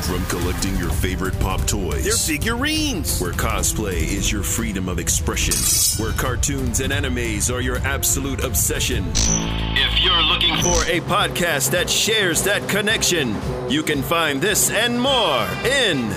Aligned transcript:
From 0.00 0.24
collecting 0.26 0.76
your 0.78 0.90
favorite 0.90 1.38
pop 1.38 1.64
toys. 1.66 2.04
They're 2.04 2.14
figurines! 2.14 3.20
Where 3.20 3.32
cosplay 3.32 4.00
is 4.00 4.32
your 4.32 4.42
freedom 4.42 4.88
of 4.88 4.98
expression. 4.98 5.54
Where 6.02 6.12
cartoons 6.14 6.80
and 6.80 6.92
animes 6.92 7.54
are 7.54 7.60
your 7.60 7.76
absolute 7.78 8.42
obsession. 8.42 9.04
If 9.14 10.02
you're 10.02 10.22
looking 10.22 10.56
for 10.56 10.82
a 10.90 11.00
podcast 11.02 11.70
that 11.72 11.88
shares 11.90 12.42
that 12.44 12.66
connection, 12.68 13.36
you 13.68 13.82
can 13.82 14.02
find 14.02 14.40
this 14.40 14.70
and 14.70 15.00
more 15.00 15.46
in 15.64 16.08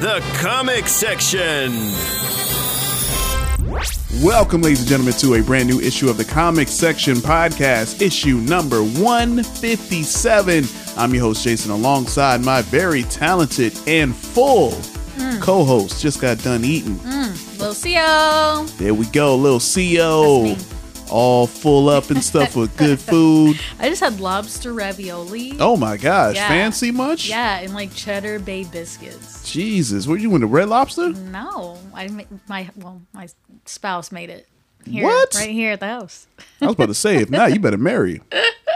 the 0.00 0.22
comic 0.36 0.86
section. 0.86 1.72
Welcome, 4.22 4.62
ladies 4.62 4.80
and 4.80 4.88
gentlemen, 4.88 5.14
to 5.14 5.34
a 5.34 5.42
brand 5.42 5.68
new 5.68 5.80
issue 5.80 6.08
of 6.08 6.16
the 6.16 6.24
Comic 6.24 6.68
Section 6.68 7.16
Podcast, 7.16 8.00
issue 8.00 8.38
number 8.38 8.82
157. 8.82 10.64
I'm 10.96 11.12
your 11.12 11.22
host, 11.22 11.42
Jason, 11.44 11.70
alongside 11.70 12.42
my 12.42 12.62
very 12.62 13.02
talented 13.04 13.76
and 13.86 14.14
full 14.14 14.70
mm. 14.70 15.42
co 15.42 15.64
host. 15.64 16.00
Just 16.00 16.20
got 16.20 16.38
done 16.38 16.64
eating. 16.64 16.96
Mm, 16.96 17.58
little 17.58 17.74
Xio. 17.74 18.78
There 18.78 18.94
we 18.94 19.06
go, 19.06 19.36
little 19.36 19.58
Xio. 19.58 20.56
All 21.10 21.46
full 21.46 21.88
up 21.88 22.10
and 22.10 22.22
stuff 22.22 22.56
with 22.56 22.76
good 22.76 22.98
food. 23.10 23.60
I 23.78 23.88
just 23.88 24.00
had 24.00 24.20
lobster 24.20 24.72
ravioli. 24.72 25.56
Oh 25.60 25.76
my 25.76 25.96
gosh, 25.96 26.36
Yeah. 26.36 26.48
fancy 26.48 26.90
much? 26.90 27.28
Yeah, 27.28 27.58
and 27.58 27.74
like 27.74 27.94
cheddar 27.94 28.38
bay 28.38 28.64
biscuits. 28.64 29.48
Jesus, 29.50 30.06
were 30.06 30.16
you 30.16 30.34
in 30.34 30.40
the 30.40 30.46
Red 30.46 30.68
Lobster? 30.68 31.10
No, 31.10 31.78
I 31.94 32.08
my 32.48 32.70
well, 32.76 33.02
my 33.12 33.28
spouse 33.66 34.10
made 34.10 34.30
it. 34.30 34.48
Here, 34.86 35.04
What? 35.04 35.34
Right 35.34 35.50
here 35.50 35.72
at 35.72 35.80
the 35.80 35.86
house. 35.86 36.26
I 36.60 36.66
was 36.66 36.74
about 36.74 36.86
to 36.86 36.94
say, 36.94 37.16
if 37.16 37.30
not, 37.30 37.52
you 37.52 37.60
better 37.60 37.78
marry, 37.78 38.20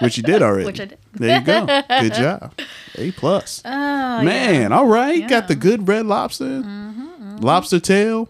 which 0.01 0.17
you 0.17 0.23
did 0.23 0.43
already. 0.43 0.67
Which 0.67 0.81
I 0.81 0.87
did. 0.87 0.99
There 1.15 1.39
you 1.39 1.45
go. 1.45 1.67
Good 2.01 2.15
job. 2.15 2.53
A 2.97 3.13
plus. 3.13 3.63
Oh, 3.65 4.23
Man, 4.23 4.73
all 4.73 4.87
right. 4.87 5.29
Got 5.29 5.49
the 5.49 5.55
good 5.55 5.87
red 5.89 6.07
lobster. 6.07 6.45
Mm-hmm, 6.45 7.01
mm-hmm. 7.01 7.37
Lobster 7.39 7.81
tail. 7.81 8.29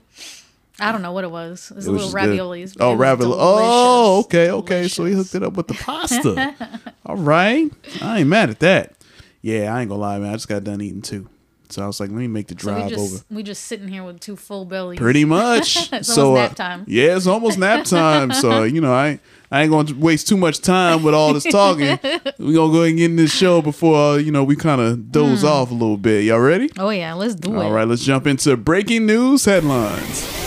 I 0.81 0.93
don't 0.93 1.03
know 1.03 1.13
what 1.13 1.25
it 1.25 1.31
was. 1.31 1.71
It 1.71 1.77
was 1.77 1.87
It 1.87 1.91
a 1.91 1.93
was 1.93 2.15
little 2.15 2.21
raviolis. 2.35 2.77
Oh, 2.79 2.95
ravioli. 2.95 3.35
Oh, 3.37 4.23
delicious. 4.23 4.27
okay, 4.27 4.51
okay. 4.51 4.89
So 4.89 5.05
he 5.07 5.15
hooked 5.15 5.35
it 5.35 5.43
up 5.43 5.55
with 5.55 5.67
the 5.67 5.75
pasta. 5.75 6.55
all 7.07 7.17
right. 7.17 7.71
I 8.01 8.21
ain't 8.21 8.29
mad 8.29 8.51
at 8.51 8.61
that. 8.61 8.95
Yeah, 9.43 9.75
I 9.75 9.81
ain't 9.81 9.89
gonna 9.89 10.01
lie, 10.01 10.19
man. 10.19 10.31
I 10.31 10.35
just 10.35 10.49
got 10.49 10.63
done 10.65 10.81
eating 10.81 11.03
too. 11.03 11.29
So 11.71 11.83
I 11.83 11.87
was 11.87 12.01
like, 12.01 12.11
let 12.11 12.19
me 12.19 12.27
make 12.29 12.47
the 12.49 12.59
So 12.59 12.73
we 12.73 12.79
drive 12.81 12.91
just 12.91 13.15
over. 13.15 13.25
we 13.31 13.43
just 13.43 13.65
sitting 13.65 13.89
here 13.89 14.03
with 14.05 14.21
two 14.21 14.37
full 14.37 14.65
bellies. 14.65 14.99
Pretty 14.99 15.25
much. 15.25 15.93
It's 15.99 16.13
so 16.13 16.29
almost 16.37 16.39
uh, 16.39 16.49
nap 16.49 16.57
time. 16.57 16.85
yeah, 16.89 17.17
it's 17.17 17.27
almost 17.27 17.59
nap 17.59 17.85
time. 17.87 18.33
so 18.33 18.63
you 18.63 18.81
know, 18.81 18.93
I 18.93 19.21
I 19.51 19.63
ain't 19.63 19.71
gonna 19.71 19.95
waste 19.99 20.29
too 20.29 20.37
much 20.37 20.61
time 20.61 21.03
with 21.03 21.15
all 21.15 21.33
this 21.35 21.45
talking. 21.45 21.99
we 22.39 22.55
gonna 22.55 22.73
go 22.73 22.79
ahead 22.83 22.89
and 22.91 22.99
get 22.99 23.05
in 23.11 23.17
this 23.17 23.35
show 23.35 23.61
before 23.63 23.97
uh, 23.97 24.17
you 24.17 24.31
know 24.33 24.45
we 24.45 24.57
kind 24.57 24.81
of 24.81 25.11
doze 25.11 25.41
Hmm. 25.43 25.47
off 25.49 25.71
a 25.71 25.75
little 25.75 25.97
bit. 25.97 26.25
Y'all 26.25 26.39
ready? 26.41 26.71
Oh 26.79 26.91
yeah, 26.91 27.15
let's 27.15 27.35
do 27.35 27.55
it. 27.55 27.65
All 27.65 27.73
right, 27.73 27.87
let's 27.89 28.05
jump 28.05 28.27
into 28.27 28.57
breaking 28.57 29.07
news 29.07 29.45
headlines. 29.45 30.38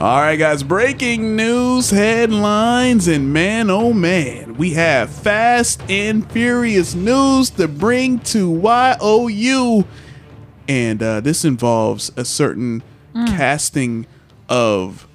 All 0.00 0.20
right, 0.20 0.36
guys, 0.36 0.62
breaking 0.62 1.34
news 1.34 1.90
headlines. 1.90 3.08
And 3.08 3.32
man, 3.32 3.68
oh 3.68 3.92
man, 3.92 4.54
we 4.54 4.74
have 4.74 5.10
fast 5.10 5.82
and 5.90 6.30
furious 6.30 6.94
news 6.94 7.50
to 7.50 7.66
bring 7.66 8.20
to 8.20 8.48
YOU. 9.28 9.84
And 10.68 11.02
uh, 11.02 11.20
this 11.20 11.44
involves 11.44 12.12
a 12.16 12.24
certain 12.24 12.84
casting 13.26 14.06
of 14.48 15.08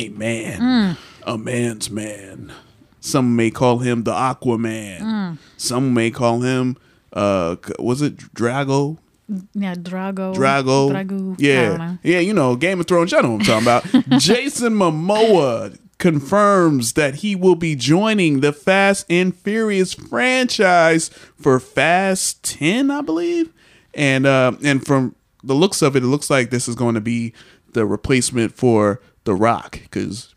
a 0.00 0.08
man, 0.08 0.96
a 1.22 1.38
man's 1.38 1.88
man. 1.88 2.52
Some 2.98 3.36
may 3.36 3.52
call 3.52 3.78
him 3.78 4.02
the 4.02 4.12
Aquaman. 4.14 5.38
Some 5.56 5.94
may 5.94 6.10
call 6.10 6.40
him, 6.40 6.76
uh, 7.12 7.54
was 7.78 8.02
it 8.02 8.16
Drago? 8.34 8.98
Yeah, 9.28 9.74
Drago. 9.74 10.34
Drago. 10.34 10.90
Drago. 10.90 11.36
Yeah. 11.38 11.96
Yeah, 12.02 12.18
you 12.18 12.34
know, 12.34 12.56
Game 12.56 12.80
of 12.80 12.86
Thrones, 12.86 13.12
y'all 13.12 13.22
know 13.22 13.32
what 13.32 13.48
I'm 13.48 13.64
talking 13.64 14.00
about. 14.00 14.08
Jason 14.20 14.74
Momoa 14.74 15.78
confirms 15.98 16.94
that 16.94 17.16
he 17.16 17.34
will 17.34 17.54
be 17.54 17.74
joining 17.74 18.40
the 18.40 18.52
Fast 18.52 19.06
and 19.08 19.34
Furious 19.34 19.94
franchise 19.94 21.08
for 21.40 21.58
Fast 21.60 22.42
10, 22.42 22.90
I 22.90 23.00
believe. 23.00 23.52
And 23.94 24.26
uh 24.26 24.52
and 24.62 24.84
from 24.84 25.14
the 25.42 25.54
looks 25.54 25.80
of 25.80 25.94
it, 25.94 26.02
it 26.02 26.06
looks 26.06 26.28
like 26.28 26.50
this 26.50 26.66
is 26.68 26.74
going 26.74 26.96
to 26.96 27.00
be 27.00 27.32
the 27.74 27.86
replacement 27.86 28.52
for 28.54 29.00
The 29.22 29.34
Rock 29.34 29.80
cuz 29.90 30.34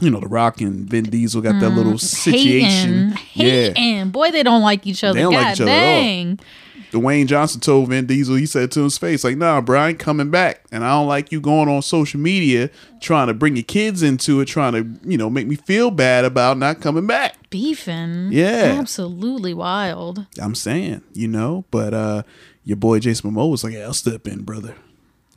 you 0.00 0.10
know, 0.10 0.20
The 0.20 0.28
Rock 0.28 0.60
and 0.60 0.90
Vin 0.90 1.04
Diesel 1.04 1.40
got 1.40 1.60
that 1.60 1.70
little 1.70 1.96
situation. 1.98 3.12
Hating. 3.12 3.74
Hating. 3.74 4.10
Boy, 4.10 4.30
they 4.30 4.42
don't 4.42 4.62
like 4.62 4.86
each 4.86 5.02
other. 5.02 5.14
They 5.14 5.22
don't 5.22 5.32
God 5.32 5.42
like 5.42 5.54
each 5.54 5.60
other 5.62 5.70
at 5.70 6.28
all. 6.30 6.36
Dwayne 6.96 7.26
Johnson 7.26 7.60
told 7.60 7.90
Vin 7.90 8.06
Diesel, 8.06 8.36
he 8.36 8.46
said 8.46 8.70
to 8.72 8.84
his 8.84 8.96
face, 8.96 9.22
like, 9.22 9.36
nah, 9.36 9.60
bro, 9.60 9.80
I 9.80 9.88
ain't 9.90 9.98
coming 9.98 10.30
back. 10.30 10.62
And 10.72 10.82
I 10.82 10.90
don't 10.90 11.06
like 11.06 11.30
you 11.30 11.40
going 11.40 11.68
on 11.68 11.82
social 11.82 12.18
media 12.18 12.70
trying 13.00 13.26
to 13.26 13.34
bring 13.34 13.56
your 13.56 13.64
kids 13.64 14.02
into 14.02 14.40
it, 14.40 14.46
trying 14.46 14.72
to, 14.72 15.08
you 15.08 15.18
know, 15.18 15.28
make 15.28 15.46
me 15.46 15.56
feel 15.56 15.90
bad 15.90 16.24
about 16.24 16.58
not 16.58 16.80
coming 16.80 17.06
back. 17.06 17.50
Beefing. 17.50 18.30
Yeah. 18.32 18.76
Absolutely 18.78 19.54
wild. 19.54 20.26
I'm 20.40 20.54
saying, 20.54 21.02
you 21.12 21.28
know, 21.28 21.64
but 21.70 21.94
uh 21.94 22.22
your 22.64 22.76
boy 22.76 22.98
Jason 22.98 23.30
Momoa 23.30 23.50
was 23.50 23.62
like, 23.62 23.74
yeah, 23.74 23.84
I'll 23.84 23.92
step 23.92 24.26
in, 24.26 24.42
brother. 24.42 24.74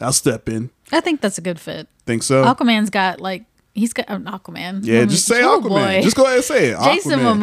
I'll 0.01 0.13
step 0.13 0.47
in. 0.49 0.69
I 0.91 1.01
think 1.01 1.21
that's 1.21 1.37
a 1.37 1.41
good 1.41 1.59
fit. 1.59 1.87
Think 2.05 2.23
so? 2.23 2.43
Aquaman's 2.43 2.89
got 2.89 3.19
like 3.19 3.45
he's 3.75 3.93
got 3.93 4.05
an 4.09 4.25
Aquaman. 4.25 4.85
yeah, 4.85 4.99
Oh, 5.01 5.05
just 5.05 5.25
say 5.25 5.41
oh, 5.43 5.59
Aquaman. 5.61 5.69
boy. 5.69 6.01
Just 6.03 6.15
go 6.15 6.23
ahead 6.25 6.35
and 6.37 6.43
say 6.45 6.69
it. 6.69 6.79
Jason 6.83 7.19
Aquaman. 7.19 7.39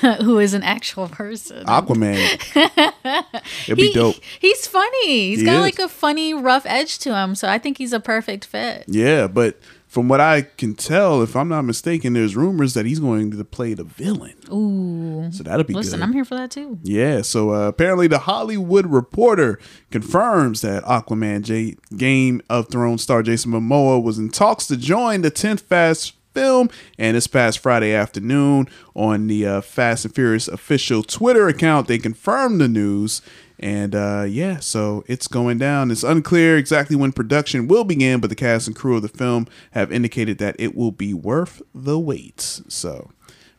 Momoa, 0.00 0.16
who 0.22 0.38
is 0.38 0.54
an 0.54 0.62
actual 0.62 1.08
person. 1.08 1.64
Aquaman. 1.66 2.16
It'd 3.64 3.76
be 3.76 3.88
He- 3.88 3.92
dope. 3.92 4.16
He's 4.38 4.66
funny. 4.66 5.06
He's 5.30 5.40
He 5.40 5.44
got 5.44 5.56
is. 5.56 5.60
like 5.60 5.78
a 5.78 5.88
funny, 5.88 6.34
rough 6.34 6.64
edge 6.66 6.98
to 7.00 7.14
him. 7.14 7.34
So 7.34 7.48
I 7.48 7.58
think 7.58 7.78
he's 7.78 7.92
a 7.92 8.00
perfect 8.00 8.44
fit. 8.44 8.84
Yeah, 8.88 9.26
but 9.26 9.58
from 9.90 10.06
what 10.06 10.20
I 10.20 10.42
can 10.42 10.76
tell, 10.76 11.20
if 11.20 11.34
I'm 11.34 11.48
not 11.48 11.62
mistaken, 11.62 12.12
there's 12.12 12.36
rumors 12.36 12.74
that 12.74 12.86
he's 12.86 13.00
going 13.00 13.32
to 13.32 13.44
play 13.44 13.74
the 13.74 13.82
villain. 13.82 14.36
Ooh. 14.52 15.32
So 15.32 15.42
that'll 15.42 15.64
be 15.64 15.74
Listen, 15.74 15.98
good. 15.98 16.04
I'm 16.04 16.12
here 16.12 16.24
for 16.24 16.36
that 16.36 16.52
too. 16.52 16.78
Yeah, 16.84 17.22
so 17.22 17.52
uh, 17.52 17.66
apparently 17.66 18.06
the 18.06 18.20
Hollywood 18.20 18.86
Reporter 18.86 19.58
confirms 19.90 20.60
that 20.60 20.84
Aquaman 20.84 21.42
J- 21.42 21.76
Game 21.96 22.40
of 22.48 22.68
Thrones 22.68 23.02
star 23.02 23.24
Jason 23.24 23.50
Momoa 23.50 24.00
was 24.00 24.16
in 24.16 24.28
talks 24.30 24.68
to 24.68 24.76
join 24.76 25.22
the 25.22 25.30
10th 25.30 25.62
Fast 25.62 26.14
film 26.34 26.70
and 26.96 27.16
this 27.16 27.26
past 27.26 27.58
Friday 27.58 27.92
afternoon 27.92 28.68
on 28.94 29.26
the 29.26 29.44
uh, 29.44 29.60
Fast 29.60 30.04
and 30.04 30.14
Furious 30.14 30.46
official 30.46 31.02
Twitter 31.02 31.48
account 31.48 31.88
they 31.88 31.98
confirmed 31.98 32.60
the 32.60 32.68
news 32.68 33.22
and 33.60 33.94
uh, 33.94 34.24
yeah 34.26 34.58
so 34.58 35.04
it's 35.06 35.28
going 35.28 35.58
down 35.58 35.90
it's 35.90 36.02
unclear 36.02 36.56
exactly 36.56 36.96
when 36.96 37.12
production 37.12 37.68
will 37.68 37.84
begin 37.84 38.20
but 38.20 38.28
the 38.28 38.36
cast 38.36 38.66
and 38.66 38.74
crew 38.74 38.96
of 38.96 39.02
the 39.02 39.08
film 39.08 39.46
have 39.72 39.92
indicated 39.92 40.38
that 40.38 40.56
it 40.58 40.74
will 40.74 40.92
be 40.92 41.14
worth 41.14 41.62
the 41.74 41.98
wait 41.98 42.40
so 42.40 43.10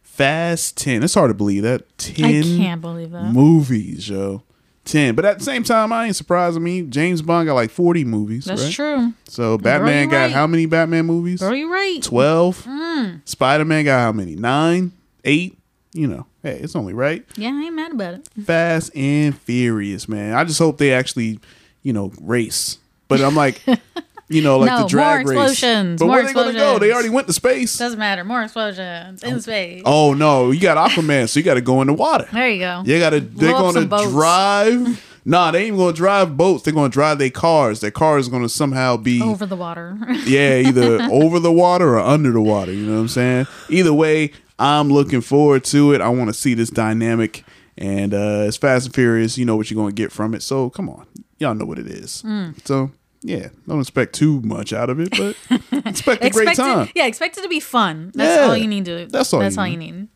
Fast 0.02 0.78
10 0.78 1.04
it's 1.04 1.14
hard 1.14 1.30
to 1.30 1.34
believe 1.34 1.64
that 1.64 1.98
10 1.98 2.26
I 2.26 2.42
can't 2.42 2.82
believe 2.82 3.12
that. 3.12 3.32
movies, 3.32 4.10
yo. 4.10 4.44
10. 4.86 5.16
But 5.16 5.26
at 5.26 5.40
the 5.40 5.44
same 5.44 5.64
time, 5.64 5.94
I 5.94 6.08
ain't 6.08 6.16
surprised. 6.16 6.58
I 6.58 6.60
mean, 6.60 6.92
James 6.92 7.22
Bond 7.22 7.48
got 7.48 7.54
like 7.54 7.72
40 7.72 8.04
movies. 8.06 8.46
That's 8.46 8.64
right? 8.64 8.74
true. 8.74 9.14
So 9.28 9.58
Batman 9.58 10.10
got 10.10 10.24
right. 10.24 10.32
how 10.32 10.48
many 10.48 10.66
Batman 10.66 11.06
movies? 11.06 11.40
Bro, 11.40 11.54
you 11.54 11.72
right. 11.72 12.02
12. 12.02 12.64
Mm. 12.66 13.22
Spider 13.28 13.66
Man 13.66 13.86
got 13.86 14.00
how 14.00 14.12
many? 14.12 14.36
Nine? 14.36 14.92
Eight? 15.24 15.58
You 15.94 16.08
know, 16.08 16.26
hey, 16.44 16.60
it's 16.60 16.76
only 16.76 16.94
right. 16.94 17.26
Yeah, 17.36 17.50
I 17.50 17.64
ain't 17.64 17.76
mad 17.76 17.92
about 17.94 18.16
it. 18.16 18.30
Fast 18.46 18.96
and 18.96 19.38
Furious, 19.38 20.08
man. 20.08 20.34
I 20.34 20.44
just 20.44 20.60
hope 20.60 20.78
they 20.78 20.94
actually, 20.94 21.40
you 21.84 21.94
know, 21.94 22.12
race. 22.22 22.78
But 23.08 23.22
I'm 23.22 23.36
like, 23.36 23.62
you 24.30 24.42
know, 24.42 24.58
like 24.58 24.70
No, 24.70 24.82
the 24.84 24.88
drag 24.88 25.26
more 25.26 25.36
race. 25.36 25.52
explosions, 25.52 26.00
But 26.00 26.06
more 26.06 26.16
where 26.16 26.26
they 26.26 26.34
gonna 26.34 26.54
go? 26.54 26.80
They 26.80 26.92
already 26.92 27.10
went 27.10 27.28
to 27.28 27.34
space. 27.34 27.78
Doesn't 27.78 28.00
matter. 28.00 28.24
More 28.24 28.44
explosions 28.44 29.24
in 29.24 29.34
oh. 29.36 29.40
space. 29.40 29.84
Oh 29.86 30.14
no, 30.14 30.52
you 30.52 30.60
got 30.60 30.78
Aquaman, 30.78 31.28
so 31.30 31.40
you 31.40 31.44
got 31.44 31.56
to 31.56 31.62
go 31.62 31.82
in 31.82 31.88
the 31.88 31.94
water. 31.94 32.28
There 32.32 32.50
you 32.50 32.60
go. 32.60 32.84
They 32.86 33.00
gotta 33.00 33.20
they're 33.20 33.52
gonna 33.52 33.86
drive. 33.86 35.04
Nah, 35.24 35.52
they 35.52 35.66
ain't 35.66 35.78
gonna 35.78 35.94
drive 35.94 36.36
boats. 36.36 36.64
They're 36.64 36.74
gonna 36.74 36.90
drive 36.90 37.20
their 37.20 37.30
cars. 37.30 37.80
Their 37.80 37.92
car 37.92 38.18
is 38.18 38.28
gonna 38.28 38.50
somehow 38.50 38.98
be 38.98 39.22
Over 39.22 39.46
the 39.46 39.56
water. 39.56 39.96
yeah, 40.26 40.58
either 40.58 41.04
over 41.12 41.40
the 41.40 41.52
water 41.52 41.90
or 41.96 42.00
under 42.00 42.32
the 42.32 42.42
water. 42.42 42.72
You 42.74 42.88
know 42.88 42.96
what 42.96 43.02
I'm 43.02 43.08
saying? 43.08 43.48
Either 43.70 43.94
way, 43.94 44.32
I'm 44.62 44.90
looking 44.90 45.22
forward 45.22 45.64
to 45.66 45.94
it. 45.94 46.02
I 46.02 46.10
want 46.10 46.28
to 46.30 46.34
see 46.34 46.54
this 46.54 46.70
dynamic. 46.70 47.44
And 47.78 48.14
uh 48.14 48.44
it's 48.48 48.58
Fast 48.58 48.86
and 48.88 48.94
Furious. 48.96 49.38
You 49.38 49.46
know 49.46 49.56
what 49.56 49.72
you're 49.72 49.82
gonna 49.82 49.94
get 49.94 50.12
from 50.12 50.34
it. 50.36 50.44
So 50.44 50.70
come 50.70 50.90
on, 50.90 51.08
y'all 51.40 51.56
know 51.56 51.66
what 51.66 51.80
it 51.80 51.88
is. 51.88 52.22
Mm. 52.24 52.56
So 52.68 52.92
yeah, 53.24 53.50
don't 53.68 53.80
expect 53.80 54.14
too 54.14 54.42
much 54.42 54.74
out 54.74 54.90
of 54.90 55.00
it, 55.00 55.10
but 55.12 55.36
expect 55.86 56.24
a 56.24 56.30
great 56.30 56.56
time. 56.56 56.88
it, 56.88 56.92
yeah, 56.96 57.06
expect 57.08 57.38
it 57.38 57.42
to 57.44 57.48
be 57.50 57.60
fun. 57.60 58.12
That's 58.14 58.40
Yeah, 58.42 58.48
all 58.48 58.58
you 58.58 58.68
need 58.68 58.86
to. 58.86 59.06
that's 59.08 59.34
all 59.34 59.40
That's 59.40 59.56
you 59.56 59.62
all 59.62 59.68
need. 59.68 59.72
you 59.86 59.92
need. 59.94 60.08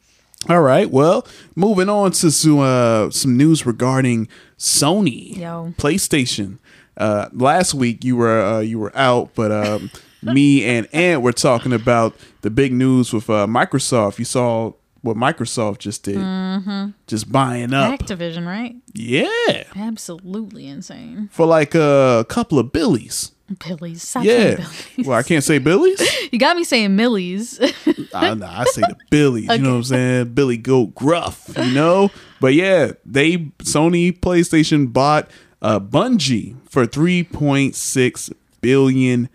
All 0.50 0.62
right. 0.62 0.90
Well, 0.92 1.26
moving 1.56 1.90
on 1.90 2.12
to 2.12 2.30
some, 2.30 2.60
uh, 2.60 3.10
some 3.10 3.36
news 3.38 3.66
regarding 3.66 4.28
Sony, 4.60 5.38
Yo. 5.38 5.74
PlayStation. 5.78 6.60
Uh, 6.98 7.30
last 7.34 7.74
week 7.74 8.04
you 8.04 8.16
were 8.16 8.42
uh, 8.42 8.60
you 8.60 8.78
were 8.80 8.96
out, 8.96 9.32
but 9.36 9.52
um, 9.52 9.90
me 10.26 10.64
and 10.66 10.88
Ant 10.94 11.22
were 11.22 11.32
talking 11.34 11.72
about 11.74 12.16
the 12.42 12.50
big 12.50 12.74
news 12.74 13.14
with 13.14 13.30
uh, 13.30 13.46
Microsoft. 13.48 14.20
You 14.20 14.26
saw 14.26 14.74
what 15.02 15.16
Microsoft 15.18 15.80
just 15.80 16.04
did, 16.04 16.18
Mm-hmm. 16.18 16.90
just 17.08 17.32
buying 17.32 17.74
up, 17.74 18.00
Activision, 18.00 18.48
right? 18.48 18.76
yeah, 18.94 19.64
Absolutely 19.76 20.68
insane. 20.68 21.30
for 21.32 21.46
like 21.46 21.76
a 21.76 22.26
couple 22.28 22.58
of 22.60 22.72
billies. 22.72 23.32
Billies. 23.68 24.02
Stop 24.02 24.24
Yeah. 24.24 24.56
Billies. 24.56 25.06
Well, 25.08 25.18
I 25.20 25.22
can't 25.22 25.44
say 25.44 25.60
billies. 25.60 26.02
You 26.32 26.40
got 26.40 26.58
me 26.58 26.64
saying 26.64 26.96
millies. 26.96 27.60
I, 28.14 28.34
nah, 28.34 28.62
I 28.62 28.64
say 28.66 28.82
the 28.82 28.96
Billies. 29.12 29.48
You 29.48 29.60
know 29.60 29.70
what 29.74 29.76
I'm 29.78 29.84
saying? 29.84 30.34
Billy 30.34 30.58
Goat 30.58 30.96
Gruff. 30.96 31.52
You 31.56 31.72
know. 31.72 32.10
But 32.42 32.56
yeah, 32.56 32.94
they 33.06 33.38
Sony 33.60 34.12
PlayStation 34.20 34.92
bought 34.92 35.30
uh, 35.62 35.80
Bungie 35.80 36.56
for 36.68 36.88
3.6 36.88 38.34
billion 38.62 39.30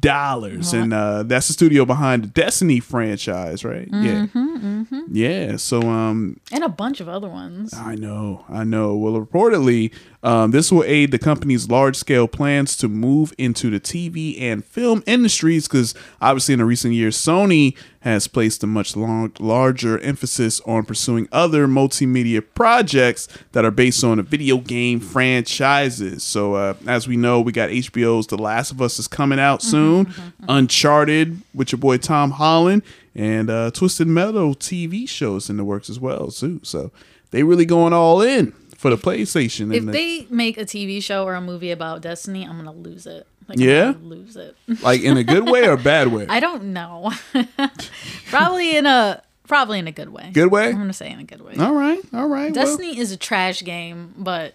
dollars, 0.00 0.72
and 0.72 0.92
uh, 0.94 1.22
that's 1.22 1.48
the 1.48 1.52
studio 1.52 1.84
behind 1.84 2.24
the 2.24 2.28
Destiny 2.28 2.80
franchise, 2.80 3.64
right? 3.64 3.88
yeah, 3.92 4.26
yeah. 5.10 5.56
So 5.56 5.82
um, 5.82 6.40
and 6.50 6.64
a 6.64 6.68
bunch 6.68 7.00
of 7.00 7.08
other 7.08 7.28
ones. 7.28 7.74
I 7.74 7.94
know, 7.94 8.44
I 8.48 8.64
know. 8.64 8.96
Well, 8.96 9.20
reportedly, 9.20 9.92
um, 10.22 10.50
this 10.50 10.72
will 10.72 10.84
aid 10.84 11.10
the 11.10 11.18
company's 11.18 11.68
large 11.68 11.96
scale 11.96 12.26
plans 12.26 12.76
to 12.78 12.88
move 12.88 13.32
into 13.36 13.70
the 13.70 13.80
TV 13.80 14.40
and 14.40 14.64
film 14.64 15.02
industries 15.06 15.68
because 15.68 15.94
obviously, 16.20 16.54
in 16.54 16.58
the 16.60 16.64
recent 16.64 16.94
years, 16.94 17.16
Sony 17.16 17.76
has 18.06 18.28
placed 18.28 18.62
a 18.62 18.68
much 18.68 18.94
long, 18.94 19.32
larger 19.40 19.98
emphasis 19.98 20.60
on 20.60 20.84
pursuing 20.84 21.28
other 21.32 21.66
multimedia 21.66 22.40
projects 22.54 23.26
that 23.50 23.64
are 23.64 23.72
based 23.72 24.04
on 24.04 24.18
the 24.18 24.22
video 24.22 24.58
game 24.58 25.00
franchises. 25.00 26.22
So, 26.22 26.54
uh, 26.54 26.74
as 26.86 27.08
we 27.08 27.16
know, 27.16 27.40
we 27.40 27.50
got 27.50 27.68
HBO's 27.68 28.28
The 28.28 28.38
Last 28.38 28.70
of 28.70 28.80
Us 28.80 29.00
is 29.00 29.08
coming 29.08 29.40
out 29.40 29.60
soon, 29.60 30.14
Uncharted 30.48 31.42
with 31.52 31.72
your 31.72 31.80
boy 31.80 31.98
Tom 31.98 32.30
Holland, 32.30 32.82
and 33.16 33.50
uh, 33.50 33.72
Twisted 33.72 34.06
Metal 34.06 34.54
TV 34.54 35.08
shows 35.08 35.50
in 35.50 35.56
the 35.56 35.64
works 35.64 35.90
as 35.90 35.98
well, 35.98 36.30
too. 36.30 36.60
So, 36.62 36.92
they 37.32 37.42
really 37.42 37.64
going 37.66 37.92
all 37.92 38.22
in 38.22 38.52
for 38.76 38.88
the 38.88 38.96
PlayStation. 38.96 39.74
If 39.74 39.80
and 39.80 39.88
the- 39.88 39.92
they 39.92 40.26
make 40.30 40.58
a 40.58 40.64
TV 40.64 41.02
show 41.02 41.24
or 41.24 41.34
a 41.34 41.40
movie 41.40 41.72
about 41.72 42.02
Destiny, 42.02 42.44
I'm 42.44 42.56
gonna 42.56 42.72
lose 42.72 43.04
it. 43.04 43.26
Like, 43.48 43.58
Yeah? 43.58 43.94
Lose 44.02 44.36
it. 44.36 44.56
like 44.82 45.02
in 45.02 45.16
a 45.16 45.24
good 45.24 45.48
way 45.48 45.68
or 45.68 45.76
bad 45.76 46.08
way? 46.08 46.26
I 46.28 46.40
don't 46.40 46.72
know. 46.72 47.12
probably 48.28 48.76
in 48.76 48.86
a 48.86 49.22
probably 49.46 49.78
in 49.78 49.86
a 49.86 49.92
good 49.92 50.08
way. 50.10 50.30
Good 50.32 50.50
way? 50.50 50.66
I'm 50.68 50.76
gonna 50.78 50.92
say 50.92 51.10
in 51.10 51.20
a 51.20 51.24
good 51.24 51.40
way. 51.40 51.54
All 51.58 51.74
right, 51.74 52.00
all 52.12 52.26
right. 52.26 52.54
well, 52.54 52.64
Destiny 52.66 52.98
is 52.98 53.12
a 53.12 53.16
trash 53.16 53.62
game, 53.62 54.14
but 54.16 54.54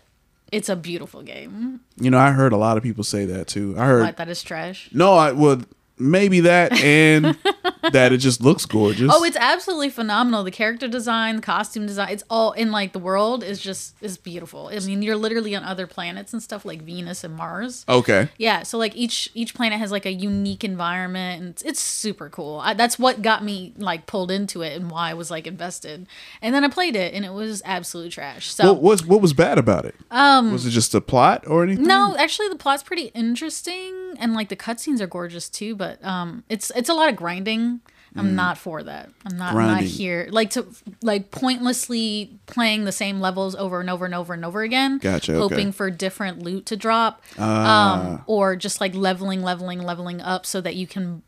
it's 0.51 0.67
a 0.69 0.75
beautiful 0.75 1.21
game. 1.21 1.79
you 1.97 2.09
know, 2.09 2.17
I 2.19 2.31
heard 2.31 2.51
a 2.53 2.57
lot 2.57 2.75
of 2.77 2.83
people 2.83 3.03
say 3.03 3.25
that 3.25 3.47
too. 3.47 3.75
I 3.77 3.85
heard 3.85 4.01
What 4.03 4.17
that 4.17 4.27
is 4.29 4.43
trash. 4.43 4.89
no, 4.91 5.13
I 5.13 5.31
well 5.31 5.61
maybe 6.01 6.39
that 6.41 6.73
and 6.81 7.37
that 7.91 8.11
it 8.11 8.17
just 8.17 8.41
looks 8.41 8.65
gorgeous. 8.65 9.11
Oh, 9.13 9.23
it's 9.23 9.37
absolutely 9.37 9.89
phenomenal. 9.89 10.43
The 10.43 10.51
character 10.51 10.87
design, 10.87 11.37
the 11.37 11.41
costume 11.41 11.85
design, 11.85 12.09
it's 12.09 12.23
all 12.29 12.51
in 12.53 12.71
like 12.71 12.93
the 12.93 12.99
world 12.99 13.43
is 13.43 13.59
just 13.59 13.95
is 14.01 14.17
beautiful. 14.17 14.69
I 14.73 14.79
mean, 14.79 15.01
you're 15.01 15.15
literally 15.15 15.55
on 15.55 15.63
other 15.63 15.87
planets 15.87 16.33
and 16.33 16.41
stuff 16.41 16.65
like 16.65 16.81
Venus 16.81 17.23
and 17.23 17.35
Mars. 17.35 17.85
okay. 17.87 18.29
Yeah, 18.37 18.63
so 18.63 18.77
like 18.77 18.95
each 18.95 19.29
each 19.33 19.53
planet 19.53 19.79
has 19.79 19.91
like 19.91 20.05
a 20.05 20.11
unique 20.13 20.63
environment 20.63 21.41
and 21.41 21.49
it's, 21.51 21.61
it's 21.63 21.79
super 21.79 22.29
cool. 22.29 22.59
I, 22.63 22.73
that's 22.73 22.97
what 22.99 23.21
got 23.21 23.43
me 23.43 23.73
like 23.77 24.05
pulled 24.05 24.31
into 24.31 24.61
it 24.61 24.79
and 24.79 24.89
why 24.91 25.11
I 25.11 25.13
was 25.13 25.29
like 25.31 25.47
invested. 25.47 26.07
And 26.41 26.53
then 26.55 26.63
I 26.63 26.67
played 26.69 26.95
it 26.95 27.13
and 27.13 27.25
it 27.25 27.33
was 27.33 27.61
absolute 27.65 28.11
trash. 28.11 28.53
So 28.53 28.73
What 28.73 28.81
was 28.81 29.05
what 29.05 29.21
was 29.21 29.33
bad 29.33 29.57
about 29.57 29.85
it? 29.85 29.95
Um, 30.09 30.51
was 30.51 30.65
it 30.65 30.71
just 30.71 30.91
the 30.91 31.01
plot 31.01 31.45
or 31.47 31.63
anything? 31.63 31.85
no, 31.85 32.15
actually 32.17 32.49
the 32.49 32.55
plot's 32.55 32.83
pretty 32.83 33.11
interesting 33.13 34.13
and 34.19 34.33
like 34.33 34.49
the 34.49 34.55
cutscenes 34.55 34.99
are 35.01 35.07
gorgeous 35.07 35.49
too, 35.49 35.75
but 35.75 35.90
um 36.03 36.43
it's 36.49 36.71
it's 36.75 36.89
a 36.89 36.93
lot 36.93 37.09
of 37.09 37.15
grinding. 37.15 37.81
I'm 38.13 38.35
not 38.35 38.57
for 38.57 38.83
that. 38.83 39.09
I'm 39.25 39.37
not 39.37 39.55
I'm 39.55 39.67
not 39.67 39.83
Mm. 39.83 39.87
Here 39.87 40.27
like 40.31 40.49
to 40.51 40.65
like 41.01 41.31
pointlessly 41.31 42.37
playing 42.45 42.83
the 42.83 42.91
same 42.91 43.21
levels 43.21 43.55
over 43.55 43.79
and 43.79 43.89
over 43.89 44.03
and 44.03 44.13
over 44.13 44.33
and 44.33 44.43
over 44.43 44.63
again. 44.63 44.97
Gotcha, 44.97 45.31
okay. 45.33 45.39
Ah. 45.39 45.47
Hoping 45.47 45.71
for 45.71 45.89
different 45.89 46.43
loot 46.43 46.65
to 46.67 46.75
drop. 46.75 47.21
Um 47.39 48.21
or 48.27 48.55
just 48.57 48.81
like 48.81 48.93
leveling, 48.95 49.41
leveling, 49.43 49.81
leveling 49.81 50.19
up 50.21 50.45
so 50.45 50.59
that 50.61 50.75
you 50.75 50.87
can 50.87 51.23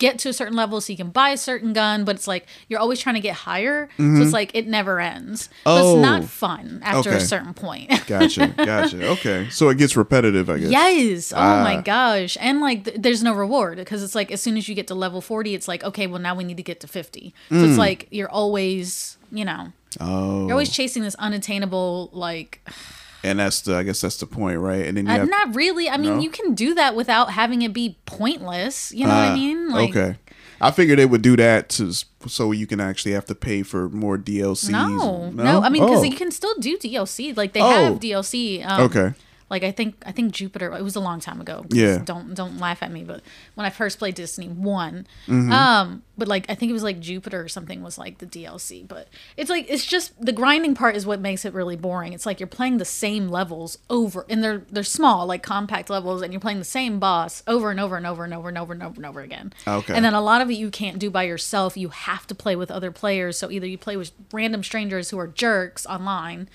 get 0.00 0.18
to 0.18 0.28
a 0.28 0.32
certain 0.32 0.56
level 0.56 0.80
so 0.80 0.92
you 0.92 0.96
can 0.96 1.10
buy 1.10 1.30
a 1.30 1.36
certain 1.36 1.72
gun, 1.72 2.04
but 2.04 2.16
it's 2.16 2.26
like 2.26 2.46
you're 2.68 2.80
always 2.80 2.98
trying 2.98 3.14
to 3.14 3.20
get 3.20 3.36
higher. 3.36 3.88
So 3.96 4.02
it's 4.16 4.32
like 4.32 4.50
it 4.54 4.66
never 4.66 4.98
ends. 4.98 5.48
So 5.64 5.70
Mm-hmm. 5.70 5.82
Oh. 5.84 5.94
it's 5.94 6.02
not 6.02 6.24
fun 6.24 6.80
after 6.82 7.10
a 7.10 7.20
certain 7.20 7.54
point. 7.54 7.88
Gotcha, 8.08 8.48
gotcha. 8.48 9.06
Okay, 9.10 9.48
so 9.50 9.68
it 9.68 9.78
gets 9.78 9.96
repetitive, 9.96 10.50
I 10.50 10.58
guess. 10.58 10.70
Yes. 10.72 11.32
Oh 11.32 11.36
Ah. 11.38 11.62
my 11.62 11.80
gosh. 11.80 12.36
And 12.40 12.60
like, 12.60 12.84
th- 12.84 12.96
there's 12.98 13.22
no 13.22 13.32
reward 13.34 13.78
because 13.78 14.02
it's 14.02 14.16
like 14.16 14.32
as 14.32 14.40
soon 14.42 14.56
as 14.56 14.68
you 14.68 14.74
get 14.74 14.88
to 14.88 14.94
level 14.96 15.20
40, 15.20 15.54
it's 15.54 15.68
like, 15.68 15.84
okay, 15.84 16.08
well, 16.08 16.20
now 16.20 16.34
we 16.34 16.42
need 16.42 16.56
to 16.56 16.62
get 16.64 16.80
to 16.80 16.88
50. 16.88 17.32
So 17.50 17.54
it's 17.56 17.78
like 17.78 18.08
you're 18.10 18.28
always, 18.30 19.16
you 19.30 19.44
know. 19.44 19.72
Oh, 20.00 20.42
you're 20.46 20.52
always 20.52 20.70
chasing 20.70 21.02
this 21.02 21.14
unattainable, 21.16 22.10
like, 22.12 22.60
and 23.22 23.38
that's 23.38 23.60
the 23.62 23.76
I 23.76 23.82
guess 23.82 24.00
that's 24.00 24.16
the 24.18 24.26
point, 24.26 24.58
right? 24.58 24.84
And 24.86 24.96
then 24.96 25.06
you 25.06 25.12
uh, 25.12 25.18
have 25.18 25.28
not 25.28 25.54
really. 25.54 25.88
I 25.88 25.96
mean, 25.96 26.16
No? 26.16 26.20
you 26.20 26.30
can 26.30 26.54
do 26.54 26.74
that 26.74 26.94
without 26.94 27.32
having 27.32 27.62
it 27.62 27.72
be 27.72 27.96
pointless. 28.06 28.92
You 28.92 29.04
know 29.06 29.14
what 29.14 29.28
Ah, 29.28 29.32
I 29.32 29.34
mean? 29.34 29.70
Like, 29.70 29.90
okay. 29.90 30.16
I 30.62 30.70
figured 30.70 30.98
they 30.98 31.06
would 31.06 31.22
do 31.22 31.36
that 31.36 31.70
to 31.70 31.92
so 32.26 32.52
you 32.52 32.66
can 32.66 32.80
actually 32.80 33.12
have 33.12 33.24
to 33.26 33.34
pay 33.34 33.62
for 33.62 33.88
more 33.88 34.18
DLCs. 34.18 34.68
No, 34.70 35.30
no, 35.30 35.62
I 35.62 35.70
mean, 35.70 35.82
because 35.82 36.00
Oh. 36.00 36.04
you 36.04 36.14
can 36.16 36.30
still 36.30 36.54
do 36.58 36.76
DLC. 36.76 37.34
Like 37.36 37.54
they 37.54 37.62
Oh. 37.62 37.70
have 37.92 38.00
DLC. 38.00 38.62
Um, 38.62 38.82
Okay. 38.82 39.14
Like 39.50 39.64
I 39.64 39.72
think 39.72 39.96
I 40.06 40.12
think 40.12 40.32
Jupiter. 40.32 40.72
It 40.74 40.82
was 40.82 40.96
a 40.96 41.00
long 41.00 41.20
time 41.20 41.40
ago. 41.40 41.66
Yeah. 41.70 41.98
Don't 42.04 42.34
don't 42.34 42.58
laugh 42.58 42.82
at 42.82 42.90
me. 42.92 43.02
But 43.04 43.22
when 43.56 43.66
I 43.66 43.70
first 43.70 43.98
played 43.98 44.14
Destiny 44.14 44.48
one, 44.48 45.06
Mm-hmm. 45.26 45.52
um, 45.52 46.02
but 46.16 46.28
like 46.28 46.46
I 46.48 46.54
think 46.54 46.70
it 46.70 46.72
was 46.72 46.82
like 46.82 47.00
Jupiter 47.00 47.40
or 47.42 47.48
something 47.48 47.82
was 47.82 47.98
like 47.98 48.18
the 48.18 48.26
DLC. 48.26 48.86
But 48.86 49.08
it's 49.36 49.50
like 49.50 49.66
it's 49.68 49.84
just 49.84 50.12
the 50.24 50.32
grinding 50.32 50.74
part 50.74 50.94
is 50.96 51.04
what 51.06 51.20
makes 51.20 51.44
it 51.44 51.52
really 51.52 51.76
boring. 51.76 52.12
It's 52.12 52.26
like 52.26 52.38
you're 52.40 52.46
playing 52.46 52.78
the 52.78 52.84
same 52.84 53.28
levels 53.28 53.78
over, 53.90 54.24
and 54.28 54.42
they're 54.44 54.62
they're 54.70 54.82
small 54.84 55.26
like 55.26 55.42
compact 55.42 55.90
levels, 55.90 56.22
and 56.22 56.32
you're 56.32 56.40
playing 56.40 56.58
the 56.58 56.64
same 56.64 56.98
boss 57.00 57.42
over 57.46 57.70
and 57.70 57.80
over 57.80 57.96
and 57.96 58.06
over 58.06 58.22
and 58.24 58.32
over 58.34 58.48
and 58.48 58.58
over 58.58 58.72
and 58.72 58.82
over 58.82 58.96
and 58.96 59.06
over 59.06 59.20
again. 59.20 59.52
Okay. 59.66 59.94
And 59.94 60.04
then 60.04 60.14
a 60.14 60.20
lot 60.20 60.40
of 60.40 60.50
it 60.50 60.54
you 60.54 60.70
can't 60.70 60.98
do 60.98 61.10
by 61.10 61.24
yourself. 61.24 61.76
You 61.76 61.88
have 61.88 62.26
to 62.28 62.34
play 62.34 62.54
with 62.54 62.70
other 62.70 62.90
players. 62.92 63.38
So 63.38 63.50
either 63.50 63.66
you 63.66 63.78
play 63.78 63.96
with 63.96 64.12
random 64.32 64.62
strangers 64.62 65.10
who 65.10 65.18
are 65.18 65.26
jerks 65.26 65.86
online, 65.86 66.48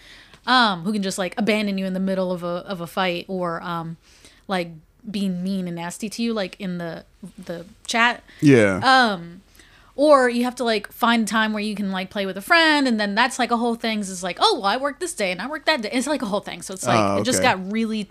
um, 0.45 0.83
who 0.83 0.93
can 0.93 1.01
just 1.03 1.17
like 1.17 1.33
abandon 1.37 1.77
you 1.77 1.85
in 1.85 1.93
the 1.93 1.99
middle 1.99 2.31
of 2.31 2.43
a 2.43 2.63
of 2.67 2.81
a 2.81 2.87
fight, 2.87 3.25
or 3.27 3.61
um, 3.61 3.97
like 4.47 4.69
being 5.09 5.43
mean 5.43 5.67
and 5.67 5.75
nasty 5.75 6.09
to 6.09 6.21
you, 6.23 6.33
like 6.33 6.59
in 6.59 6.77
the 6.77 7.05
the 7.37 7.65
chat. 7.87 8.23
Yeah. 8.41 8.79
Uh, 8.83 9.19
Or 9.97 10.29
you 10.29 10.43
have 10.43 10.55
to 10.55 10.65
like 10.65 10.91
find 10.91 11.23
a 11.23 11.25
time 11.25 11.53
where 11.53 11.63
you 11.63 11.73
can 11.73 11.89
like 11.89 12.09
play 12.09 12.25
with 12.25 12.37
a 12.37 12.41
friend, 12.41 12.85
and 12.85 12.99
then 12.99 13.15
that's 13.15 13.39
like 13.39 13.49
a 13.51 13.55
whole 13.57 13.75
thing. 13.75 13.99
Is 13.99 14.21
like, 14.23 14.37
oh, 14.41 14.55
well, 14.55 14.65
I 14.65 14.75
work 14.75 14.99
this 14.99 15.13
day 15.13 15.31
and 15.31 15.41
I 15.41 15.47
work 15.47 15.63
that 15.65 15.81
day. 15.83 15.89
It's 15.93 16.05
like 16.05 16.21
a 16.21 16.25
whole 16.25 16.41
thing. 16.41 16.61
So 16.61 16.73
it's 16.73 16.85
like 16.85 16.99
Oh, 16.99 17.21
it 17.21 17.23
just 17.23 17.41
got 17.41 17.71
really 17.71 18.09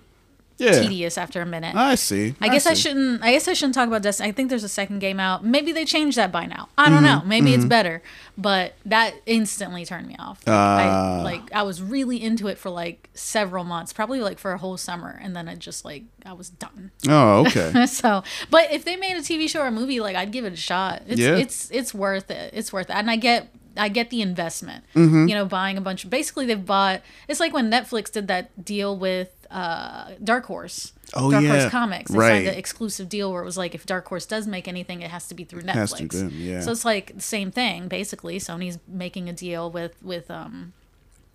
yeah. 0.59 0.73
tedious 0.81 1.19
after 1.19 1.41
a 1.43 1.47
minute. 1.47 1.75
I 1.75 1.95
see. 1.97 2.35
I 2.41 2.49
guess 2.49 2.67
I 2.67 2.75
shouldn't. 2.75 3.23
I 3.23 3.33
guess 3.33 3.49
I 3.49 3.53
shouldn't 3.55 3.75
talk 3.75 3.89
about 3.89 4.03
Destiny. 4.03 4.29
I 4.29 4.33
think 4.33 4.51
there's 4.51 4.65
a 4.65 4.69
second 4.69 5.01
game 5.01 5.19
out. 5.21 5.45
Maybe 5.45 5.73
they 5.73 5.85
changed 5.85 6.17
that 6.19 6.31
by 6.33 6.47
now. 6.47 6.69
I 6.79 6.89
don't 6.89 7.03
Mm-hmm. 7.03 7.05
know. 7.05 7.23
Maybe 7.25 7.55
it's 7.55 7.65
better. 7.65 8.03
But 8.37 8.75
that 8.87 9.15
instantly 9.27 9.85
turned 9.85 10.07
me 10.09 10.17
off. 10.19 10.39
Like, 10.47 10.55
Ah. 10.55 11.21
I 11.21 11.23
like 11.23 11.53
I 11.53 11.63
was 11.63 11.81
really 11.83 12.23
into 12.23 12.49
it 12.49 12.59
for 12.59 12.71
like 12.71 13.09
several 13.15 13.65
months, 13.65 13.93
probably 13.93 14.21
like 14.21 14.39
for 14.39 14.53
a 14.53 14.59
whole 14.59 14.77
summer, 14.77 15.19
and 15.23 15.35
then 15.37 15.47
it 15.49 15.59
just 15.61 15.85
like 15.85 16.03
I 16.27 16.33
was 16.33 16.51
done. 16.51 16.91
Oh, 17.09 17.47
okay. 17.47 17.87
so, 17.87 18.23
but 18.51 18.73
if 18.73 18.85
they 18.85 18.97
made 18.97 19.17
a 19.17 19.21
TV 19.21 19.49
show 19.49 19.61
or 19.61 19.67
a 19.69 19.71
movie, 19.73 20.01
like 20.01 20.17
I'd 20.17 20.33
give 20.33 20.45
it 20.45 20.53
a 20.53 20.57
shot. 20.57 21.03
It's 21.07 21.21
Yeah. 21.21 21.37
it's 21.37 21.71
it's 21.71 21.93
worth 21.95 22.31
it. 22.31 22.51
It's 22.55 22.73
worth 22.73 22.91
it. 22.91 22.97
And 22.97 23.11
I 23.11 23.17
get 23.17 23.49
I 23.77 23.89
get 23.89 24.11
the 24.11 24.23
investment. 24.23 24.85
Mm-hmm. 24.95 25.27
You 25.29 25.35
know, 25.35 25.45
buying 25.47 25.77
a 25.77 25.81
bunch 25.81 26.05
of 26.05 26.11
basically 26.11 26.47
they've 26.47 26.65
bought 26.65 27.03
it's 27.29 27.41
like 27.41 27.53
when 27.53 27.71
Netflix 27.71 28.11
did 28.11 28.29
that 28.29 28.65
deal 28.65 28.97
with 28.97 29.31
uh 29.51 30.13
Dark 30.23 30.47
Horse. 30.47 30.93
Oh, 31.15 31.31
Dark 31.31 31.45
yeah. 31.45 31.59
Horse 31.61 31.71
Comics. 31.71 32.11
They 32.11 32.19
Right. 32.19 32.29
signed 32.29 32.47
the 32.49 32.59
exclusive 32.59 33.09
deal 33.09 33.33
where 33.33 33.43
it 33.43 33.45
was 33.45 33.57
like 33.57 33.75
if 33.75 33.87
Dark 33.87 34.07
Horse 34.09 34.27
does 34.27 34.47
make 34.47 34.67
anything, 34.69 35.01
it 35.03 35.11
has 35.11 35.29
to 35.29 35.35
be 35.35 35.45
through 35.45 35.63
Netflix. 35.63 35.75
Has 35.75 35.93
to 35.93 36.29
be, 36.29 36.35
yeah. 36.37 36.61
So 36.61 36.73
it's 36.73 36.85
like 36.85 37.15
the 37.15 37.21
same 37.23 37.51
thing, 37.51 37.89
basically. 37.89 38.39
Sony's 38.39 38.79
making 38.89 39.29
a 39.29 39.33
deal 39.33 39.71
with 39.71 40.03
with 40.03 40.31
um 40.31 40.73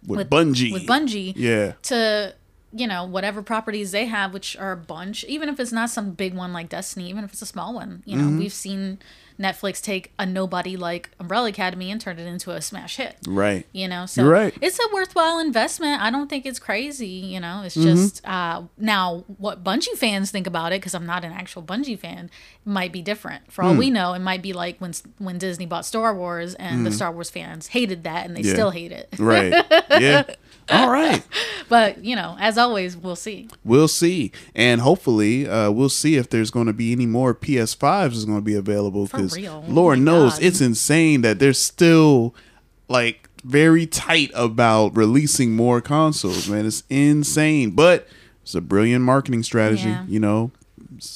With, 0.06 0.18
with 0.20 0.30
Bungie. 0.30 0.72
with 0.74 0.86
Bungie 0.88 1.34
Yeah. 1.36 1.74
to 1.84 2.34
you 2.72 2.86
know 2.88 3.04
whatever 3.04 3.42
properties 3.42 3.92
they 3.92 4.06
have 4.06 4.34
which 4.34 4.56
are 4.58 4.72
a 4.72 4.78
bunch 4.78 5.24
even 5.26 5.50
if 5.50 5.60
it's 5.60 5.72
not 5.72 5.90
some 5.90 6.12
big 6.12 6.34
one 6.36 6.54
like 6.54 6.70
destiny 6.70 7.10
even 7.10 7.24
if 7.24 7.32
it's 7.34 7.42
a 7.42 7.46
small 7.46 7.74
one 7.74 8.04
you 8.06 8.16
know 8.16 8.26
Mm-hmm. 8.26 8.38
we've 8.40 8.54
seen 8.54 9.00
Netflix 9.40 9.82
take 9.82 10.12
a 10.20 10.26
nobody 10.26 10.76
like 10.76 11.12
Umbrella 11.18 11.48
Academy 11.48 11.90
and 11.92 12.02
turn 12.02 12.20
it 12.20 12.28
into 12.28 12.52
a 12.52 12.62
smash 12.62 12.98
hit. 12.98 13.16
Right. 13.26 13.66
You 13.72 13.88
know, 13.88 14.06
so 14.06 14.24
You're 14.24 14.32
right. 14.34 14.54
it's 14.60 14.78
a 14.78 14.94
worthwhile 14.94 15.40
investment. 15.40 16.02
I 16.02 16.12
don't 16.12 16.28
think 16.30 16.46
it's 16.46 16.60
crazy. 16.60 17.08
You 17.08 17.40
know, 17.40 17.62
it's 17.64 17.78
Mm-hmm. 17.78 17.88
just 17.88 18.28
uh, 18.28 18.64
now 18.78 19.24
what 19.38 19.64
Bungie 19.64 19.96
fans 19.96 20.30
think 20.30 20.46
about 20.46 20.74
it 20.74 20.82
because 20.82 20.94
I'm 20.94 21.06
not 21.06 21.24
an 21.24 21.32
actual 21.32 21.64
Bungie 21.64 21.98
fan 21.98 22.30
might 22.66 22.92
be 22.92 23.02
different. 23.02 23.50
For 23.50 23.64
all 23.64 23.72
Hmm. 23.72 23.80
we 23.80 23.90
know, 23.90 24.14
it 24.14 24.20
might 24.20 24.42
be 24.42 24.52
like 24.52 24.78
when 24.80 24.92
when 25.20 25.38
Disney 25.38 25.66
bought 25.66 25.86
Star 25.86 26.14
Wars 26.14 26.54
and 26.56 26.86
the 26.86 26.92
Star 26.92 27.10
Wars 27.14 27.30
fans 27.30 27.68
hated 27.68 28.04
that 28.04 28.26
and 28.26 28.36
they. 28.36 28.42
Yeah. 28.42 28.52
still 28.52 28.72
hate 28.72 28.92
it. 28.92 29.08
Right. 29.18 29.54
Yeah. 30.02 30.24
All 30.72 30.90
right. 30.90 31.24
But 31.70 32.04
you 32.04 32.16
know, 32.16 32.36
as 32.40 32.58
always, 32.58 32.98
we'll 32.98 33.16
see. 33.16 33.48
We'll 33.64 33.88
see, 33.88 34.32
and 34.56 34.82
hopefully, 34.82 35.48
uh, 35.48 35.70
we'll 35.70 35.90
see 35.90 36.16
if 36.16 36.28
there's 36.32 36.50
going 36.50 36.66
to 36.66 36.74
be 36.74 36.92
any 36.92 37.06
more 37.06 37.36
PS5s 37.36 38.14
is 38.14 38.26
going 38.26 38.40
to 38.40 38.44
be 38.44 38.56
available. 38.56 39.04
Because 39.04 39.36
real. 39.36 39.64
Lord 39.68 40.00
Oh 40.00 40.02
knows 40.02 40.34
God. 40.40 40.44
it's 40.46 40.62
insane 40.62 41.22
that 41.22 41.38
they're 41.38 41.54
still 41.54 42.34
like 42.88 43.30
very 43.44 43.86
tight 43.86 44.32
about 44.34 44.98
releasing 44.98 45.56
more 45.56 45.80
consoles. 45.80 46.50
Man, 46.50 46.66
it's 46.66 46.82
insane, 46.90 47.70
but 47.70 48.08
it's 48.42 48.56
a 48.56 48.62
brilliant 48.62 49.06
marketing 49.06 49.44
strategy. 49.44 49.90
Yeah. 49.90 50.06
You 50.08 50.20
know, 50.22 50.52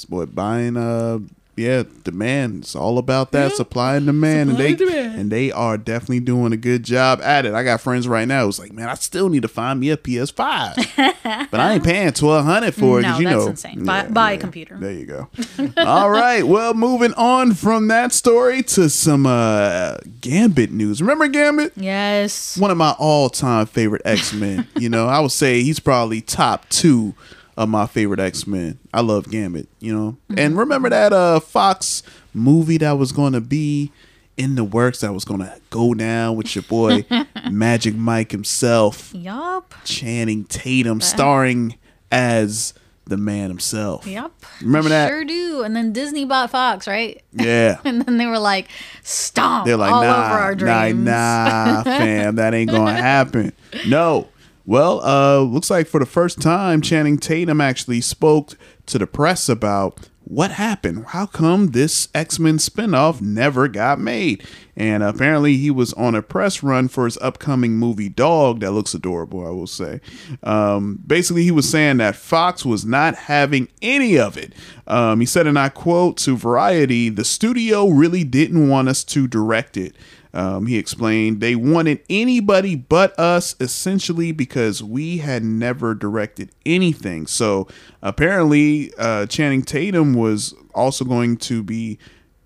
what 0.07 0.35
buying 0.35 0.77
uh 0.77 1.17
yeah 1.55 1.83
demand. 2.03 2.63
It's 2.63 2.75
all 2.75 2.97
about 2.97 3.31
that 3.31 3.53
supply 3.53 3.95
and 3.95 4.05
demand, 4.05 4.51
Supply 4.51 4.65
and 4.65 4.81
and 4.81 4.89
they 4.89 5.05
and 5.05 5.31
they 5.31 5.51
are 5.51 5.77
definitely 5.77 6.19
doing 6.21 6.53
a 6.53 6.57
good 6.57 6.83
job 6.83 7.21
at 7.21 7.45
it. 7.45 7.53
I 7.53 7.63
got 7.63 7.81
friends 7.81 8.07
right 8.07 8.27
now 8.27 8.45
who's 8.45 8.59
like, 8.59 8.71
man, 8.71 8.89
I 8.89 8.95
still 8.95 9.29
need 9.29 9.41
to 9.43 9.47
find 9.47 9.79
me 9.79 9.89
a 9.89 9.97
PS5, 9.97 11.47
but 11.51 11.59
I 11.59 11.73
ain't 11.73 11.83
paying 11.83 12.11
twelve 12.13 12.45
hundred 12.45 12.73
for 12.73 12.99
it. 12.99 13.03
No, 13.03 13.17
you 13.19 13.25
that's 13.25 13.35
know, 13.37 13.47
insane. 13.49 13.85
Buy- 13.85 14.07
buy 14.07 14.31
a 14.33 14.37
computer. 14.37 14.77
There 14.77 14.91
you 14.91 15.05
go. 15.05 15.29
all 15.77 16.09
right, 16.09 16.43
well, 16.43 16.73
moving 16.73 17.13
on 17.13 17.53
from 17.53 17.87
that 17.89 18.13
story 18.13 18.63
to 18.63 18.89
some 18.89 19.25
uh 19.25 19.97
Gambit 20.21 20.71
news. 20.71 21.01
Remember 21.01 21.27
Gambit? 21.27 21.73
Yes. 21.75 22.57
one 22.57 22.71
of 22.71 22.77
my 22.77 22.95
all-time 22.97 23.65
favorite 23.65 24.01
X-Men. 24.05 24.67
you 24.77 24.89
know, 24.89 25.07
I 25.07 25.19
would 25.19 25.31
say 25.31 25.63
he's 25.63 25.79
probably 25.79 26.21
top 26.21 26.67
two 26.69 27.13
of 27.57 27.69
my 27.69 27.85
favorite 27.85 28.19
X-Men. 28.19 28.79
I 28.93 29.01
love 29.01 29.29
Gambit, 29.29 29.67
you 29.79 29.95
know. 29.95 30.17
And 30.37 30.57
remember 30.57 30.89
that 30.89 31.13
uh 31.13 31.39
Fox 31.39 32.03
movie 32.33 32.77
that 32.77 32.93
was 32.93 33.11
going 33.11 33.33
to 33.33 33.41
be 33.41 33.91
in 34.37 34.55
the 34.55 34.63
works 34.63 35.01
that 35.01 35.13
was 35.13 35.25
going 35.25 35.41
to 35.41 35.61
go 35.69 35.93
down 35.93 36.35
with 36.35 36.55
your 36.55 36.63
boy 36.63 37.05
Magic 37.51 37.95
Mike 37.95 38.31
himself, 38.31 39.13
Yup. 39.13 39.73
Channing 39.83 40.45
Tatum 40.45 41.01
starring 41.01 41.75
as 42.11 42.73
the 43.05 43.17
man 43.17 43.49
himself. 43.49 44.07
Yep. 44.07 44.31
Remember 44.61 44.89
that? 44.89 45.09
Sure 45.09 45.25
do. 45.25 45.61
And 45.63 45.75
then 45.75 45.91
Disney 45.91 46.25
bought 46.25 46.49
Fox, 46.51 46.87
right? 46.87 47.21
Yeah. 47.33 47.79
And 47.85 48.01
then 48.01 48.17
they 48.17 48.25
were 48.25 48.39
like, 48.39 48.69
stomp 49.03 49.65
They're 49.65 49.77
like, 49.77 49.91
all 49.91 50.01
nah, 50.03 50.25
over 50.25 50.39
our 50.39 50.55
nah, 50.55 50.87
nah, 50.89 51.83
fam, 51.83 52.35
that 52.37 52.53
ain't 52.53 52.71
gonna 52.71 52.93
happen. 52.93 53.51
No. 53.87 54.29
Well, 54.65 55.03
uh, 55.03 55.39
looks 55.41 55.69
like 55.69 55.87
for 55.87 55.99
the 55.99 56.05
first 56.05 56.41
time, 56.41 56.81
Channing 56.81 57.17
Tatum 57.17 57.59
actually 57.59 57.99
spoke 58.01 58.57
to 58.85 58.97
the 58.97 59.07
press 59.07 59.49
about 59.49 60.09
what 60.25 60.51
happened. 60.51 61.07
How 61.07 61.25
come 61.25 61.67
this 61.67 62.07
X 62.15 62.39
Men 62.39 62.57
spinoff 62.57 63.19
never 63.19 63.67
got 63.67 63.99
made? 63.99 64.47
And 64.75 65.03
apparently, 65.03 65.57
he 65.57 65.69
was 65.69 65.91
on 65.93 66.15
a 66.15 66.21
press 66.21 66.63
run 66.63 66.87
for 66.87 67.03
his 67.03 67.17
upcoming 67.17 67.73
movie 67.73 68.07
Dog 68.07 68.61
that 68.61 68.71
looks 68.71 68.93
adorable, 68.93 69.45
I 69.45 69.49
will 69.49 69.67
say. 69.67 69.99
Um, 70.41 70.99
basically, 71.05 71.43
he 71.43 71.51
was 71.51 71.69
saying 71.69 71.97
that 71.97 72.15
Fox 72.15 72.65
was 72.65 72.85
not 72.85 73.15
having 73.15 73.67
any 73.81 74.17
of 74.17 74.37
it. 74.37 74.53
Um, 74.87 75.19
he 75.19 75.25
said, 75.25 75.45
and 75.45 75.59
I 75.59 75.67
quote 75.67 76.15
to 76.19 76.37
Variety, 76.37 77.09
the 77.09 77.25
studio 77.25 77.89
really 77.89 78.23
didn't 78.23 78.69
want 78.69 78.87
us 78.87 79.03
to 79.05 79.27
direct 79.27 79.75
it. 79.75 79.95
Um, 80.33 80.65
he 80.65 80.77
explained 80.77 81.41
they 81.41 81.55
wanted 81.55 82.01
anybody 82.09 82.75
but 82.75 83.17
us, 83.19 83.55
essentially 83.59 84.31
because 84.31 84.81
we 84.81 85.17
had 85.19 85.43
never 85.43 85.93
directed 85.93 86.49
anything. 86.65 87.27
So 87.27 87.67
apparently, 88.01 88.91
uh, 88.97 89.27
Channing 89.27 89.61
Tatum 89.61 90.13
was 90.13 90.55
also 90.73 91.05
going 91.05 91.37
to 91.37 91.61
be, 91.61 91.99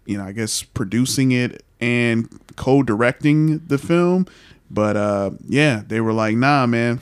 you 0.06 0.18
know, 0.18 0.26
I 0.26 0.34
guess 0.34 0.64
producing 0.64 1.32
it 1.32 1.64
and 1.80 2.28
co-directing 2.58 3.60
the 3.68 3.78
film. 3.78 4.28
But 4.70 4.98
uh, 4.98 5.32
yeah, 5.48 5.84
they 5.88 6.02
were 6.02 6.14
like, 6.14 6.36
"Nah, 6.36 6.66
man." 6.66 7.00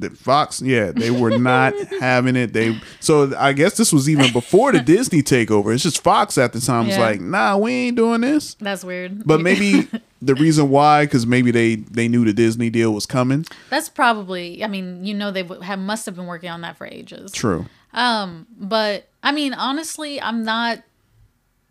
The 0.00 0.10
Fox, 0.10 0.60
yeah, 0.62 0.92
they 0.92 1.10
were 1.10 1.38
not 1.38 1.74
having 2.00 2.36
it. 2.36 2.52
They 2.52 2.78
so 3.00 3.32
I 3.36 3.52
guess 3.52 3.76
this 3.76 3.92
was 3.92 4.08
even 4.08 4.32
before 4.32 4.72
the 4.72 4.80
Disney 4.94 5.22
takeover. 5.22 5.72
It's 5.74 5.82
just 5.82 6.02
Fox 6.02 6.36
at 6.38 6.52
the 6.52 6.60
time 6.60 6.86
was 6.86 6.96
Yeah. 6.96 7.02
like, 7.02 7.20
"Nah, 7.20 7.56
we 7.56 7.72
ain't 7.72 7.96
doing 7.96 8.20
this." 8.22 8.54
That's 8.54 8.84
weird. 8.84 9.26
But 9.26 9.40
maybe 9.40 9.88
the 10.22 10.34
reason 10.34 10.70
why, 10.70 11.04
because 11.04 11.26
maybe 11.26 11.50
they 11.50 11.76
they 11.76 12.08
knew 12.08 12.24
the 12.24 12.32
Disney 12.32 12.70
deal 12.70 12.92
was 12.92 13.06
coming. 13.06 13.44
That's 13.70 13.88
probably, 13.88 14.62
I 14.64 14.66
mean, 14.66 15.04
you 15.04 15.14
know, 15.14 15.30
they 15.30 15.48
have 15.62 15.78
must 15.78 16.06
have 16.06 16.16
been 16.16 16.26
working 16.26 16.50
on 16.50 16.60
that 16.62 16.76
for 16.76 16.86
ages. 16.86 17.32
True. 17.32 17.66
But 17.92 19.08
I 19.22 19.32
mean, 19.32 19.52
honestly, 19.54 20.20
I'm 20.20 20.44
not 20.44 20.80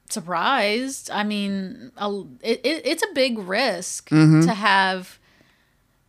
surprised. 0.10 1.10
I 1.12 1.24
mean, 1.24 1.92
a, 1.98 2.10
it, 2.42 2.62
it, 2.64 2.82
it's 2.86 3.04
a 3.04 3.14
big 3.14 3.38
risk 3.40 4.10
Mm-hmm. 4.10 4.42
to 4.48 4.54
have 4.54 5.20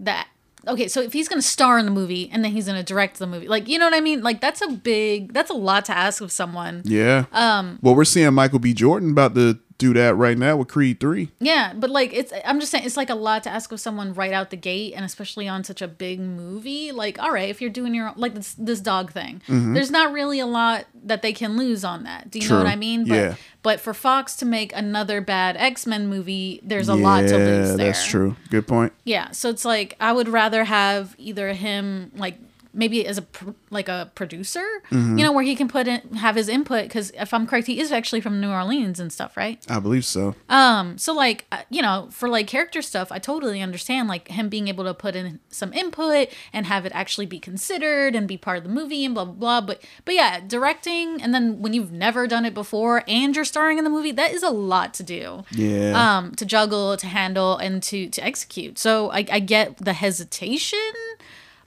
that. 0.01 0.29
Okay, 0.69 0.89
so 0.89 1.01
if 1.01 1.13
he's 1.13 1.29
going 1.29 1.41
to 1.41 1.47
star 1.47 1.79
in 1.79 1.85
the 1.85 1.91
movie 1.91 2.29
and 2.33 2.45
then 2.45 2.53
he's 2.53 2.67
going 2.67 2.79
to 2.79 2.85
direct 2.85 3.19
the 3.19 3.27
movie, 3.27 3.49
like 3.49 3.69
you 3.69 3.79
know 3.79 3.87
what 3.87 3.95
I 3.95 4.01
mean? 4.01 4.23
Like 4.23 4.41
that's 4.41 4.61
a 4.61 4.69
big, 4.69 5.33
that's 5.33 5.51
a 5.51 5.55
lot 5.55 5.87
to 5.87 5.97
ask 5.97 6.21
of 6.21 6.31
someone. 6.33 6.83
Yeah. 6.85 7.27
Um. 7.33 7.79
Well, 7.83 7.95
we're 7.95 8.05
seeing 8.05 8.33
Michael 8.35 8.59
B. 8.59 8.75
Jordan 8.75 9.11
about 9.11 9.35
to 9.35 9.59
do 9.81 9.93
that 9.95 10.15
right 10.15 10.39
now 10.39 10.57
with 10.59 10.69
Creed 10.69 11.01
Three. 11.01 11.31
Yeah, 11.41 11.73
but 11.75 11.91
like 11.91 12.13
it's 12.13 12.33
I'm 12.45 12.61
just 12.61 12.71
saying 12.71 12.85
it's 12.85 12.97
like 12.97 13.11
a 13.11 13.15
lot 13.17 13.43
to 13.45 13.51
ask 13.51 13.73
of 13.73 13.81
someone 13.81 14.15
right 14.15 14.33
out 14.33 14.51
the 14.51 14.57
gate 14.57 14.93
and 14.95 15.05
especially 15.05 15.49
on 15.49 15.65
such 15.65 15.83
a 15.83 15.89
big 15.89 16.21
movie. 16.21 16.93
Like, 16.93 17.19
all 17.19 17.33
right, 17.33 17.49
if 17.49 17.61
you're 17.61 17.71
doing 17.71 17.95
your 17.95 18.13
like 18.17 18.35
this 18.35 18.55
this 18.55 18.79
dog 18.81 19.11
thing, 19.13 19.43
there's 19.49 19.91
not 19.91 20.13
really 20.13 20.39
a 20.39 20.47
lot 20.47 20.85
that 21.05 21.23
they 21.23 21.33
can 21.33 21.57
lose 21.57 21.83
on 21.85 22.05
that. 22.05 22.31
Do 22.31 22.39
you 22.39 22.49
know 22.49 22.57
what 22.59 22.67
Mm-hmm. 22.67 22.73
I 22.73 22.77
mean? 22.77 23.05
But 23.09 23.15
Yeah. 23.15 23.35
but 23.63 23.81
for 23.81 23.95
Fox 23.95 24.37
to 24.37 24.45
make 24.47 24.73
another 24.75 25.21
bad 25.21 25.57
X-Men 25.57 26.07
movie, 26.09 26.61
there's 26.63 26.89
a 26.89 26.95
lot 26.95 27.23
to 27.23 27.37
lose 27.39 27.69
there. 27.77 27.87
that's 27.87 28.07
true. 28.07 28.37
Good 28.51 28.69
point. 28.69 28.93
Yeah, 29.05 29.31
so 29.33 29.49
it's 29.49 29.65
like 29.65 29.97
I 29.99 30.13
would 30.13 30.29
rather 30.29 30.65
have 30.65 31.15
either 31.19 31.53
him 31.55 32.13
like 32.15 32.37
maybe 32.73 33.05
as 33.07 33.19
a 33.19 33.23
pr- 33.23 33.51
like 33.71 33.89
a 33.89 34.11
producer, 34.15 34.65
Mm-hmm. 34.91 35.19
you 35.19 35.25
know, 35.25 35.33
where 35.33 35.45
he 35.45 35.55
can 35.57 35.69
put 35.69 35.87
in 35.89 36.01
have 36.17 36.37
his 36.37 36.49
input 36.49 36.85
because 36.85 37.11
if 37.13 37.33
I'm 37.35 37.47
correct, 37.47 37.67
he 37.67 37.81
is 37.81 37.91
actually 37.93 38.21
from 38.21 38.41
New 38.41 38.51
Orleans 38.51 39.01
and 39.01 39.13
stuff, 39.13 39.37
right? 39.37 39.59
I 39.69 39.81
believe 39.81 40.05
so. 40.05 40.35
Um, 40.49 40.97
So 40.99 41.13
like 41.13 41.47
uh, 41.53 41.63
you 41.71 41.83
know, 41.83 42.09
for 42.11 42.29
like 42.29 42.47
character 42.47 42.83
stuff, 42.83 43.11
I 43.13 43.19
totally 43.19 43.61
understand 43.61 44.09
like 44.09 44.29
him 44.29 44.49
being 44.49 44.69
able 44.69 44.85
to 44.85 44.95
put 44.95 45.15
in 45.17 45.41
some 45.49 45.73
input 45.73 46.29
and 46.53 46.67
have 46.67 46.87
it 46.87 46.93
actually 46.95 47.27
be 47.27 47.39
considered 47.39 48.15
and 48.15 48.27
be 48.29 48.37
part 48.37 48.59
of 48.59 48.65
the 48.65 48.71
movie 48.71 49.05
and 49.05 49.15
blah 49.15 49.25
blah 49.25 49.35
blah. 49.35 49.61
But 49.61 49.83
but 50.05 50.15
yeah, 50.15 50.41
directing 50.47 51.21
and 51.23 51.35
then 51.35 51.61
when 51.63 51.73
you've 51.73 51.93
never 51.93 52.27
done 52.27 52.45
it 52.45 52.55
before 52.55 53.03
and 53.09 53.35
you're 53.35 53.45
starring 53.45 53.79
in 53.79 53.85
the 53.85 53.91
movie, 53.91 54.13
that 54.13 54.33
is 54.33 54.43
a 54.43 54.51
lot 54.51 54.95
to 54.95 55.03
do. 55.03 55.45
Yeah. 55.51 55.93
Um, 56.19 56.35
to 56.37 56.45
juggle, 56.47 56.97
to 56.97 57.07
handle, 57.07 57.57
and 57.57 57.83
to 57.85 58.09
to 58.09 58.25
execute. 58.25 58.79
So 58.79 59.11
I, 59.11 59.27
I 59.31 59.41
get 59.41 59.79
the 59.79 59.93
hesitation, 59.93 60.79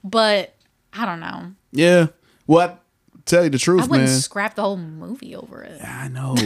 but 0.02 0.54
I 0.94 1.04
don't 1.06 1.20
know. 1.20 1.52
yeah. 1.72 2.06
What? 2.46 2.80
Tell 3.26 3.42
you 3.44 3.48
the 3.50 3.58
truth, 3.58 3.84
I 3.84 3.86
wouldn't 3.86 4.08
man. 4.10 4.18
scrap 4.20 4.54
the 4.54 4.62
whole 4.62 4.76
movie 4.76 5.34
over 5.34 5.62
it. 5.62 5.80
I 5.82 6.08
know. 6.08 6.36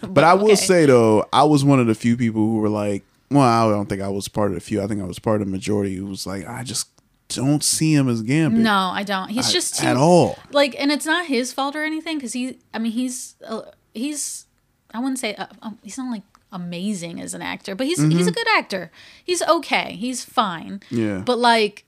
but 0.00 0.22
I 0.22 0.34
will 0.34 0.44
okay. 0.52 0.54
say 0.54 0.86
though, 0.86 1.26
I 1.32 1.42
was 1.42 1.64
one 1.64 1.80
of 1.80 1.88
the 1.88 1.94
few 1.96 2.16
people 2.16 2.40
who 2.42 2.58
were 2.60 2.68
like, 2.68 3.02
well, 3.32 3.42
I 3.42 3.68
don't 3.68 3.88
think 3.88 4.00
I 4.00 4.08
was 4.08 4.28
part 4.28 4.50
of 4.52 4.54
the 4.54 4.60
few. 4.60 4.80
I 4.80 4.86
think 4.86 5.02
I 5.02 5.06
was 5.06 5.18
part 5.18 5.40
of 5.40 5.48
the 5.48 5.50
majority 5.50 5.96
who 5.96 6.06
was 6.06 6.28
like, 6.28 6.46
I 6.46 6.62
just 6.62 6.88
don't 7.28 7.64
see 7.64 7.94
him 7.94 8.08
as 8.08 8.22
Gambit. 8.22 8.60
No, 8.60 8.90
I 8.92 9.02
don't. 9.02 9.28
He's 9.28 9.52
just 9.52 9.80
too, 9.80 9.86
at 9.86 9.96
all. 9.96 10.38
like 10.52 10.76
and 10.78 10.92
it's 10.92 11.04
not 11.06 11.26
his 11.26 11.52
fault 11.52 11.74
or 11.74 11.82
anything 11.84 12.18
because 12.18 12.32
he 12.32 12.58
i 12.74 12.78
mean 12.78 12.92
he's 12.92 13.34
uh, 13.46 13.62
he's 13.94 14.46
i 14.94 14.98
wouldn't 14.98 15.18
say 15.18 15.34
uh, 15.36 15.46
um, 15.62 15.78
he's 15.82 15.96
not 15.98 16.10
like 16.10 16.22
amazing 16.52 17.20
as 17.20 17.32
an 17.34 17.40
actor 17.42 17.76
but 17.76 17.86
he's 17.86 18.00
he's 18.02 18.26
a 18.26 18.32
good 18.32 18.46
actor 18.56 18.90
he's 19.22 19.42
okay 19.42 19.94
he's 19.94 20.24
fine 20.24 20.80
Yeah. 20.90 21.18
but 21.24 21.38
like 21.38 21.84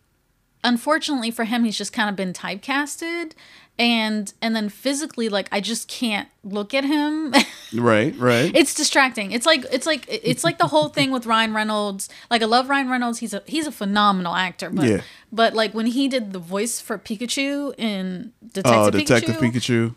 unfortunately 0.64 1.30
for 1.30 1.44
him 1.44 1.64
he's 1.64 1.76
just 1.78 1.92
kind 1.92 2.08
of 2.08 2.16
been 2.16 2.32
typecasted 2.32 3.32
and 3.78 4.34
and 4.42 4.54
then 4.54 4.68
physically 4.68 5.28
like 5.28 5.48
i 5.50 5.60
just 5.60 5.88
can't 5.88 6.28
look 6.44 6.74
at 6.74 6.84
him 6.84 7.34
Right, 7.74 8.14
right. 8.18 8.54
it's 8.54 8.74
distracting 8.74 9.32
it's 9.32 9.46
like 9.46 9.64
it's 9.72 9.86
like 9.86 10.04
it's 10.08 10.44
like 10.44 10.58
the 10.58 10.66
whole 10.66 10.88
thing 10.90 11.10
with 11.10 11.24
ryan 11.24 11.54
reynolds 11.54 12.08
like 12.30 12.42
i 12.42 12.44
love 12.44 12.68
ryan 12.68 12.90
reynolds 12.90 13.18
he's 13.20 13.32
a 13.32 13.42
he's 13.46 13.66
a 13.66 13.72
phenomenal 13.72 14.34
actor 14.34 14.68
but 14.68 14.84
Yeah. 14.86 15.00
but 15.32 15.54
like 15.54 15.72
when 15.72 15.86
he 15.86 16.06
did 16.06 16.32
the 16.32 16.38
voice 16.38 16.80
for 16.80 16.98
pikachu 16.98 17.74
in 17.78 18.32
oh, 18.42 18.48
detective 18.52 18.72
oh, 18.74 18.90
pikachu 18.90 18.98
Detective 19.06 19.36
Pikachu. 19.36 19.94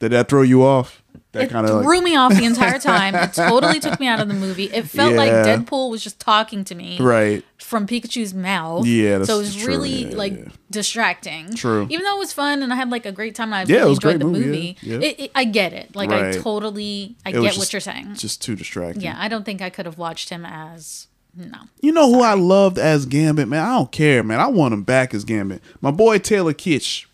Did 0.00 0.12
that 0.12 0.28
throw 0.28 0.42
you 0.42 0.64
off? 0.64 1.02
that 1.32 1.44
it 1.44 1.50
kind 1.50 1.66
of 1.68 1.82
threw 1.82 1.96
like, 1.96 2.04
me 2.04 2.16
off 2.16 2.32
the 2.32 2.44
entire 2.44 2.78
time. 2.94 3.14
It 3.14 3.32
totally 3.32 3.80
took 3.80 4.00
me 4.00 4.06
out 4.06 4.20
of 4.20 4.28
the 4.28 4.34
movie. 4.34 4.64
It 4.64 4.86
felt 4.86 5.14
like 5.14 5.30
Deadpool 5.30 5.90
was 5.90 6.02
just 6.02 6.20
talking 6.20 6.64
to 6.64 6.74
me 6.74 6.98
right. 7.00 7.44
From 7.68 7.86
Pikachu's 7.86 8.32
mouth. 8.32 8.86
Yeah, 8.86 9.22
so 9.24 9.36
it 9.36 9.38
was 9.40 9.56
true. 9.56 9.66
really 9.68 10.06
Yeah, 10.06 10.16
like 10.16 10.32
yeah. 10.38 10.48
distracting. 10.70 11.52
True. 11.54 11.86
Even 11.90 12.02
though 12.04 12.16
it 12.16 12.18
was 12.18 12.32
fun 12.32 12.62
and 12.62 12.72
I 12.72 12.76
had 12.76 12.88
like 12.90 13.04
a 13.04 13.12
great 13.12 13.34
time 13.34 13.52
and 13.52 13.56
I 13.56 13.60
Yeah, 13.72 13.76
it 13.76 13.78
really 13.80 13.88
was 13.90 13.98
a 13.98 14.00
great 14.00 14.14
enjoyed 14.14 14.34
the 14.34 14.38
movie, 14.38 14.76
movie. 14.82 15.06
It, 15.06 15.20
it, 15.20 15.30
I 15.34 15.44
get 15.44 15.72
it. 15.74 15.94
Like 15.94 16.10
I 16.10 16.32
totally, 16.32 17.16
I 17.26 17.28
It 17.28 17.32
get 17.34 17.42
was 17.42 17.58
what 17.58 17.72
you're 17.74 17.80
saying. 17.80 18.14
Just 18.14 18.40
too 18.42 18.56
distracting. 18.56 19.02
yeah, 19.02 19.16
I 19.18 19.28
don't 19.28 19.44
think 19.44 19.60
I 19.60 19.68
could 19.68 19.84
have 19.86 19.98
watched 19.98 20.30
him 20.30 20.46
as 20.46 21.08
no. 21.36 21.58
You 21.82 21.92
know 21.92 22.10
who 22.12 22.22
I 22.22 22.34
loved 22.34 22.78
as 22.78 23.04
Gambit, 23.06 23.48
man? 23.48 23.62
I 23.64 23.76
don't 23.76 23.92
care, 23.92 24.22
man. 24.24 24.40
I 24.40 24.46
want 24.46 24.72
him 24.74 24.82
back 24.82 25.12
as 25.12 25.24
Gambit. 25.24 25.62
My 25.82 25.90
boy 25.90 26.18
Taylor 26.18 26.54
Kitsch. 26.54 27.04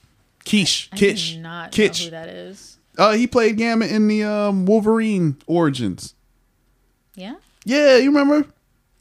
I 0.47 0.47
Kitsch. 0.47 1.41
not 1.41 1.73
Kitsch. 1.73 2.05
who 2.05 2.11
that 2.11 2.29
is. 2.29 2.79
Uh, 2.97 3.13
he 3.15 3.27
played 3.27 3.57
Gambit 3.57 3.91
in 3.91 4.07
the 4.07 4.23
um, 4.23 4.67
Wolverine 4.67 5.37
Origins. 5.49 6.15
Yeah, 7.17 7.35
Yeah, 7.65 7.97
you 7.97 8.07
remember? 8.17 8.47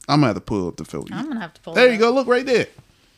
I'm 0.08 0.18
gonna 0.20 0.28
have 0.28 0.36
to 0.36 0.40
pull 0.40 0.68
up 0.68 0.76
the 0.76 0.84
film. 0.84 1.06
I'm 1.12 1.28
gonna 1.28 1.40
have 1.40 1.54
to 1.54 1.60
pull. 1.60 1.74
There 1.74 1.88
you 1.88 1.94
up. 1.94 2.00
go. 2.00 2.10
Look 2.12 2.26
right 2.28 2.44
there. 2.46 2.66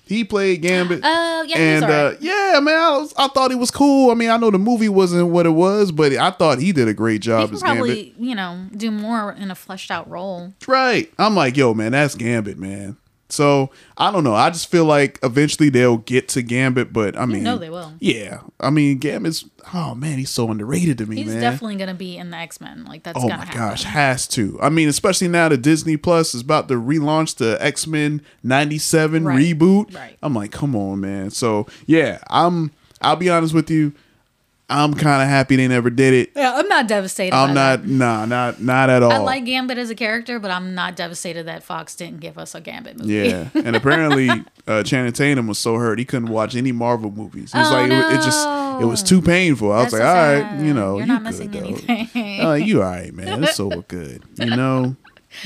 He 0.06 0.22
played 0.24 0.62
Gambit. 0.62 1.00
Oh, 1.04 1.42
yeah, 1.42 1.58
and 1.58 1.84
uh, 1.84 2.14
yeah, 2.20 2.58
man, 2.60 2.74
I, 2.74 2.96
was, 2.96 3.12
I 3.16 3.28
thought 3.28 3.50
he 3.50 3.56
was 3.56 3.70
cool. 3.70 4.10
I 4.10 4.14
mean, 4.14 4.30
I 4.30 4.36
know 4.38 4.50
the 4.50 4.58
movie 4.58 4.88
wasn't 4.88 5.28
what 5.28 5.44
it 5.46 5.50
was, 5.50 5.92
but 5.92 6.12
I 6.14 6.30
thought 6.30 6.58
he 6.58 6.72
did 6.72 6.88
a 6.88 6.94
great 6.94 7.14
He 7.14 7.18
job 7.18 7.48
can 7.48 7.56
as 7.56 7.62
Gambit. 7.62 7.76
probably, 7.78 8.14
you 8.18 8.34
know, 8.34 8.66
do 8.74 8.90
more 8.90 9.32
in 9.32 9.50
a 9.50 9.54
fleshed 9.54 9.90
out 9.90 10.08
role. 10.08 10.54
Right. 10.66 11.12
I'm 11.18 11.36
like, 11.36 11.56
yo, 11.56 11.74
man, 11.74 11.92
that's 11.92 12.14
Gambit, 12.14 12.58
man. 12.58 12.96
So 13.28 13.71
I 13.99 14.12
don't 14.12 14.23
know. 14.23 14.35
I 14.35 14.50
just 14.50 14.71
feel 14.71 14.85
like 14.85 15.18
eventually 15.23 15.68
they'll 15.68 15.97
get 15.97 16.28
to 16.28 16.42
Gambit, 16.42 16.92
but 16.92 17.18
I 17.18 17.26
mean, 17.26 17.42
know 17.42 17.59
they 17.59 17.71
will. 17.71 17.92
Yeah, 17.99 18.40
I 18.61 18.71
mean, 18.71 18.99
Gambit's. 18.99 19.45
Oh 19.75 19.97
man, 19.97 20.16
he's 20.18 20.30
so 20.30 20.49
underrated 20.50 20.99
to 20.99 21.06
me, 21.06 21.16
He's 21.16 21.33
man. 21.33 21.40
definitely 21.40 21.75
gonna 21.75 21.92
be 21.95 22.16
in 22.16 22.30
the 22.30 22.37
X 22.37 22.61
Men. 22.61 22.85
Like 22.85 23.02
that's 23.02 23.18
Oh 23.18 23.23
gonna 23.23 23.38
my 23.38 23.45
happen. 23.47 23.61
gosh, 23.61 23.83
has 23.83 24.28
to. 24.28 24.56
I 24.62 24.68
mean, 24.68 24.88
especially 24.88 25.26
now 25.26 25.49
that 25.49 25.59
Disney 25.59 25.97
Plus 25.97 26.35
is 26.37 26.42
about 26.42 26.68
to 26.68 26.75
relaunch 26.75 27.37
the 27.37 27.59
X 27.61 27.87
Men 27.88 28.23
'97 28.45 29.25
Right. 29.25 29.38
reboot. 29.38 29.92
Right. 29.95 30.16
I'm 30.23 30.35
like, 30.35 30.52
come 30.52 30.76
on, 30.76 31.00
man. 31.00 31.30
So 31.30 31.66
yeah, 31.87 32.18
I'm. 32.30 32.71
I'll 33.02 33.16
be 33.16 33.28
honest 33.28 33.52
with 33.54 33.71
you. 33.71 33.92
I'm 34.68 34.94
kind 34.94 35.23
of 35.23 35.28
happy 35.28 35.54
they 35.54 35.68
never 35.68 35.90
did 35.90 36.12
it. 36.12 36.32
Yeah, 36.35 36.54
I'm 36.56 36.68
not 36.68 36.88
devastated. 36.88 37.35
I'm 37.37 37.54
not. 37.54 37.82
That. 37.82 37.88
Nah, 37.88 38.26
not 38.26 38.61
not 38.61 38.90
at 38.90 39.00
all. 39.02 39.12
I 39.12 39.18
like 39.18 39.44
Gambit 39.44 39.78
as 39.78 39.90
a 39.90 39.94
character, 39.94 40.40
but 40.40 40.50
I'm 40.50 40.75
not 40.75 40.96
devastated 40.96 41.46
that 41.46 41.62
Fox 41.62 41.94
didn't 41.94 42.18
give 42.18 42.37
us 42.37 42.52
a 42.54 42.61
Gambit 42.61 42.99
movie. 42.99 43.14
Yeah, 43.14 43.49
and 43.54 43.76
apparently 43.76 44.28
uh, 44.66 44.82
Channing 44.82 45.12
Tatum 45.12 45.46
was 45.46 45.58
so 45.58 45.76
hurt 45.76 46.00
he 46.00 46.04
couldn't 46.04 46.30
watch 46.30 46.56
any 46.56 46.73
Marvel 46.73 47.12
movies. 47.12 47.54
It 47.54 47.58
was 47.58 47.68
Oh, 47.70 47.75
like 47.75 47.90
it, 47.92 48.12
it 48.14 48.25
just 48.25 48.49
it 48.82 48.85
was 48.87 49.04
too 49.04 49.23
painful. 49.23 49.70
I 49.70 49.85
was 49.85 49.92
like, 49.92 50.02
all 50.02 50.14
right, 50.14 50.61
you 50.61 50.75
know, 50.75 50.99
You're 50.99 51.06
you 51.06 51.12
not 51.12 51.23
good 51.23 51.28
missing 51.28 51.50
though. 51.52 51.58
anything. 51.61 52.40
Uh, 52.44 52.54
you 52.54 52.82
all 52.82 52.90
right, 52.90 53.14
man. 53.14 53.44
It's 53.44 53.54
so 53.54 53.68
good. 53.87 54.25
You 54.37 54.46
know, 54.56 54.96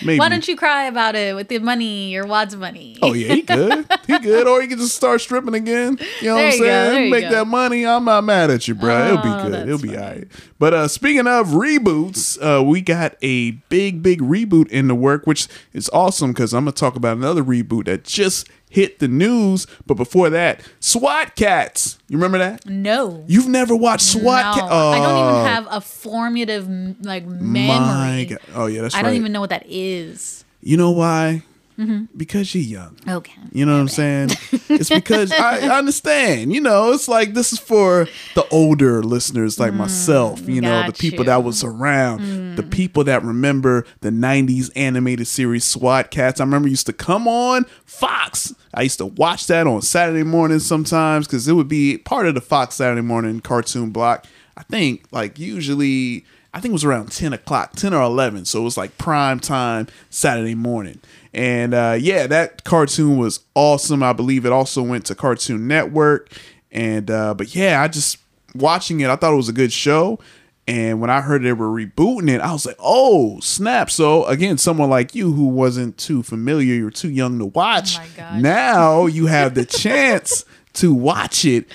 maybe. 0.04 0.18
Why 0.18 0.28
don't 0.28 0.46
you 0.46 0.56
cry 0.56 0.84
about 0.84 1.14
it 1.14 1.34
with 1.34 1.48
the 1.48 1.58
money, 1.58 2.10
your 2.10 2.26
wads 2.26 2.54
money? 2.56 2.96
Oh 3.02 3.12
yeah, 3.12 3.34
he 3.34 3.42
good. 3.42 3.86
He 4.06 4.18
good. 4.18 4.46
Or 4.46 4.60
he 4.62 4.68
can 4.68 4.78
just 4.78 4.94
start 4.94 5.20
stripping 5.20 5.54
again. 5.54 5.98
You 6.20 6.28
know 6.28 6.34
what 6.36 6.44
I'm 6.46 6.52
you 6.52 6.58
saying? 6.58 7.10
Make 7.10 7.24
go. 7.24 7.30
that 7.30 7.46
money. 7.46 7.86
I'm 7.86 8.04
not 8.04 8.24
mad 8.24 8.50
at 8.50 8.66
you, 8.68 8.74
bro. 8.74 9.06
It'll 9.06 9.18
Oh, 9.18 9.22
be 9.44 9.50
good. 9.50 9.68
It'll 9.68 9.78
be 9.80 9.88
funny. 9.88 9.98
all 9.98 10.08
right. 10.10 10.28
But 10.58 10.74
uh 10.74 10.88
speaking 10.88 11.26
of 11.26 11.48
reboots, 11.48 12.38
uh 12.42 12.62
we 12.62 12.80
got 12.80 13.16
a 13.22 13.52
big, 13.68 14.02
big 14.02 14.20
reboot 14.20 14.68
in 14.68 14.88
the 14.88 14.94
work, 14.94 15.26
which 15.26 15.48
is 15.72 15.88
awesome 15.92 16.32
because 16.32 16.52
I'm 16.52 16.64
gonna 16.64 16.72
talk 16.72 16.96
about 16.96 17.16
another 17.16 17.42
reboot 17.42 17.86
that 17.86 18.04
just 18.04 18.48
hit 18.70 18.98
the 19.00 19.08
news. 19.08 19.66
But 19.86 19.94
before 19.94 20.30
that, 20.30 20.62
SWAT 20.80 21.36
Kats. 21.36 21.98
You 22.08 22.16
remember 22.16 22.38
that? 22.38 22.64
no. 22.66 23.22
You've 23.28 23.48
never 23.48 23.76
watched 23.76 24.06
SWAT 24.06 24.56
no, 24.56 24.60
Kats? 24.62 24.72
I 24.72 24.94
don't 24.96 25.04
Oh, 25.06 25.38
even 25.40 25.46
have 25.52 25.66
a 25.70 25.80
formative 25.82 26.66
like 27.04 27.26
memory. 27.26 27.78
My 27.78 28.26
God. 28.30 28.38
Oh 28.54 28.66
yeah, 28.66 28.82
that's 28.82 28.94
I 28.94 28.98
right. 28.98 29.02
don't 29.02 29.14
even 29.16 29.32
know 29.32 29.40
what 29.40 29.50
that 29.50 29.64
is. 29.68 30.44
You 30.62 30.76
know 30.78 30.90
why? 30.92 31.42
Mm-hmm. 31.80 32.16
Because 32.16 32.54
you're 32.54 32.62
young. 32.62 32.96
Okay. 33.08 33.40
You 33.52 33.64
know 33.64 33.72
what 33.72 33.80
I'm 33.80 33.88
saying? 33.88 34.30
It's 34.70 34.88
because 34.88 35.32
I, 35.32 35.66
I 35.66 35.78
understand. 35.78 36.52
You 36.52 36.60
know, 36.60 36.92
it's 36.92 37.08
like 37.08 37.34
this 37.34 37.52
is 37.52 37.58
for 37.58 38.06
the 38.34 38.46
older 38.50 39.02
listeners 39.02 39.58
like 39.58 39.72
mm, 39.72 39.78
myself, 39.78 40.48
you 40.48 40.60
know, 40.60 40.86
the 40.86 40.92
people 40.92 41.20
you. 41.20 41.24
that 41.24 41.42
was 41.42 41.64
around, 41.64 42.56
the 42.56 42.62
mm. 42.62 42.70
people 42.70 43.02
that 43.04 43.24
remember 43.24 43.84
the 44.00 44.10
90s 44.10 44.70
animated 44.76 45.26
series 45.26 45.64
SWAT 45.64 46.12
Kats. 46.12 46.40
I 46.40 46.44
remember 46.44 46.68
it 46.68 46.70
used 46.70 46.86
to 46.86 46.92
come 46.92 47.26
on 47.26 47.64
Fox. 47.84 48.54
I 48.72 48.82
used 48.82 48.98
to 48.98 49.06
watch 49.06 49.48
that 49.48 49.66
on 49.66 49.82
Saturday 49.82 50.22
mornings 50.22 50.64
sometimes 50.64 51.26
because 51.26 51.48
it 51.48 51.54
would 51.54 51.68
be 51.68 51.98
part 51.98 52.26
of 52.26 52.36
the 52.36 52.40
Fox 52.40 52.76
Saturday 52.76 53.02
morning 53.02 53.40
cartoon 53.40 53.90
block. 53.90 54.24
I 54.56 54.62
think 54.62 55.04
like 55.10 55.38
usually 55.38 56.24
I 56.52 56.60
think 56.60 56.70
it 56.70 56.74
was 56.74 56.84
around 56.84 57.12
10 57.12 57.32
o'clock, 57.32 57.72
10 57.76 57.94
or 57.94 58.02
11. 58.02 58.44
So 58.44 58.60
it 58.60 58.64
was 58.64 58.76
like 58.76 58.98
prime 58.98 59.38
time 59.38 59.86
Saturday 60.10 60.54
morning. 60.54 61.00
And 61.32 61.74
uh, 61.74 61.96
yeah, 61.98 62.26
that 62.26 62.64
cartoon 62.64 63.18
was 63.18 63.40
awesome. 63.54 64.02
I 64.02 64.12
believe 64.12 64.44
it 64.44 64.52
also 64.52 64.82
went 64.82 65.06
to 65.06 65.14
Cartoon 65.14 65.68
Network. 65.68 66.32
And, 66.72 67.10
uh, 67.10 67.34
but 67.34 67.54
yeah, 67.54 67.82
I 67.82 67.88
just 67.88 68.18
watching 68.54 69.00
it, 69.00 69.08
I 69.08 69.16
thought 69.16 69.32
it 69.32 69.36
was 69.36 69.48
a 69.48 69.54
good 69.54 69.72
show. 69.72 70.18
And 70.66 71.00
when 71.00 71.10
I 71.10 71.20
heard 71.20 71.42
they 71.42 71.52
were 71.52 71.68
rebooting 71.68 72.30
it, 72.30 72.40
I 72.40 72.52
was 72.52 72.64
like, 72.64 72.76
oh, 72.78 73.40
snap. 73.40 73.90
So 73.90 74.24
again, 74.26 74.56
someone 74.58 74.90
like 74.90 75.14
you 75.14 75.32
who 75.32 75.48
wasn't 75.48 75.98
too 75.98 76.22
familiar, 76.22 76.74
you're 76.74 76.90
too 76.90 77.10
young 77.10 77.38
to 77.38 77.46
watch. 77.46 77.98
Oh. 77.98 78.38
Now 78.38 79.06
you 79.06 79.26
have 79.28 79.54
the 79.54 79.64
chance 79.64 80.44
to 80.74 80.94
watch 80.94 81.44
it 81.44 81.66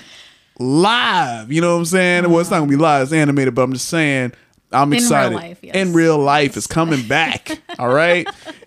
live. 0.58 1.52
You 1.52 1.60
know 1.60 1.74
what 1.74 1.80
I'm 1.80 1.84
saying? 1.86 2.30
Well, 2.30 2.40
it's 2.40 2.50
not 2.50 2.60
gonna 2.60 2.70
be 2.70 2.76
live, 2.76 3.02
it's 3.02 3.12
animated, 3.12 3.54
but 3.54 3.62
I'm 3.62 3.72
just 3.72 3.88
saying 3.88 4.32
I'm 4.72 4.90
real 4.90 5.00
excited. 5.00 5.34
life, 5.34 5.58
yes. 5.62 5.76
In 5.76 5.92
real 5.92 6.18
life, 6.18 6.56
it's 6.56 6.66
coming 6.66 7.06
back. 7.06 7.60
all 7.78 7.92
right. 7.92 8.26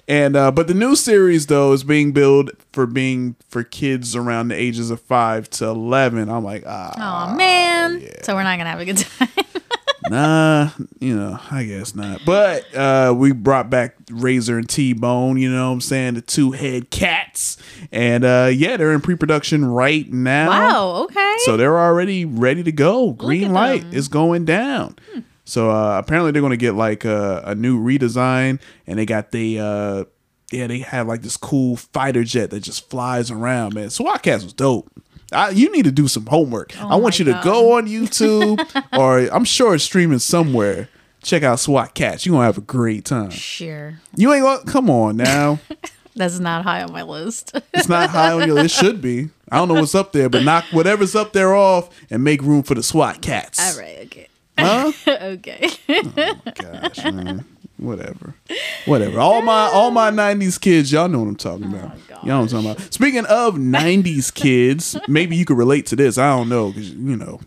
And 0.10 0.36
uh, 0.36 0.50
but 0.52 0.68
the 0.68 0.74
new 0.74 0.96
series 0.96 1.46
though 1.46 1.72
is 1.72 1.84
being 1.84 2.12
billed 2.14 2.50
for 2.74 2.88
being 2.88 3.36
for 3.50 3.64
kids 3.64 4.16
around 4.16 4.48
the 4.48 4.56
ages 4.56 4.90
of 4.90 5.00
five 5.00 5.48
to 5.52 5.68
eleven. 5.68 6.30
I'm 6.30 6.44
like, 6.44 6.64
ah, 6.66 7.30
Oh 7.32 7.36
man. 7.36 8.04
So 8.24 8.34
we're 8.34 8.44
not 8.44 8.58
gonna 8.58 8.72
have 8.72 8.80
a 8.80 8.86
good 8.86 8.98
time. 8.98 9.30
nah, 10.10 10.70
you 11.00 11.16
know, 11.16 11.40
I 11.52 11.64
guess 11.64 11.94
not. 11.94 12.22
But 12.26 12.74
uh, 12.76 13.14
we 13.16 13.34
brought 13.34 13.70
back 13.70 13.98
Razor 14.10 14.58
and 14.58 14.68
T 14.68 14.94
Bone, 14.94 15.38
you 15.38 15.52
know 15.52 15.68
what 15.68 15.74
I'm 15.74 15.82
saying? 15.82 16.16
The 16.16 16.22
two 16.22 16.54
head 16.54 16.90
cats. 16.90 17.58
And 17.92 18.26
uh, 18.26 18.50
yeah, 18.52 18.78
they're 18.78 18.94
in 18.94 19.02
pre 19.02 19.16
production 19.16 19.64
right 19.64 20.12
now. 20.12 20.50
wow. 20.50 21.04
Okay. 21.04 21.36
So 21.46 21.56
they're 21.56 21.78
already 21.80 22.26
ready 22.26 22.64
to 22.64 22.72
go. 22.72 23.12
Green 23.12 23.54
light 23.54 23.82
them. 23.82 23.94
is 23.94 24.08
going 24.08 24.46
down. 24.46 24.98
So 25.50 25.72
uh, 25.72 25.98
apparently 25.98 26.32
they're 26.32 26.42
going 26.42 26.52
to 26.52 26.58
get 26.58 26.76
like 26.76 27.06
a, 27.06 27.42
a 27.46 27.56
new 27.56 27.80
redesign, 27.84 28.60
and 28.88 29.00
they 29.00 29.06
got 29.06 29.32
the 29.32 29.60
uh, 29.60 30.04
yeah 30.52 30.68
they 30.68 30.80
have 30.80 31.08
like 31.08 31.22
this 31.22 31.38
cool 31.38 31.76
fighter 31.76 32.24
jet 32.24 32.52
that 32.52 32.62
just 32.62 32.90
flies 32.90 33.32
around. 33.32 33.74
Man, 33.74 33.90
SWAT 33.90 34.22
Kats 34.24 34.44
was 34.44 34.54
dope. 34.54 34.90
I, 35.32 35.50
you 35.50 35.72
need 35.72 35.86
to 35.86 35.92
do 35.92 36.08
some 36.08 36.26
homework. 36.26 36.80
I 36.80 36.96
want 36.96 37.16
Oh 37.20 37.24
you 37.24 37.26
to 37.34 37.42
go 37.44 37.78
on 37.78 37.88
YouTube, 37.88 38.60
or 38.98 39.20
I'm 39.34 39.44
sure 39.46 39.76
it's 39.76 39.84
streaming 39.84 40.20
somewhere. 40.20 40.90
Check 41.22 41.44
out 41.44 41.60
SWAT 41.60 41.94
Kats. 41.94 42.26
You're 42.26 42.34
gonna 42.34 42.46
have 42.46 42.58
a 42.58 42.62
great 42.62 43.06
time. 43.06 43.30
sure. 43.32 44.00
You 44.16 44.32
ain't 44.34 44.44
gonna 44.44 44.64
come 44.66 44.90
on 44.90 45.18
now. 45.18 45.60
That's 46.16 46.40
not 46.40 46.64
high 46.64 46.84
on 46.84 46.92
my 46.92 47.04
list. 47.04 47.58
It's 47.74 47.88
not 47.88 48.10
high 48.10 48.34
on 48.34 48.46
your 48.48 48.56
list. 48.56 48.76
It 48.82 48.86
should 48.86 49.02
be. 49.02 49.30
I 49.52 49.58
don't 49.58 49.68
know 49.68 49.76
what's 49.76 49.96
up 49.96 50.12
there, 50.12 50.28
but 50.30 50.44
knock 50.44 50.66
whatever's 50.72 51.16
up 51.16 51.34
there 51.34 51.54
off 51.56 51.90
and 52.10 52.24
make 52.24 52.42
room 52.42 52.64
for 52.64 52.76
the 52.76 52.84
SWAT 52.84 53.22
Kats. 53.22 53.60
All 53.76 53.82
right. 53.82 54.00
Okay. 54.06 54.28
Huh? 54.60 54.92
okay. 55.08 55.70
Gosh, 56.56 57.04
man. 57.06 57.46
Whatever. 57.78 58.36
Whatever. 58.86 59.20
All 59.20 59.42
my 59.42 59.70
all 59.72 59.90
my 59.92 60.10
nineties 60.10 60.58
kids, 60.58 60.92
y'all 60.92 61.08
know 61.08 61.20
what 61.20 61.28
I'm 61.30 61.36
talking 61.36 61.66
about. 61.68 61.98
y'all 62.10 62.26
know 62.26 62.42
what 62.42 62.54
I'm 62.54 62.64
talking 62.64 62.72
about. 62.72 62.94
Speaking 62.94 63.26
of 63.26 63.58
nineties 63.58 64.32
kids, 64.32 64.98
maybe 65.08 65.36
you 65.36 65.46
could 65.46 65.58
relate 65.58 65.86
to 65.88 65.96
this. 65.96 66.18
I 66.18 66.30
don't 66.36 66.50
know, 66.50 66.74
cause 66.74 66.90
you 66.90 67.16
know. 67.16 67.40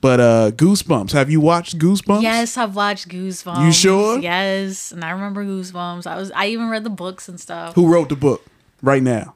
But 0.00 0.20
uh 0.20 0.50
Goosebumps. 0.52 1.12
Have 1.12 1.30
you 1.30 1.40
watched 1.40 1.78
Goosebumps? 1.78 2.22
Yes, 2.22 2.56
I've 2.56 2.76
watched 2.76 3.08
Goosebumps. 3.08 3.64
You 3.64 3.72
sure? 3.72 4.18
Yes, 4.20 4.92
and 4.92 5.04
I 5.04 5.10
remember 5.10 5.44
Goosebumps. 5.44 6.06
I 6.06 6.16
was 6.16 6.30
I 6.32 6.46
even 6.46 6.68
read 6.68 6.84
the 6.84 6.90
books 6.90 7.28
and 7.28 7.40
stuff. 7.40 7.74
Who 7.74 7.92
wrote 7.92 8.08
the 8.08 8.16
book 8.16 8.44
right 8.82 9.02
now? 9.02 9.34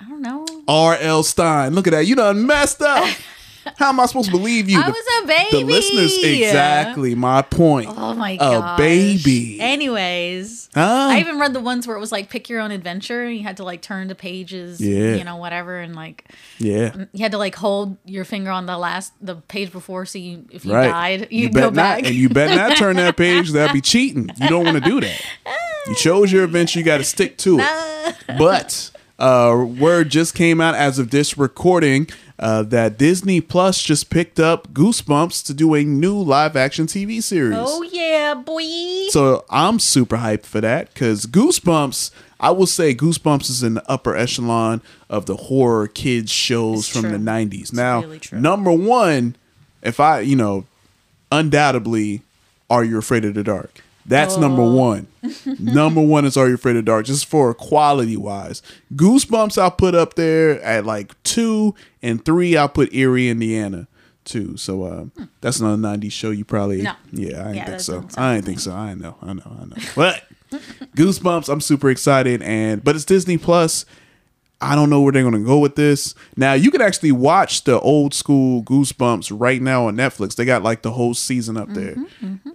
I 0.00 0.08
don't 0.08 0.22
know. 0.22 0.46
R.L. 0.66 1.22
Stine. 1.22 1.74
Look 1.74 1.86
at 1.86 1.90
that. 1.90 2.06
You 2.06 2.14
done 2.14 2.46
messed 2.46 2.80
up. 2.80 3.06
How 3.76 3.88
am 3.90 4.00
I 4.00 4.06
supposed 4.06 4.26
to 4.30 4.36
believe 4.36 4.68
you? 4.68 4.78
I 4.78 4.84
The- 4.86 4.90
was 4.92 5.22
a 5.22 5.26
baby. 5.26 5.48
The 5.64 5.64
listeners, 5.72 6.18
exactly 6.24 7.14
my 7.14 7.42
point. 7.42 7.88
Oh 7.96 8.14
my 8.14 8.36
god, 8.36 8.74
A 8.74 8.82
baby. 8.82 9.60
Anyways, 9.60 10.68
Huh? 10.74 11.08
I 11.10 11.18
even 11.20 11.38
read 11.38 11.52
the 11.52 11.60
ones 11.60 11.86
where 11.86 11.96
it 11.96 12.00
was 12.00 12.12
like 12.12 12.30
pick 12.30 12.48
your 12.48 12.60
own 12.60 12.70
adventure. 12.70 13.24
And 13.24 13.36
you 13.36 13.42
had 13.42 13.56
to 13.58 13.64
like 13.64 13.82
turn 13.82 14.08
to 14.08 14.14
pages, 14.14 14.80
Yeah. 14.80 15.14
you 15.16 15.24
know, 15.24 15.36
whatever, 15.36 15.78
and 15.78 15.94
like 15.96 16.24
Yeah. 16.58 16.90
Mm, 16.90 17.08
you 17.12 17.22
had 17.22 17.32
to 17.32 17.38
like 17.38 17.54
hold 17.56 17.96
your 18.04 18.24
finger 18.24 18.50
on 18.50 18.66
the 18.66 18.78
last 18.78 19.12
the 19.20 19.36
page 19.36 19.72
before, 19.72 20.06
so 20.06 20.18
you 20.18 20.44
if 20.50 20.64
you 20.64 20.72
right. 20.74 20.88
died, 20.88 21.28
you 21.30 21.50
bet 21.50 21.62
go 21.64 21.70
back. 21.70 21.98
not, 22.02 22.06
and 22.08 22.14
you 22.14 22.28
better 22.28 22.54
not 22.54 22.76
turn 22.76 22.96
that 22.96 23.16
page. 23.16 23.50
That'd 23.52 23.72
be 23.72 23.80
cheating. 23.80 24.30
You 24.40 24.48
don't 24.48 24.64
want 24.64 24.82
to 24.82 24.88
do 24.88 25.00
that. 25.00 25.20
You 25.86 25.94
chose 25.96 26.30
your 26.30 26.44
adventure. 26.44 26.78
You 26.78 26.84
got 26.84 26.98
to 26.98 27.04
stick 27.04 27.36
to 27.38 27.58
it. 27.60 28.16
But 28.38 28.90
uh, 29.20 29.64
word 29.78 30.08
just 30.10 30.34
came 30.34 30.60
out 30.60 30.74
as 30.74 30.98
of 30.98 31.10
this 31.10 31.36
recording 31.38 32.08
uh, 32.38 32.62
that 32.64 32.96
Disney 32.98 33.40
Plus 33.40 33.82
just 33.82 34.08
picked 34.10 34.40
up 34.40 34.72
Goosebumps 34.72 35.44
to 35.46 35.54
do 35.54 35.74
a 35.74 35.84
new 35.84 36.18
live 36.20 36.56
action 36.56 36.86
TV 36.86 37.22
series. 37.22 37.58
oh 37.60 37.82
yeah, 37.82 38.34
boy. 38.34 38.62
So 39.10 39.44
I'm 39.50 39.78
super 39.78 40.16
hyped 40.16 40.46
for 40.46 40.60
that 40.62 40.92
because 40.94 41.26
Goosebumps, 41.26 42.10
I 42.40 42.50
will 42.52 42.66
say 42.66 42.94
Goosebumps 42.94 43.50
is 43.50 43.62
in 43.62 43.74
the 43.74 43.90
upper 43.90 44.16
echelon 44.16 44.80
of 45.10 45.26
the 45.26 45.36
horror 45.36 45.86
kids 45.86 46.32
shows 46.32 46.78
It's 46.80 46.88
from 46.88 47.02
true. 47.02 47.10
the 47.12 47.18
90s. 47.18 47.72
now, 47.74 48.00
really 48.00 48.20
number 48.32 48.72
one, 48.72 49.36
if 49.82 50.00
I, 50.00 50.20
you 50.20 50.36
know, 50.36 50.64
undoubtedly, 51.30 52.22
Are 52.68 52.84
You 52.84 52.98
Afraid 52.98 53.24
of 53.24 53.34
the 53.34 53.42
Dark? 53.44 53.82
That's 54.10 54.36
number 54.36 54.60
Oh. 54.62 54.74
one. 54.74 55.06
number 55.58 56.02
one 56.02 56.24
is 56.26 56.36
Are 56.36 56.46
You 56.48 56.54
Afraid 56.56 56.76
of 56.76 56.84
Dark? 56.84 57.06
Just 57.06 57.24
for 57.26 57.54
quality 57.54 58.16
wise. 58.16 58.60
Goosebumps, 58.94 59.56
I'll 59.56 59.70
put 59.70 59.94
up 59.94 60.14
there 60.14 60.60
at 60.62 60.84
like 60.84 61.20
two, 61.22 61.74
and 62.02 62.22
three, 62.24 62.56
I'll 62.56 62.68
put 62.68 62.92
Eerie, 62.92 63.28
Indiana. 63.30 63.86
Too. 64.24 64.56
So 64.58 64.82
uh, 64.84 65.04
that's 65.40 65.60
another 65.60 65.80
'90s 65.80 66.12
show. 66.12 66.30
You 66.30 66.44
probably, 66.44 66.80
Hmm. 66.80 66.84
No. 66.84 66.92
yeah, 67.12 67.28
I 67.40 67.44
didn't 67.44 67.54
Yeah, 67.56 67.64
think 67.66 67.80
so. 67.80 68.06
I 68.18 68.34
didn't 68.34 68.46
think 68.46 68.60
so. 68.60 68.72
I 68.72 68.94
know, 68.94 69.16
I 69.22 69.32
know, 69.32 69.56
I 69.60 69.64
know. 69.64 69.76
But 69.96 70.22
Goosebumps, 70.96 71.48
I'm 71.48 71.60
super 71.60 71.88
excited, 71.90 72.42
and 72.42 72.84
but 72.84 72.94
it's 72.96 73.04
Disney 73.06 73.38
Plus. 73.38 73.86
I 74.62 74.74
don't 74.74 74.90
know 74.90 75.00
where 75.00 75.12
they're 75.12 75.22
gonna 75.22 75.40
go 75.40 75.58
with 75.58 75.74
this. 75.76 76.14
Now 76.36 76.52
you 76.52 76.70
can 76.70 76.80
actually 76.82 77.12
watch 77.12 77.64
the 77.64 77.80
old 77.80 78.12
school 78.12 78.62
Goosebumps 78.62 79.32
right 79.34 79.60
now 79.62 79.86
on 79.86 79.96
Netflix. 79.96 80.34
They 80.36 80.44
got 80.44 80.62
like 80.62 80.82
the 80.82 80.90
whole 80.92 81.14
season 81.14 81.56
up 81.56 81.72
there, 81.72 81.96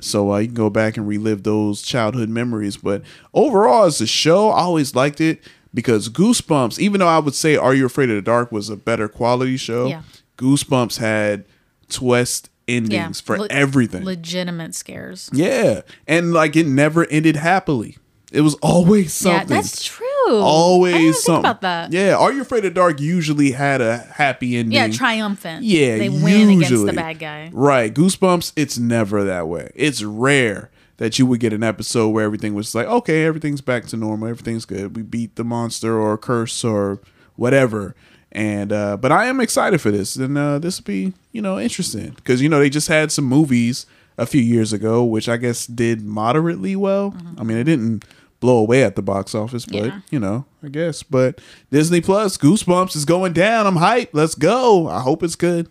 so 0.02 0.32
uh, 0.34 0.38
you 0.38 0.48
can 0.48 0.56
go 0.56 0.70
back 0.70 0.98
and 0.98 1.08
relive 1.08 1.44
those 1.44 1.82
childhood 1.82 2.30
memories. 2.30 2.78
But 2.78 3.02
overall, 3.34 3.86
as 3.86 4.02
a 4.02 4.08
show, 4.08 4.50
I 4.50 4.62
always 4.62 4.94
liked 4.94 5.20
it 5.20 5.42
because 5.74 6.08
Goosebumps. 6.10 6.78
Even 6.80 7.00
though 7.00 7.08
I 7.08 7.20
would 7.20 7.34
say 7.36 7.56
Are 7.56 7.74
You 7.74 7.86
Afraid 7.88 8.10
of 8.10 8.16
the 8.18 8.22
Dark 8.22 8.52
was 8.52 8.70
a 8.70 8.76
better 8.78 9.08
quality 9.08 9.58
show, 9.58 9.88
Yeah. 9.88 10.04
Goosebumps 10.38 10.98
had 11.00 11.46
twist 11.90 12.50
endings 12.68 13.22
for 13.22 13.38
Le- 13.40 13.48
everything. 13.50 14.04
Legitimate 14.04 14.76
scares. 14.76 15.30
Yeah, 15.34 15.82
and 16.08 16.34
like 16.34 16.56
it 16.56 16.68
never 16.68 17.06
ended 17.08 17.36
happily. 17.38 17.98
It 18.32 18.42
was 18.42 18.56
always 18.56 19.14
something. 19.14 19.50
Yeah, 19.50 19.62
that's 19.62 19.84
true. 19.84 20.06
Always 20.28 20.96
I 20.96 20.98
didn't 20.98 21.14
think 21.14 21.24
something 21.26 21.40
about 21.40 21.62
that. 21.62 21.94
Yeah, 21.94 22.16
Are 22.18 22.34
You 22.34 22.42
Afraid 22.42 22.66
of 22.66 22.74
Dark 22.74 23.00
usually 23.00 23.52
had 23.52 23.82
a 23.82 23.98
happy 23.98 24.58
ending. 24.58 24.74
Yeah, 24.74 24.88
triumphant. 24.90 25.64
Yeah, 25.64 25.98
they 25.98 26.10
win 26.10 26.50
against 26.50 26.72
usually. 26.72 26.92
the 26.92 26.94
bad 26.94 27.20
guy. 27.20 27.50
Right. 27.54 27.94
Goosebumps, 27.94 28.54
it's 28.56 28.78
never 28.78 29.24
that 29.24 29.48
way. 29.48 29.72
It's 29.76 30.02
rare 30.02 30.72
that 30.98 31.20
you 31.20 31.26
would 31.26 31.40
get 31.40 31.54
an 31.54 31.64
episode 31.64 32.10
where 32.10 32.26
everything 32.26 32.54
was 32.54 32.74
like, 32.74 32.88
okay, 32.88 33.26
everything's 33.26 33.62
back 33.62 33.86
to 33.88 33.98
normal, 33.98 34.30
everything's 34.30 34.66
good. 34.66 34.96
We 34.96 35.04
beat 35.04 35.36
the 35.36 35.44
monster 35.44 36.00
or 36.00 36.18
curse 36.18 36.64
or 36.64 37.00
whatever. 37.36 37.96
And 38.32 38.74
uh 38.74 38.98
but 38.98 39.12
I 39.12 39.26
am 39.28 39.40
excited 39.40 39.80
for 39.82 39.92
this. 39.92 40.16
And 40.16 40.38
uh 40.38 40.60
this 40.60 40.80
will 40.80 40.86
be, 40.86 41.14
you 41.32 41.42
know, 41.42 41.60
interesting. 41.60 42.12
Because 42.12 42.42
you 42.42 42.50
know, 42.50 42.60
they 42.60 42.70
just 42.70 42.88
had 42.88 43.12
some 43.12 43.26
movies 43.26 43.86
a 44.18 44.26
few 44.26 44.42
years 44.42 44.72
ago, 44.74 45.04
which 45.04 45.28
I 45.30 45.38
guess 45.38 45.66
did 45.68 46.02
moderately 46.02 46.76
well. 46.76 47.16
I 47.38 47.44
mean, 47.44 47.58
it 47.58 47.64
didn't 47.66 48.06
blow 48.40 48.58
away 48.58 48.84
at 48.84 48.96
the 48.96 49.02
box 49.02 49.34
office, 49.34 49.66
but 49.66 49.76
Mm-hmm. 49.76 49.86
Yeah. 49.98 50.02
you 50.12 50.20
know, 50.20 50.46
I 50.64 50.68
guess. 50.70 51.04
But 51.04 51.40
Disney 51.72 52.02
Plus, 52.02 52.38
Goosebumps 52.38 52.96
is 52.96 53.06
going 53.06 53.34
down. 53.34 53.66
I'm 53.68 53.76
hyped. 53.78 54.10
Let's 54.14 54.36
go. 54.36 54.88
I 54.88 55.00
hope 55.02 55.24
it's 55.24 55.36
good. 55.36 55.70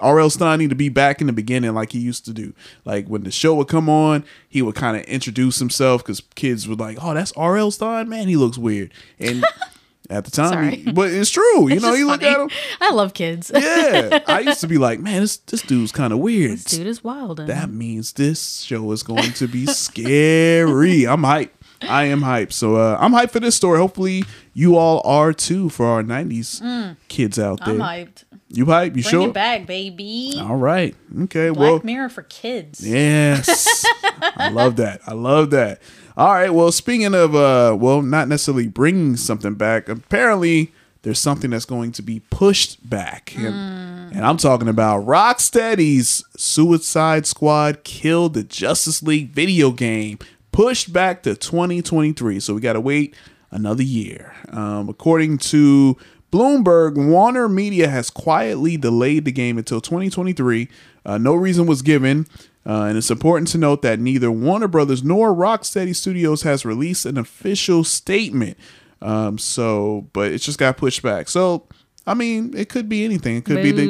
R.L. 0.00 0.30
Stine 0.30 0.58
need 0.58 0.70
to 0.70 0.74
be 0.76 0.88
back 0.88 1.20
in 1.20 1.28
the 1.28 1.32
beginning 1.32 1.74
like 1.74 1.92
he 1.92 2.00
used 2.00 2.24
to 2.24 2.32
do. 2.32 2.54
Like 2.84 3.06
when 3.06 3.22
the 3.22 3.30
show 3.30 3.54
would 3.54 3.68
come 3.68 3.88
on, 3.88 4.24
he 4.48 4.60
would 4.60 4.74
kind 4.74 4.96
of 4.96 5.04
introduce 5.04 5.60
himself 5.60 6.02
because 6.02 6.20
kids 6.34 6.66
were 6.66 6.74
like, 6.74 6.98
"Oh, 7.00 7.14
that's 7.14 7.30
R.L. 7.32 7.70
Stine, 7.70 8.08
man. 8.08 8.26
He 8.26 8.34
looks 8.34 8.58
weird." 8.58 8.92
And 9.20 9.44
at 10.10 10.24
the 10.24 10.30
time, 10.30 10.48
Sorry. 10.52 10.76
he- 10.76 10.92
but 10.92 11.10
it's 11.12 11.30
true. 11.30 11.42
You 11.68 11.76
It's 11.76 11.82
know, 11.82 11.94
you 11.94 12.06
look 12.06 12.20
funny. 12.22 12.34
at 12.34 12.40
him. 12.40 12.50
I 12.80 12.90
love 12.92 13.14
kids. 13.14 13.50
Yeah, 13.54 14.20
I 14.26 14.40
used 14.40 14.60
to 14.60 14.66
be 14.68 14.78
like, 14.78 15.00
"Man, 15.00 15.20
this 15.22 15.36
this 15.38 15.62
dude's 15.62 15.92
kind 15.92 16.12
of 16.12 16.18
weird." 16.18 16.58
this 16.58 16.64
dude 16.64 16.86
is 16.86 17.02
wild. 17.04 17.38
That 17.38 17.70
means 17.70 18.12
this 18.14 18.60
show 18.62 18.90
is 18.92 19.02
going 19.02 19.32
to 19.34 19.46
be 19.48 19.66
scary. 19.66 21.04
I'm 21.08 21.22
hyped. 21.22 21.50
I 21.82 22.04
am 22.04 22.20
hyped. 22.20 22.52
So 22.52 22.76
uh, 22.76 22.96
I'm 23.00 23.12
hyped 23.12 23.30
for 23.32 23.40
this 23.40 23.56
story. 23.56 23.78
Hopefully 23.78 24.24
you 24.54 24.76
all 24.76 25.02
are 25.04 25.32
too 25.32 25.68
for 25.68 25.86
our 25.86 26.02
90s 26.04 26.96
kids 27.08 27.38
out 27.40 27.58
there. 27.64 27.74
Mm. 27.74 27.82
I'm 27.82 28.06
hyped. 28.06 28.24
You 28.48 28.66
hyped? 28.66 28.84
You 28.96 29.02
Bring 29.02 29.04
sure? 29.04 29.28
it 29.28 29.32
back, 29.34 29.66
baby. 29.66 30.34
All 30.38 30.56
right. 30.56 30.94
Okay. 31.22 31.48
Black 31.50 31.58
well, 31.58 31.80
Mirror 31.82 32.10
for 32.10 32.22
kids. 32.22 32.86
yes. 32.86 33.84
I 34.36 34.50
love 34.50 34.76
that. 34.76 35.00
I 35.06 35.14
love 35.14 35.50
that. 35.50 35.80
All 36.16 36.32
right. 36.32 36.50
Well, 36.50 36.72
speaking 36.72 37.14
of, 37.14 37.34
uh, 37.34 37.76
well, 37.78 38.02
not 38.02 38.28
necessarily 38.28 38.68
bringing 38.68 39.16
something 39.16 39.54
back. 39.54 39.88
Apparently, 39.88 40.72
there's 41.02 41.18
something 41.18 41.50
that's 41.50 41.64
going 41.64 41.92
to 41.92 42.02
be 42.02 42.20
pushed 42.30 42.88
back, 42.88 43.34
and, 43.36 44.14
and 44.14 44.24
I'm 44.24 44.36
talking 44.36 44.68
about 44.68 45.04
Rocksteady's 45.04 46.22
Suicide 46.36 47.26
Squad 47.26 47.82
killed 47.82 48.34
the 48.34 48.44
Justice 48.44 49.02
League 49.02 49.30
video 49.30 49.72
game, 49.72 50.18
pushed 50.52 50.92
back 50.92 51.22
to 51.24 51.34
2023. 51.34 52.38
So 52.40 52.54
we 52.54 52.60
got 52.60 52.74
to 52.74 52.80
wait 52.80 53.14
another 53.50 53.82
year. 53.82 54.34
Um, 54.50 54.88
according 54.88 55.38
to 55.38 55.96
Bloomberg, 56.30 56.94
Warner 56.94 57.48
Media 57.48 57.88
has 57.88 58.10
quietly 58.10 58.76
delayed 58.76 59.24
the 59.24 59.32
game 59.32 59.58
until 59.58 59.80
2023. 59.80 60.68
Uh, 61.04 61.18
no 61.18 61.34
reason 61.34 61.66
was 61.66 61.82
given. 61.82 62.26
Uh, 62.64 62.82
and 62.84 62.96
it's 62.96 63.10
important 63.10 63.48
to 63.48 63.58
note 63.58 63.82
that 63.82 63.98
neither 63.98 64.30
Warner 64.30 64.68
Brothers 64.68 65.02
nor 65.02 65.34
Rocksteady 65.34 65.94
Studios 65.96 66.42
has 66.42 66.64
released 66.64 67.04
an 67.06 67.18
official 67.18 67.82
statement. 67.84 68.56
Um, 69.00 69.36
so, 69.38 70.08
but 70.12 70.30
it's 70.30 70.44
just 70.44 70.58
got 70.58 70.76
pushed 70.76 71.02
back. 71.02 71.28
So, 71.28 71.66
I 72.06 72.14
mean, 72.14 72.56
it 72.56 72.68
could 72.68 72.88
be 72.88 73.04
anything. 73.04 73.36
It 73.36 73.44
could 73.44 73.62
be 73.62 73.72
they, 73.72 73.86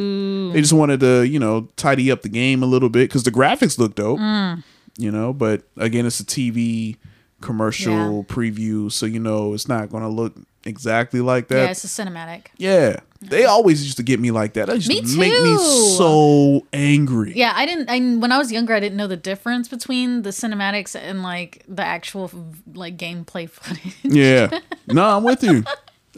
they 0.54 0.60
just 0.60 0.72
wanted 0.72 1.00
to, 1.00 1.26
you 1.26 1.38
know, 1.38 1.68
tidy 1.76 2.10
up 2.10 2.22
the 2.22 2.30
game 2.30 2.62
a 2.62 2.66
little 2.66 2.88
bit 2.88 3.10
because 3.10 3.24
the 3.24 3.30
graphics 3.30 3.78
look 3.78 3.94
dope, 3.94 4.18
you 4.98 5.10
know. 5.10 5.32
But 5.34 5.64
again, 5.76 6.06
it's 6.06 6.20
a 6.20 6.24
TV 6.24 6.96
commercial 7.42 7.92
Yeah. 8.28 8.34
preview, 8.34 8.90
so 8.90 9.04
you 9.04 9.18
know 9.18 9.52
it's 9.52 9.68
not 9.68 9.90
going 9.90 10.02
to 10.02 10.08
look 10.08 10.34
exactly 10.64 11.20
like 11.20 11.48
that. 11.48 11.64
Yeah, 11.64 11.70
it's 11.72 11.84
a 11.84 11.88
cinematic. 11.88 12.46
Yeah, 12.56 13.00
they 13.22 13.44
always 13.44 13.82
used 13.84 13.96
to 13.98 14.02
get 14.02 14.20
me 14.20 14.30
like 14.30 14.54
that. 14.54 14.66
That 14.66 14.76
used 14.76 14.88
Me 14.88 15.00
to 15.00 15.18
make 15.18 15.32
me 15.42 15.56
so 15.96 16.66
angry. 16.72 17.32
Yeah, 17.34 17.52
I 17.54 17.66
didn't. 17.66 17.88
I 17.88 17.98
when 18.18 18.32
I 18.32 18.38
was 18.38 18.50
younger, 18.52 18.74
I 18.74 18.80
didn't 18.80 18.96
know 18.96 19.06
the 19.06 19.16
difference 19.16 19.68
between 19.68 20.22
the 20.22 20.30
cinematics 20.30 20.94
and 20.94 21.22
like 21.22 21.64
the 21.68 21.82
actual 21.84 22.30
like 22.74 22.96
gameplay 22.96 23.48
footage. 23.48 23.96
Yeah. 24.02 24.58
No, 24.88 25.16
I'm 25.16 25.22
with 25.22 25.44
you. 25.44 25.62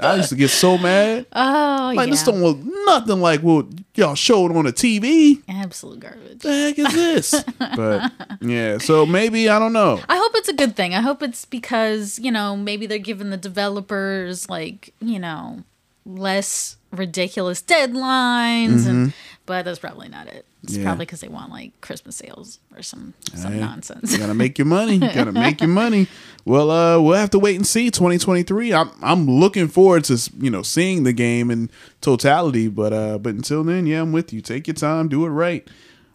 I 0.00 0.16
used 0.16 0.30
to 0.30 0.34
get 0.36 0.48
so 0.48 0.76
mad. 0.78 1.26
Oh 1.32 1.92
Like 1.94 2.06
yeah, 2.08 2.10
this 2.12 2.24
don't 2.24 2.42
look 2.42 2.58
nothing 2.86 3.20
like 3.20 3.42
what 3.42 3.66
y'all 3.94 4.14
showed 4.16 4.56
on 4.56 4.64
the 4.64 4.72
TV. 4.72 5.42
absolute 5.48 6.00
garbage. 6.00 6.38
The 6.40 6.48
heck 6.50 6.78
is 6.78 6.92
this? 6.94 7.44
but 7.76 8.10
yeah, 8.40 8.78
so 8.78 9.04
maybe 9.06 9.48
I 9.48 9.58
don't 9.60 9.72
know. 9.74 10.00
I 10.08 10.16
hope 10.16 10.32
it's 10.34 10.48
a 10.48 10.54
good 10.54 10.74
thing. 10.74 10.94
I 10.94 11.00
hope 11.02 11.22
it's 11.22 11.44
because, 11.44 12.18
you 12.18 12.32
know, 12.32 12.56
maybe 12.56 12.86
they're 12.86 12.98
giving 12.98 13.30
the 13.30 13.36
developers 13.36 14.48
like, 14.48 14.92
you 15.00 15.18
know, 15.20 15.62
less 16.06 16.76
ridiculous 16.98 17.60
deadlines 17.62 18.86
and 18.86 19.12
but 19.46 19.64
that's 19.66 19.78
probably 19.78 20.08
not 20.08 20.26
it. 20.26 20.46
It's 20.62 20.76
Yeah. 20.76 20.84
probably 20.84 21.04
because 21.04 21.20
they 21.20 21.28
want 21.28 21.50
like 21.50 21.78
Christmas 21.82 22.16
sales 22.16 22.58
or 22.74 22.82
some 22.82 23.12
some 23.34 23.52
Hey, 23.52 23.60
nonsense. 23.60 24.12
You 24.12 24.18
gotta 24.18 24.32
make 24.34 24.56
your 24.58 24.66
money. 24.66 24.94
You 24.94 25.12
gotta 25.12 25.32
make 25.32 25.60
your 25.60 25.68
money. 25.68 26.06
Well, 26.46 26.70
uh, 26.70 27.00
we'll 27.00 27.16
have 27.16 27.30
to 27.30 27.38
wait 27.38 27.56
and 27.56 27.66
see. 27.66 27.90
2023. 27.90 28.74
I'm 28.74 28.90
I'm 29.02 29.26
looking 29.26 29.66
forward 29.68 30.04
to 30.04 30.30
you 30.38 30.50
know 30.50 30.60
seeing 30.62 31.04
the 31.04 31.14
game 31.14 31.50
in 31.50 31.70
totality. 32.02 32.68
But 32.68 32.92
uh, 32.92 33.16
but 33.18 33.34
until 33.34 33.64
then, 33.64 33.86
yeah, 33.86 34.02
I'm 34.02 34.12
with 34.12 34.30
you. 34.30 34.42
Take 34.42 34.66
your 34.66 34.74
time. 34.74 35.08
Do 35.08 35.24
it 35.24 35.30
right. 35.30 35.66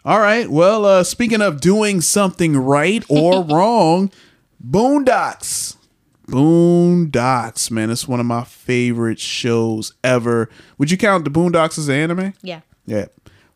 All 0.05 0.19
right. 0.19 0.47
Well, 0.49 0.85
uh, 0.85 1.03
speaking 1.03 1.41
of 1.41 1.61
doing 1.61 1.99
something 2.01 2.55
right 2.57 3.03
or 3.09 3.43
wrong, 3.49 4.11
Boondocks. 4.63 5.75
Boondocks, 6.31 7.71
man, 7.71 7.89
it's 7.89 8.07
one 8.07 8.19
of 8.19 8.25
my 8.25 8.43
favorite 8.43 9.19
shows 9.19 9.93
ever. 10.03 10.49
Would 10.77 10.91
you 10.91 10.97
count 10.97 11.23
the 11.25 11.31
Boondocks 11.31 11.77
as 11.77 11.87
an 11.89 11.95
anime? 11.95 12.33
yeah, 12.41 12.61
Yeah. 12.85 13.05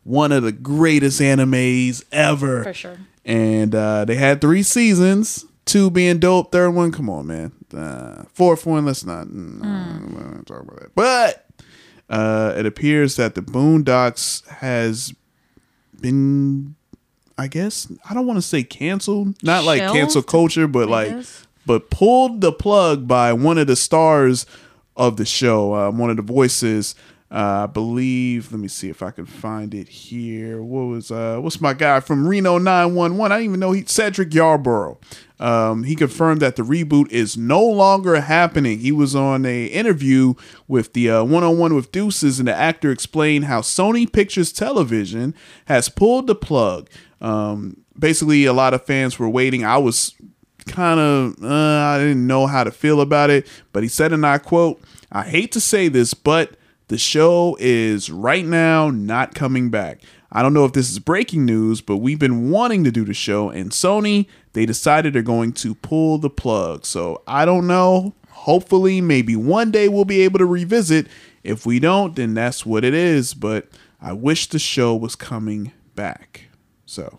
One 0.02 0.32
of 0.32 0.42
the 0.42 0.52
greatest 0.52 1.20
animes 1.20 2.04
ever. 2.12 2.62
for 2.62 2.74
sure. 2.74 2.98
And 3.24 3.74
uh, 3.74 4.04
they 4.04 4.16
had 4.16 4.42
three 4.42 4.62
seasons, 4.62 5.46
two 5.64 5.90
being 5.90 6.18
dope, 6.18 6.52
third 6.52 6.70
one, 6.70 6.92
come 6.92 7.08
on, 7.08 7.26
man. 7.26 7.52
Uh, 7.74 8.24
fourth 8.34 8.66
one, 8.66 8.84
let's 8.84 9.04
not, 9.04 9.26
mm, 9.28 10.12
we're 10.12 10.42
talk 10.42 10.60
about 10.62 10.80
that. 10.80 10.94
But 10.94 11.46
uh, 12.10 12.52
it 12.56 12.66
appears 12.66 13.16
that 13.16 13.34
the 13.34 13.40
Boondocks 13.40 14.46
has 14.48 15.14
been, 16.00 16.74
I 17.38 17.48
guess, 17.48 17.90
I 18.08 18.12
don't 18.12 18.26
want 18.26 18.36
to 18.36 18.42
say 18.42 18.62
canceled, 18.62 19.42
not 19.42 19.64
like 19.64 19.78
Shelved, 19.80 19.94
cancel 19.96 20.22
culture, 20.22 20.68
but 20.68 20.88
I 20.88 20.90
like, 20.90 21.08
guess. 21.08 21.46
But 21.66 21.90
pulled 21.90 22.40
the 22.40 22.52
plug 22.52 23.08
by 23.08 23.32
one 23.32 23.58
of 23.58 23.66
the 23.66 23.76
stars 23.76 24.46
of 24.96 25.16
the 25.16 25.24
show, 25.24 25.74
um, 25.74 25.98
one 25.98 26.10
of 26.10 26.16
the 26.16 26.22
voices. 26.22 26.94
Uh, 27.30 27.64
I 27.64 27.66
believe. 27.66 28.52
Let 28.52 28.60
me 28.60 28.68
see 28.68 28.90
if 28.90 29.02
I 29.02 29.10
can 29.10 29.26
find 29.26 29.74
it 29.74 29.88
here. 29.88 30.62
What 30.62 30.82
was 30.82 31.10
uh, 31.10 31.38
what's 31.40 31.60
my 31.60 31.74
guy 31.74 31.98
from 31.98 32.28
Reno 32.28 32.58
911? 32.58 33.32
I 33.32 33.38
didn't 33.38 33.44
even 33.50 33.60
know 33.60 33.72
he 33.72 33.84
Cedric 33.86 34.30
Yarbrough. 34.30 34.98
Um, 35.40 35.82
he 35.82 35.96
confirmed 35.96 36.40
that 36.42 36.54
the 36.54 36.62
reboot 36.62 37.10
is 37.10 37.36
no 37.36 37.60
longer 37.60 38.20
happening. 38.20 38.78
He 38.78 38.92
was 38.92 39.16
on 39.16 39.44
a 39.44 39.64
interview 39.64 40.34
with 40.68 40.92
the 40.92 41.10
uh, 41.10 41.24
one-on-one 41.24 41.74
with 41.74 41.90
Deuces, 41.90 42.38
and 42.38 42.46
the 42.46 42.54
actor 42.54 42.92
explained 42.92 43.46
how 43.46 43.62
Sony 43.62 44.10
Pictures 44.10 44.52
Television 44.52 45.34
has 45.64 45.88
pulled 45.88 46.28
the 46.28 46.36
plug. 46.36 46.88
Um, 47.20 47.78
basically 47.98 48.44
a 48.44 48.52
lot 48.52 48.74
of 48.74 48.86
fans 48.86 49.18
were 49.18 49.28
waiting. 49.28 49.64
I 49.64 49.78
was 49.78 50.14
kind 50.66 51.00
of 51.00 51.42
uh, 51.42 51.48
I 51.48 51.98
didn't 51.98 52.26
know 52.26 52.46
how 52.46 52.64
to 52.64 52.70
feel 52.70 53.00
about 53.00 53.30
it, 53.30 53.46
but 53.72 53.82
he 53.82 53.88
said, 53.88 54.12
and 54.12 54.24
I 54.26 54.38
quote, 54.38 54.80
"I 55.12 55.22
hate 55.24 55.52
to 55.52 55.60
say 55.60 55.88
this, 55.88 56.14
but 56.14 56.56
the 56.88 56.98
show 56.98 57.56
is 57.60 58.10
right 58.10 58.44
now 58.44 58.90
not 58.90 59.34
coming 59.34 59.70
back." 59.70 60.00
I 60.36 60.42
don't 60.42 60.52
know 60.52 60.64
if 60.64 60.72
this 60.72 60.90
is 60.90 60.98
breaking 60.98 61.44
news, 61.44 61.80
but 61.80 61.98
we've 61.98 62.18
been 62.18 62.50
wanting 62.50 62.82
to 62.84 62.90
do 62.90 63.04
the 63.04 63.14
show, 63.14 63.50
and 63.50 63.70
Sony 63.70 64.26
they 64.52 64.66
decided 64.66 65.12
they're 65.12 65.22
going 65.22 65.52
to 65.52 65.74
pull 65.76 66.18
the 66.18 66.30
plug. 66.30 66.84
So 66.86 67.22
I 67.26 67.44
don't 67.44 67.66
know. 67.66 68.14
Hopefully, 68.30 69.00
maybe 69.00 69.36
one 69.36 69.70
day 69.70 69.88
we'll 69.88 70.04
be 70.04 70.22
able 70.22 70.38
to 70.38 70.46
revisit. 70.46 71.06
If 71.44 71.64
we 71.66 71.78
don't, 71.78 72.16
then 72.16 72.34
that's 72.34 72.64
what 72.66 72.84
it 72.84 72.94
is. 72.94 73.32
But 73.34 73.68
I 74.00 74.12
wish 74.12 74.48
the 74.48 74.58
show 74.58 74.94
was 74.94 75.14
coming 75.16 75.72
back. 75.94 76.46
So 76.86 77.18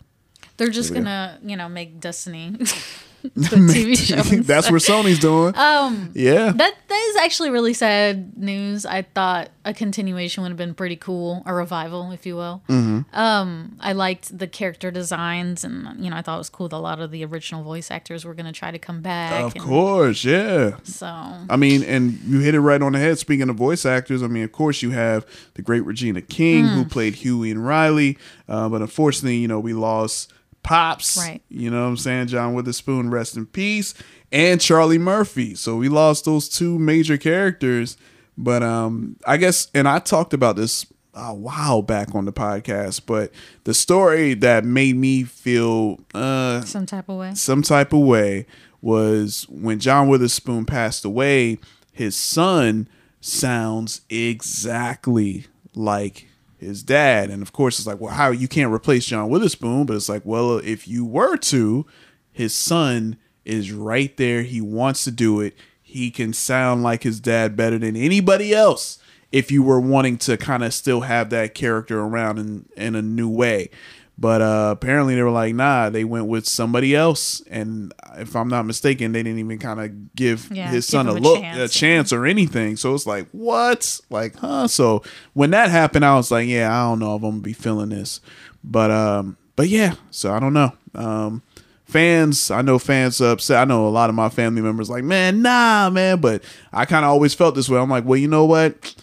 They're 0.57 0.69
just 0.69 0.89
we 0.91 0.95
go. 0.97 1.01
gonna, 1.03 1.39
you 1.43 1.55
know, 1.55 1.69
make 1.69 1.99
Destiny 1.99 2.57
TV 3.37 4.45
that's 4.45 4.69
what 4.71 4.81
Sony's 4.81 5.19
doing. 5.19 5.55
Um, 5.55 6.11
yeah. 6.13 6.51
that 6.51 6.75
that 6.87 7.05
is 7.09 7.15
actually 7.17 7.49
really 7.49 7.73
sad 7.73 8.37
news. 8.37 8.85
I 8.85 9.01
thought 9.03 9.49
a 9.63 9.73
continuation 9.73 10.43
would 10.43 10.49
have 10.49 10.57
been 10.57 10.73
pretty 10.75 10.95
cool, 10.95 11.41
a 11.45 11.53
revival, 11.53 12.11
if 12.11 12.25
you 12.25 12.35
will. 12.35 12.61
Mm-hmm. 12.69 13.15
Um, 13.15 13.77
I 13.79 13.93
liked 13.93 14.37
the 14.37 14.47
character 14.47 14.91
designs, 14.91 15.63
and 15.63 16.03
you 16.03 16.09
know, 16.09 16.17
I 16.17 16.21
thought 16.21 16.35
it 16.35 16.39
was 16.39 16.49
cool 16.49 16.67
that 16.69 16.75
a 16.75 16.77
lot 16.77 16.99
of 16.99 17.11
the 17.11 17.25
original 17.25 17.63
voice 17.63 17.89
actors 17.91 18.25
were 18.25 18.33
going 18.33 18.45
to 18.45 18.51
try 18.51 18.71
to 18.71 18.79
come 18.79 19.01
back. 19.01 19.43
of 19.43 19.55
and 19.55 19.63
course, 19.63 20.23
yeah. 20.23 20.77
So 20.83 21.07
I 21.07 21.55
mean, 21.57 21.83
and 21.83 22.19
you 22.25 22.39
hit 22.39 22.53
it 22.55 22.61
right 22.61 22.81
on 22.81 22.91
the 22.93 22.99
head. 22.99 23.17
Speaking 23.17 23.49
of 23.49 23.55
voice 23.55 23.85
actors, 23.85 24.21
I 24.21 24.27
mean, 24.27 24.43
of 24.43 24.51
course, 24.51 24.81
you 24.81 24.91
have 24.91 25.25
the 25.55 25.61
great 25.61 25.81
Regina 25.85 26.21
King 26.21 26.65
Hmm. 26.67 26.73
who 26.75 26.85
played 26.85 27.15
Huey 27.15 27.51
and 27.51 27.65
Riley, 27.65 28.17
uh, 28.47 28.69
but 28.69 28.81
unfortunately, 28.81 29.37
you 29.37 29.47
know, 29.47 29.59
we 29.59 29.73
lost 29.73 30.31
Pops. 30.65 31.17
Right. 31.17 31.41
You 31.49 31.69
know 31.69 31.83
what 31.83 31.89
I'm 31.89 31.97
saying? 31.97 32.27
John 32.27 32.53
Witherspoon, 32.53 33.09
rest 33.09 33.37
in 33.37 33.45
peace, 33.45 33.93
and 34.31 34.59
Charlie 34.59 34.97
Murphy. 34.97 35.55
So 35.55 35.77
we 35.77 35.89
lost 35.89 36.25
those 36.25 36.49
two 36.49 36.79
major 36.79 37.17
characters. 37.17 37.97
But 38.37 38.63
um, 38.63 39.15
I 39.25 39.37
guess, 39.37 39.67
and 39.73 39.87
I 39.87 39.99
talked 39.99 40.33
about 40.33 40.55
this 40.55 40.85
a 41.13 41.33
while 41.33 41.81
back 41.81 42.13
on 42.13 42.25
the 42.25 42.33
podcast, 42.33 43.03
but 43.05 43.31
the 43.63 43.73
story 43.73 44.33
that 44.33 44.65
made 44.65 44.97
me 44.97 45.23
feel 45.23 45.99
uh, 46.13 46.61
some 46.61 46.85
type 46.85 47.07
of 47.07 47.17
way. 47.17 47.33
some 47.35 47.61
type 47.61 47.93
of 47.93 48.01
way 48.01 48.45
was 48.81 49.47
when 49.49 49.79
John 49.79 50.09
Witherspoon 50.09 50.65
passed 50.65 51.05
away, 51.05 51.57
his 51.93 52.15
son 52.15 52.89
sounds 53.21 54.01
exactly 54.09 55.45
like 55.73 56.27
his 56.57 56.83
dad. 56.83 57.29
And 57.29 57.41
of 57.41 57.53
course, 57.53 57.79
it's 57.79 57.87
like, 57.87 57.99
well, 57.99 58.13
how 58.13 58.31
you 58.31 58.47
can't 58.47 58.73
replace 58.73 59.05
John 59.05 59.29
Witherspoon, 59.29 59.85
but 59.85 59.95
it's 59.95 60.09
like, 60.09 60.23
well, 60.25 60.57
if 60.57 60.87
you 60.87 61.05
were 61.05 61.37
to, 61.37 61.85
his 62.31 62.53
son 62.53 63.17
is 63.43 63.71
right 63.71 64.15
there. 64.17 64.43
He 64.43 64.61
wants 64.61 65.03
to 65.05 65.11
do 65.11 65.39
it. 65.41 65.55
He 65.81 66.11
can 66.11 66.33
sound 66.33 66.83
like 66.83 67.03
his 67.03 67.19
dad 67.19 67.55
better 67.55 67.77
than 67.77 67.95
anybody 67.95 68.53
else 68.53 68.99
if 69.31 69.51
you 69.51 69.63
were 69.63 69.79
wanting 69.79 70.17
to 70.17 70.37
kind 70.37 70.63
of 70.63 70.73
still 70.73 71.01
have 71.01 71.29
that 71.29 71.53
character 71.53 71.99
around 71.99 72.39
in, 72.39 72.69
in 72.75 72.95
a 72.95 73.01
new 73.01 73.29
way. 73.29 73.69
But 74.17 74.41
uh, 74.41 74.69
apparently 74.71 75.15
they 75.15 75.21
were 75.23 75.29
like, 75.29 75.53
nah, 75.55 75.89
they 75.89 76.05
went 76.05 76.27
with 76.27 76.45
somebody 76.47 76.95
else. 76.95 77.41
And 77.49 77.93
if 78.15 78.33
I'm 78.35 78.47
not 78.47 78.65
mistaken, 78.65 79.11
they 79.11 79.21
didn't 79.23 79.39
even 79.39 79.59
kind 79.59 79.81
of 79.81 80.15
give 80.15 80.49
Yeah, 80.51 80.67
his 80.69 80.85
give 80.85 80.91
son 80.91 81.07
a 81.07 81.11
a 81.11 81.19
look, 81.19 81.41
chance. 81.41 81.59
a 81.59 81.67
chance 81.77 82.13
or 82.13 82.25
anything. 82.25 82.77
So 82.77 82.93
it's 82.95 83.05
like, 83.05 83.27
what? 83.33 83.99
Like, 84.09 84.37
huh? 84.37 84.69
So 84.69 85.03
when 85.33 85.51
that 85.51 85.69
happened, 85.69 86.05
I 86.05 86.15
was 86.15 86.31
like, 86.31 86.47
yeah, 86.47 86.73
I 86.73 86.83
don't 86.89 86.99
know 86.99 87.15
if 87.17 87.23
I'm 87.23 87.31
gonna 87.31 87.41
be 87.41 87.51
feeling 87.53 87.89
this. 87.89 88.21
But 88.63 88.89
um, 88.89 89.35
but 89.57 89.67
yeah, 89.67 89.95
so 90.11 90.31
I 90.33 90.39
don't 90.39 90.53
know. 90.53 90.71
Um 90.95 91.41
fans, 91.83 92.49
I 92.51 92.61
know 92.61 92.79
fans 92.79 93.21
are 93.21 93.31
upset. 93.31 93.57
I 93.61 93.65
know 93.65 93.87
a 93.87 93.89
lot 93.89 94.09
of 94.09 94.15
my 94.15 94.29
family 94.29 94.61
members 94.61 94.89
like, 94.89 95.03
man, 95.03 95.41
nah, 95.41 95.89
man. 95.89 96.19
But 96.21 96.41
I 96.73 96.85
kind 96.85 97.05
of 97.05 97.11
always 97.11 97.33
felt 97.33 97.53
this 97.55 97.69
way. 97.69 97.79
I'm 97.79 97.89
like, 97.89 98.05
well, 98.05 98.17
you 98.17 98.27
know 98.27 98.45
what? 98.45 98.95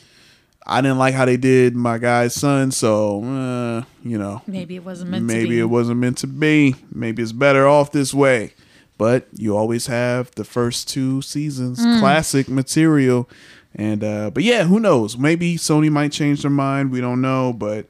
I 0.67 0.81
didn't 0.81 0.99
like 0.99 1.15
how 1.15 1.25
they 1.25 1.37
did 1.37 1.75
my 1.75 1.99
guy's 1.99 2.35
son, 2.35 2.71
so 2.71 3.23
uh, 3.25 3.83
you 4.05 4.17
know, 4.19 4.43
Maybe 4.47 4.77
it 4.77 4.85
wasn't 4.85 5.11
meant 5.11 5.29
to 5.29 5.35
be 5.35 5.35
maybe 5.35 5.49
be. 5.51 5.59
it 5.61 5.65
wasn't 5.71 5.99
meant 6.01 6.19
to 6.19 6.27
be. 6.27 6.77
Maybe 6.93 7.23
it's 7.23 7.33
better 7.33 7.67
off 7.67 7.91
this 7.93 8.15
way. 8.15 8.53
But 8.99 9.27
you 9.35 9.57
always 9.57 9.87
have 9.89 10.31
the 10.37 10.45
first 10.45 10.89
two 10.89 11.23
seasons, 11.23 11.81
Mm. 11.85 11.99
classic 11.99 12.49
material. 12.49 13.29
And 13.75 14.05
uh 14.05 14.31
but 14.31 14.43
yeah, 14.45 14.65
who 14.65 14.79
knows? 14.79 15.17
Maybe 15.17 15.57
Sony 15.57 15.91
might 15.91 16.13
change 16.13 16.43
their 16.43 16.51
mind. 16.51 16.93
We 16.93 17.01
don't 17.01 17.21
know, 17.23 17.53
but 17.53 17.87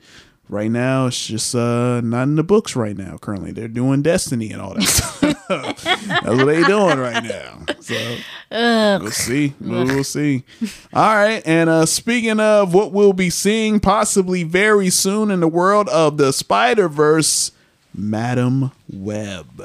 right 0.49 0.71
now 0.71 1.07
it's 1.09 1.27
just 1.27 1.55
uh 1.55 2.01
not 2.01 2.23
in 2.25 2.37
the 2.37 2.45
books 2.45 2.75
right 2.77 2.97
now. 2.97 3.19
Currently, 3.19 3.51
they're 3.53 3.69
doing 3.69 4.01
Destiny 4.01 4.53
and 4.53 4.63
all 4.63 4.75
that. 4.75 4.83
stuff. 4.89 5.22
That's 5.49 5.85
what 6.25 6.45
they 6.47 6.63
doing 6.65 6.99
right 6.99 7.23
now. 7.23 7.65
So 7.81 8.17
we'll 8.51 9.11
see. 9.11 9.55
We'll, 9.61 9.87
we'll 9.87 10.05
see. 10.05 10.45
All 10.93 11.15
right. 11.15 11.43
And 11.47 11.69
uh 11.69 11.87
speaking 11.87 12.41
of 12.41 12.75
what 12.75 12.93
we'll 12.93 13.13
be 13.13 13.31
seeing 13.31 13.81
possibly 13.81 14.43
very 14.45 14.91
soon 14.91 15.31
in 15.31 15.41
the 15.41 15.49
world 15.49 15.89
of 15.89 16.17
the 16.17 16.33
Spider 16.33 16.89
Verse, 16.89 17.53
Madame 17.95 18.73
Web. 18.93 19.63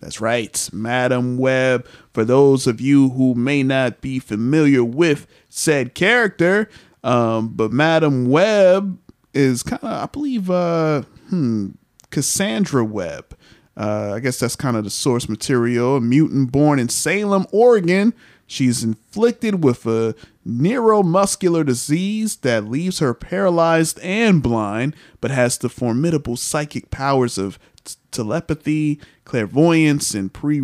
That's 0.00 0.20
right, 0.20 0.68
Madame 0.72 1.38
Web. 1.38 1.86
For 2.12 2.24
those 2.24 2.66
of 2.66 2.80
you 2.80 3.10
who 3.10 3.34
may 3.34 3.62
not 3.62 4.00
be 4.00 4.18
familiar 4.20 4.84
with 4.84 5.26
said 5.48 5.94
character, 5.94 6.70
um, 7.02 7.48
but 7.48 7.72
Madame 7.72 8.28
Web 8.28 8.98
is 9.34 9.62
kind 9.62 9.82
of, 9.82 9.90
I 9.90 10.06
believe, 10.06 10.50
uh, 10.50 11.02
hmm, 11.28 11.70
Cassandra 12.10 12.84
Webb. 12.84 13.36
Uh, 13.78 14.14
I 14.16 14.20
guess 14.20 14.40
that's 14.40 14.56
kind 14.56 14.76
of 14.76 14.82
the 14.84 14.90
source 14.90 15.28
material. 15.28 15.96
A 15.96 16.00
mutant 16.00 16.50
born 16.50 16.78
in 16.80 16.88
Salem, 16.88 17.46
Oregon. 17.52 18.12
She's 18.46 18.82
inflicted 18.82 19.62
with 19.62 19.86
a 19.86 20.14
neuromuscular 20.46 21.64
disease 21.64 22.36
that 22.36 22.64
leaves 22.64 22.98
her 22.98 23.14
paralyzed 23.14 24.00
and 24.00 24.42
blind, 24.42 24.96
but 25.20 25.30
has 25.30 25.58
the 25.58 25.68
formidable 25.68 26.36
psychic 26.36 26.90
powers 26.90 27.36
of 27.38 27.58
t- 27.84 27.94
telepathy, 28.10 28.98
clairvoyance, 29.24 30.14
and 30.14 30.32
pre 30.32 30.62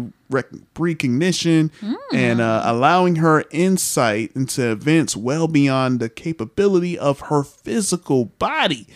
precognition, 0.74 1.70
and 2.12 2.40
uh, 2.40 2.62
allowing 2.64 3.16
her 3.16 3.44
insight 3.52 4.32
into 4.34 4.72
events 4.72 5.16
well 5.16 5.46
beyond 5.46 6.00
the 6.00 6.08
capability 6.08 6.98
of 6.98 7.20
her 7.20 7.44
physical 7.44 8.24
body. 8.24 8.86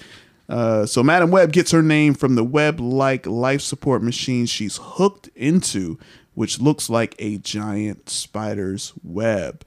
Uh, 0.49 0.87
so 0.87 1.03
Madame 1.03 1.31
Web 1.31 1.53
gets 1.53 1.71
her 1.71 1.83
name 1.83 2.15
from 2.15 2.35
the 2.35 2.45
web-like 2.45 3.27
life 3.27 3.61
support 3.61 4.03
machine 4.03 4.47
she's 4.47 4.79
hooked 4.81 5.29
into, 5.35 5.99
which 6.35 6.61
looks 6.61 6.89
like 6.89 7.15
a 7.19 7.39
giant 7.39 8.09
spider's 8.09 8.95
web. 9.03 9.65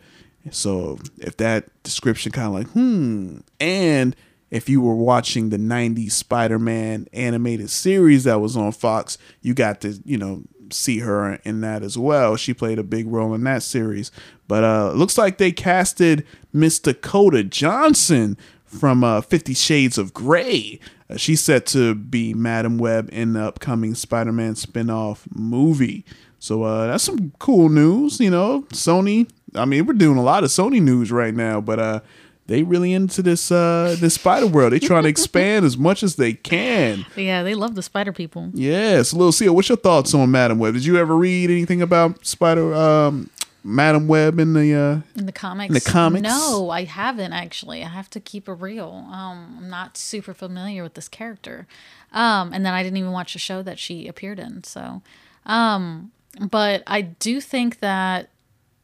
So 0.49 0.97
if 1.19 1.37
that 1.37 1.69
description 1.83 2.31
kind 2.31 2.47
of 2.47 2.53
like 2.53 2.67
hmm, 2.69 3.39
and 3.59 4.15
if 4.49 4.67
you 4.67 4.81
were 4.81 4.95
watching 4.95 5.49
the 5.49 5.57
90s 5.57 6.11
Spider-Man 6.11 7.07
animated 7.13 7.69
series 7.69 8.25
that 8.25 8.41
was 8.41 8.57
on 8.57 8.73
Fox, 8.73 9.17
you 9.41 9.53
got 9.53 9.79
to, 9.81 9.99
you 10.03 10.17
know, 10.17 10.43
see 10.71 10.99
her 10.99 11.35
in 11.43 11.61
that 11.61 11.83
as 11.83 11.97
well. 11.97 12.35
She 12.35 12.53
played 12.53 12.79
a 12.79 12.83
big 12.83 13.07
role 13.07 13.33
in 13.33 13.43
that 13.45 13.63
series. 13.63 14.11
But 14.47 14.63
uh 14.63 14.91
looks 14.93 15.17
like 15.17 15.37
they 15.37 15.51
casted 15.51 16.25
Miss 16.51 16.79
Dakota 16.79 17.43
Johnson 17.43 18.37
from 18.79 19.03
uh, 19.03 19.21
Fifty 19.21 19.53
Shades 19.53 19.97
of 19.97 20.13
Grey. 20.13 20.79
Uh, 21.09 21.17
she's 21.17 21.41
set 21.41 21.65
to 21.67 21.93
be 21.95 22.33
Madame 22.33 22.77
Web 22.77 23.09
in 23.11 23.33
the 23.33 23.43
upcoming 23.43 23.95
Spider-Man 23.95 24.55
spin-off 24.55 25.27
movie. 25.33 26.05
So 26.39 26.63
uh, 26.63 26.87
that's 26.87 27.03
some 27.03 27.31
cool 27.37 27.69
news, 27.69 28.19
you 28.19 28.31
know. 28.31 28.63
Sony, 28.69 29.29
I 29.55 29.65
mean, 29.65 29.85
we're 29.85 29.93
doing 29.93 30.17
a 30.17 30.23
lot 30.23 30.43
of 30.43 30.49
Sony 30.49 30.81
news 30.81 31.11
right 31.11 31.35
now, 31.35 31.61
but 31.61 31.77
uh, 31.79 31.99
they 32.47 32.63
really 32.63 32.93
into 32.93 33.21
this 33.21 33.51
uh, 33.51 33.95
this 33.99 34.15
Spider 34.15 34.47
World. 34.47 34.73
They 34.73 34.79
trying 34.79 35.03
to 35.03 35.09
expand 35.17 35.65
as 35.65 35.77
much 35.77 36.01
as 36.01 36.15
they 36.15 36.33
can. 36.33 37.05
yeah, 37.15 37.43
they 37.43 37.53
love 37.55 37.75
the 37.75 37.83
spider 37.83 38.11
people. 38.11 38.49
Yes, 38.53 39.13
Little 39.13 39.31
Xio, 39.31 39.53
what's 39.53 39.69
your 39.69 39.77
thoughts 39.77 40.13
on 40.13 40.31
Madame 40.31 40.57
Web? 40.59 40.73
Did 40.73 40.85
you 40.85 40.97
ever 40.97 41.15
read 41.15 41.49
anything 41.51 41.81
about 41.81 42.25
Spider 42.25 42.73
um, 42.73 43.29
Madame 43.63 44.07
Web 44.07 44.39
in 44.39 44.53
the? 44.53 44.73
Uh, 44.73 45.01
In 45.15 45.25
the 45.27 45.31
comics? 45.31 45.69
In 45.69 45.73
the 45.73 45.81
comics? 45.81 46.23
No, 46.23 46.69
I 46.69 46.83
haven't 46.85 47.33
actually. 47.33 47.83
I 47.83 47.89
have 47.89 48.09
to 48.11 48.19
keep 48.19 48.49
it 48.49 48.53
real. 48.53 49.07
Um, 49.11 49.57
I'm 49.59 49.69
not 49.69 49.97
super 49.97 50.33
familiar 50.33 50.81
with 50.83 50.95
this 50.95 51.07
character. 51.07 51.67
Um, 52.11 52.53
and 52.53 52.65
then 52.65 52.73
I 52.73 52.81
didn't 52.83 52.97
even 52.97 53.11
watch 53.11 53.33
the 53.33 53.39
show 53.39 53.61
that 53.61 53.77
she 53.77 54.07
appeared 54.07 54.39
in. 54.39 54.63
So, 54.63 55.01
um, 55.45 56.11
but 56.39 56.81
I 56.87 57.01
do 57.01 57.39
think 57.39 57.79
that 57.79 58.29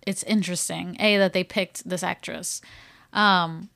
it's 0.06 0.24
interesting. 0.24 0.96
A 1.00 1.18
that 1.18 1.34
they 1.34 1.44
picked 1.44 1.88
this 1.90 2.04
actress. 2.04 2.62
Um, 3.14 3.70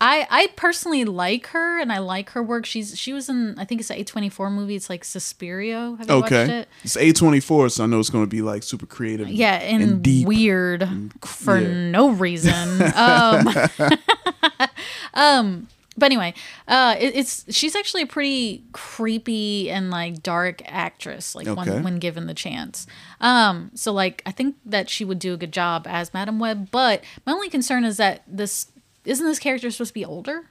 I 0.00 0.26
I 0.30 0.46
personally 0.56 1.04
like 1.04 1.48
her 1.48 1.78
and 1.78 1.92
I 1.92 1.98
like 1.98 2.30
her 2.30 2.42
work. 2.42 2.64
She's 2.64 2.98
she 2.98 3.12
was 3.12 3.28
in 3.28 3.58
I 3.58 3.64
think 3.64 3.80
it's 3.80 3.90
an 3.90 3.98
A24 3.98 4.50
movie. 4.50 4.74
It's 4.74 4.88
like 4.88 5.04
Suspiria. 5.04 5.94
Have 5.98 6.08
you 6.08 6.20
watched 6.20 6.32
okay, 6.32 6.52
it? 6.60 6.68
it's 6.82 6.96
A 6.96 7.12
twenty 7.12 7.40
four, 7.40 7.68
so 7.68 7.84
I 7.84 7.86
know 7.86 8.00
it's 8.00 8.10
going 8.10 8.24
to 8.24 8.30
be 8.30 8.40
like 8.40 8.62
super 8.62 8.86
creative. 8.86 9.28
Yeah, 9.28 9.56
and, 9.56 10.02
deep. 10.02 10.26
weird 10.26 10.88
for 11.24 11.58
yeah. 11.58 11.90
no 11.90 12.10
reason. 12.10 12.82
um, 12.94 13.48
um, 15.14 15.68
but 15.98 16.06
anyway, 16.06 16.32
uh, 16.66 16.96
it, 16.98 17.14
it's 17.14 17.44
she's 17.54 17.76
actually 17.76 18.02
a 18.02 18.06
pretty 18.06 18.64
creepy 18.72 19.70
and 19.70 19.90
like 19.90 20.22
dark 20.22 20.62
actress. 20.64 21.34
Like 21.34 21.46
Okay. 21.46 21.60
when 21.72 21.82
when 21.82 21.98
given 21.98 22.26
the 22.26 22.34
chance. 22.34 22.86
Um, 23.20 23.70
so 23.74 23.92
like 23.92 24.22
I 24.24 24.30
think 24.30 24.56
that 24.64 24.88
she 24.88 25.04
would 25.04 25.18
do 25.18 25.34
a 25.34 25.36
good 25.36 25.52
job 25.52 25.86
as 25.86 26.14
Madame 26.14 26.38
Web. 26.38 26.70
But 26.70 27.04
my 27.26 27.32
only 27.32 27.50
concern 27.50 27.84
is 27.84 27.98
that 27.98 28.22
this 28.26 28.68
isn't 29.04 29.24
this 29.26 29.38
character 29.38 29.70
supposed 29.70 29.90
to 29.90 29.94
be 29.94 30.04
older? 30.04 30.46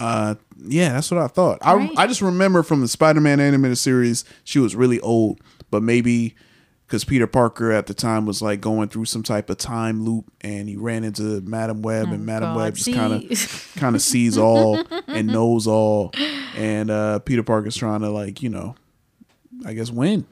Uh, 0.00 0.34
Yeah, 0.58 0.94
that's 0.94 1.10
what 1.10 1.20
I 1.20 1.28
thought. 1.28 1.58
Right. 1.64 1.90
I 1.96 2.02
I 2.02 2.06
just 2.06 2.20
remember 2.22 2.62
from 2.62 2.80
the 2.80 2.88
Spider-Man 2.88 3.40
animated 3.40 3.78
series, 3.78 4.24
she 4.42 4.58
was 4.58 4.74
really 4.74 4.98
old, 5.00 5.40
but 5.70 5.82
maybe 5.82 6.34
because 6.86 7.04
Peter 7.04 7.26
Parker 7.26 7.70
at 7.72 7.86
the 7.86 7.94
time 7.94 8.26
was 8.26 8.42
like 8.42 8.60
going 8.60 8.88
through 8.88 9.04
some 9.06 9.22
type 9.22 9.48
of 9.50 9.56
time 9.56 10.04
loop, 10.04 10.30
and 10.40 10.68
he 10.68 10.76
ran 10.76 11.04
into 11.04 11.40
Madame 11.42 11.80
Web, 11.82 12.08
and 12.08 12.26
Madame 12.26 12.50
Oh, 12.50 12.54
God. 12.54 12.60
Web 12.60 12.74
just 12.74 12.92
kind 12.92 13.12
of 13.12 13.72
kind 13.76 13.96
of 13.96 14.02
sees 14.02 14.36
all 14.36 14.82
and 15.06 15.28
knows 15.28 15.66
all, 15.66 16.10
and 16.56 16.90
uh, 16.90 17.20
Peter 17.20 17.42
Parker's 17.42 17.76
trying 17.76 18.00
to 18.00 18.10
like 18.10 18.42
you 18.42 18.48
know, 18.50 18.74
I 19.64 19.72
guess 19.74 19.90
win, 19.90 20.26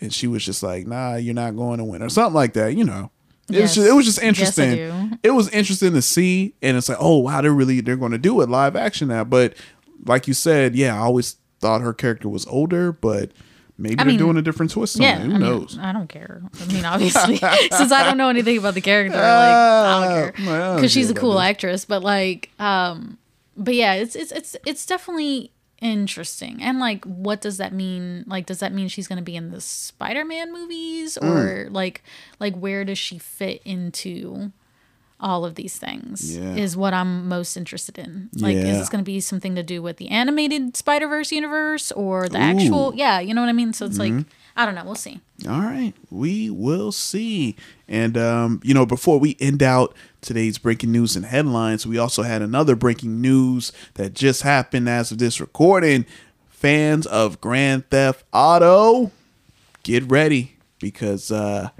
and 0.00 0.12
she 0.12 0.26
was 0.26 0.44
just 0.44 0.62
like, 0.62 0.86
"Nah, 0.86 1.14
you're 1.14 1.32
not 1.34 1.56
going 1.56 1.78
to 1.78 1.84
win," 1.84 2.02
or 2.02 2.08
something 2.08 2.34
like 2.34 2.54
that, 2.54 2.76
you 2.76 2.84
know. 2.84 3.10
It 3.52 3.60
was 3.60 3.70
Yes. 3.70 3.74
just, 3.74 3.88
it 3.88 3.92
was 3.92 4.04
just 4.06 4.22
interesting 4.22 4.74
do. 4.74 5.10
it 5.22 5.30
was 5.30 5.48
interesting 5.50 5.92
to 5.94 6.02
see 6.02 6.54
and 6.62 6.76
it's 6.76 6.88
like 6.88 6.98
oh 7.00 7.18
wow 7.18 7.40
they're 7.40 7.52
really 7.52 7.80
they're 7.80 7.96
going 7.96 8.12
to 8.12 8.18
do 8.18 8.40
it 8.40 8.48
live 8.48 8.76
action 8.76 9.08
now 9.08 9.24
but 9.24 9.54
like 10.06 10.26
you 10.28 10.34
said 10.34 10.74
yeah 10.74 10.94
i 10.94 10.98
always 10.98 11.36
thought 11.60 11.80
her 11.82 11.92
character 11.92 12.28
was 12.28 12.46
older 12.46 12.92
but 12.92 13.32
maybe 13.76 13.94
I 13.98 14.04
they're 14.04 14.06
mean, 14.12 14.18
doing 14.18 14.36
a 14.36 14.42
different 14.42 14.72
twist 14.72 14.96
on 14.96 15.02
Yeah, 15.02 15.18
it 15.18 15.22
who 15.22 15.28
I 15.30 15.32
mean, 15.32 15.40
knows 15.40 15.78
I 15.80 15.92
don't 15.92 16.08
care. 16.08 16.42
I 16.60 16.64
mean, 16.72 16.84
obviously, 16.84 17.36
since 17.72 17.92
I 17.92 18.04
don't 18.04 18.16
know 18.18 18.28
anything 18.28 18.58
about 18.58 18.74
the 18.74 18.80
character, 18.82 19.16
like 19.16 19.24
I 19.24 19.52
Ah, 19.54 20.00
don't 20.32 20.44
care 20.46 20.74
because 20.76 20.92
she's 20.92 21.10
a 21.10 21.14
cool 21.14 21.38
actress. 21.40 21.84
But 21.86 22.02
like, 22.02 22.50
um, 22.58 23.16
but 23.56 23.74
yeah, 23.74 23.94
it's 23.94 24.14
it's 24.16 24.32
it's 24.32 24.56
it's 24.66 24.84
definitely 24.86 25.52
interesting. 25.80 26.62
And 26.62 26.78
like, 26.78 27.04
what 27.04 27.40
does 27.40 27.56
that 27.58 27.72
mean? 27.72 28.24
Like, 28.26 28.46
does 28.46 28.60
that 28.60 28.72
mean 28.72 28.88
she's 28.88 29.08
going 29.08 29.16
to 29.18 29.22
be 29.24 29.36
in 29.36 29.50
the 29.50 29.60
Spider-Man 29.60 30.52
movies, 30.52 31.18
Mm. 31.20 31.28
or 31.66 31.70
like, 31.70 32.02
like 32.38 32.54
where 32.54 32.84
does 32.84 32.98
she 32.98 33.18
fit 33.18 33.62
into? 33.64 34.52
all 35.22 35.44
of 35.44 35.54
these 35.54 35.76
things 35.76 36.34
Yeah. 36.38 36.54
is 36.54 36.78
what 36.78 36.94
I'm 36.94 37.28
most 37.28 37.54
interested 37.54 37.98
in. 37.98 38.30
Like, 38.38 38.56
is 38.56 38.78
this 38.78 38.88
going 38.88 39.04
to 39.04 39.06
be 39.06 39.20
something 39.20 39.54
to 39.54 39.62
do 39.62 39.82
with 39.82 39.98
the 39.98 40.08
animated 40.08 40.78
Spider 40.78 41.08
Verse 41.08 41.30
universe 41.30 41.92
or 41.92 42.26
the 42.26 42.38
actual? 42.38 42.94
Yeah, 42.94 43.20
you 43.20 43.34
know 43.34 43.42
what 43.42 43.50
I 43.50 43.52
mean. 43.52 43.74
So 43.74 43.84
it's 43.84 43.98
Mm-hmm. 43.98 44.16
like 44.16 44.26
I 44.56 44.66
don't 44.66 44.74
know. 44.74 44.84
We'll 44.84 44.94
see. 44.94 45.20
all 45.48 45.60
right 45.60 45.94
we 46.10 46.50
will 46.50 46.92
see 46.92 47.56
and 47.88 48.18
um 48.18 48.60
you 48.62 48.74
know 48.74 48.84
before 48.84 49.18
we 49.18 49.36
end 49.40 49.62
out 49.62 49.94
today's 50.20 50.58
breaking 50.58 50.92
news 50.92 51.16
and 51.16 51.24
headlines 51.24 51.86
we 51.86 51.96
also 51.96 52.22
had 52.22 52.42
another 52.42 52.76
breaking 52.76 53.20
news 53.22 53.72
that 53.94 54.12
just 54.12 54.42
happened 54.42 54.88
as 54.88 55.10
of 55.10 55.18
this 55.18 55.40
recording 55.40 56.04
fans 56.48 57.06
of 57.06 57.40
grand 57.40 57.88
theft 57.90 58.22
auto 58.34 59.10
get 59.82 60.04
ready 60.10 60.56
because 60.78 61.30
uh 61.32 61.70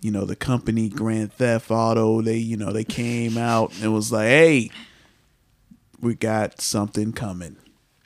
you 0.00 0.10
know 0.12 0.24
the 0.24 0.36
company 0.36 0.88
grand 0.88 1.32
theft 1.32 1.70
auto 1.70 2.20
they 2.22 2.36
you 2.36 2.56
know 2.56 2.72
they 2.72 2.84
came 2.84 3.36
out 3.36 3.72
and 3.82 3.92
was 3.92 4.12
like 4.12 4.28
hey 4.28 4.70
we 6.00 6.14
got 6.14 6.60
something 6.60 7.12
coming 7.12 7.56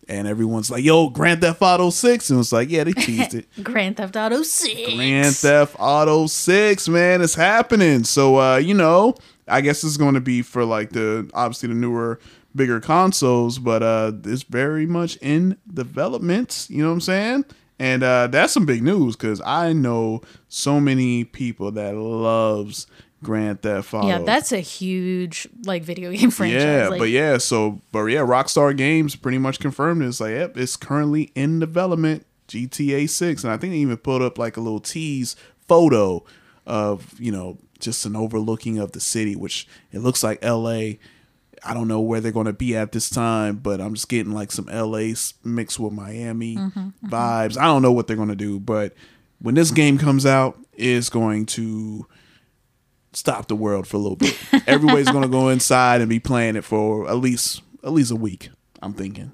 and 0.09 0.27
everyone's 0.29 0.71
like 0.71 0.85
yo 0.85 1.09
grand 1.09 1.40
theft 1.40 1.61
auto 1.62 1.90
6 1.90 2.31
and 2.31 2.40
it's 2.40 2.53
like 2.53 2.71
yeah 2.71 2.85
they 2.85 2.92
teased 2.92 3.35
it. 3.35 3.47
Grand 3.62 3.97
Theft 3.97 4.16
Auto 4.16 4.42
Six. 4.42 4.95
grand 4.95 5.35
theft 5.35 5.75
auto 5.79 6.27
6 6.27 6.88
man 6.88 7.23
it's 7.23 7.35
happening. 7.35 8.05
So 8.05 8.37
uh 8.40 8.57
you 8.57 8.75
know 8.75 9.14
i 9.49 9.61
guess 9.61 9.83
it's 9.85 9.97
going 9.97 10.14
to 10.14 10.21
be 10.21 10.42
for 10.42 10.64
like 10.64 10.90
the 10.90 11.29
obviously 11.35 11.69
the 11.69 11.75
newer 11.75 12.19
bigger 12.55 12.81
consoles 12.81 13.59
but 13.59 13.83
uh 13.83 14.12
it's 14.25 14.42
very 14.45 14.87
much 14.87 15.16
in 15.19 15.57
development 15.73 16.66
you 16.71 16.83
know 16.83 16.88
what 16.88 16.95
i'm 16.95 17.01
saying? 17.01 17.45
And 17.79 18.03
uh 18.03 18.29
that's 18.29 18.53
some 18.55 18.64
big 18.64 18.83
news 18.83 19.16
because 19.16 19.40
i 19.45 19.73
know 19.73 20.23
so 20.49 20.81
many 20.81 21.25
people 21.25 21.71
that 21.73 21.95
loves 21.95 22.87
grand 23.22 23.62
theft 23.62 23.92
auto 23.94 24.07
Yeah, 24.07 24.18
that's 24.18 24.52
a 24.52 24.61
huge 24.61 25.48
like 25.64 25.83
video 25.83 26.12
game 26.12 26.31
franchise. 26.33 26.62
yeah, 26.62 26.88
like, 26.88 26.98
but 26.98 27.11
yeah, 27.11 27.38
so 27.38 27.81
but 27.92 28.05
yeah, 28.05 28.20
Rockstar 28.20 28.76
Games 28.76 29.16
pretty 29.16 29.38
much 29.38 29.59
confirmed 29.59 30.02
it. 30.02 30.07
it's 30.07 30.20
like, 30.20 30.33
yep, 30.33 30.57
it's 30.57 30.76
currently 30.76 31.33
in 31.35 31.59
development, 31.59 32.26
GTA 32.48 33.09
Six, 33.09 33.44
and 33.44 33.52
I 33.52 33.57
think 33.57 33.72
they 33.72 33.79
even 33.79 33.96
put 33.96 34.22
up 34.22 34.38
like 34.38 34.57
a 34.57 34.61
little 34.61 34.81
tease 34.81 35.37
photo 35.66 36.24
of 36.66 37.18
you 37.18 37.33
know 37.33 37.59
just 37.79 38.07
an 38.07 38.16
overlooking 38.16 38.79
of 38.79 38.92
the 38.92 39.00
city, 39.00 39.37
which 39.37 39.66
it 39.92 40.00
looks 40.00 40.22
like 40.22 40.38
L.A. 40.42 40.98
I 41.64 41.74
don't 41.74 41.88
know 41.88 42.00
where 42.00 42.20
they're 42.20 42.33
going 42.33 42.46
to 42.46 42.52
be 42.52 42.76
at 42.76 42.92
this 42.92 43.11
time, 43.11 43.57
but 43.57 43.81
I'm 43.81 43.94
just 43.94 44.09
getting 44.09 44.33
like 44.33 44.52
some 44.52 44.66
LA 44.66 45.14
mixed 45.42 45.81
with 45.81 45.92
Miami 45.92 46.57
mm-hmm, 46.57 46.79
mm-hmm. 46.79 47.09
vibes. 47.09 47.59
I 47.59 47.64
don't 47.64 47.83
know 47.83 47.92
what 47.92 48.07
they're 48.07 48.16
going 48.16 48.29
to 48.29 48.37
do, 48.37 48.61
but 48.61 48.94
when 49.40 49.55
this 49.55 49.70
game 49.70 49.98
comes 49.98 50.24
out, 50.26 50.59
it's 50.74 51.09
going 51.09 51.46
to 51.46 52.07
stop 53.16 53.48
the 53.48 53.57
world 53.57 53.87
for 53.87 53.96
a 53.96 54.00
little 54.00 54.16
bit. 54.16 54.38
Everybody's 54.66 55.11
going 55.11 55.22
to 55.22 55.29
go 55.29 55.48
inside 55.48 56.00
and 56.00 56.09
be 56.09 56.20
playing 56.20 56.57
it 56.57 56.64
for 56.64 57.09
at 57.09 57.16
least 57.16 57.62
at 57.83 57.92
least 57.92 58.11
a 58.11 58.16
week. 58.16 58.50
I'm 58.83 58.92
thinking. 58.92 59.33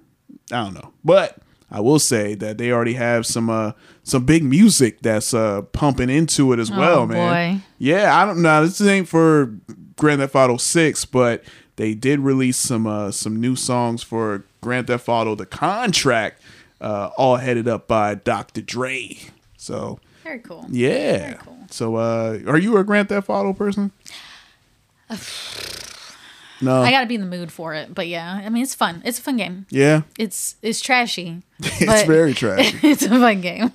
I 0.53 0.65
don't 0.65 0.75
know, 0.75 0.93
but 1.05 1.39
I 1.71 1.81
will 1.81 1.99
say 1.99 2.35
that 2.37 2.59
they 2.59 2.71
already 2.71 2.95
have 2.95 3.27
some 3.27 3.49
uh 3.51 3.73
some 4.03 4.25
big 4.25 4.45
music 4.45 5.01
that's 5.01 5.35
uh 5.35 5.63
pumping 5.73 6.11
into 6.11 6.53
it 6.53 6.59
as 6.59 6.71
well, 6.71 7.07
man. 7.07 7.59
boy. 7.59 7.65
Yeah, 7.79 8.17
I 8.17 8.25
don't 8.25 8.43
know. 8.43 8.65
This 8.65 8.81
ain't 8.83 9.09
for 9.09 9.55
Grand 9.97 10.21
Theft 10.21 10.35
Auto 10.35 10.59
Six, 10.59 11.05
but 11.05 11.43
they 11.77 11.95
did 11.95 12.21
release 12.21 12.59
some 12.59 12.87
uh 12.87 13.11
some 13.11 13.41
new 13.41 13.57
songs 13.57 14.03
for 14.03 14.45
Grand 14.61 14.87
Theft 14.87 15.09
Auto: 15.09 15.35
The 15.35 15.47
Contract, 15.47 16.41
uh, 16.81 17.11
all 17.17 17.37
headed 17.37 17.67
up 17.67 17.89
by 17.89 18.15
Dr. 18.15 18.61
Dre. 18.61 19.17
So 19.57 19.99
very 20.23 20.39
cool. 20.41 20.67
yeah. 20.71 21.19
Very 21.19 21.35
cool. 21.39 21.59
So 21.71 21.97
uh, 21.97 22.39
are 22.47 22.59
you 22.59 22.77
a 22.77 22.85
Grand 22.85 23.09
Theft 23.09 23.29
Auto 23.31 23.53
person? 23.53 23.91
no. 26.61 26.83
I 26.83 26.91
got 26.91 27.01
to 27.01 27.07
be 27.07 27.15
in 27.17 27.21
the 27.21 27.27
mood 27.27 27.51
for 27.53 27.75
it, 27.75 27.95
but 27.95 28.07
yeah, 28.09 28.41
I 28.45 28.49
mean 28.49 28.63
it's 28.63 28.75
fun. 28.75 29.03
It's 29.05 29.19
a 29.19 29.23
fun 29.23 29.37
game. 29.37 29.67
yeah. 29.71 30.03
It's 30.19 30.57
it's 30.63 30.81
trashy. 30.81 31.43
It's 31.61 32.03
very 32.05 32.35
trashy. 32.41 32.79
it's 32.89 33.03
a 33.05 33.09
fun 33.09 33.41
game. 33.41 33.71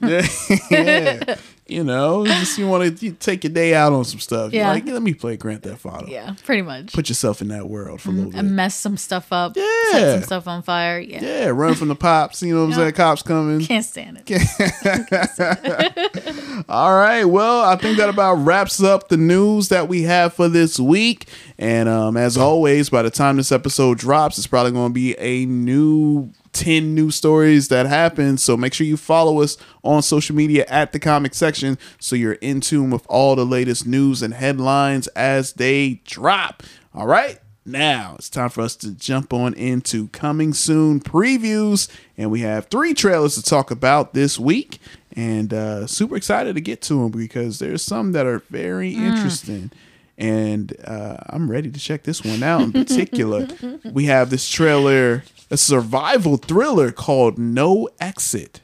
yeah. 0.72 1.36
You 1.70 1.84
know, 1.84 2.26
just 2.26 2.58
you 2.58 2.68
want 2.68 2.98
to 3.00 3.12
take 3.14 3.44
your 3.44 3.52
day 3.54 3.74
out 3.76 3.92
on 3.94 4.06
some 4.06 4.20
stuff. 4.20 4.54
You're 4.54 4.64
Yeah. 4.64 4.72
like, 4.72 4.86
let 4.86 5.02
me 5.02 5.14
play 5.14 5.36
Grand 5.38 5.64
Theft 5.64 5.86
Auto. 5.86 6.08
Yeah, 6.08 6.36
pretty 6.46 6.62
much. 6.62 6.94
Put 6.94 7.10
yourself 7.10 7.42
in 7.42 7.50
that 7.50 7.68
world 7.70 8.00
for 8.02 8.10
a 8.10 8.14
little 8.14 8.32
bit. 8.32 8.40
and 8.40 8.56
mess 8.56 8.76
some 8.76 8.96
stuff 8.98 9.32
up. 9.34 9.56
Yeah. 9.58 9.66
Set 9.92 10.14
some 10.16 10.24
stuff 10.24 10.48
on 10.48 10.64
fire. 10.64 11.00
Yeah. 11.00 11.22
Yeah, 11.22 11.46
run 11.48 11.74
from 11.76 11.90
the 11.90 11.96
pops. 11.96 12.42
You 12.42 12.56
know 12.56 12.62
what 12.66 12.74
I'm 12.74 12.74
saying? 12.80 12.94
Cops 12.94 13.22
coming. 13.22 13.66
Can't 13.66 13.86
stand 13.86 14.22
it. 14.26 14.28
All 16.70 16.96
right. 16.96 17.26
Well, 17.26 17.64
I 17.64 17.76
think 17.76 17.98
that 17.98 18.10
about 18.10 18.36
wraps 18.36 18.82
up 18.82 19.10
the 19.10 19.18
news 19.18 19.70
that 19.70 19.88
we 19.88 20.04
have 20.04 20.34
for 20.34 20.48
this 20.50 20.80
week. 20.80 21.28
And 21.58 21.90
um, 21.90 22.18
as 22.18 22.38
always, 22.38 22.90
by 22.90 23.02
the 23.02 23.10
time 23.10 23.38
this 23.38 23.52
episode 23.52 23.98
drops, 23.98 24.38
it's 24.38 24.48
probably 24.48 24.72
going 24.72 24.90
to 24.90 24.94
be 24.94 25.18
a 25.20 25.46
new 25.46 26.32
10 26.58 26.96
new 26.96 27.12
stories 27.12 27.68
that 27.68 27.86
happen. 27.86 28.38
So 28.38 28.58
make 28.58 28.74
sure 28.74 28.88
you 28.88 28.98
follow 28.98 29.42
us 29.42 29.58
on 29.84 30.02
social 30.02 30.36
media 30.36 30.66
at 30.68 30.92
the 30.92 31.00
comic 31.00 31.36
section 31.36 31.78
so 32.00 32.16
you're 32.16 32.34
in 32.34 32.62
tune 32.62 32.90
with 32.90 33.06
all 33.08 33.36
the 33.36 33.46
latest 33.46 33.86
news 33.86 34.24
and 34.24 34.34
headlines 34.34 35.08
as 35.10 35.54
they 35.54 36.02
drop. 36.06 36.64
All 36.96 37.06
right. 37.06 37.40
Now 37.64 38.16
it's 38.18 38.30
time 38.30 38.50
for 38.50 38.62
us 38.62 38.76
to 38.78 38.92
jump 38.92 39.34
on 39.34 39.54
into 39.54 40.08
coming 40.08 40.54
soon 40.54 41.00
previews. 41.00 41.90
And 42.18 42.32
we 42.32 42.40
have 42.40 42.66
three 42.66 42.96
trailers 42.96 43.36
to 43.36 43.44
talk 43.44 43.70
about 43.70 44.16
this 44.16 44.40
week. 44.40 44.80
And 45.16 45.54
uh, 45.54 45.86
super 45.86 46.16
excited 46.16 46.56
to 46.56 46.62
get 46.62 46.82
to 46.84 47.02
them 47.02 47.12
because 47.12 47.60
there's 47.60 47.84
some 47.84 48.14
that 48.14 48.26
are 48.26 48.40
very 48.50 48.94
interesting. 48.96 49.72
And 50.18 50.76
uh, 50.84 51.18
I'm 51.28 51.52
ready 51.52 51.70
to 51.70 51.80
check 51.80 52.04
this 52.04 52.24
one 52.24 52.42
out 52.42 52.62
in 52.62 52.72
particular. 52.72 53.48
we 53.92 54.06
have 54.06 54.32
this 54.32 54.50
trailer, 54.50 55.24
a 55.50 55.58
survival 55.58 56.38
thriller 56.38 56.92
called 56.92 57.38
No 57.38 57.90
Exit. 58.00 58.62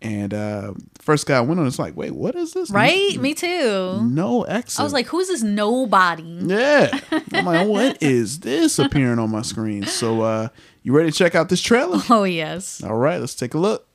And 0.00 0.34
uh, 0.34 0.74
first 1.00 1.26
guy 1.26 1.36
I 1.36 1.40
went 1.42 1.60
on, 1.60 1.66
it's 1.68 1.78
like, 1.78 1.96
wait, 1.96 2.10
what 2.10 2.34
is 2.34 2.52
this? 2.54 2.70
right? 2.70 3.16
Me 3.18 3.34
too. 3.34 4.00
No 4.02 4.42
Exit. 4.42 4.80
I 4.80 4.82
was 4.82 4.92
like, 4.92 5.06
who 5.06 5.20
is 5.20 5.28
this 5.28 5.42
nobody? 5.44 6.24
Yeah. 6.24 6.98
I'm 7.32 7.44
like, 7.44 7.68
what 7.68 8.02
is 8.02 8.40
this 8.40 8.80
appearing 8.80 9.20
on 9.20 9.30
my 9.30 9.42
screen? 9.42 9.84
So 9.84 10.22
uh 10.22 10.48
you 10.82 10.92
ready 10.96 11.12
to 11.12 11.16
check 11.16 11.34
out 11.36 11.48
this 11.48 11.60
trailer? 11.62 12.00
Oh 12.10 12.24
yes. 12.24 12.82
All 12.82 12.96
right, 12.96 13.20
let's 13.20 13.36
take 13.36 13.54
a 13.54 13.58
look. 13.58 13.86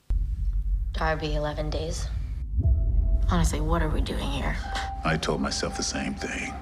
Darby, 0.93 1.36
11 1.36 1.69
days. 1.69 2.08
Honestly, 3.30 3.60
what 3.60 3.82
are 3.82 3.89
we 3.89 3.99
doing 3.99 4.19
here? 4.32 4.56
I 5.03 5.17
told 5.17 5.41
myself 5.41 5.75
the 5.75 5.84
same 5.84 6.15
thing. 6.15 6.53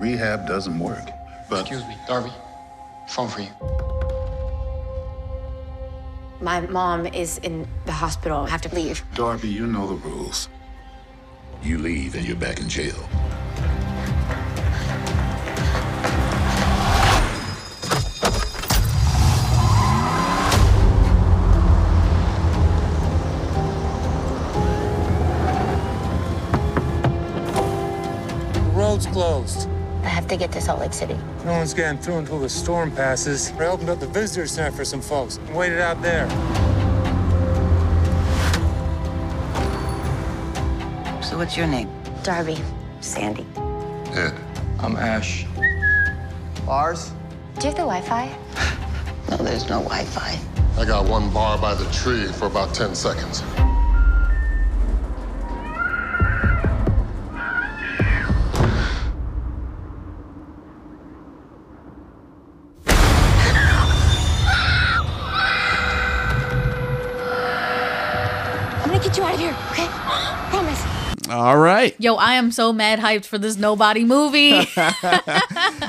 Rehab 0.00 0.48
doesn't 0.48 0.78
work. 0.78 1.06
But 1.50 1.60
Excuse 1.60 1.86
me, 1.86 1.96
Darby. 2.08 2.32
Phone 3.10 3.28
for 3.28 3.42
you. 3.42 3.50
My 6.44 6.60
mom 6.60 7.06
is 7.06 7.38
in 7.38 7.66
the 7.86 7.92
hospital. 7.92 8.40
I 8.40 8.50
have 8.50 8.60
to 8.60 8.74
leave. 8.74 9.02
Darby, 9.14 9.48
you 9.48 9.66
know 9.66 9.86
the 9.86 9.94
rules. 9.94 10.50
You 11.62 11.78
leave 11.78 12.14
and 12.16 12.26
you're 12.26 12.36
back 12.36 12.60
in 12.60 12.68
jail. 12.68 12.94
road's 28.74 29.06
closed. 29.06 29.73
I 30.04 30.08
have 30.08 30.28
to 30.28 30.36
get 30.36 30.52
to 30.52 30.60
Salt 30.60 30.80
Lake 30.80 30.92
City. 30.92 31.16
No 31.44 31.52
one's 31.52 31.72
getting 31.72 31.98
through 31.98 32.18
until 32.18 32.38
the 32.38 32.48
storm 32.48 32.90
passes. 32.90 33.50
I 33.52 33.66
opened 33.66 33.88
up 33.88 34.00
the 34.00 34.06
visitor 34.06 34.46
center 34.46 34.70
for 34.70 34.84
some 34.84 35.00
folks 35.00 35.38
and 35.38 35.56
waited 35.56 35.80
out 35.80 36.02
there. 36.02 36.28
So 41.22 41.38
what's 41.38 41.56
your 41.56 41.66
name? 41.66 41.88
Darby. 42.22 42.58
Sandy. 43.00 43.46
Ed. 44.12 44.34
I'm 44.78 44.96
Ash. 44.96 45.46
Bars? 46.66 47.12
Do 47.58 47.60
you 47.60 47.74
have 47.74 47.74
the 47.76 47.88
Wi-Fi? 47.88 48.36
No, 49.30 49.38
there's 49.38 49.66
no 49.70 49.80
Wi-Fi. 49.82 50.38
I 50.78 50.84
got 50.84 51.08
one 51.08 51.32
bar 51.32 51.56
by 51.56 51.74
the 51.74 51.90
tree 51.90 52.26
for 52.26 52.44
about 52.44 52.74
10 52.74 52.94
seconds. 52.94 53.40
All 71.44 71.58
right. 71.58 71.94
Yo, 72.00 72.14
I 72.14 72.36
am 72.36 72.50
so 72.50 72.72
mad 72.72 73.00
hyped 73.00 73.26
for 73.26 73.36
this 73.36 73.58
nobody 73.58 74.02
movie. 74.02 74.52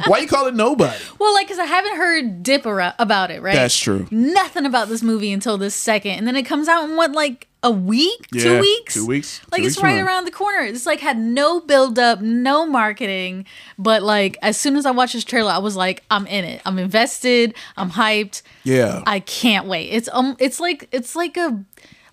Why 0.05 0.17
you 0.19 0.27
call 0.27 0.47
it 0.47 0.53
nobody? 0.53 1.01
well, 1.17 1.33
like, 1.33 1.47
cause 1.47 1.59
I 1.59 1.63
haven't 1.63 1.95
heard 1.95 2.43
dip 2.43 2.65
about 2.65 3.31
it, 3.31 3.41
right? 3.41 3.55
That's 3.55 3.79
true. 3.79 4.05
Nothing 4.11 4.65
about 4.65 4.89
this 4.89 5.01
movie 5.01 5.31
until 5.31 5.57
this 5.57 5.73
second, 5.73 6.11
and 6.11 6.27
then 6.27 6.35
it 6.35 6.43
comes 6.43 6.67
out 6.67 6.89
in 6.89 6.97
what, 6.97 7.13
like 7.13 7.47
a 7.63 7.71
week, 7.71 8.27
Yeah, 8.33 8.43
two 8.43 8.59
weeks, 8.59 8.93
two 8.95 9.05
weeks, 9.07 9.41
Like 9.49 9.61
two 9.61 9.67
it's 9.67 9.77
weeks 9.77 9.83
right 9.83 10.01
around 10.01 10.25
the 10.25 10.31
corner. 10.31 10.59
It's 10.59 10.85
like 10.85 10.99
had 10.99 11.17
no 11.17 11.61
build 11.61 11.97
up, 11.97 12.19
no 12.19 12.65
marketing, 12.65 13.45
but 13.79 14.03
like 14.03 14.37
as 14.41 14.57
soon 14.57 14.75
as 14.75 14.85
I 14.85 14.91
watched 14.91 15.13
this 15.13 15.23
trailer, 15.23 15.51
I 15.51 15.59
was 15.59 15.77
like, 15.77 16.03
I'm 16.11 16.27
in 16.27 16.43
it. 16.43 16.61
I'm 16.65 16.77
invested. 16.77 17.55
I'm 17.77 17.91
hyped. 17.91 18.41
Yeah. 18.65 19.03
I 19.07 19.21
can't 19.21 19.67
wait. 19.67 19.85
It's 19.85 20.09
um, 20.11 20.35
it's 20.37 20.59
like 20.59 20.89
it's 20.91 21.15
like 21.15 21.37
a. 21.37 21.63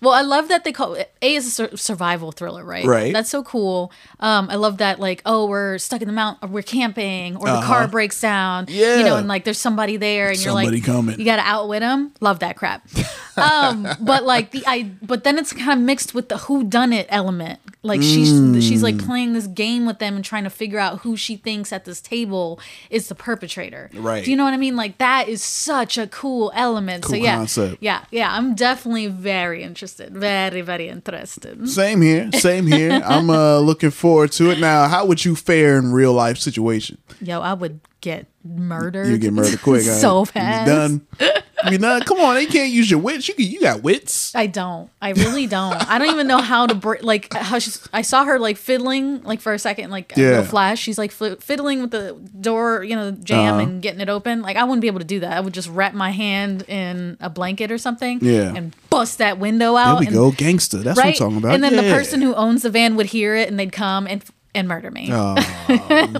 Well, 0.02 0.12
I 0.12 0.22
love 0.22 0.48
that 0.48 0.64
they 0.64 0.72
call 0.72 0.94
it 0.94 1.10
A 1.22 1.34
is 1.36 1.58
a 1.60 1.76
survival 1.76 2.32
thriller, 2.32 2.64
right? 2.64 2.84
Right. 2.84 3.12
That's 3.12 3.30
so 3.30 3.42
cool. 3.44 3.92
Um, 4.20 4.50
I 4.50 4.56
love 4.56 4.78
that 4.78 4.98
like, 4.98 5.22
oh, 5.24 5.46
we're 5.46 5.78
stuck 5.78 6.02
in 6.02 6.08
the 6.08 6.12
mountain, 6.12 6.48
or 6.48 6.52
we're 6.52 6.62
camping, 6.62 7.36
or 7.36 7.46
the 7.46 7.52
Uh-huh. 7.52 7.66
car 7.66 7.88
breaks 7.88 8.20
down. 8.20 8.66
Yeah. 8.68 8.96
You 8.98 9.04
know, 9.04 9.16
and 9.16 9.28
like 9.28 9.44
there's 9.44 9.58
somebody 9.58 9.96
there, 9.96 10.28
and 10.30 10.38
Somebody 10.38 10.66
you're 10.66 10.74
like, 10.78 10.84
coming. 10.84 11.18
you 11.20 11.24
got 11.24 11.36
to 11.36 11.42
outwit 11.42 11.80
them. 11.80 12.12
Love 12.20 12.40
that 12.40 12.56
crap. 12.56 12.86
um, 13.36 13.86
but 14.00 14.24
like 14.24 14.50
the 14.50 14.62
I, 14.66 14.90
but 15.02 15.24
then 15.24 15.38
it's 15.38 15.52
kind 15.52 15.78
of 15.80 15.84
mixed 15.84 16.14
with 16.14 16.28
the 16.28 16.38
who 16.38 16.64
done 16.64 16.92
it 16.92 17.06
element. 17.08 17.60
Like 17.84 18.00
she's 18.02 18.28
she's 18.64 18.82
like 18.82 18.94
Mm. 18.96 19.06
playing 19.06 19.32
this 19.32 19.46
game 19.48 19.86
with 19.86 19.98
them 19.98 20.14
and 20.14 20.24
trying 20.24 20.44
to 20.44 20.50
figure 20.50 20.78
out 20.78 21.00
who 21.00 21.16
she 21.16 21.36
thinks 21.36 21.72
at 21.72 21.84
this 21.84 22.00
table 22.00 22.60
is 22.90 23.08
the 23.08 23.14
perpetrator. 23.16 23.90
Right. 23.92 24.24
Do 24.24 24.30
you 24.30 24.36
know 24.36 24.44
what 24.44 24.54
I 24.54 24.56
mean? 24.56 24.76
Like 24.76 24.98
that 24.98 25.28
is 25.28 25.42
such 25.42 25.98
a 25.98 26.06
cool 26.06 26.52
element. 26.54 27.04
so 27.04 27.10
Cool 27.14 27.18
yeah, 27.24 27.36
concept. 27.36 27.78
yeah, 27.80 28.04
yeah. 28.12 28.32
I'm 28.36 28.54
definitely 28.54 29.08
very 29.08 29.64
interested. 29.64 30.12
Very, 30.16 30.60
very 30.60 30.88
interested. 30.88 31.68
Same 31.68 32.02
here. 32.02 32.30
Same 32.34 32.66
here. 32.68 33.00
I'm 33.04 33.30
uh, 33.30 33.58
looking 33.58 33.90
forward 33.90 34.30
to 34.32 34.50
it. 34.50 34.60
Now, 34.60 34.86
how 34.86 35.04
would 35.06 35.24
you 35.24 35.34
fare 35.34 35.76
in 35.78 35.92
real 35.92 36.12
life 36.12 36.38
situation? 36.38 36.98
Yo, 37.20 37.40
I 37.40 37.52
would 37.54 37.80
get 38.02 38.26
murdered. 38.44 39.06
You 39.08 39.16
get 39.16 39.32
murdered 39.32 39.62
quick. 39.62 39.82
so 39.82 40.20
You 40.20 40.24
fast. 40.26 40.66
Be 40.66 40.70
done. 40.70 41.06
You 41.70 41.78
done. 41.78 42.02
Come 42.02 42.18
on, 42.18 42.34
they 42.34 42.46
can't 42.46 42.70
use 42.72 42.90
your 42.90 42.98
wits. 42.98 43.28
You 43.28 43.34
can, 43.34 43.46
you 43.46 43.60
got 43.60 43.82
wits. 43.84 44.34
I 44.34 44.48
don't. 44.48 44.90
I 45.00 45.10
really 45.12 45.46
don't. 45.46 45.74
I 45.88 45.98
don't 45.98 46.10
even 46.10 46.26
know 46.26 46.38
how 46.38 46.66
to 46.66 46.74
br- 46.74 46.96
like 47.02 47.32
how 47.32 47.60
she's. 47.60 47.88
I 47.92 48.02
saw 48.02 48.24
her 48.24 48.38
like 48.40 48.56
fiddling 48.56 49.22
like 49.22 49.40
for 49.40 49.54
a 49.54 49.58
second, 49.60 49.90
like 49.90 50.16
a 50.16 50.20
Yeah. 50.20 50.28
little 50.28 50.44
flash. 50.44 50.80
She's 50.80 50.98
like 50.98 51.12
fiddling 51.12 51.80
with 51.80 51.92
the 51.92 52.14
door, 52.40 52.82
you 52.82 52.96
know, 52.96 53.12
jam 53.12 53.54
Uh-huh. 53.54 53.62
and 53.62 53.80
getting 53.80 54.00
it 54.00 54.08
open. 54.08 54.42
Like 54.42 54.56
I 54.56 54.64
wouldn't 54.64 54.80
be 54.82 54.88
able 54.88 54.98
to 54.98 55.04
do 55.06 55.20
that. 55.20 55.36
I 55.36 55.40
would 55.40 55.54
just 55.54 55.68
wrap 55.68 55.94
my 55.94 56.10
hand 56.10 56.64
in 56.68 57.16
a 57.20 57.30
blanket 57.30 57.70
or 57.70 57.78
something, 57.78 58.18
Yeah. 58.20 58.52
and 58.56 58.74
bust 58.90 59.18
that 59.18 59.38
window 59.38 59.76
out. 59.76 59.92
There 59.94 60.00
we 60.00 60.06
and, 60.08 60.14
go, 60.16 60.32
gangster. 60.32 60.78
That's 60.78 60.96
what 60.96 61.06
I'm 61.06 61.12
talking 61.14 61.36
about. 61.38 61.54
And 61.54 61.62
then 61.62 61.76
the 61.76 61.82
person 61.94 62.20
who 62.22 62.34
owns 62.34 62.62
the 62.62 62.70
van 62.70 62.96
would 62.96 63.06
hear 63.06 63.36
it 63.36 63.48
and 63.48 63.56
they'd 63.56 63.72
come 63.72 64.08
and 64.08 64.24
and 64.54 64.68
murder 64.68 64.90
me. 64.90 65.08
Oh, 65.10 65.34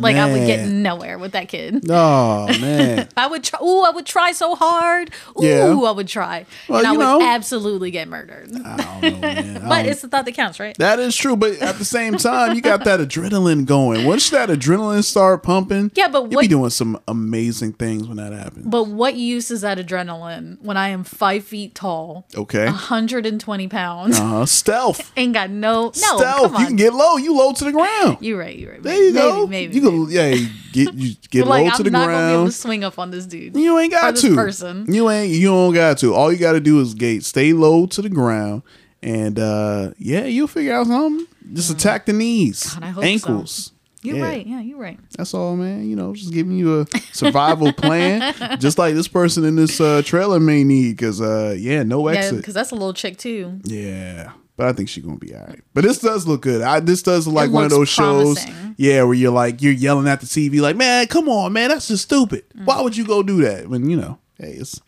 like 0.01 0.16
I 0.16 0.30
would 0.33 0.47
get 0.47 0.66
nowhere 0.68 1.18
with 1.18 1.33
that 1.33 1.49
kid. 1.49 1.85
Oh 1.91 2.47
man. 2.61 3.09
I 3.16 3.26
would 3.26 3.45
try. 3.45 3.61
Ooh, 3.62 3.83
I 3.83 3.91
would 3.91 4.07
try 4.07 4.33
so 4.33 4.55
hard. 4.55 5.11
Ooh, 5.39 5.45
Yeah. 5.47 5.66
I 5.66 5.91
would 5.91 6.09
try, 6.09 6.47
Well, 6.68 6.78
and 6.78 6.87
I 6.89 6.93
you 6.93 6.99
would 6.99 7.05
know. 7.05 7.22
absolutely 7.22 7.91
get 7.91 8.09
murdered. 8.09 8.51
but 8.62 9.87
it's 9.87 10.03
the 10.03 10.09
thought 10.09 10.24
that 10.24 10.33
counts, 10.33 10.59
right? 10.61 10.76
That 10.78 10.99
is 10.99 11.16
true, 11.16 11.37
but 11.37 11.53
at 11.61 11.76
the 11.78 11.85
same 11.85 12.16
time, 12.16 12.55
you 12.55 12.62
got 12.62 12.85
that 12.85 13.01
adrenaline 13.01 13.66
going. 13.66 14.07
Once 14.07 14.30
that 14.30 14.49
adrenaline 14.49 15.05
start 15.05 15.43
pumping, 15.43 15.91
Yeah, 15.95 16.09
but 16.09 16.22
you'll 16.22 16.30
what- 16.37 16.41
be 16.43 16.49
doing 16.49 16.70
some 16.70 16.99
amazing 17.09 17.74
things 17.74 18.07
when 18.07 18.16
that 18.16 18.33
happens. 18.33 18.66
But 18.66 18.89
what 18.89 19.14
use 19.16 19.51
is 19.51 19.61
that 19.62 19.78
adrenaline 19.78 20.61
when 20.62 20.76
I 20.76 20.89
am 20.89 21.05
five 21.05 21.45
feet 21.45 21.74
tall, 21.74 22.26
Okay. 22.37 22.64
120 22.66 23.68
pounds, 23.68 24.18
Uh 24.18 24.24
huh. 24.26 24.47
Stealth. 24.47 25.12
ain't 25.16 25.35
got 25.35 25.51
no 25.51 25.72
no? 25.87 25.91
Stealth. 25.93 26.59
You 26.59 26.66
can 26.66 26.76
get 26.76 26.95
low. 26.95 27.16
You 27.16 27.35
low 27.37 27.53
to 27.53 27.64
the 27.64 27.72
ground. 27.72 28.18
You 28.23 28.39
right. 28.39 28.57
You're 28.59 28.73
right. 28.73 28.83
There 28.83 28.95
you 28.97 29.12
maybe, 29.12 29.18
go. 29.18 29.47
Maybe. 29.47 29.75
you 29.75 29.81
can 29.81 30.11
yeah, 30.11 30.31
get 30.73 30.95
you 30.95 31.14
get 31.31 31.47
like, 31.47 31.62
low 31.64 31.70
I'm 31.70 31.77
to 31.77 31.83
the 31.83 31.91
not 31.91 32.07
gonna 32.07 32.12
be 32.12 32.23
able 32.23 32.29
to 32.31 32.37
ground. 32.45 32.55
swing 32.55 32.85
up 32.85 32.99
on 32.99 33.11
this 33.11 33.27
dude. 33.27 33.57
You 33.57 33.79
ain't 33.79 33.93
got 33.93 34.12
this 34.14 34.23
to. 34.23 34.35
person. 34.35 34.87
You 34.89 35.11
ain't. 35.11 35.33
You 35.33 35.49
don't 35.49 35.75
got 35.75 35.99
to. 35.99 36.14
All 36.14 36.33
you 36.33 36.39
got 36.39 36.53
to 36.53 36.61
do 36.61 36.81
is 36.81 36.95
gate. 36.95 37.25
Stay 37.25 37.53
low 37.53 37.87
to 37.87 38.03
the 38.03 38.09
ground, 38.09 38.62
and 39.03 39.39
uh 39.39 39.91
yeah, 39.99 40.25
you'll 40.25 40.47
figure 40.49 40.75
out 40.75 40.87
something. 40.87 41.27
Just 41.53 41.70
attack 41.70 42.07
the 42.07 42.12
knees, 42.12 42.62
Mm. 42.62 42.81
God, 42.81 42.91
hope 42.93 43.03
so. 43.05 43.09
ankles. 43.09 43.73
You're 44.05 44.16
Yeah. 44.16 44.23
right. 44.25 44.47
Yeah, 44.47 44.61
you're 44.61 44.79
right. 44.79 44.99
That's 45.16 45.33
all, 45.33 45.55
man. 45.57 45.89
You 45.89 45.95
know, 45.95 46.12
just 46.14 46.33
giving 46.33 46.59
you 46.59 46.81
a 46.81 46.87
survival 47.12 47.73
plan, 47.73 48.35
just 48.59 48.77
like 48.77 48.95
this 48.95 49.07
person 49.07 49.45
in 49.45 49.55
this 49.55 49.81
uh, 49.81 50.03
trailer 50.05 50.41
may 50.41 50.64
need. 50.64 50.97
Because, 50.97 51.20
uh, 51.20 51.55
yeah, 51.57 51.85
no 51.85 52.09
Yeah, 52.09 52.16
exit. 52.18 52.39
because 52.39 52.55
that's 52.55 52.73
a 52.73 52.75
little 52.75 52.95
chick 52.95 53.16
too. 53.16 53.61
Yeah, 53.62 54.33
but 54.57 54.66
I 54.66 54.72
think 54.72 54.88
she's 54.88 55.05
gonna 55.05 55.16
be 55.18 55.34
all 55.34 55.44
right. 55.46 55.61
But 55.74 55.84
this 55.84 55.98
does 55.98 56.26
look 56.26 56.42
good. 56.42 56.62
I 56.62 56.80
this 56.80 57.03
does 57.03 57.26
look 57.26 57.36
like 57.36 57.50
one 57.50 57.64
of 57.64 57.70
those 57.70 57.78
looks 57.80 57.90
shows. 57.90 58.46
Yeah, 58.76 59.03
where 59.05 59.14
you're 59.14 59.32
like 59.32 59.62
you're 59.62 59.72
yelling 59.72 60.09
at 60.09 60.20
the 60.20 60.26
TV, 60.26 60.61
like, 60.61 60.76
man, 60.76 61.07
come 61.07 61.28
on, 61.28 61.53
man, 61.53 61.68
that's 61.70 61.88
just 61.88 62.05
stupid. 62.05 62.44
Mm. 62.57 62.66
Why 62.66 62.80
would 62.80 62.96
you 62.96 63.05
go 63.07 63.22
do 63.22 63.42
that? 63.42 63.68
When 63.68 63.88
you 63.88 63.96
know, 63.96 64.18
hey, 64.38 64.53
it's 64.53 64.80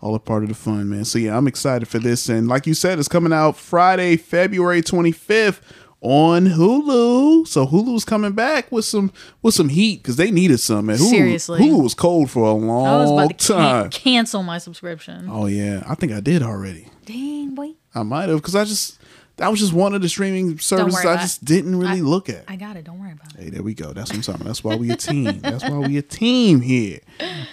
all 0.00 0.14
a 0.14 0.18
part 0.20 0.42
of 0.42 0.48
the 0.48 0.54
fun, 0.54 0.88
man. 0.90 1.04
So 1.04 1.18
yeah, 1.18 1.36
I'm 1.36 1.46
excited 1.46 1.86
for 1.88 1.98
this, 1.98 2.28
and 2.28 2.48
like 2.48 2.66
you 2.66 2.74
said, 2.74 2.98
it's 2.98 3.08
coming 3.08 3.32
out 3.32 3.56
Friday, 3.56 4.16
February 4.16 4.82
25th 4.82 5.60
on 6.02 6.46
Hulu. 6.46 7.46
So 7.46 7.66
Hulu's 7.66 8.04
coming 8.04 8.32
back 8.32 8.70
with 8.72 8.84
some 8.84 9.12
with 9.42 9.54
some 9.54 9.68
heat 9.68 10.02
because 10.02 10.16
they 10.16 10.30
needed 10.30 10.58
some. 10.58 10.86
Man, 10.86 10.96
Hulu, 10.96 11.10
Seriously. 11.10 11.60
Hulu 11.60 11.82
was 11.82 11.94
cold 11.94 12.30
for 12.30 12.44
a 12.44 12.50
I 12.52 12.54
was 12.54 13.10
long 13.10 13.18
about 13.26 13.38
to 13.38 13.46
can- 13.52 13.56
time. 13.56 13.90
cancel 13.90 14.42
my 14.42 14.58
subscription. 14.58 15.28
Oh 15.30 15.46
yeah, 15.46 15.82
I 15.86 15.94
think 15.94 16.12
I 16.12 16.20
did 16.20 16.42
already. 16.42 16.88
Dang, 17.04 17.54
boy. 17.54 17.72
I 17.94 18.02
might 18.02 18.28
have 18.28 18.38
because 18.38 18.54
I 18.54 18.64
just 18.64 18.99
that 19.36 19.50
was 19.50 19.58
just 19.60 19.72
one 19.72 19.94
of 19.94 20.02
the 20.02 20.08
streaming 20.08 20.58
services 20.58 21.04
I 21.04 21.16
just 21.16 21.44
didn't 21.44 21.76
really 21.78 22.00
I- 22.00 22.02
look 22.02 22.28
at. 22.28 22.44
I 22.48 22.56
got 22.56 22.76
it. 22.76 22.84
Don't 22.84 23.00
worry 23.00 23.12
about 23.12 23.34
it. 23.34 23.44
hey, 23.44 23.50
there 23.50 23.62
we 23.62 23.72
go. 23.74 23.92
That's 23.92 24.10
what 24.10 24.16
I'm 24.16 24.22
talking. 24.22 24.40
about. 24.42 24.48
That's 24.48 24.62
why 24.64 24.76
we 24.76 24.90
a 24.90 24.96
team. 24.96 25.40
That's 25.40 25.64
why 25.64 25.78
we 25.78 25.96
a 25.96 26.02
team 26.02 26.60
here. 26.60 27.00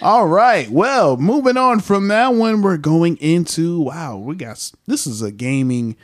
All 0.02 0.26
right. 0.26 0.70
Well, 0.70 1.16
moving 1.16 1.56
on 1.56 1.80
from 1.80 2.08
that 2.08 2.34
one, 2.34 2.60
we're 2.62 2.76
going 2.76 3.16
into 3.18 3.80
wow. 3.80 4.16
We 4.18 4.34
got 4.36 4.70
this 4.86 5.06
is 5.06 5.22
a 5.22 5.30
gaming 5.32 5.96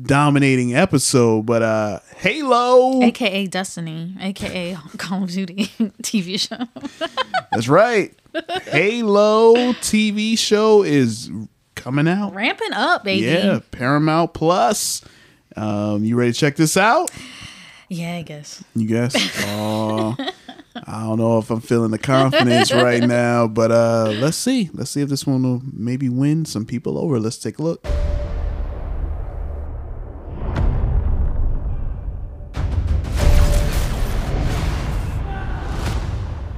dominating 0.00 0.74
episode, 0.74 1.44
but 1.44 1.62
uh 1.62 1.98
Halo. 2.16 3.02
AKA 3.02 3.46
Destiny, 3.48 4.14
AKA 4.20 4.76
Call 4.96 5.24
of 5.24 5.30
Duty 5.30 5.66
TV 6.02 6.38
show. 6.40 6.66
That's 7.50 7.68
right. 7.68 8.14
Halo 8.64 9.54
TV 9.74 10.38
show 10.38 10.82
is 10.82 11.30
coming 11.74 12.08
out. 12.08 12.34
Ramping 12.34 12.72
up, 12.72 13.04
baby. 13.04 13.26
Yeah, 13.26 13.60
Paramount 13.70 14.32
Plus. 14.34 15.02
Um, 15.56 16.04
you 16.04 16.16
ready 16.16 16.32
to 16.32 16.38
check 16.38 16.56
this 16.56 16.76
out? 16.76 17.10
Yeah, 17.88 18.16
I 18.16 18.22
guess. 18.22 18.62
You 18.74 18.86
guess? 18.86 19.14
Oh, 19.54 20.16
I 20.86 21.02
don't 21.02 21.18
know 21.18 21.38
if 21.38 21.50
I'm 21.50 21.60
feeling 21.60 21.90
the 21.90 21.98
confidence 21.98 22.72
right 22.72 23.02
now, 23.02 23.46
but 23.46 23.70
uh, 23.70 24.12
let's 24.16 24.38
see. 24.38 24.70
Let's 24.72 24.90
see 24.90 25.02
if 25.02 25.10
this 25.10 25.26
one 25.26 25.42
will 25.42 25.60
maybe 25.70 26.08
win 26.08 26.46
some 26.46 26.64
people 26.64 26.96
over. 26.96 27.20
Let's 27.20 27.36
take 27.36 27.58
a 27.58 27.62
look. 27.62 27.84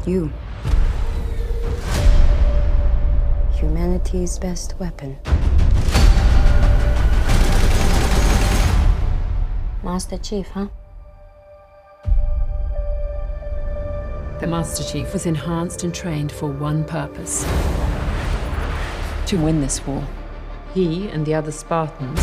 You. 0.07 0.31
Humanity's 3.55 4.39
best 4.39 4.79
weapon. 4.79 5.19
Master 9.85 10.17
Chief, 10.17 10.49
huh? 10.49 10.69
The 14.41 14.47
Master 14.47 14.83
Chief 14.83 15.13
was 15.13 15.27
enhanced 15.27 15.85
and 15.85 15.95
trained 15.95 16.33
for 16.33 16.51
one 16.51 16.85
purpose 16.85 17.43
to 19.27 19.37
win 19.37 19.61
this 19.61 19.87
war. 19.87 20.03
He 20.73 21.09
and 21.09 21.27
the 21.27 21.35
other 21.35 21.53
Spartans 21.53 22.19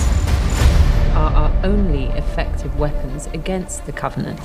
are 1.14 1.32
our 1.34 1.62
only 1.64 2.05
effective 2.05 2.80
weapons 2.80 3.28
against 3.28 3.86
the 3.86 3.91
Covenant. 3.91 4.39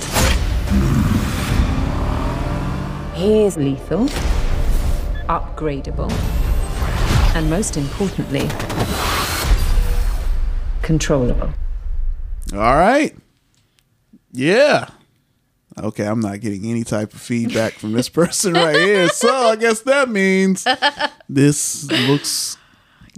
He 3.15 3.45
is 3.45 3.57
lethal, 3.57 4.05
upgradable, 5.27 6.11
and 7.35 7.49
most 7.49 7.77
importantly, 7.77 8.47
controllable. 10.83 11.51
All 12.53 12.59
right. 12.59 13.15
Yeah. 14.31 14.89
Okay, 15.79 16.07
I'm 16.07 16.21
not 16.21 16.39
getting 16.39 16.65
any 16.65 16.83
type 16.83 17.13
of 17.13 17.21
feedback 17.21 17.73
from 17.73 17.91
this 17.91 18.09
person 18.09 18.53
right 18.53 18.75
here. 18.75 19.09
So 19.13 19.29
I 19.29 19.55
guess 19.55 19.81
that 19.81 20.09
means 20.09 20.65
this 21.29 21.89
looks 21.91 22.57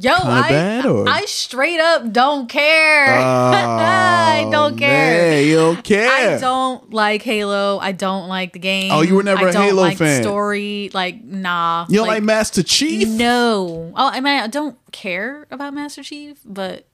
Yo, 0.02 0.14
I, 0.14 0.48
bad, 0.48 0.86
or- 0.86 1.10
I 1.10 1.26
straight 1.26 1.80
up 1.80 2.10
don't 2.12 2.48
care. 2.48 3.08
I 3.20 4.44
oh, 4.46 4.52
don't 4.52 4.78
care. 4.78 5.26
Oh, 5.26 5.30
Man, 5.30 5.46
you 5.46 5.56
don't 5.56 5.84
care. 5.84 6.10
I 6.10 6.40
don't 6.40 6.94
like 6.94 7.22
Halo. 7.22 7.80
I 7.80 7.92
don't 7.92 8.30
like 8.30 8.54
the 8.54 8.60
game. 8.60 8.94
Oh, 8.94 9.02
you 9.02 9.16
were 9.16 9.24
never 9.24 9.48
I 9.48 9.50
a 9.50 9.54
don't 9.54 9.64
Halo 9.64 9.82
like 9.82 9.98
fan. 9.98 10.24
Story, 10.24 10.90
like 10.94 11.22
nah. 11.22 11.86
You 11.90 11.98
don't 11.98 12.08
like, 12.08 12.24
Master 12.24 12.64
Chief? 12.64 13.10
No. 13.10 13.92
Oh, 13.94 14.10
I 14.10 14.22
mean, 14.22 14.40
I 14.40 14.48
don't 14.48 14.78
care 14.94 15.48
about 15.52 15.74
Master 15.74 16.02
Chief, 16.02 16.40
but 16.46 16.86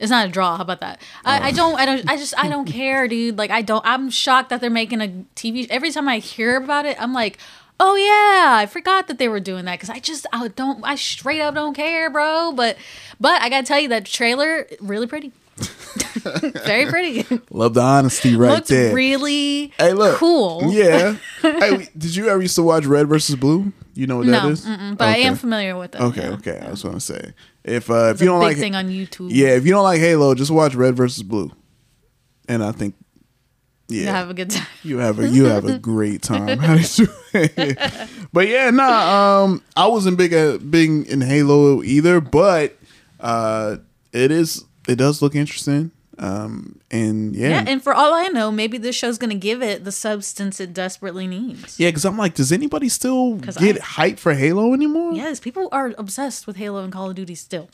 it's 0.00 0.10
not 0.10 0.26
a 0.26 0.30
draw. 0.30 0.56
How 0.56 0.62
about 0.62 0.80
that? 0.80 1.00
I, 1.24 1.38
Oh. 1.38 1.42
I 1.44 1.50
don't. 1.52 1.74
I 1.78 1.86
don't. 1.86 2.10
I 2.10 2.16
just. 2.16 2.34
I 2.36 2.48
don't 2.48 2.66
care, 2.66 3.06
dude. 3.06 3.38
Like, 3.38 3.50
I 3.52 3.62
don't. 3.62 3.84
I'm 3.86 4.10
shocked 4.10 4.48
that 4.50 4.60
they're 4.60 4.70
making 4.70 5.00
a 5.00 5.08
TV. 5.36 5.68
Every 5.70 5.92
time 5.92 6.08
I 6.08 6.18
hear 6.18 6.56
about 6.56 6.86
it, 6.86 7.00
I'm 7.00 7.12
like. 7.12 7.38
Oh 7.82 7.96
yeah, 7.96 8.58
I 8.58 8.66
forgot 8.66 9.08
that 9.08 9.16
they 9.16 9.26
were 9.26 9.40
doing 9.40 9.64
that 9.64 9.76
because 9.78 9.88
I 9.88 10.00
just 10.00 10.26
I 10.34 10.48
don't 10.48 10.84
I 10.84 10.96
straight 10.96 11.40
up 11.40 11.54
don't 11.54 11.72
care, 11.72 12.10
bro. 12.10 12.52
But 12.52 12.76
but 13.18 13.40
I 13.40 13.48
gotta 13.48 13.66
tell 13.66 13.80
you 13.80 13.88
that 13.88 14.04
trailer 14.04 14.66
really 14.80 15.06
pretty, 15.06 15.32
very 16.20 16.84
pretty. 16.90 17.24
Love 17.50 17.72
the 17.72 17.80
honesty 17.80 18.36
right 18.36 18.50
Looks 18.50 18.68
there. 18.68 18.94
really 18.94 19.72
hey, 19.78 19.94
look. 19.94 20.18
cool. 20.18 20.64
Yeah. 20.70 21.16
hey, 21.40 21.88
did 21.96 22.14
you 22.14 22.28
ever 22.28 22.42
used 22.42 22.56
to 22.56 22.62
watch 22.62 22.84
Red 22.84 23.08
versus 23.08 23.34
Blue? 23.36 23.72
You 23.94 24.06
know 24.06 24.18
what 24.18 24.26
that 24.26 24.42
no, 24.44 24.48
is? 24.50 24.64
mm-mm, 24.64 24.96
but 24.96 25.08
I 25.08 25.16
am 25.18 25.34
familiar 25.36 25.76
with 25.76 25.94
it. 25.94 26.00
Okay, 26.00 26.22
yeah. 26.22 26.34
okay. 26.34 26.58
I 26.64 26.70
was 26.70 26.82
gonna 26.82 27.00
say 27.00 27.34
if 27.64 27.90
uh, 27.90 28.12
if 28.14 28.20
you 28.20 28.26
don't 28.26 28.40
like 28.40 28.56
thing 28.56 28.74
on 28.74 28.88
YouTube. 28.88 29.28
yeah, 29.32 29.48
if 29.48 29.64
you 29.66 29.72
don't 29.72 29.82
like 29.82 30.00
Halo, 30.00 30.34
just 30.34 30.50
watch 30.50 30.74
Red 30.74 30.94
versus 30.96 31.22
Blue, 31.22 31.50
and 32.48 32.62
I 32.62 32.72
think 32.72 32.94
You 33.88 34.02
yeah, 34.02 34.12
have 34.12 34.30
a 34.30 34.34
good 34.34 34.50
time. 34.50 34.66
you 34.84 34.98
have 34.98 35.18
a 35.18 35.28
you 35.28 35.44
have 35.46 35.64
a 35.64 35.78
great 35.78 36.22
time. 36.22 36.60
You- 36.60 37.06
but 38.32 38.48
yeah, 38.48 38.70
nah. 38.70 39.42
Um, 39.44 39.62
I 39.76 39.86
wasn't 39.88 40.16
big 40.18 40.32
at 40.32 40.70
big 40.70 41.06
in 41.08 41.20
Halo 41.20 41.82
either, 41.82 42.20
but 42.20 42.76
uh, 43.18 43.76
it 44.12 44.30
is 44.30 44.64
it 44.88 44.96
does 44.96 45.20
look 45.20 45.34
interesting. 45.34 45.90
Um, 46.20 46.78
and 46.90 47.34
yeah, 47.34 47.48
Yeah, 47.48 47.64
and 47.66 47.82
for 47.82 47.94
all 47.94 48.12
I 48.12 48.28
know, 48.28 48.52
maybe 48.52 48.76
this 48.76 48.94
show's 48.94 49.16
gonna 49.16 49.34
give 49.34 49.62
it 49.62 49.84
the 49.84 49.92
substance 49.92 50.60
it 50.60 50.74
desperately 50.74 51.26
needs. 51.26 51.80
yeah, 51.80 51.88
because 51.88 52.04
I'm 52.04 52.18
like, 52.18 52.34
does 52.34 52.52
anybody 52.52 52.90
still 52.90 53.36
get 53.36 53.78
I- 53.80 53.84
hype 53.84 54.18
for 54.18 54.34
Halo 54.34 54.74
anymore? 54.74 55.14
Yes, 55.14 55.40
people 55.40 55.68
are 55.72 55.94
obsessed 55.96 56.46
with 56.46 56.56
Halo 56.56 56.84
and 56.84 56.92
Call 56.92 57.08
of 57.08 57.16
Duty 57.16 57.34
still. 57.34 57.70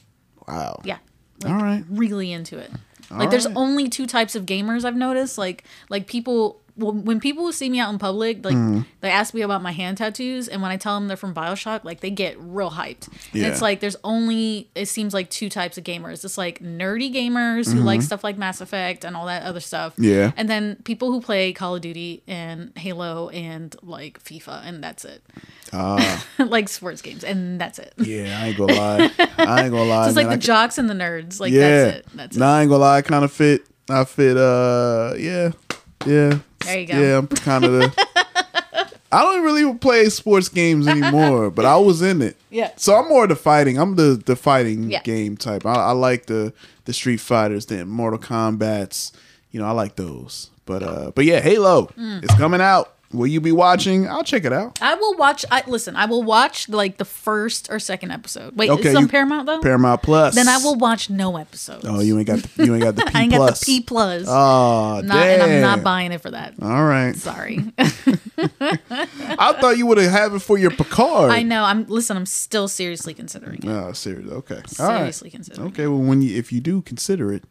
Wow. 0.47 0.81
Yeah. 0.85 0.99
All 1.45 1.55
right. 1.55 1.85
Really 1.91 2.33
into 2.33 2.57
it. 2.57 2.71
All 3.11 3.19
like 3.19 3.31
there's 3.31 3.47
right. 3.47 3.57
only 3.57 3.89
two 3.89 4.07
types 4.07 4.35
of 4.37 4.47
gamers 4.47 4.85
I've 4.85 4.97
noticed. 4.97 5.39
Like 5.39 5.65
like 5.91 6.07
people 6.07 6.61
when 6.77 7.21
people 7.21 7.51
see 7.53 7.71
me 7.71 7.81
out 7.81 7.91
in 7.93 7.99
public, 7.99 8.45
like 8.45 8.55
Mhm. 8.55 8.85
they 9.01 9.09
ask 9.11 9.33
me 9.33 9.41
about 9.43 9.63
my 9.63 9.73
hand 9.73 9.97
tattoos, 9.99 10.47
and 10.49 10.61
when 10.61 10.71
I 10.71 10.77
tell 10.77 10.95
them 10.95 11.09
they're 11.09 11.17
from 11.17 11.33
Bioshock, 11.35 11.85
like 11.85 12.01
they 12.01 12.11
get 12.11 12.37
real 12.39 12.71
hyped. 12.71 13.09
And 13.33 13.43
Yeah. 13.43 13.49
it's 13.49 13.63
like 13.63 13.81
there's 13.81 13.97
only 14.05 14.69
it 14.75 14.87
seems 14.87 15.15
like 15.15 15.31
two 15.31 15.49
types 15.49 15.79
of 15.79 15.85
gamers. 15.85 16.25
It's 16.25 16.37
like 16.37 16.59
nerdy 16.63 17.13
gamers 17.15 17.73
who 17.73 17.81
like 17.81 18.01
Mhm. 18.01 18.05
stuff 18.05 18.23
like 18.23 18.37
Mass 18.37 18.61
Effect 18.61 19.05
and 19.05 19.17
all 19.17 19.27
that 19.27 19.43
other 19.45 19.61
stuff. 19.61 19.95
Yeah. 19.97 20.33
And 20.37 20.49
then 20.51 20.77
people 20.85 21.11
who 21.13 21.21
play 21.21 21.53
Call 21.53 21.77
of 21.77 21.81
Duty 21.81 22.23
and 22.29 22.73
Halo 22.77 23.29
and 23.31 23.75
like 23.83 24.23
FIFA, 24.23 24.61
and 24.67 24.85
that's 24.85 25.05
it. 25.05 25.23
Ah. 25.73 26.25
like 26.39 26.69
sports 26.69 27.01
games, 27.03 27.25
and 27.25 27.61
that's 27.61 27.79
it. 27.79 27.95
Yeah, 27.99 28.39
I 28.43 28.49
ain't 28.49 28.59
gonna 28.59 28.75
lie. 28.75 29.11
I 29.39 29.63
ain't 29.63 29.71
gonna 29.73 29.85
lie. 29.89 30.03
So 30.05 30.09
it's 30.09 30.17
like 30.17 30.27
man. 30.29 30.39
the 30.39 30.45
I 30.45 30.47
jocks 30.47 30.79
and 30.79 30.91
the 30.91 30.95
nerds. 30.95 31.41
Like 31.41 31.53
yeah. 31.53 31.61
that's 31.85 31.97
it. 31.99 32.07
That's 32.15 32.37
nah, 32.37 32.57
I 32.57 32.61
ain't 32.63 32.71
gonna 32.71 32.83
lie. 32.83 32.97
I 32.99 33.03
kind 33.03 33.25
of 33.25 33.33
fit. 33.33 33.63
I 33.89 34.05
fit. 34.05 34.37
Uh, 34.37 35.15
yeah, 35.17 35.51
yeah. 36.07 36.39
There 36.61 36.79
you 36.81 36.87
go. 36.87 36.99
Yeah, 37.01 37.19
I'm 37.19 37.27
kind 37.29 37.65
of 37.65 37.73
the. 37.73 38.07
I 39.13 39.23
don't 39.23 39.45
really 39.45 39.73
play 39.79 40.09
sports 40.09 40.49
games 40.49 40.87
anymore, 40.89 41.51
but 41.51 41.65
I 41.65 41.77
was 41.77 42.03
in 42.03 42.21
it. 42.23 42.37
Yeah. 42.51 42.73
So 42.77 42.97
I'm 42.97 43.09
more 43.09 43.27
the 43.27 43.37
fighting. 43.37 43.79
I'm 43.79 43.95
the 43.97 44.21
the 44.25 44.35
fighting 44.37 44.91
Yeah. 44.91 45.03
game 45.03 45.37
type. 45.37 45.65
I, 45.65 45.75
I 45.75 45.91
like 45.93 46.27
the 46.27 46.53
the 46.87 46.93
Street 46.93 47.21
Fighters, 47.21 47.67
the 47.67 47.87
Mortal 47.87 48.19
Kombat's. 48.19 49.13
You 49.53 49.61
know, 49.61 49.67
I 49.67 49.71
like 49.71 49.97
those. 49.97 50.51
But 50.67 50.83
uh, 50.83 51.13
but 51.15 51.25
yeah, 51.25 51.41
Halo. 51.41 51.87
Mm. 51.97 52.25
It's 52.25 52.35
coming 52.35 52.61
out. 52.61 52.95
Will 53.17 53.27
you 53.27 53.41
be 53.41 53.53
watching? 53.53 54.07
I'll 54.09 54.23
check 54.25 54.45
it 54.45 54.53
out. 54.53 54.81
I 54.83 54.95
will 54.95 55.15
watch. 55.17 55.45
I 55.51 55.63
listen. 55.67 55.97
I 55.97 56.05
will 56.07 56.23
watch 56.23 56.69
like 56.69 56.99
the 56.99 57.05
first 57.05 57.71
or 57.71 57.79
second 57.79 58.11
episode. 58.11 58.57
Wait, 58.57 58.71
Okay, 58.71 58.89
it's 58.91 58.97
on 58.97 59.03
you- 59.05 59.09
Paramount 59.09 59.47
though. 59.47 59.61
Paramount 59.61 60.03
Plus. 60.03 60.35
Then 60.35 60.49
I 60.49 60.59
will 60.59 60.77
watch 60.77 61.09
no 61.11 61.37
episodes. 61.37 61.85
Oh, 61.89 62.01
you 62.01 62.19
ain't 62.19 62.27
got 62.27 62.41
the 62.41 62.65
you 62.65 62.75
ain't 62.75 62.83
got 62.85 62.97
the 62.97 63.03
P 63.07 63.11
I 63.15 63.23
ain't 63.23 63.33
got 63.33 63.55
the 63.59 63.63
P 63.65 63.81
plus. 63.81 64.25
Oh, 64.29 65.01
Not- 65.05 65.17
and 65.17 65.43
I'm 65.43 65.61
not 65.61 65.83
buying 65.83 66.13
it 66.13 66.21
for 66.21 66.31
that. 66.31 66.55
All 66.61 66.85
right. 66.85 67.15
Sorry. 67.17 67.59
I 67.79 69.57
thought 69.61 69.77
you 69.79 69.87
would 69.87 69.99
have 69.99 70.11
had 70.11 70.33
it 70.33 70.41
for 70.41 70.59
your 70.59 70.71
Picard. 70.71 71.31
I 71.31 71.43
know. 71.43 71.65
I'm 71.65 71.87
listen. 71.87 72.17
I'm 72.17 72.27
still 72.27 72.69
seriously 72.69 73.15
considering 73.15 73.61
it 73.63 73.69
Oh, 73.69 73.93
serious. 73.93 74.31
Okay. 74.31 74.55
All 74.79 74.87
right. 74.89 74.97
Seriously 74.99 75.31
considering 75.31 75.69
Okay. 75.69 75.87
Well, 75.87 75.99
when 76.01 76.23
you 76.23 76.37
if 76.37 76.53
you 76.53 76.61
do 76.61 76.83
consider 76.83 77.33
it, 77.33 77.45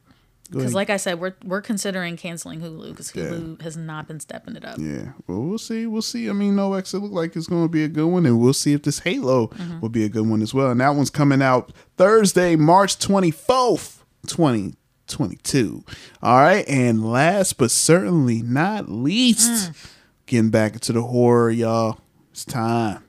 because, 0.51 0.73
like 0.73 0.89
I 0.89 0.97
said, 0.97 1.19
we're 1.19 1.35
we're 1.43 1.61
considering 1.61 2.17
canceling 2.17 2.61
Hulu 2.61 2.89
because 2.91 3.11
Hulu 3.11 3.61
has 3.61 3.75
not 3.75 4.07
been 4.07 4.19
stepping 4.19 4.55
it 4.55 4.63
up. 4.63 4.77
yeah. 4.79 5.13
Well, 5.27 5.41
we'll 5.41 5.57
see. 5.57 5.87
We'll 5.87 6.01
see. 6.01 6.29
I 6.29 6.33
mean, 6.33 6.55
No 6.55 6.73
X. 6.75 6.93
It 6.93 6.99
look 6.99 7.11
like 7.11 7.35
it's 7.35 7.47
going 7.47 7.63
to 7.63 7.69
be 7.69 7.83
a 7.83 7.87
good 7.87 8.07
one, 8.07 8.25
and 8.25 8.39
we'll 8.39 8.53
see 8.53 8.73
if 8.73 8.83
this 8.83 8.99
Halo 8.99 9.47
Mm-hmm. 9.47 9.79
will 9.79 9.89
be 9.89 10.03
a 10.05 10.09
good 10.09 10.27
one 10.27 10.41
as 10.41 10.53
well. 10.53 10.69
And 10.71 10.79
that 10.81 10.89
one's 10.95 11.09
coming 11.09 11.41
out 11.41 11.71
Thursday, 11.97 12.55
March 12.55 12.99
twenty 12.99 13.31
fourth, 13.31 14.03
twenty 14.27 14.75
twenty 15.07 15.37
two. 15.37 15.83
All 16.21 16.37
right. 16.37 16.67
And 16.67 17.09
last 17.11 17.57
but 17.57 17.71
certainly 17.71 18.41
not 18.41 18.89
least, 18.89 19.71
Mm. 19.71 19.91
getting 20.27 20.49
back 20.51 20.73
into 20.73 20.93
the 20.93 21.01
horror, 21.03 21.49
y'all. 21.51 21.99
It's 22.31 22.45
time 22.45 23.03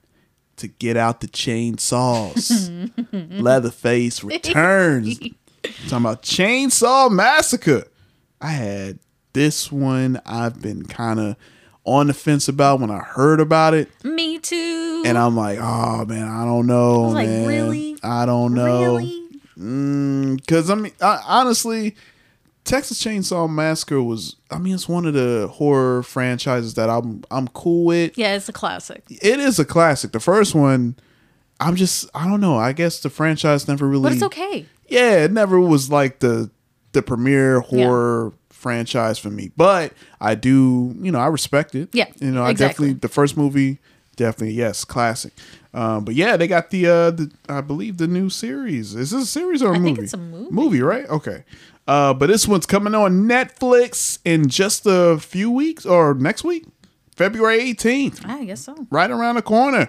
to 0.57 0.69
get 0.69 0.97
out 0.97 1.21
the 1.21 1.29
chainsaws. 1.29 2.91
Leatherface 3.43 4.23
returns. 4.25 5.19
Talking 5.89 5.99
about 5.99 6.23
Chainsaw 6.23 7.11
Massacre. 7.11 7.85
I 8.41 8.51
had 8.51 8.99
this 9.33 9.71
one 9.71 10.21
I've 10.25 10.61
been 10.61 10.85
kind 10.85 11.21
of 11.21 11.37
on 11.85 12.09
the 12.09 12.15
fence 12.15 12.49
about 12.49 12.81
when 12.81 12.91
I 12.91 12.99
heard 12.99 13.41
about 13.41 13.75
it. 13.75 13.89
Me 14.05 14.39
too. 14.39 15.03
And 15.07 15.17
I'm 15.17 15.37
like, 15.37 15.59
oh 15.61 16.05
man, 16.05 16.29
I 16.29 16.45
don't 16.45 16.67
know, 16.67 17.05
I 17.05 17.09
like, 17.09 17.29
man. 17.29 17.47
really? 17.47 17.97
I 18.03 18.27
don't 18.27 18.55
know. 18.55 18.99
Because 19.55 20.69
mm, 20.69 20.71
I 20.71 20.75
mean, 20.75 20.93
I, 21.01 21.21
honestly, 21.27 21.97
Texas 22.65 23.03
Chainsaw 23.03 23.49
Massacre 23.49 24.03
was. 24.03 24.37
I 24.51 24.59
mean, 24.59 24.75
it's 24.75 24.89
one 24.89 25.07
of 25.07 25.15
the 25.15 25.49
horror 25.51 26.03
franchises 26.03 26.75
that 26.75 26.91
I'm 26.91 27.23
I'm 27.31 27.49
cool 27.49 27.85
with. 27.85 28.19
Yeah, 28.19 28.35
it's 28.35 28.49
a 28.49 28.53
classic. 28.53 29.05
It 29.09 29.39
is 29.39 29.59
a 29.59 29.65
classic. 29.65 30.13
The 30.13 30.21
first 30.21 30.55
one, 30.55 30.97
I'm 31.61 31.77
just 31.77 32.11
I 32.15 32.27
don't 32.27 32.41
know. 32.41 32.57
I 32.57 32.73
guess 32.73 33.01
the 33.01 33.09
franchise 33.09 33.69
never 33.69 33.87
really. 33.87 34.03
But 34.03 34.13
it's 34.13 34.23
okay. 34.25 34.67
Yeah, 34.89 35.25
it 35.25 35.33
never 35.33 35.61
was 35.61 35.91
like 35.91 36.21
the 36.21 36.51
the 36.93 37.03
premier 37.03 37.61
horror 37.61 38.33
franchise 38.51 39.19
for 39.19 39.31
me. 39.31 39.51
But 39.57 39.93
I 40.21 40.35
do, 40.35 40.95
you 41.01 41.13
know, 41.13 41.19
I 41.19 41.27
respect 41.27 41.75
it. 41.75 41.91
Yeah, 41.93 42.07
you 42.19 42.31
know, 42.31 42.43
I 42.43 42.51
exactly. 42.51 42.89
definitely 42.89 43.01
the 43.01 43.09
first 43.09 43.37
movie, 43.37 43.79
definitely 44.17 44.55
yes, 44.55 44.85
classic. 44.85 45.33
Um, 45.75 46.05
but 46.05 46.15
yeah, 46.15 46.37
they 46.37 46.49
got 46.49 46.71
the 46.71 46.87
uh, 46.87 47.11
the 47.11 47.31
I 47.49 47.61
believe 47.61 47.99
the 47.99 48.07
new 48.07 48.31
series. 48.31 48.95
Is 48.95 49.11
this 49.11 49.23
a 49.23 49.27
series 49.27 49.63
or 49.63 49.73
a 49.73 49.77
I 49.77 49.79
movie? 49.79 49.95
think 49.95 50.05
it's 50.05 50.15
a 50.15 50.17
movie. 50.19 50.51
Movie, 50.51 50.83
right? 50.83 51.07
Okay. 51.09 51.45
Uh, 51.87 52.13
but 52.13 52.27
this 52.27 52.49
one's 52.49 52.67
coming 52.67 52.95
on 52.97 53.29
Netflix 53.29 54.19
in 54.25 54.49
just 54.49 54.87
a 54.87 55.19
few 55.19 55.51
weeks 55.51 55.87
or 55.87 56.15
next 56.15 56.43
week, 56.43 56.65
February 57.15 57.61
18th, 57.61 58.27
I 58.27 58.45
guess 58.45 58.65
so. 58.65 58.87
right 58.91 59.11
around 59.11 59.37
the 59.37 59.43
corner. 59.43 59.89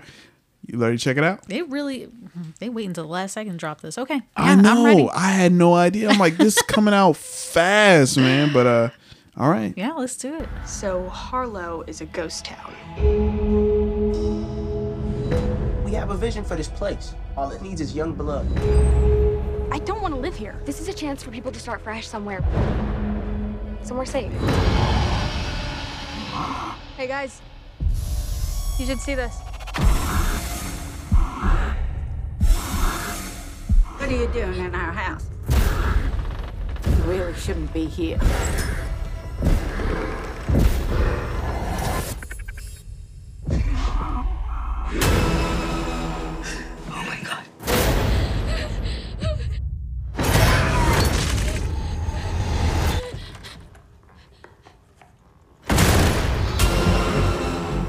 You 0.67 0.77
ready 0.77 0.97
to 0.97 1.03
check 1.03 1.15
it 1.17 1.23
out? 1.23 1.47
They 1.47 1.61
really 1.61 2.09
they 2.59 2.67
wait 2.67 2.87
until 2.87 3.05
the 3.05 3.09
last 3.09 3.33
second 3.33 3.53
to 3.53 3.57
drop 3.57 3.79
this. 3.81 3.97
Okay. 3.97 4.21
I 4.35 4.53
Yeah, 4.53 4.71
I'm 4.71 4.85
ready. 4.85 5.03
know. 5.03 5.09
I 5.13 5.29
had 5.29 5.53
no 5.53 5.73
idea. 5.75 6.09
I'm 6.09 6.19
like, 6.19 6.35
this 6.37 6.57
is 6.57 6.61
coming 6.63 6.93
out 6.93 7.15
fast, 7.17 8.17
man. 8.17 8.51
But 8.51 8.67
uh, 8.67 8.89
all 9.37 9.49
right. 9.49 9.73
Yeah, 9.77 9.93
let's 9.93 10.17
do 10.17 10.35
it. 10.35 10.49
So 10.65 11.07
Harlow 11.07 11.83
is 11.87 12.01
a 12.01 12.05
ghost 12.05 12.43
town. 12.45 12.73
We 15.85 15.93
have 15.93 16.09
a 16.09 16.15
vision 16.17 16.43
for 16.43 16.55
this 16.57 16.67
place. 16.67 17.13
All 17.37 17.49
it 17.51 17.61
needs 17.61 17.79
is 17.79 17.95
young 17.95 18.13
blood. 18.13 18.45
I 19.71 19.79
don't 19.79 20.01
want 20.01 20.13
to 20.15 20.19
live 20.19 20.35
here. 20.35 20.59
This 20.65 20.81
is 20.81 20.89
a 20.89 20.93
chance 20.93 21.23
for 21.23 21.31
people 21.31 21.51
to 21.51 21.59
start 21.59 21.81
fresh 21.81 22.05
somewhere. 22.07 22.43
Somewhere 23.83 24.05
safe. 24.05 24.31
Hey 26.97 27.07
guys, 27.07 27.41
you 28.79 28.85
should 28.85 28.99
see 28.99 29.15
this. 29.15 29.37
What 34.07 34.15
are 34.15 34.21
you 34.21 34.27
doing 34.29 34.59
in 34.59 34.73
our 34.73 34.93
house? 34.93 35.25
You 36.85 37.03
really 37.11 37.33
shouldn't 37.33 37.73
be 37.73 37.87
here. 37.87 38.17
Oh 38.21 38.33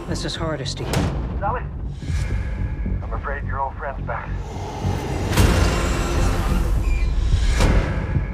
this 0.09 0.25
is 0.25 0.35
Hardesty. 0.35 0.85
Sally, 1.39 1.63
I'm 3.05 3.13
afraid 3.13 3.45
your 3.47 3.61
old 3.61 3.77
friend's 3.77 4.05
back. 4.05 4.29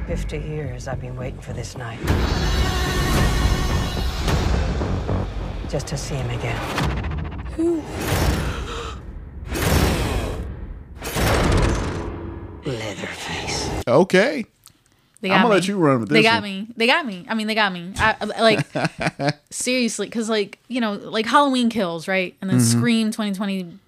Fifty 0.06 0.38
years 0.38 0.86
I've 0.86 1.00
been 1.00 1.16
waiting 1.16 1.40
for 1.40 1.52
this 1.54 1.76
night. 1.78 1.98
Just 5.70 5.86
to 5.88 5.96
see 5.96 6.14
him 6.14 6.30
again. 6.30 6.58
Who? 7.56 7.82
Leatherface. 12.64 13.82
Okay. 13.86 14.46
They 15.20 15.30
I'm 15.30 15.38
gonna 15.38 15.48
me. 15.48 15.54
let 15.54 15.68
you 15.68 15.76
run 15.78 16.00
with 16.00 16.08
this. 16.10 16.16
They 16.16 16.22
got 16.22 16.34
one. 16.36 16.42
me. 16.42 16.66
They 16.76 16.86
got 16.86 17.06
me. 17.06 17.24
I 17.28 17.34
mean, 17.34 17.46
they 17.46 17.54
got 17.54 17.72
me. 17.72 17.92
I, 17.98 18.14
I- 18.20 18.40
like 18.42 18.66
seriously, 19.50 20.06
because 20.06 20.28
like 20.28 20.58
you 20.68 20.80
know, 20.80 20.92
like 20.94 21.24
Halloween 21.26 21.70
Kills, 21.70 22.06
right? 22.08 22.34
And 22.40 22.50
then 22.50 22.58
Mhm. 22.58 22.62
Scream 22.62 23.10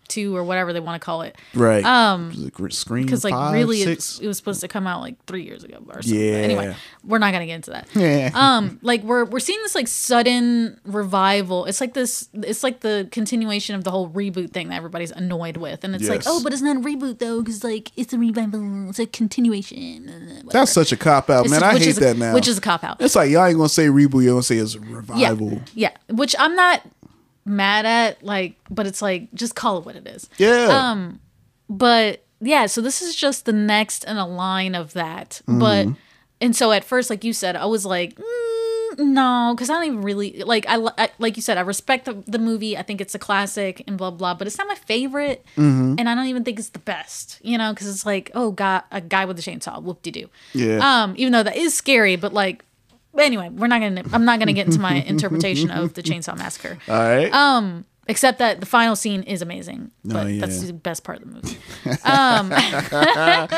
2022 0.09 0.37
or 0.37 0.45
whatever 0.45 0.73
they 0.73 0.81
want 0.81 1.01
to 1.01 1.05
call 1.05 1.23
it, 1.23 1.37
Right. 1.55 1.85
Um, 1.85 2.29
Was 2.29 2.45
it 2.45 2.53
gr- 2.53 2.69
Scream 2.71 3.05
because 3.05 3.25
like 3.25 3.33
five, 3.33 3.55
really? 3.55 3.83
It, 3.83 4.19
it 4.21 4.27
was 4.27 4.37
supposed 4.37 4.61
to 4.61 4.69
come 4.69 4.87
out 4.87 5.01
like 5.01 5.23
three 5.27 5.43
years 5.45 5.65
ago 5.65 5.79
or 5.89 6.03
something. 6.03 6.21
Yeah. 6.21 6.33
Anyway, 6.37 6.77
we're 7.05 7.19
not 7.19 7.33
gonna 7.33 7.47
get 7.47 7.55
into 7.55 7.71
that. 7.71 7.89
Yeah. 7.97 8.31
Um, 8.35 8.79
like 8.83 9.03
we're 9.03 9.25
we're 9.25 9.41
seeing 9.41 9.61
this 9.63 9.75
like 9.75 9.89
sudden 9.89 10.79
revival. 10.85 11.65
It's 11.65 11.81
like 11.81 11.95
this. 11.95 12.29
It's 12.35 12.63
like 12.63 12.81
the 12.81 13.09
continuation 13.11 13.75
of 13.75 13.85
the 13.85 13.91
whole 13.91 14.09
reboot 14.11 14.53
thing 14.53 14.69
that 14.69 14.77
everybody's 14.77 15.11
annoyed 15.11 15.57
with, 15.57 15.83
and 15.85 15.95
it's 15.95 16.09
like, 16.09 16.23
oh, 16.27 16.43
but 16.43 16.53
it's 16.53 16.63
not 16.63 16.77
a 16.77 16.81
reboot 16.81 17.19
though, 17.19 17.41
because 17.41 17.65
like 17.65 17.91
it's 17.97 18.13
a 18.13 18.19
revival. 18.19 18.91
It's 18.91 18.99
a 18.99 19.07
continuation. 19.07 20.43
That's 20.51 20.73
such 20.73 20.93
a 20.93 20.97
cop 20.97 21.31
out, 21.31 21.47
It's 21.47 21.51
man. 21.53 21.63
I 21.63 21.79
hate 21.79 21.97
a- 21.97 22.01
that 22.01 22.17
now. 22.17 22.35
which 22.35 22.49
is 22.49 22.59
a 22.59 22.61
cop-out. 22.61 23.01
It's 23.01 23.17
like 23.17 23.31
y'all 23.31 23.45
ain't 23.47 23.57
gonna 23.57 23.69
say 23.69 23.87
reboot. 23.87 24.23
You're 24.23 24.33
gonna 24.35 24.43
say 24.43 24.57
it's 24.59 24.77
revival. 24.77 25.53
Yeah, 25.75 25.91
yeah. 26.09 26.15
Which 26.15 26.35
I'm 26.39 26.55
not 26.55 26.83
mad 27.47 27.87
at, 27.87 28.23
like, 28.23 28.57
but 28.69 28.87
it's 28.87 29.01
like 29.01 29.33
just 29.33 29.55
call 29.55 29.79
it 29.79 29.87
what 29.87 29.97
it 29.97 30.07
is. 30.07 30.29
Yeah. 30.37 30.67
Um, 30.91 31.21
but 31.71 32.25
yeah, 32.41 32.67
so 32.67 32.81
this 32.83 33.01
is 33.01 33.15
just 33.17 33.47
the 33.47 33.53
next 33.53 34.05
in 34.05 34.17
a 34.19 34.27
line 34.27 34.75
of 34.75 34.93
that. 34.93 35.41
But 35.47 35.87
Mhm. 35.87 35.97
and 36.41 36.55
so 36.57 36.73
at 36.73 36.85
first, 36.85 37.09
like 37.09 37.25
you 37.25 37.33
said, 37.33 37.57
I 37.57 37.65
was 37.67 37.87
like, 37.87 38.15
mm, 38.17 38.99
no, 38.99 39.53
because 39.55 39.69
I 39.71 39.75
don't 39.75 39.85
even 39.87 40.03
really 40.03 40.43
like. 40.45 40.65
I, 40.69 40.77
I 40.99 41.11
like 41.19 41.37
you 41.37 41.43
said, 41.43 41.59
I 41.59 41.63
respect 41.63 42.05
the, 42.07 42.15
the 42.27 42.39
movie. 42.39 42.77
I 42.79 42.83
think 42.83 43.01
it's 43.01 43.15
a 43.15 43.19
classic 43.19 43.83
and 43.87 43.97
blah 43.99 44.11
blah. 44.11 44.35
But 44.35 44.47
it's 44.47 44.59
not 44.59 44.69
my 44.69 44.75
favorite, 44.75 45.45
Mhm. 45.57 45.97
and 45.99 46.09
I 46.09 46.15
don't 46.15 46.27
even 46.27 46.45
think 46.45 46.59
it's 46.59 46.71
the 46.71 46.79
best. 46.79 47.39
You 47.43 47.59
know, 47.59 47.73
because 47.73 47.89
it's 47.89 48.07
like, 48.07 48.31
oh 48.35 48.51
god, 48.53 48.85
a 48.91 49.01
guy 49.01 49.25
with 49.25 49.39
a 49.39 49.43
chainsaw, 49.43 49.83
whoop 49.83 50.03
de 50.03 50.11
doo. 50.11 50.29
Yeah. 50.55 50.79
Um, 50.79 51.15
even 51.17 51.33
though 51.33 51.43
that 51.43 51.57
is 51.57 51.75
scary, 51.75 52.17
but 52.17 52.33
like. 52.35 52.65
Anyway, 53.19 53.49
we're 53.51 53.67
not 53.67 53.81
gonna. 53.81 54.03
I'm 54.13 54.25
not 54.25 54.39
gonna 54.39 54.53
get 54.53 54.67
into 54.67 54.81
my 54.81 54.95
interpretation 55.07 55.71
of 55.71 55.95
the 55.95 56.03
Chainsaw 56.03 56.37
Massacre. 56.37 56.79
All 56.89 56.99
right. 56.99 57.33
Um, 57.33 57.85
except 58.09 58.39
that 58.39 58.61
the 58.61 58.67
final 58.67 58.97
scene 58.97 59.23
is 59.25 59.43
amazing. 59.43 59.91
Oh, 60.07 60.13
But 60.13 60.27
yeah. 60.29 60.41
that's 60.41 60.63
the 60.63 60.73
best 60.73 61.05
part 61.05 61.23
of 61.23 61.29
the 61.29 61.35
movie. 61.35 61.59
Um, 62.05 62.53
um, 62.53 63.49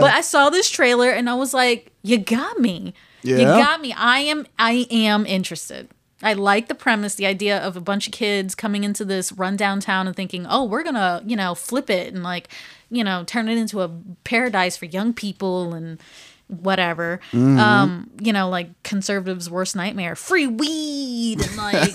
but 0.00 0.12
I 0.12 0.20
saw 0.22 0.50
this 0.50 0.70
trailer 0.70 1.10
and 1.10 1.28
I 1.28 1.34
was 1.34 1.54
like, 1.54 1.92
"You 2.02 2.18
got 2.18 2.58
me. 2.58 2.94
You 3.22 3.38
got 3.38 3.80
me. 3.80 3.92
I 3.92 4.18
am. 4.20 4.46
I 4.58 4.86
am 4.90 5.26
interested." 5.26 5.88
I 6.22 6.32
like 6.32 6.68
the 6.68 6.74
premise, 6.74 7.16
the 7.16 7.26
idea 7.26 7.58
of 7.58 7.76
a 7.76 7.80
bunch 7.80 8.06
of 8.06 8.12
kids 8.12 8.54
coming 8.54 8.84
into 8.84 9.04
this 9.04 9.30
rundown 9.32 9.80
town 9.80 10.06
and 10.06 10.16
thinking, 10.16 10.46
"Oh, 10.48 10.64
we're 10.64 10.82
gonna, 10.82 11.22
you 11.26 11.36
know, 11.36 11.54
flip 11.54 11.90
it 11.90 12.14
and 12.14 12.22
like, 12.22 12.48
you 12.90 13.04
know, 13.04 13.24
turn 13.24 13.48
it 13.48 13.58
into 13.58 13.82
a 13.82 13.90
paradise 14.24 14.76
for 14.76 14.86
young 14.86 15.12
people 15.12 15.74
and 15.74 16.00
whatever." 16.48 17.20
Mhm. 17.32 17.58
Um, 17.58 18.10
you 18.20 18.32
know, 18.32 18.48
like 18.48 18.70
conservatives' 18.82 19.48
worst 19.50 19.74
nightmare: 19.76 20.14
free 20.16 20.46
weed 20.46 21.40
and 21.40 21.56
like, 21.56 21.92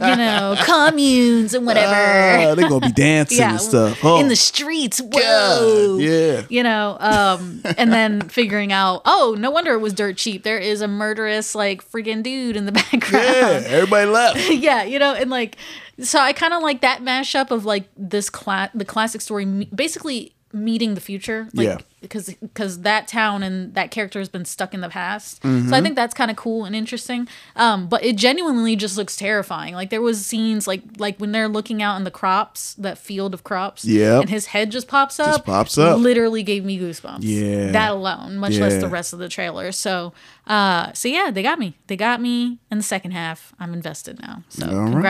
you 0.00 0.16
know, 0.16 0.56
communes 0.64 1.54
and 1.54 1.66
whatever. 1.66 1.94
Ah, 1.94 2.54
they 2.54 2.62
gonna 2.68 2.86
be 2.86 2.92
dancing 2.96 3.40
and 3.42 3.60
stuff. 3.60 3.98
Oh. 4.04 4.20
in 4.20 4.28
the 4.28 4.36
streets. 4.36 5.00
Whoa, 5.00 5.98
yeah. 6.00 6.42
you 6.48 6.62
know, 6.62 6.96
um, 7.00 7.62
and 7.78 7.92
then 7.92 8.22
figuring 8.28 8.72
out, 8.72 9.02
oh, 9.04 9.36
no 9.38 9.50
wonder 9.50 9.72
it 9.74 9.78
was 9.78 9.92
dirt 9.92 10.16
cheap. 10.16 10.42
There 10.42 10.58
is 10.58 10.80
a 10.80 10.88
murderous, 10.88 11.54
like, 11.54 11.88
freaking 11.90 12.22
dude 12.22 12.56
in 12.56 12.66
the 12.66 12.72
background. 12.90 13.12
Yeah, 13.12 13.62
everybody 13.66 14.10
left. 14.10 14.50
yeah, 14.50 14.82
you 14.82 14.98
know, 14.98 15.14
and 15.14 15.30
like, 15.30 15.56
so 16.00 16.18
I 16.18 16.32
kind 16.32 16.52
of 16.52 16.62
like 16.62 16.80
that 16.80 17.00
mashup 17.02 17.50
of 17.50 17.64
like 17.64 17.84
this 17.96 18.28
class, 18.30 18.70
the 18.74 18.84
classic 18.84 19.20
story, 19.20 19.44
basically 19.74 20.34
meeting 20.54 20.94
the 20.94 21.00
future. 21.00 21.48
Like, 21.52 21.66
Yeah. 21.66 21.78
Because 22.00 22.26
because 22.34 22.80
that 22.82 23.08
town 23.08 23.42
and 23.42 23.72
that 23.74 23.90
character 23.90 24.18
has 24.18 24.28
been 24.28 24.44
stuck 24.44 24.74
in 24.74 24.82
the 24.82 24.90
past, 24.90 25.40
so 25.42 25.48
I 25.48 25.52
Mhm. 25.52 25.82
think 25.82 25.96
that's 25.96 26.12
kind 26.12 26.30
of 26.30 26.36
cool 26.36 26.66
and 26.66 26.76
interesting. 26.76 27.26
Um, 27.56 27.86
but 27.86 28.04
it 28.04 28.16
genuinely 28.16 28.76
just 28.76 28.98
looks 28.98 29.16
terrifying. 29.16 29.72
Like 29.74 29.88
there 29.88 30.02
was 30.02 30.26
scenes 30.26 30.66
like 30.66 30.82
like 30.98 31.16
when 31.16 31.32
they're 31.32 31.48
looking 31.48 31.80
out 31.82 31.96
in 31.96 32.04
the 32.04 32.10
crops, 32.10 32.74
that 32.74 32.98
field 32.98 33.32
of 33.32 33.42
crops, 33.42 33.86
yeah 33.86 34.20
and 34.20 34.28
his 34.28 34.46
head 34.48 34.70
just 34.70 34.86
pops 34.86 35.18
up. 35.18 35.28
just 35.28 35.44
pops 35.46 35.78
up. 35.78 35.98
Literally 35.98 36.42
gave 36.42 36.62
me 36.62 36.78
goosebumps. 36.78 37.20
Yeah. 37.22 37.70
that 37.72 37.92
alone, 37.92 38.36
much 38.36 38.58
less 38.58 38.78
the 38.82 38.88
rest 38.88 39.14
of 39.14 39.18
the 39.18 39.30
trailer. 39.30 39.72
So, 39.72 40.12
uh, 40.46 40.92
so 40.92 41.08
yeah, 41.08 41.30
they 41.30 41.42
got 41.42 41.58
me. 41.58 41.74
They 41.86 41.96
got 41.96 42.20
me 42.20 42.58
in 42.70 42.76
the 42.76 42.84
second 42.84 43.12
half. 43.12 43.54
I'm 43.58 43.72
invested 43.72 44.20
now. 44.20 44.42
So 44.50 44.68
All 44.68 44.74
right. 44.88 45.02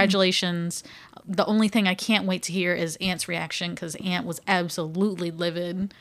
The 1.26 1.46
only 1.46 1.68
thing 1.68 1.88
I 1.88 1.94
can't 1.94 2.26
wait 2.26 2.42
to 2.44 2.52
hear 2.52 2.74
is 2.74 2.96
Ant's 3.00 3.28
reaction 3.28 3.70
because 3.70 3.94
Ant 3.96 4.26
was 4.26 4.40
absolutely 4.46 5.30
livid 5.30 5.94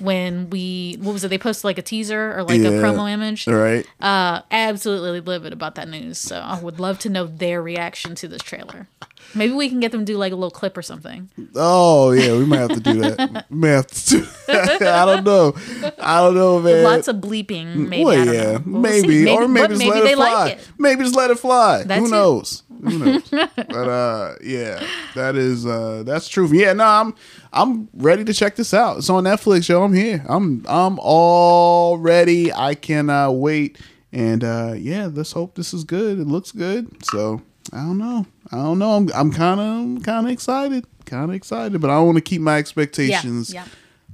when 0.00 0.50
we 0.50 0.96
what 1.00 1.12
was 1.12 1.22
it? 1.24 1.28
They 1.28 1.38
posted 1.38 1.64
like 1.64 1.78
a 1.78 1.82
teaser 1.82 2.36
or 2.36 2.42
like 2.42 2.60
a 2.60 2.64
promo 2.64 3.08
image. 3.10 3.46
Right. 3.46 3.86
Uh, 4.00 4.42
absolutely 4.50 5.20
livid 5.20 5.52
about 5.52 5.76
that 5.76 5.88
news. 5.88 6.18
So 6.18 6.38
I 6.38 6.60
would 6.60 6.80
love 6.80 6.98
to 7.00 7.08
know 7.08 7.26
their 7.26 7.62
reaction 7.62 8.14
to 8.16 8.28
this 8.28 8.42
trailer. 8.42 8.88
Maybe 9.34 9.52
we 9.52 9.68
can 9.68 9.80
get 9.80 9.92
them 9.92 10.00
to 10.00 10.04
do 10.12 10.16
like 10.16 10.32
a 10.32 10.36
little 10.36 10.50
clip 10.50 10.76
or 10.76 10.82
something. 10.82 11.28
Oh 11.54 12.12
yeah, 12.12 12.36
we 12.36 12.46
might 12.46 12.58
have 12.58 12.70
to 12.70 12.80
do 12.80 13.00
that. 13.00 13.46
we 13.50 13.56
may 13.56 13.68
have 13.68 13.86
to. 13.86 14.26
I 14.48 15.04
don't 15.04 15.24
know. 15.24 15.54
I 15.98 16.20
don't 16.20 16.34
know, 16.34 16.60
man. 16.60 16.84
Lots 16.84 17.08
of 17.08 17.16
bleeping, 17.16 17.88
maybe. 17.88 18.04
Well, 18.04 18.34
yeah. 18.34 18.58
We'll 18.58 18.80
maybe, 18.80 19.24
see. 19.24 19.30
or 19.30 19.46
maybe 19.46 19.68
just 19.68 19.78
maybe 19.78 19.90
let 19.90 20.04
they 20.04 20.12
it 20.12 20.16
fly. 20.16 20.32
like 20.32 20.52
it. 20.54 20.68
Maybe 20.78 21.02
just 21.02 21.16
let 21.16 21.30
it 21.30 21.38
fly. 21.38 21.82
That's 21.84 22.00
Who 22.00 22.06
it. 22.06 22.10
knows? 22.10 22.62
Who 22.82 22.98
knows? 22.98 23.28
but 23.30 23.88
uh, 23.88 24.34
yeah, 24.42 24.82
that 25.14 25.36
is 25.36 25.66
uh, 25.66 26.04
that's 26.06 26.28
true. 26.28 26.48
Yeah, 26.52 26.72
no, 26.72 26.84
I'm 26.84 27.14
I'm 27.52 27.88
ready 27.94 28.24
to 28.24 28.32
check 28.32 28.56
this 28.56 28.72
out. 28.72 28.98
It's 28.98 29.10
on 29.10 29.24
Netflix, 29.24 29.68
yo. 29.68 29.82
I'm 29.82 29.94
here. 29.94 30.24
I'm 30.28 30.64
I'm 30.68 30.98
all 31.00 31.98
ready. 31.98 32.52
I 32.52 32.74
cannot 32.74 33.32
wait. 33.32 33.78
And 34.10 34.42
uh, 34.42 34.74
yeah, 34.76 35.10
let's 35.12 35.32
hope 35.32 35.54
this 35.54 35.74
is 35.74 35.84
good. 35.84 36.18
It 36.18 36.26
looks 36.26 36.50
good. 36.50 37.04
So 37.04 37.42
I 37.72 37.78
don't 37.78 37.98
know. 37.98 38.26
I 38.52 38.56
don't 38.56 38.78
know. 38.78 38.92
I'm 38.92 39.10
I'm 39.14 39.32
kind 39.32 39.60
of 39.60 40.02
kind 40.04 40.26
of 40.26 40.32
excited. 40.32 40.86
Kind 41.04 41.30
of 41.30 41.34
excited, 41.34 41.80
but 41.80 41.90
I 41.90 41.98
want 42.00 42.16
to 42.16 42.22
keep 42.22 42.40
my 42.40 42.58
expectations 42.58 43.52
yeah. 43.52 43.64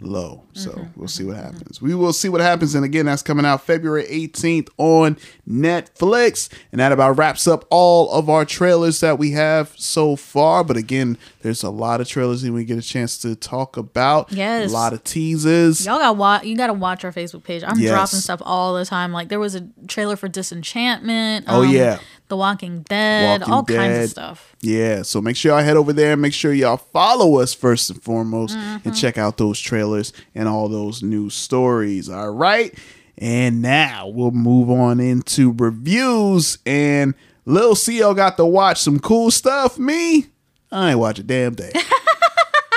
low. 0.01 0.45
So 0.53 0.71
mm-hmm, 0.71 1.01
we'll 1.01 1.09
see 1.09 1.25
mm-hmm, 1.25 1.33
what 1.33 1.39
mm-hmm. 1.39 1.57
happens. 1.57 1.83
We 1.83 1.95
will 1.95 2.13
see 2.13 2.29
what 2.29 2.41
happens. 2.41 2.77
And 2.77 2.85
again, 2.85 3.07
that's 3.07 3.23
coming 3.23 3.45
out 3.45 3.63
February 3.63 4.05
18th 4.05 4.69
on 4.79 5.17
Netflix. 5.49 6.49
And 6.71 6.81
that 6.81 6.93
about 6.93 7.19
wraps 7.19 7.49
up 7.49 7.65
all 7.71 8.11
of 8.13 8.31
our 8.31 8.45
trailers 8.45 9.01
that 9.01 9.19
we 9.19 9.33
have 9.33 9.73
so 9.77 10.15
far. 10.15 10.63
But 10.63 10.77
again, 10.77 11.19
there's 11.43 11.65
a 11.65 11.71
lot 11.71 12.01
of 12.01 12.09
trailers 12.09 12.45
and 12.45 12.55
we 12.55 12.65
get 12.65 12.79
a 12.79 12.83
chance 12.83 13.19
to 13.19 13.35
talk 13.35 13.77
about. 13.77 14.31
Yes. 14.31 14.71
A 14.71 14.73
lot 14.73 14.93
of 14.93 15.03
teasers. 15.03 15.85
Y'all 15.85 15.99
got 15.99 16.17
watch. 16.17 16.45
You 16.45 16.57
got 16.57 16.69
to 16.69 16.75
watch 16.75 17.05
our 17.05 17.13
Facebook 17.13 17.43
page. 17.43 17.65
I'm 17.67 17.79
Yes. 17.79 17.91
dropping 17.91 18.21
stuff 18.21 18.41
all 18.45 18.75
the 18.75 18.85
time. 18.85 19.13
Like 19.13 19.29
there 19.29 19.41
was 19.41 19.57
a 19.57 19.67
trailer 19.89 20.15
for 20.15 20.29
Disenchantment. 20.29 21.47
Oh, 21.49 21.65
um, 21.65 21.71
yeah. 21.71 21.99
The 22.35 22.39
Walking 22.39 22.83
Dead. 22.83 23.43
Walking 23.43 23.55
all 23.55 23.65
kinds 23.65 24.05
of 24.07 24.11
stuff. 24.11 24.57
Yeah, 24.61 25.03
so 25.03 25.21
make 25.21 25.37
sure 25.37 25.53
y'all 25.53 25.63
head 25.63 25.77
over 25.77 25.93
there. 25.93 26.17
Make 26.17 26.33
sure 26.33 26.53
y'all 26.53 26.79
follow 26.79 27.39
us 27.39 27.55
first 27.55 27.91
and 27.91 28.03
foremost 28.03 28.57
Mm-hmm. 28.57 28.89
and 28.89 28.97
check 28.97 29.19
out 29.19 29.37
those 29.37 29.61
trailers 29.61 30.13
and 30.35 30.49
all 30.49 30.69
those 30.69 31.01
new 31.01 31.31
stories. 31.31 32.09
All 32.09 32.31
right. 32.31 32.77
And 33.19 33.63
now 33.63 34.09
we'll 34.09 34.33
move 34.33 34.69
on 34.69 34.99
into 34.99 35.53
reviews. 35.53 36.59
And 36.67 37.15
Lil 37.47 37.77
Xio 37.77 38.17
got 38.17 38.37
to 38.39 38.45
watch 38.47 38.81
some 38.81 38.99
cool 38.99 39.31
stuff. 39.31 39.79
Me, 39.79 40.27
I 40.73 40.91
ain't 40.91 40.99
watch 40.99 41.21
a 41.21 41.23
damn 41.23 41.55
thing. 41.55 41.71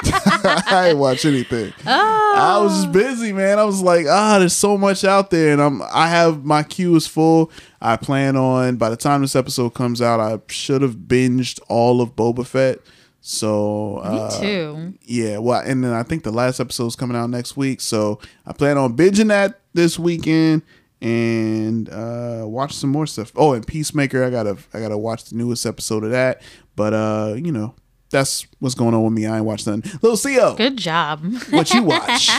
I 0.67 0.89
ain't 0.89 0.97
watch 0.97 1.25
anything. 1.25 1.73
I 1.85 2.59
was 2.61 2.83
just 2.83 2.91
busy, 2.91 3.33
man. 3.33 3.59
I 3.59 3.63
was 3.63 3.81
like, 3.81 4.05
ah, 4.07 4.39
there's 4.39 4.53
so 4.53 4.77
much 4.77 5.03
out 5.03 5.29
there, 5.29 5.53
and 5.53 5.61
I'm 5.61 5.81
I 5.81 6.07
have 6.09 6.43
my 6.45 6.63
queue 6.63 6.95
is 6.95 7.07
full. 7.07 7.51
I 7.81 7.97
plan 7.97 8.35
on 8.35 8.77
by 8.77 8.89
the 8.89 8.97
time 8.97 9.21
this 9.21 9.35
episode 9.35 9.73
comes 9.73 10.01
out, 10.01 10.19
I 10.19 10.39
should 10.51 10.81
have 10.81 10.95
binged 10.95 11.59
all 11.67 12.01
of 12.01 12.15
Boba 12.15 12.45
Fett. 12.45 12.79
So 13.21 13.97
uh, 13.97 14.39
too. 14.39 14.93
Yeah, 15.03 15.39
well, 15.39 15.61
and 15.65 15.83
then 15.83 15.91
I 15.93 16.03
think 16.03 16.23
the 16.23 16.31
last 16.31 16.59
episode 16.59 16.87
is 16.87 16.95
coming 16.95 17.17
out 17.17 17.29
next 17.29 17.57
week, 17.57 17.81
so 17.81 18.19
I 18.45 18.53
plan 18.53 18.77
on 18.77 18.95
binging 18.95 19.27
that 19.27 19.59
this 19.73 19.99
weekend 19.99 20.61
and 20.99 21.89
uh 21.89 22.43
watch 22.45 22.73
some 22.73 22.89
more 22.89 23.05
stuff. 23.05 23.31
Oh, 23.35 23.53
and 23.53 23.65
Peacemaker, 23.65 24.23
I 24.23 24.29
gotta 24.29 24.57
I 24.73 24.79
gotta 24.79 24.97
watch 24.97 25.25
the 25.25 25.35
newest 25.35 25.65
episode 25.65 26.03
of 26.03 26.11
that. 26.11 26.41
But 26.75 26.93
uh, 26.93 27.35
you 27.35 27.51
know, 27.51 27.75
that's 28.09 28.47
what's 28.59 28.75
going 28.75 28.93
on 28.93 29.03
with 29.03 29.13
me. 29.13 29.25
I 29.25 29.37
ain't 29.37 29.45
watched 29.45 29.67
nothing. 29.67 29.83
Little 30.01 30.17
Xio. 30.17 30.55
Good 30.55 30.77
job. 30.77 31.23
What 31.49 31.73
you 31.73 31.83
watch? 31.83 32.29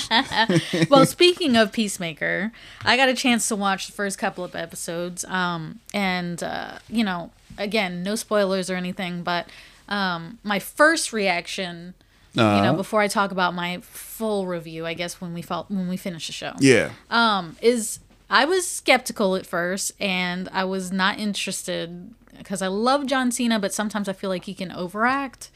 well, 0.91 1.05
speaking 1.07 1.57
of 1.57 1.73
Peacemaker, 1.73 2.53
I 2.85 2.97
got 2.97 3.09
a 3.09 3.14
chance 3.14 3.49
to 3.49 3.57
watch 3.57 3.87
the 3.87 3.93
first 3.93 4.19
couple 4.19 4.45
of 4.45 4.55
episodes. 4.55 5.25
Um, 5.27 5.81
and 5.93 6.43
uh, 6.43 6.79
you 6.89 7.05
know, 7.05 7.31
again, 7.59 8.03
no 8.03 8.14
spoilers 8.14 8.71
or 8.71 8.77
anything, 8.77 9.23
but 9.23 9.49
um, 9.89 10.39
my 10.43 10.59
first 10.59 11.12
reaction, 11.12 11.95
you 12.35 12.43
Uh-huh. 12.43 12.64
know, 12.64 12.75
before 12.75 13.01
I 13.01 13.09
talk 13.09 13.31
about 13.33 13.55
my 13.55 13.79
full 13.83 14.47
review, 14.47 14.87
I 14.87 14.95
guess 14.95 15.21
when 15.21 15.35
we 15.35 15.43
felt 15.43 15.71
when 15.71 15.89
we 15.89 15.97
finish 15.97 16.27
the 16.27 16.33
show, 16.33 16.53
Yeah. 16.61 16.91
um, 17.11 17.57
is 17.61 17.99
I 18.31 18.45
was 18.45 18.66
skeptical 18.69 19.37
at 19.37 19.47
first, 19.47 19.93
and 20.01 20.49
I 20.53 20.64
was 20.64 20.93
not 20.93 21.19
interested 21.19 22.14
because 22.39 22.62
I 22.62 22.68
love 22.68 23.07
John 23.07 23.30
Cena, 23.30 23.59
but 23.59 23.74
sometimes 23.74 24.09
I 24.09 24.12
feel 24.12 24.30
like 24.30 24.45
he 24.45 24.55
can 24.55 24.72
overact. 24.72 25.51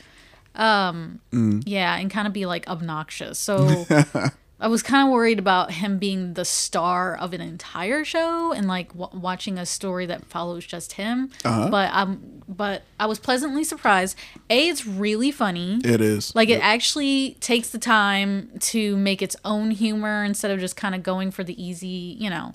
Um, 0.54 1.20
Mm. 1.32 1.62
yeah, 1.66 1.96
and 1.96 2.10
kind 2.10 2.26
of 2.26 2.32
be 2.34 2.44
like 2.44 2.68
obnoxious. 2.68 3.38
So 3.38 3.86
I 4.60 4.68
was 4.68 4.82
kind 4.82 5.06
of 5.08 5.12
worried 5.12 5.38
about 5.38 5.72
him 5.72 5.98
being 5.98 6.34
the 6.34 6.44
star 6.44 7.16
of 7.16 7.32
an 7.32 7.40
entire 7.40 8.04
show 8.04 8.52
and 8.52 8.68
like 8.68 8.92
w- 8.96 9.18
watching 9.18 9.58
a 9.58 9.64
story 9.66 10.04
that 10.06 10.26
follows 10.26 10.66
just 10.66 10.92
him. 10.92 11.30
Uh-huh. 11.44 11.68
But 11.70 11.90
um, 11.94 12.42
but 12.46 12.82
I 13.00 13.06
was 13.06 13.18
pleasantly 13.18 13.64
surprised. 13.64 14.16
A, 14.50 14.68
it's 14.68 14.86
really 14.86 15.30
funny. 15.30 15.80
It 15.82 16.02
is. 16.02 16.34
Like 16.34 16.50
it 16.50 16.60
actually 16.62 17.38
takes 17.40 17.70
the 17.70 17.78
time 17.78 18.50
to 18.60 18.94
make 18.98 19.22
its 19.22 19.34
own 19.46 19.70
humor 19.70 20.22
instead 20.22 20.50
of 20.50 20.60
just 20.60 20.76
kind 20.76 20.94
of 20.94 21.02
going 21.02 21.30
for 21.30 21.42
the 21.42 21.60
easy, 21.60 22.16
you 22.20 22.28
know, 22.28 22.52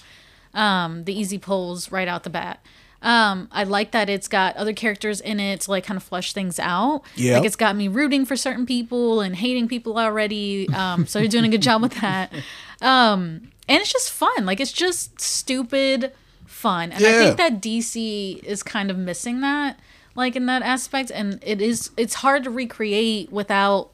um, 0.53 1.03
the 1.05 1.19
easy 1.19 1.39
pulls 1.39 1.91
right 1.91 2.07
out 2.07 2.23
the 2.23 2.29
bat. 2.29 2.63
Um, 3.07 3.47
I 3.53 3.63
like 3.63 3.91
that 3.91 4.09
it's 4.09 4.27
got 4.27 4.57
other 4.57 4.73
characters 4.73 5.21
in 5.21 5.39
it 5.39 5.61
to 5.61 5.71
like 5.71 5.85
kind 5.85 5.95
of 5.95 6.03
flush 6.03 6.33
things 6.33 6.59
out. 6.59 7.03
Yep. 7.15 7.37
Like 7.37 7.45
it's 7.45 7.55
got 7.55 7.73
me 7.77 7.87
rooting 7.87 8.25
for 8.25 8.35
certain 8.35 8.65
people 8.65 9.21
and 9.21 9.33
hating 9.33 9.69
people 9.69 9.97
already. 9.97 10.67
Um, 10.73 11.07
so 11.07 11.19
you're 11.19 11.29
doing 11.29 11.45
a 11.45 11.49
good 11.49 11.61
job 11.61 11.81
with 11.81 11.93
that. 12.01 12.33
Um, 12.81 13.49
and 13.69 13.81
it's 13.81 13.93
just 13.93 14.11
fun. 14.11 14.45
Like 14.45 14.59
it's 14.59 14.73
just 14.73 15.21
stupid 15.21 16.11
fun. 16.45 16.91
And 16.91 17.05
I 17.05 17.11
think 17.13 17.37
that 17.37 17.61
DC 17.61 18.43
is 18.43 18.61
kind 18.61 18.91
of 18.91 18.97
missing 18.97 19.39
that, 19.39 19.79
like 20.15 20.35
in 20.35 20.45
that 20.47 20.61
aspect. 20.61 21.09
And 21.09 21.39
it 21.43 21.61
is 21.61 21.91
it's 21.95 22.15
hard 22.15 22.43
to 22.43 22.49
recreate 22.49 23.31
without 23.31 23.91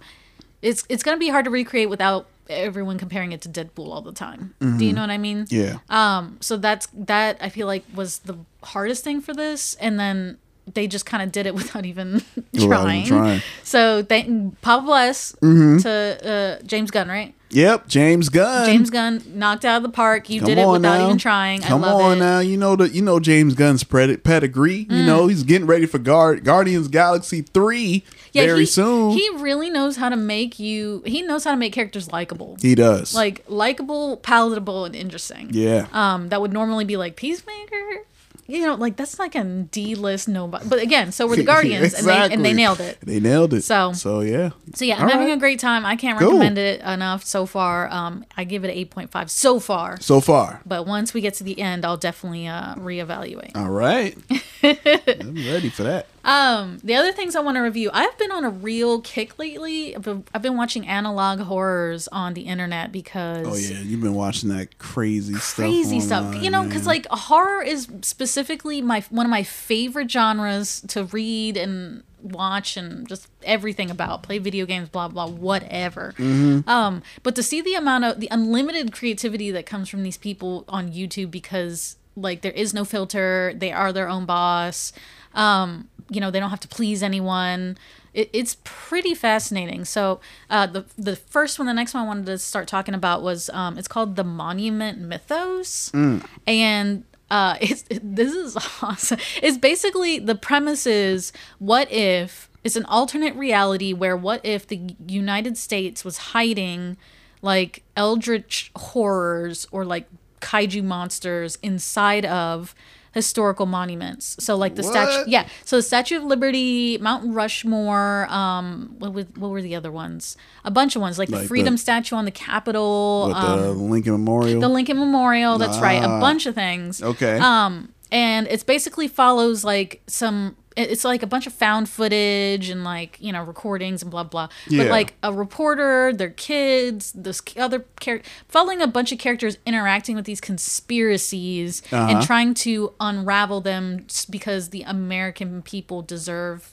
it's 0.64 0.86
it's 0.90 1.04
gonna 1.04 1.18
be 1.18 1.30
hard 1.30 1.46
to 1.46 1.52
recreate 1.52 1.88
without 1.90 2.26
everyone 2.50 2.98
comparing 2.98 3.32
it 3.32 3.42
to 3.42 3.50
Deadpool 3.50 3.88
all 3.92 4.02
the 4.02 4.12
time. 4.12 4.54
Do 4.60 4.68
you 4.86 4.92
Mhm. 4.92 4.96
know 4.96 5.02
what 5.02 5.10
I 5.10 5.18
mean? 5.18 5.46
Yeah. 5.50 5.78
Um, 5.90 6.38
so 6.42 6.58
that's 6.58 6.88
that 6.94 7.38
I 7.42 7.50
feel 7.50 7.68
like 7.68 7.84
was 7.94 8.20
the 8.20 8.38
hardest 8.64 9.04
thing 9.04 9.22
for 9.22 9.34
this, 9.34 9.76
and 9.80 10.00
then 10.00 10.38
they 10.74 10.88
just 10.88 11.06
kind 11.06 11.22
of 11.22 11.32
did 11.32 11.46
it 11.46 11.54
without 11.60 11.86
even 11.86 12.22
Without 12.54 12.68
trying. 12.84 13.06
even 13.06 13.18
trying. 13.18 13.42
So 13.64 14.04
thank 14.04 14.60
Papa 14.62 14.86
bless 14.86 15.34
Mhm. 15.42 15.82
to 15.84 16.60
uh, 16.62 16.64
James 16.66 16.92
Gunn, 16.92 17.08
right? 17.10 17.34
Yep, 17.50 17.88
James 17.88 18.30
Gunn. 18.30 18.66
James 18.66 18.90
Gunn 18.90 19.22
knocked 19.36 19.64
out 19.64 19.78
of 19.78 19.84
the 19.84 19.90
park. 19.90 20.28
You 20.28 20.40
Come 20.40 20.48
did 20.50 20.58
it 20.58 20.66
without 20.68 20.98
now. 20.98 21.06
even 21.06 21.20
trying. 21.20 21.62
Come 21.62 21.84
I 21.84 21.92
love 21.92 22.02
on 22.02 22.18
it. 22.18 22.20
now, 22.22 22.40
you 22.40 22.58
know 22.58 22.76
the 22.76 22.90
you 22.90 23.04
know 23.04 23.20
James 23.20 23.54
Gunn's 23.54 23.84
pred- 23.84 24.24
pedigree. 24.24 24.88
You 24.90 25.04
Mm. 25.04 25.06
know 25.06 25.28
he's 25.28 25.44
getting 25.44 25.68
ready 25.68 25.86
for 25.86 26.00
Guard 26.00 26.44
Guardians 26.44 26.88
Galaxy 26.88 27.42
three 27.54 28.04
very 28.34 28.62
he, 28.62 28.66
soon. 28.66 29.12
He 29.12 29.30
really 29.38 29.70
knows 29.70 29.96
how 29.98 30.10
to 30.10 30.16
make 30.18 30.60
you. 30.60 31.04
He 31.06 31.22
knows 31.22 31.44
how 31.44 31.52
to 31.52 31.58
make 31.58 31.74
characters 31.74 32.12
likable. 32.12 32.58
He 32.62 32.76
does. 32.76 33.14
Like 33.16 33.44
likable, 33.48 34.18
palatable, 34.18 34.86
and 34.86 34.96
interesting. 34.96 35.50
Yeah. 35.52 35.88
Um, 35.94 36.30
that 36.30 36.42
would 36.42 36.54
normally 36.54 36.86
be 36.86 36.98
like 36.98 37.16
Peacemaker. 37.16 38.06
You 38.46 38.60
know, 38.66 38.76
like 38.76 38.98
that's 38.98 39.20
like 39.20 39.36
a 39.36 39.44
D 39.46 39.96
list 39.96 40.28
nobody. 40.28 40.68
But 40.68 40.80
again, 40.82 41.14
so 41.14 41.28
were 41.28 41.38
the 41.38 41.44
Guardians, 41.54 41.94
and 41.94 42.06
they 42.06 42.18
and 42.34 42.44
they 42.44 42.52
nailed 42.52 42.82
it. 42.82 42.98
They 43.02 43.22
nailed 43.22 43.54
it. 43.54 43.62
So- 43.62 43.94
so 43.94 44.20
yeah. 44.20 44.50
So 44.76 44.84
yeah, 44.84 44.96
I'm 44.98 45.04
All 45.04 45.10
having 45.12 45.28
right. 45.28 45.38
a 45.38 45.40
great 45.40 45.60
time. 45.60 45.86
I 45.86 45.96
can't 45.96 46.20
Cool. 46.20 46.28
recommend 46.28 46.58
it 46.58 46.82
enough 46.82 47.24
so 47.24 47.46
far. 47.46 47.88
Um, 47.90 48.26
I 48.36 48.44
give 48.44 48.66
it 48.66 48.70
an 48.70 49.08
8.5 49.08 49.30
so 49.30 49.62
far. 49.62 49.98
So 50.02 50.20
far. 50.20 50.60
But 50.66 50.86
once 50.86 51.14
we 51.14 51.22
get 51.22 51.36
to 51.36 51.46
the 51.46 51.58
end, 51.62 51.86
I'll 51.86 51.96
definitely 51.96 52.48
uh, 52.48 52.76
reevaluate. 52.76 53.56
All 53.56 53.70
right. 53.70 54.18
I'm 54.62 55.36
ready 55.36 55.70
for 55.70 55.84
that. 55.84 56.08
Um, 56.24 56.80
the 56.84 56.96
other 56.96 57.12
things 57.12 57.36
I 57.36 57.42
want 57.42 57.58
to 57.58 57.62
review, 57.62 57.90
I've 57.94 58.18
been 58.18 58.32
on 58.32 58.46
a 58.46 58.50
real 58.50 59.02
kick 59.02 59.38
lately. 59.38 59.94
I've 59.96 60.04
been, 60.04 60.24
I've 60.34 60.42
been 60.42 60.56
watching 60.56 60.88
analog 60.88 61.42
horrors 61.42 62.08
on 62.10 62.34
the 62.34 62.42
internet 62.42 62.92
because 62.92 63.46
Oh 63.46 63.56
yeah, 63.56 63.82
you've 63.82 64.02
been 64.02 64.14
watching 64.14 64.50
that 64.50 64.78
crazy, 64.78 65.34
crazy 65.34 65.40
stuff. 65.40 65.56
Crazy 65.66 66.00
stuff. 66.00 66.36
You 66.42 66.50
know, 66.50 66.64
because 66.64 66.88
like 66.88 67.08
horror 67.10 67.62
is 67.62 67.88
specifically 68.02 68.82
my 68.82 69.02
one 69.10 69.26
of 69.26 69.30
my 69.30 69.44
favorite 69.44 70.10
genres 70.10 70.82
to 70.88 71.04
read 71.06 71.58
and 71.58 72.04
watch 72.22 72.78
and 72.78 73.06
just 73.08 73.28
everything 73.44 73.92
about. 73.92 74.24
Play 74.24 74.38
video 74.38 74.66
games, 74.66 74.88
blah 74.88 75.10
blah, 75.10 75.28
whatever. 75.28 76.14
Mhm. 76.18 76.66
Um, 76.68 77.04
but 77.22 77.36
to 77.36 77.44
see 77.44 77.60
the 77.60 77.76
amount 77.76 78.06
of 78.06 78.22
the 78.22 78.30
unlimited 78.32 78.94
creativity 78.94 79.52
that 79.52 79.66
comes 79.66 79.90
from 79.90 80.04
these 80.04 80.18
people 80.18 80.64
on 80.70 80.90
YouTube 80.90 81.32
because 81.32 81.98
like 82.16 82.42
there 82.42 82.52
is 82.54 82.74
no 82.74 82.86
filter, 82.86 83.54
they 83.56 83.74
are 83.74 83.92
their 83.92 84.08
own 84.08 84.26
boss. 84.26 84.94
Um, 85.34 85.90
you 86.10 86.20
know, 86.22 86.32
they 86.32 86.40
don't 86.40 86.50
have 86.50 86.60
to 86.62 86.68
please 86.68 87.02
anyone. 87.04 87.78
It, 88.14 88.30
it's 88.34 88.58
pretty 88.64 89.14
fascinating. 89.16 89.86
So 89.86 90.20
uh, 90.50 90.68
the 90.68 90.86
the 90.98 91.16
first 91.16 91.58
one, 91.60 91.66
the 91.68 91.74
next 91.74 91.94
one 91.94 92.04
I 92.04 92.08
wanted 92.08 92.26
to 92.28 92.38
start 92.38 92.68
talking 92.68 92.94
about 92.94 93.22
was 93.24 93.50
um, 93.50 93.78
it's 93.78 93.88
called 93.88 94.16
the 94.16 94.24
Monument 94.24 95.00
Mythos, 95.00 95.90
Mm. 95.92 96.24
and 96.46 97.04
uh, 97.32 97.56
it's 97.62 97.84
this 97.90 98.34
is 98.34 98.56
awesome. 98.82 99.20
It's 99.42 99.58
basically 99.58 100.20
the 100.20 100.36
premise 100.36 100.86
is 100.86 101.32
what 101.60 101.92
if 101.92 102.50
it's 102.64 102.76
an 102.76 102.86
alternate 102.86 103.36
reality 103.36 103.92
where 103.94 104.16
what 104.16 104.40
if 104.46 104.68
the 104.68 104.96
United 105.08 105.58
States 105.58 106.06
was 106.06 106.18
hiding 106.18 106.96
like 107.42 107.84
eldritch 107.98 108.72
horrors 108.76 109.68
or 109.72 109.84
like 109.84 110.08
kaiju 110.40 110.82
monsters 110.84 111.58
inside 111.62 112.26
of 112.26 112.74
historical 113.14 113.66
monuments. 113.66 114.36
So 114.40 114.56
like 114.58 114.76
the 114.76 114.84
statue, 114.84 115.24
yeah. 115.30 115.48
So 115.66 115.76
the 115.78 115.84
Statue 115.84 116.18
of 116.18 116.24
Liberty, 116.24 116.98
Mount 117.00 117.34
Rushmore. 117.34 118.28
Um, 118.30 118.96
what, 119.00 119.14
were- 119.14 119.28
what 119.38 119.50
were 119.52 119.62
the 119.62 119.76
other 119.76 119.92
ones? 119.92 120.36
A 120.66 120.72
bunch 120.72 120.96
of 120.96 121.02
ones 121.02 121.18
like, 121.20 121.30
Like 121.30 121.38
the 121.40 121.42
the- 121.44 121.48
Freedom 121.48 121.78
Statue 121.78 122.16
on 122.16 122.26
the 122.26 122.32
Capitol. 122.32 123.26
With 123.28 123.38
um, 123.38 123.60
the 123.62 123.72
Lincoln 123.74 124.14
Memorial. 124.14 124.60
the 124.60 124.68
Lincoln 124.70 124.98
Memorial. 124.98 125.58
That's 125.58 125.78
right. 125.80 126.02
A 126.04 126.08
Ah. 126.08 126.20
bunch 126.20 126.46
of 126.46 126.56
things. 126.56 127.02
Okay. 127.02 127.38
Um, 127.40 127.90
and 128.12 128.48
it's 128.48 128.64
basically 128.64 129.08
follows 129.08 129.64
like 129.64 130.02
some. 130.08 130.56
It- 130.76 130.90
It's 130.92 131.04
like 131.04 131.24
a 131.24 131.28
bunch 131.28 131.48
of 131.48 131.54
found 131.54 131.88
footage 131.90 132.70
and 132.70 132.84
like 132.84 133.18
you 133.20 133.32
know 133.32 133.44
recordings 133.44 134.02
and 134.02 134.10
blah 134.12 134.24
blah. 134.24 134.50
Yeah. 134.68 134.84
But 134.84 134.92
like 134.92 135.14
a 135.24 135.32
reporter, 135.34 136.14
their 136.14 136.30
kids, 136.32 137.12
this 137.16 137.42
other 137.58 137.86
character, 138.00 138.28
following 138.48 138.82
a 138.82 138.88
bunch 138.88 139.12
of 139.12 139.20
characters 139.20 139.58
interacting 139.66 140.16
with 140.16 140.26
these 140.26 140.42
conspiracies 140.42 141.82
Uh-huh. 141.92 142.08
and 142.18 142.24
trying 142.26 142.54
to 142.56 142.94
unravel 143.00 143.62
them 143.62 144.06
because 144.30 144.70
the 144.70 144.84
American 144.84 145.62
people 145.62 146.02
deserve 146.02 146.72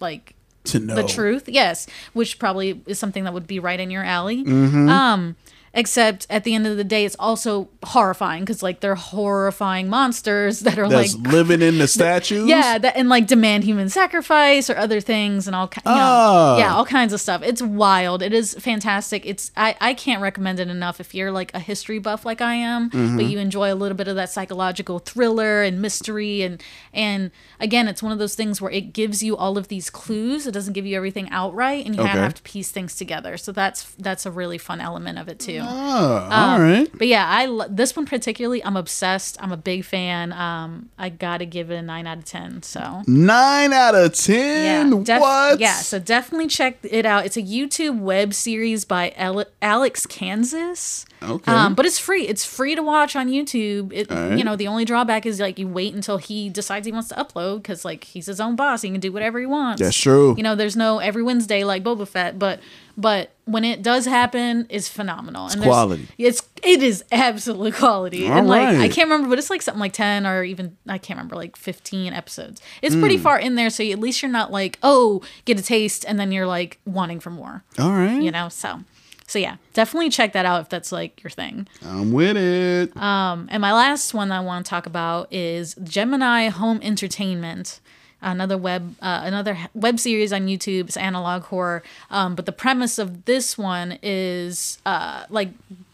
like 0.00 0.34
To 0.64 0.78
know. 0.78 0.94
the 0.94 1.04
truth. 1.04 1.48
Yes, 1.48 1.86
which 2.12 2.38
probably 2.38 2.80
is 2.86 2.98
something 2.98 3.24
that 3.24 3.32
would 3.34 3.46
be 3.46 3.58
right 3.58 3.78
in 3.80 3.90
your 3.90 4.04
alley. 4.04 4.44
Mhm. 4.44 4.88
Um, 4.90 5.36
except 5.76 6.26
at 6.28 6.42
the 6.42 6.54
end 6.54 6.66
of 6.66 6.76
the 6.76 6.82
day, 6.82 7.04
it's 7.04 7.14
also 7.20 7.68
horrifying 7.84 8.42
because 8.42 8.62
like 8.62 8.80
they're 8.80 8.96
horrifying 8.96 9.88
monsters 9.88 10.60
that 10.66 10.78
are 10.78 10.88
That's 10.88 11.14
like. 11.14 11.32
living 11.32 11.62
in 11.62 11.78
the 11.78 11.86
statues. 11.98 12.48
Yeah, 12.48 12.78
that 12.78 12.96
and 12.96 13.08
like 13.08 13.26
demand 13.28 13.62
human 13.62 13.88
sacrifice 13.88 14.68
or 14.68 14.76
other 14.76 15.00
things 15.00 15.46
and 15.46 15.54
all 15.54 15.68
ki- 15.68 15.82
you 15.86 15.92
know, 15.92 15.96
Ah. 16.00 16.58
yeah, 16.58 16.74
all 16.74 16.84
kinds 16.86 17.12
of 17.12 17.20
stuff. 17.20 17.42
It's 17.44 17.62
wild. 17.62 18.22
It 18.22 18.32
is 18.32 18.54
fantastic. 18.54 19.24
It's 19.26 19.52
I 19.56 19.76
I 19.80 19.94
can't 19.94 20.20
recommend 20.22 20.58
it 20.58 20.68
enough 20.68 20.98
if 20.98 21.14
you're 21.14 21.30
like 21.30 21.52
a 21.54 21.60
history 21.60 21.98
buff 21.98 22.24
like 22.24 22.40
I 22.40 22.54
am, 22.54 22.88
but 22.88 22.96
Mhm. 22.98 23.30
you 23.30 23.38
enjoy 23.38 23.72
a 23.72 23.76
little 23.76 23.96
bit 23.96 24.08
of 24.08 24.16
that 24.16 24.30
psychological 24.32 24.98
thriller 24.98 25.62
and 25.62 25.80
mystery 25.82 26.42
and 26.42 26.62
and 26.94 27.30
again, 27.60 27.86
it's 27.86 28.02
one 28.02 28.12
of 28.12 28.18
those 28.18 28.34
things 28.34 28.60
where 28.60 28.70
it 28.72 28.92
gives 28.94 29.22
you 29.22 29.36
all 29.36 29.58
of 29.58 29.68
these 29.68 29.90
clues. 29.90 30.46
It 30.46 30.52
doesn't 30.52 30.72
give 30.72 30.86
you 30.86 30.96
everything 30.96 31.28
outright, 31.30 31.84
and 31.84 31.94
you 31.94 32.00
Okay. 32.02 32.10
have 32.12 32.34
to 32.34 32.42
piece 32.42 32.70
things 32.70 32.94
together. 32.96 33.36
So 33.36 33.52
that's 33.52 33.92
that's 33.98 34.24
a 34.24 34.30
really 34.30 34.56
fun 34.58 34.80
element 34.80 35.18
of 35.18 35.28
it 35.28 35.38
too. 35.38 35.65
Oh, 35.68 36.28
all 36.30 36.60
right. 36.60 36.88
But 36.96 37.08
yeah, 37.08 37.26
I 37.28 37.46
lo- 37.46 37.66
this 37.68 37.96
one 37.96 38.06
particularly, 38.06 38.62
I'm 38.64 38.76
obsessed. 38.76 39.36
I'm 39.40 39.52
a 39.52 39.56
big 39.56 39.84
fan. 39.84 40.32
Um, 40.32 40.90
I 40.98 41.08
gotta 41.08 41.44
give 41.46 41.70
it 41.70 41.76
a 41.76 41.82
nine 41.82 42.06
out 42.06 42.18
of 42.18 42.24
ten. 42.24 42.62
So 42.62 43.02
Nine 43.06 43.72
out 43.72 43.94
of 43.94 44.14
ten. 44.14 45.02
def- 45.04 45.20
what? 45.20 45.60
Yeah, 45.60 45.74
so 45.74 45.98
definitely 45.98 46.48
check 46.48 46.78
it 46.82 47.06
out. 47.06 47.24
It's 47.26 47.36
a 47.36 47.42
YouTube 47.42 48.00
web 48.00 48.34
series 48.34 48.84
by 48.84 49.12
Ale- 49.18 49.46
Alex 49.62 50.06
Kansas. 50.06 51.06
Okay. 51.22 51.50
Um, 51.50 51.74
but 51.74 51.86
it's 51.86 51.98
free. 51.98 52.26
It's 52.28 52.44
free 52.44 52.74
to 52.74 52.82
watch 52.82 53.16
on 53.16 53.28
YouTube. 53.28 53.90
It, 53.92 54.10
Alright. 54.10 54.38
You 54.38 54.44
know, 54.44 54.54
the 54.54 54.66
only 54.68 54.84
drawback 54.84 55.24
is 55.26 55.40
like 55.40 55.58
you 55.58 55.66
wait 55.66 55.94
until 55.94 56.18
he 56.18 56.48
decides 56.50 56.86
he 56.86 56.92
wants 56.92 57.08
to 57.08 57.14
upload 57.14 57.58
because 57.62 57.84
like 57.84 58.04
he's 58.04 58.26
his 58.26 58.38
own 58.40 58.54
boss. 58.54 58.82
He 58.82 58.90
can 58.90 59.00
do 59.00 59.10
whatever 59.12 59.40
he 59.40 59.46
wants. 59.46 59.80
That's 59.80 59.96
true. 59.96 60.34
You 60.36 60.42
know, 60.42 60.54
there's 60.54 60.76
no 60.76 60.98
every 60.98 61.22
Wednesday 61.22 61.64
like 61.64 61.82
Boba 61.82 62.06
Fett, 62.06 62.38
but 62.38 62.60
but 62.96 63.30
when 63.44 63.64
it 63.64 63.82
does 63.82 64.06
happen, 64.06 64.66
it's 64.70 64.88
phenomenal. 64.88 65.46
It's 65.46 65.54
and 65.54 65.62
there's- 65.62 65.72
quality. 65.74 66.08
It's 66.18 66.42
it 66.62 66.82
is 66.82 67.04
absolute 67.12 67.74
quality. 67.74 68.26
All 68.26 68.38
and 68.38 68.48
like 68.48 68.76
I 68.76 68.88
can't 68.88 69.08
remember, 69.08 69.28
but 69.28 69.38
it's 69.38 69.50
like 69.50 69.62
something 69.62 69.80
like 69.80 69.92
ten 69.92 70.26
or 70.26 70.42
even 70.44 70.76
I 70.88 70.98
can't 70.98 71.16
remember, 71.18 71.36
like 71.36 71.56
fifteen 71.56 72.12
episodes. 72.12 72.60
It's 72.82 72.96
pretty 72.96 73.18
Mm. 73.18 73.22
far 73.22 73.38
in 73.38 73.54
there, 73.54 73.70
so 73.70 73.84
at 73.84 73.98
least 73.98 74.22
you're 74.22 74.30
not 74.30 74.50
like, 74.50 74.78
oh, 74.82 75.22
get 75.44 75.58
a 75.60 75.62
taste, 75.62 76.04
and 76.08 76.18
then 76.18 76.32
you're 76.32 76.46
like 76.46 76.78
wanting 76.86 77.20
for 77.20 77.30
more. 77.30 77.62
All 77.78 77.92
right. 77.92 78.20
You 78.20 78.30
know, 78.30 78.48
so 78.48 78.80
so 79.28 79.38
yeah, 79.40 79.56
definitely 79.74 80.08
check 80.08 80.32
that 80.34 80.46
out 80.46 80.60
if 80.62 80.68
that's 80.68 80.92
like 80.92 81.22
your 81.22 81.30
thing. 81.30 81.66
I'm 81.84 82.12
with 82.12 82.36
it. 82.36 82.96
Um, 82.96 83.48
and 83.50 83.60
my 83.60 83.72
last 83.72 84.14
one 84.14 84.28
that 84.28 84.36
I 84.36 84.40
want 84.40 84.64
to 84.64 84.70
talk 84.70 84.86
about 84.86 85.32
is 85.32 85.74
Gemini 85.82 86.48
Home 86.48 86.78
Entertainment, 86.82 87.80
another 88.22 88.56
web 88.58 88.94
uh, 89.02 89.20
another 89.24 89.58
web 89.74 89.98
series 90.00 90.32
on 90.32 90.46
YouTube. 90.46 90.86
It's 90.88 90.96
analog 90.96 91.42
horror, 91.44 91.82
um, 92.10 92.34
but 92.34 92.46
the 92.46 92.52
premise 92.52 92.98
of 92.98 93.24
this 93.26 93.56
one 93.58 93.98
is 94.02 94.78
uh, 94.86 95.24
like 95.30 95.50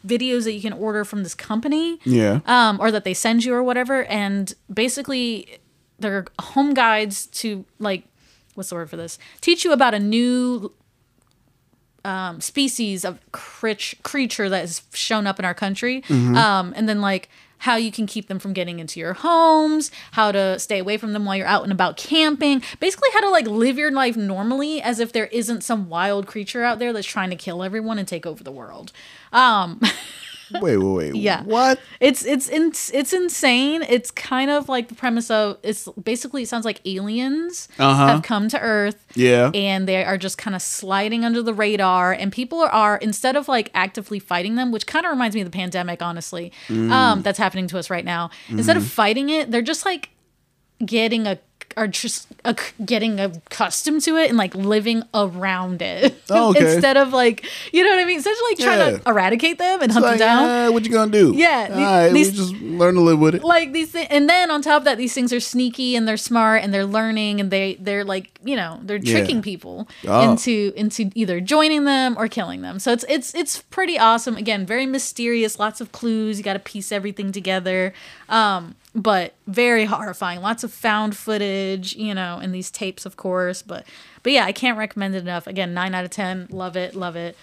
videos 0.07 0.45
that 0.45 0.53
you 0.53 0.61
can 0.61 0.73
order 0.73 1.05
from 1.05 1.23
this 1.23 1.35
company, 1.35 1.99
Yeah. 2.05 2.41
um, 2.47 2.81
or 2.81 2.91
that 2.91 3.05
they 3.05 3.15
send 3.15 3.45
you 3.45 3.55
or 3.55 3.63
whatever, 3.63 4.05
and 4.05 4.53
basically 4.73 5.59
they're 5.99 6.27
home 6.41 6.75
guides 6.75 7.27
to 7.27 7.65
like 7.79 8.05
what's 8.55 8.69
the 8.71 8.75
word 8.75 8.91
for 8.91 8.97
this? 8.97 9.19
Teach 9.41 9.65
you 9.65 9.73
about 9.73 9.95
a 9.95 9.99
new 9.99 10.73
um, 12.05 12.41
species 12.41 13.05
of 13.05 13.19
critch, 13.31 13.95
creature 14.03 14.49
that 14.49 14.61
has 14.61 14.83
shown 14.93 15.27
up 15.27 15.39
in 15.39 15.45
our 15.45 15.55
country, 15.55 16.03
Mhm. 16.09 16.37
um, 16.37 16.73
and 16.77 16.89
then 16.89 17.01
like 17.01 17.29
how 17.63 17.77
you 17.77 17.93
can 17.93 18.07
keep 18.07 18.27
them 18.27 18.41
from 18.41 18.53
getting 18.53 18.81
into 18.81 18.99
your 18.99 19.13
homes, 19.15 19.93
how 20.11 20.33
to 20.33 20.59
stay 20.59 20.81
away 20.81 20.97
from 20.97 21.13
them 21.13 21.25
while 21.25 21.37
you're 21.37 21.47
out 21.47 21.63
and 21.63 21.71
about 21.71 21.97
camping, 21.97 22.61
basically 22.81 23.09
how 23.13 23.21
to 23.21 23.31
like 23.31 23.47
live 23.47 23.79
your 23.79 23.93
life 23.93 24.17
normally 24.17 24.83
as 24.83 24.99
if 24.99 25.13
there 25.13 25.27
isn't 25.27 25.63
some 25.63 25.89
wild 25.89 26.27
creature 26.27 26.65
out 26.65 26.81
there 26.81 26.93
that's 26.93 27.07
trying 27.07 27.31
to 27.31 27.37
kill 27.37 27.63
everyone 27.63 28.01
and 28.01 28.09
take 28.09 28.27
over 28.27 28.43
the 28.43 28.51
world. 28.51 28.91
Um, 29.33 29.81
Wait, 30.61 30.77
wait, 30.77 30.93
wait. 31.13 31.15
yeah. 31.15 31.43
What? 31.45 31.81
It's 32.01 32.25
it's 32.25 32.49
in, 32.49 32.73
it's 32.93 33.13
insane. 33.13 33.83
It's 33.89 34.11
kind 34.11 34.51
of 34.51 34.69
like 34.69 34.89
the 34.89 34.95
premise 34.95 35.31
of 35.31 35.59
it's 35.63 35.89
basically 36.03 36.43
it 36.43 36.49
sounds 36.49 36.65
like 36.65 36.81
aliens 36.85 37.69
Uh-huh. 37.79 38.07
have 38.09 38.23
come 38.23 38.49
to 38.49 38.61
Earth. 38.61 39.07
Yeah. 39.15 39.51
And 39.55 39.87
they 39.89 40.05
are 40.05 40.19
just 40.19 40.39
kind 40.39 40.55
of 40.57 40.63
sliding 40.63 41.25
under 41.25 41.43
the 41.43 41.55
radar 41.55 42.13
and 42.13 42.33
people 42.33 42.61
are 42.61 42.97
instead 42.97 43.37
of 43.37 43.49
like 43.49 43.71
actively 43.75 44.19
fighting 44.19 44.57
them, 44.57 44.73
which 44.73 44.87
kind 44.87 45.05
of 45.07 45.11
reminds 45.11 45.35
me 45.35 45.41
of 45.43 45.51
the 45.51 45.57
pandemic 45.57 46.03
honestly. 46.03 46.53
Mm. 46.69 46.91
Um 46.91 47.23
that's 47.23 47.39
happening 47.39 47.67
to 47.69 47.79
us 47.79 47.91
right 47.91 48.05
now. 48.05 48.31
Instead 48.49 48.77
of 48.77 48.87
fighting 48.87 49.31
it, 49.31 49.51
they're 49.51 49.63
just 49.63 49.85
like 49.85 50.11
getting 50.85 51.27
a 51.27 51.39
are 51.77 51.89
just 51.89 52.27
a, 52.45 52.57
getting 52.85 53.19
accustomed 53.21 54.03
to 54.03 54.17
it 54.17 54.29
and 54.29 54.37
like 54.39 54.55
living 54.55 55.03
around 55.15 55.83
it 55.83 56.15
Oh, 56.31 56.51
okay. 56.51 56.75
instead 56.75 56.97
of 56.97 57.13
like 57.13 57.45
you 57.73 57.85
know 57.85 57.91
what 57.91 57.99
I 58.01 58.05
mean. 58.05 58.17
Instead 58.17 58.33
of 58.33 58.39
like 58.51 58.59
trying 58.59 58.79
Yeah. 58.93 58.99
to 58.99 59.09
eradicate 59.11 59.59
them 59.59 59.81
and 59.81 59.85
It's 59.91 59.95
hunt 59.95 60.05
like, 60.07 60.19
them 60.19 60.29
down. 60.47 60.49
"Ah, 60.69 60.71
what 60.73 60.85
you 60.85 60.91
gonna 60.91 61.11
do? 61.13 61.33
Yeah, 61.37 61.69
All 61.71 61.77
the- 61.77 61.83
right, 61.83 62.09
these- 62.13 62.31
we 62.33 62.37
just 62.37 62.55
learn 62.55 62.95
to 62.95 63.01
live 63.01 63.19
with 63.19 63.35
it. 63.35 63.45
like 63.45 63.73
these 63.73 63.91
things 63.91 64.09
and 64.11 64.29
then 64.29 64.51
on 64.51 64.63
top 64.63 64.79
of 64.81 64.85
that 64.85 64.99
these 64.99 65.15
things 65.15 65.33
are 65.33 65.41
sneaky 65.41 65.97
and 65.97 66.07
they're 66.09 66.17
smart 66.17 66.63
and 66.63 66.73
they're 66.73 66.87
learning 66.87 67.41
and 67.41 67.51
they 67.51 67.77
they're 67.81 68.05
like 68.05 68.31
you 68.45 68.57
know 68.57 68.81
they're 68.83 68.97
Yeah. 68.97 69.13
tricking 69.19 69.43
people 69.43 69.89
Oh. 70.07 70.31
into 70.33 70.73
into 70.77 71.11
either 71.15 71.41
joining 71.41 71.85
them 71.85 72.17
or 72.19 72.29
killing 72.29 72.63
them 72.63 72.79
so 72.79 72.93
it's 72.93 73.05
it's 73.09 73.35
it's 73.35 73.63
pretty 73.71 73.99
awesome 73.99 74.37
again 74.37 74.67
very 74.67 74.87
mysterious 74.87 75.59
lots 75.59 75.81
of 75.81 75.93
clues 75.93 76.39
you 76.39 76.45
got 76.45 76.55
to 76.55 76.59
piece 76.59 76.93
everything 76.93 77.33
together 77.33 77.93
um 78.29 78.75
but 78.95 79.35
very 79.47 79.85
horrifying 79.87 80.41
lots 80.41 80.63
of 80.65 80.73
found 80.73 81.17
footage 81.17 81.95
you 81.97 82.15
know 82.15 82.39
and 82.43 82.55
these 82.55 82.71
tapes 82.71 83.07
of 83.07 83.17
course 83.17 83.63
but 83.63 83.87
but 84.23 84.33
yeah 84.33 84.45
i 84.45 84.53
can't 84.53 84.77
recommend 84.77 85.15
it 85.15 85.19
enough 85.23 85.47
again 85.47 85.73
9 85.73 85.95
out 85.95 86.05
of 86.05 86.11
10 86.11 86.49
love 86.51 86.77
it 86.77 86.95
love 86.95 87.17
it 87.17 87.37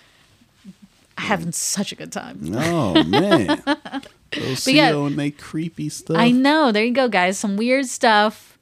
having 1.17 1.51
such 1.51 1.91
a 1.91 1.95
good 1.95 2.11
time 2.11 2.39
Oh 2.55 3.03
man. 3.03 3.61
Those 4.31 4.67
yeah, 4.67 4.95
and 4.95 5.17
they 5.17 5.31
creepy 5.31 5.89
stuff. 5.89 6.15
I 6.15 6.29
know. 6.29 6.71
There 6.71 6.83
you 6.85 6.91
go, 6.93 7.07
guys. 7.07 7.39
Some 7.39 7.57
weird 7.57 7.87
stuff. 7.87 8.59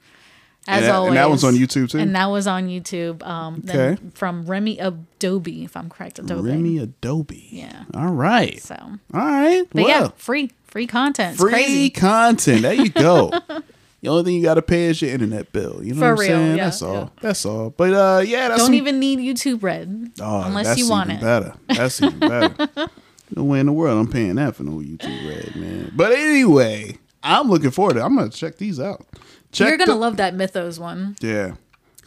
As 0.65 0.77
And 0.77 0.83
that- 0.85 0.87
and 0.87 0.95
always. 0.95 1.13
that 1.15 1.29
was 1.29 1.43
on 1.43 1.53
YouTube, 1.55 1.89
too? 1.91 1.97
And 1.99 2.15
that 2.15 2.27
was 2.27 2.47
on 2.47 2.67
YouTube. 2.69 3.21
Um, 3.27 3.59
then 3.65 3.75
Okay. 3.95 4.01
From 4.13 4.45
Remy 4.45 4.79
Adobe, 4.79 5.65
if 5.65 5.75
I'm 5.75 5.89
correct. 5.89 6.19
Adobe. 6.19 6.49
Remy 6.49 6.77
Adobe. 6.77 7.49
Yeah. 7.51 7.83
All 7.93 8.13
right. 8.13 8.61
So. 8.61 8.75
All 8.77 9.19
right. 9.19 9.65
But 9.73 9.83
well, 9.83 9.89
yeah, 9.89 10.09
free 10.15 10.51
free 10.67 10.87
content. 10.87 11.33
It's 11.33 11.41
free 11.41 11.51
crazy. 11.51 11.89
content. 11.89 12.61
There 12.61 12.73
you 12.73 12.89
go. 12.89 13.31
the 14.01 14.09
only 14.09 14.23
thing 14.23 14.35
you 14.35 14.43
got 14.43 14.55
to 14.55 14.61
pay 14.61 14.85
is 14.85 15.01
your 15.01 15.11
internet 15.11 15.51
bill. 15.51 15.79
You 15.83 15.93
know 15.93 15.99
For 15.99 16.05
what 16.05 16.11
I'm 16.11 16.17
real, 16.19 16.27
saying? 16.29 16.57
yeah, 16.57 16.63
that's 16.65 16.81
all. 16.81 16.93
yeah. 16.95 17.09
That's 17.21 17.45
all. 17.45 17.69
But 17.71 17.93
uh, 17.93 18.21
yeah, 18.25 18.47
that's 18.49 18.59
Don't 18.61 18.67
some- 18.67 18.73
even 18.75 18.99
need 18.99 19.19
YouTube 19.19 19.63
Red 19.63 20.11
Oh, 20.21 20.41
unless 20.43 20.77
you 20.77 20.89
want 20.89 21.09
even 21.09 21.17
it. 21.17 21.21
better. 21.21 21.53
That's 21.67 22.01
even 22.01 22.19
better. 22.19 22.69
no 23.35 23.43
way 23.43 23.59
in 23.59 23.65
the 23.65 23.73
world 23.73 23.99
I'm 23.99 24.11
paying 24.11 24.35
that 24.35 24.55
for 24.55 24.63
no 24.63 24.73
YouTube 24.79 25.27
Red, 25.27 25.55
man. 25.55 25.91
But 25.95 26.11
anyway, 26.13 26.97
I'm 27.23 27.49
looking 27.49 27.71
forward 27.71 27.95
to. 27.95 27.99
it. 27.99 28.03
I'm 28.03 28.15
gonna 28.15 28.29
check 28.29 28.57
these 28.57 28.79
out. 28.79 29.05
Check 29.51 29.69
You're 29.69 29.77
gonna 29.77 29.93
the- 29.93 29.97
love 29.97 30.17
that 30.17 30.35
Mythos 30.35 30.77
one. 30.79 31.15
Yeah. 31.21 31.55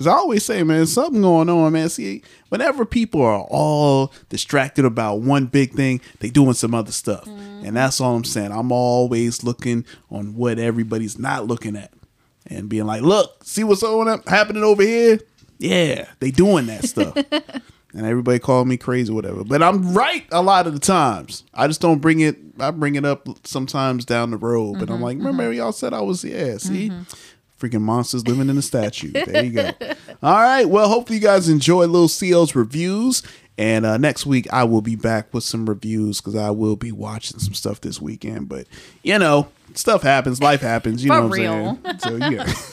Cause 0.01 0.07
I 0.07 0.13
always 0.13 0.47
say, 0.47 0.63
man, 0.63 0.87
something 0.87 1.21
going 1.21 1.51
on, 1.51 1.75
man. 1.75 1.91
See, 1.91 2.23
whenever 2.49 2.87
people 2.87 3.21
are 3.21 3.47
all 3.51 4.15
distracted 4.31 4.87
about 4.87 5.17
one 5.17 5.45
big 5.45 5.75
thing, 5.75 6.01
they 6.21 6.31
doing 6.31 6.55
some 6.55 6.75
other 6.75 6.91
stuff. 6.91 7.27
Mm-hmm. 7.27 7.67
And 7.67 7.77
that's 7.77 8.01
all 8.01 8.17
I'm 8.17 8.25
saying. 8.25 8.51
I'm 8.51 8.73
always 8.73 9.45
looking 9.45 9.85
on 10.11 10.37
what 10.37 10.59
everybody's 10.59 11.19
not 11.19 11.47
looking 11.47 11.77
at. 11.77 11.93
And 12.47 12.67
being 12.67 12.87
like, 12.87 13.03
look, 13.03 13.45
see 13.45 13.63
what's 13.63 13.83
on 13.83 14.09
up 14.09 14.27
happening 14.27 14.65
over 14.65 14.83
here? 14.83 15.21
Yeah, 15.59 16.09
they 16.19 16.31
doing 16.31 16.65
that 16.69 16.85
stuff. 16.87 17.15
and 17.93 18.07
everybody 18.07 18.39
called 18.39 18.69
me 18.69 18.79
crazy 18.79 19.13
or 19.13 19.17
whatever. 19.17 19.45
But 19.45 19.63
I'm 19.63 19.93
right 19.93 20.25
a 20.33 20.41
lot 20.41 20.67
of 20.67 20.73
the 20.73 20.81
times. 20.81 21.45
I 21.53 21.67
just 21.67 21.83
don't 21.83 21.99
bring 21.99 22.21
it 22.21 22.39
I 22.59 22.71
bring 22.71 22.95
it 22.95 23.05
up 23.05 23.29
sometimes 23.47 24.07
down 24.07 24.31
the 24.31 24.39
road. 24.39 24.79
But 24.79 24.89
I'm 24.89 25.01
Mhm, 25.01 25.03
like, 25.03 25.19
remember 25.19 25.43
mm-hmm. 25.43 25.59
y'all 25.59 25.73
said 25.73 25.93
I 25.93 26.01
was 26.01 26.25
yeah, 26.25 26.57
see? 26.57 26.89
Mm-hmm. 26.89 27.03
Freaking 27.61 27.83
monsters 27.83 28.27
living 28.27 28.49
in 28.49 28.57
a 28.57 28.63
statue. 28.63 29.13
There 29.31 29.45
you 29.45 29.51
go. 29.53 29.71
All 30.23 30.35
right. 30.41 30.65
Well, 30.65 30.89
hopefully 30.89 31.19
you 31.19 31.23
guys 31.23 31.49
enjoy 31.49 31.85
Little 31.87 32.09
Xio's 32.09 32.55
reviews. 32.57 33.23
And 33.59 33.85
uh, 33.85 33.99
next 33.99 34.25
week 34.25 34.51
I 34.51 34.65
will 34.65 34.81
be 34.81 34.97
back 34.97 35.35
with 35.35 35.45
some 35.45 35.67
reviews 35.69 36.21
because 36.21 36.35
I 36.35 36.51
will 36.51 36.77
be 36.77 36.91
watching 36.93 37.39
some 37.39 37.53
stuff 37.53 37.83
this 37.83 38.01
weekend. 38.01 38.49
But 38.49 38.67
you 39.03 39.19
know, 39.19 39.49
stuff 39.75 40.03
happens, 40.03 40.41
life 40.41 40.63
happens. 40.63 41.05
You 41.05 41.11
know 41.11 41.27
what 41.27 41.39
real. 41.39 41.79
I'm 41.85 41.99
saying? 42.01 42.21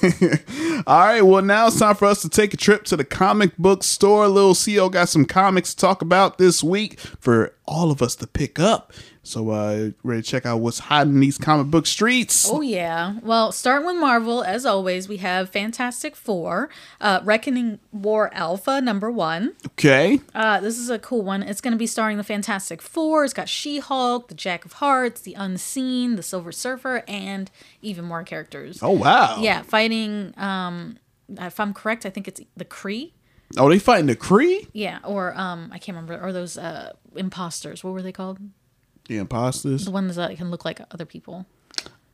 So 0.08 0.20
yeah. 0.24 0.84
All 0.88 1.00
right. 1.00 1.22
Well, 1.22 1.42
now 1.42 1.68
it's 1.68 1.78
time 1.78 1.96
for 1.96 2.06
us 2.06 2.22
to 2.22 2.30
take 2.30 2.54
a 2.54 2.58
trip 2.58 2.86
to 2.86 2.96
the 2.96 3.04
comic 3.04 3.58
book 3.58 3.84
store. 3.84 4.30
Little 4.30 4.54
Xio 4.54 4.90
got 4.90 5.10
some 5.10 5.26
comics 5.26 5.74
to 5.74 5.82
talk 5.82 6.02
about 6.02 6.38
this 6.38 6.64
week 6.64 7.00
for 7.00 7.54
all 7.66 7.92
of 7.92 8.02
us 8.02 8.16
to 8.16 8.28
pick 8.28 8.58
up. 8.58 8.94
So 9.28 9.50
uh 9.50 9.92
ready 10.04 10.22
to 10.22 10.28
check 10.28 10.46
out 10.46 10.62
what's 10.62 10.80
hot 10.80 11.08
in 11.08 11.20
these 11.20 11.38
comic 11.38 11.68
book 11.68 11.86
streets. 11.86 12.50
Oh 12.50 12.62
yeah. 12.62 13.20
Well, 13.22 13.52
starting 13.52 13.86
with 13.86 13.98
Marvel, 13.98 14.44
as 14.44 14.66
always, 14.66 15.10
we 15.10 15.18
have 15.18 15.50
Fantastic 15.50 16.16
Four, 16.16 16.70
uh, 17.02 17.20
Reckoning 17.24 17.80
War 17.92 18.30
Alpha 18.34 18.80
number 18.82 19.12
one. 19.12 19.54
Okay. 19.68 20.22
Uh, 20.34 20.60
this 20.62 20.78
is 20.78 20.90
a 20.90 20.98
cool 20.98 21.24
one. 21.24 21.44
It's 21.44 21.62
going 21.62 21.74
to 21.74 21.78
be 21.78 21.88
starring 21.88 22.18
the 22.18 22.24
Fantastic 22.24 22.82
Four. 22.82 23.26
It's 23.26 23.34
got 23.34 23.50
She 23.50 23.80
Hulk, 23.80 24.30
the 24.30 24.36
Jack 24.36 24.66
of 24.66 24.74
Hearts, 24.74 25.22
the 25.22 25.34
Unseen, 25.34 26.16
the 26.16 26.24
Silver 26.24 26.52
Surfer, 26.52 27.04
and 27.08 27.52
even 27.82 28.06
more 28.06 28.24
characters. 28.24 28.80
Oh, 28.82 28.92
wow. 28.92 29.38
Yeah, 29.40 29.62
fighting. 29.62 30.34
Um, 30.38 30.98
if 31.30 31.60
I'm 31.60 31.74
correct, 31.74 32.06
I 32.06 32.10
think 32.10 32.28
it's 32.28 32.42
the 32.56 32.66
Kree. 32.66 33.12
Oh, 33.58 33.70
they 33.70 33.80
fighting 33.80 34.08
the 34.08 34.16
Kree? 34.16 34.68
Yeah, 34.74 35.00
or 35.04 35.38
um, 35.38 35.70
I 35.74 35.80
can't 35.80 35.96
remember. 35.96 36.22
Or 36.24 36.34
those 36.34 36.58
uh 36.58 36.94
imposters. 37.16 37.84
What 37.84 37.94
were 37.94 38.02
they 38.02 38.12
called? 38.12 38.40
The 39.08 39.18
imposters. 39.18 39.86
The 39.86 39.92
ones 39.92 40.16
that 40.16 40.36
can 40.38 40.52
look 40.52 40.66
like 40.66 40.82
other 40.92 41.06
people. 41.06 41.46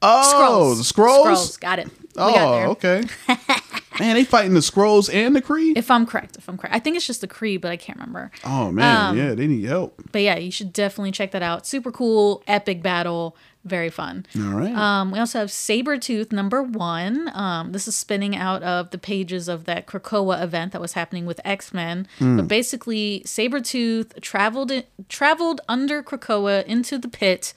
Oh, 0.02 0.76
the 0.76 0.84
Skrulls. 0.84 1.32
Skrulls. 1.54 1.60
Got 1.60 1.80
it. 1.80 1.88
We 1.88 1.94
Oh, 2.18 2.34
got 2.34 2.68
okay. 2.70 3.04
Man, 4.00 4.16
they 4.16 4.24
fighting 4.24 4.54
the 4.54 4.60
Skrulls 4.60 5.14
and 5.14 5.36
the 5.36 5.42
Kree. 5.42 5.74
If 5.78 5.92
I'm 5.92 6.06
correct, 6.08 6.36
if 6.36 6.50
I'm 6.50 6.58
correct, 6.58 6.76
I 6.76 6.80
think 6.80 6.96
it's 6.98 7.06
just 7.06 7.22
the 7.22 7.28
Kree, 7.28 7.62
but 7.62 7.72
I 7.72 7.78
can't 7.78 7.98
remember. 8.00 8.32
Oh 8.44 8.72
man, 8.72 9.10
Um, 9.12 9.18
yeah, 9.18 9.34
they 9.36 9.46
need 9.48 9.64
help. 9.66 10.02
But 10.12 10.24
yeah, 10.24 10.36
you 10.38 10.50
should 10.52 10.74
definitely 10.74 11.12
check 11.12 11.30
that 11.32 11.44
out. 11.44 11.68
Super 11.68 11.92
cool, 11.92 12.42
epic 12.48 12.82
battle, 12.82 13.38
very 13.66 13.90
fun. 13.90 14.26
All 14.36 14.44
right. 14.52 14.76
Um, 14.76 15.12
we 15.12 15.20
also 15.20 15.40
have 15.40 15.50
Sabretooth 15.50 16.32
number 16.32 16.62
one. 16.62 17.32
Um, 17.34 17.72
this 17.72 17.88
is 17.88 17.96
spinning 17.96 18.36
out 18.36 18.62
of 18.64 18.90
the 18.92 18.98
pages 18.98 19.48
of 19.48 19.64
that 19.66 19.88
Krakoa 19.88 20.42
event 20.44 20.74
that 20.74 20.82
was 20.82 20.94
happening 20.94 21.26
with 21.26 21.40
X 21.46 21.74
Men. 21.74 22.08
Hmm. 22.20 22.36
But 22.38 22.48
basically, 22.48 23.24
Sabretooth 23.26 24.20
traveled 24.22 24.72
in, 24.72 24.84
traveled 25.10 25.62
under 25.70 26.04
Krakoa 26.04 26.66
into 26.66 26.98
the 26.98 27.08
pit 27.08 27.54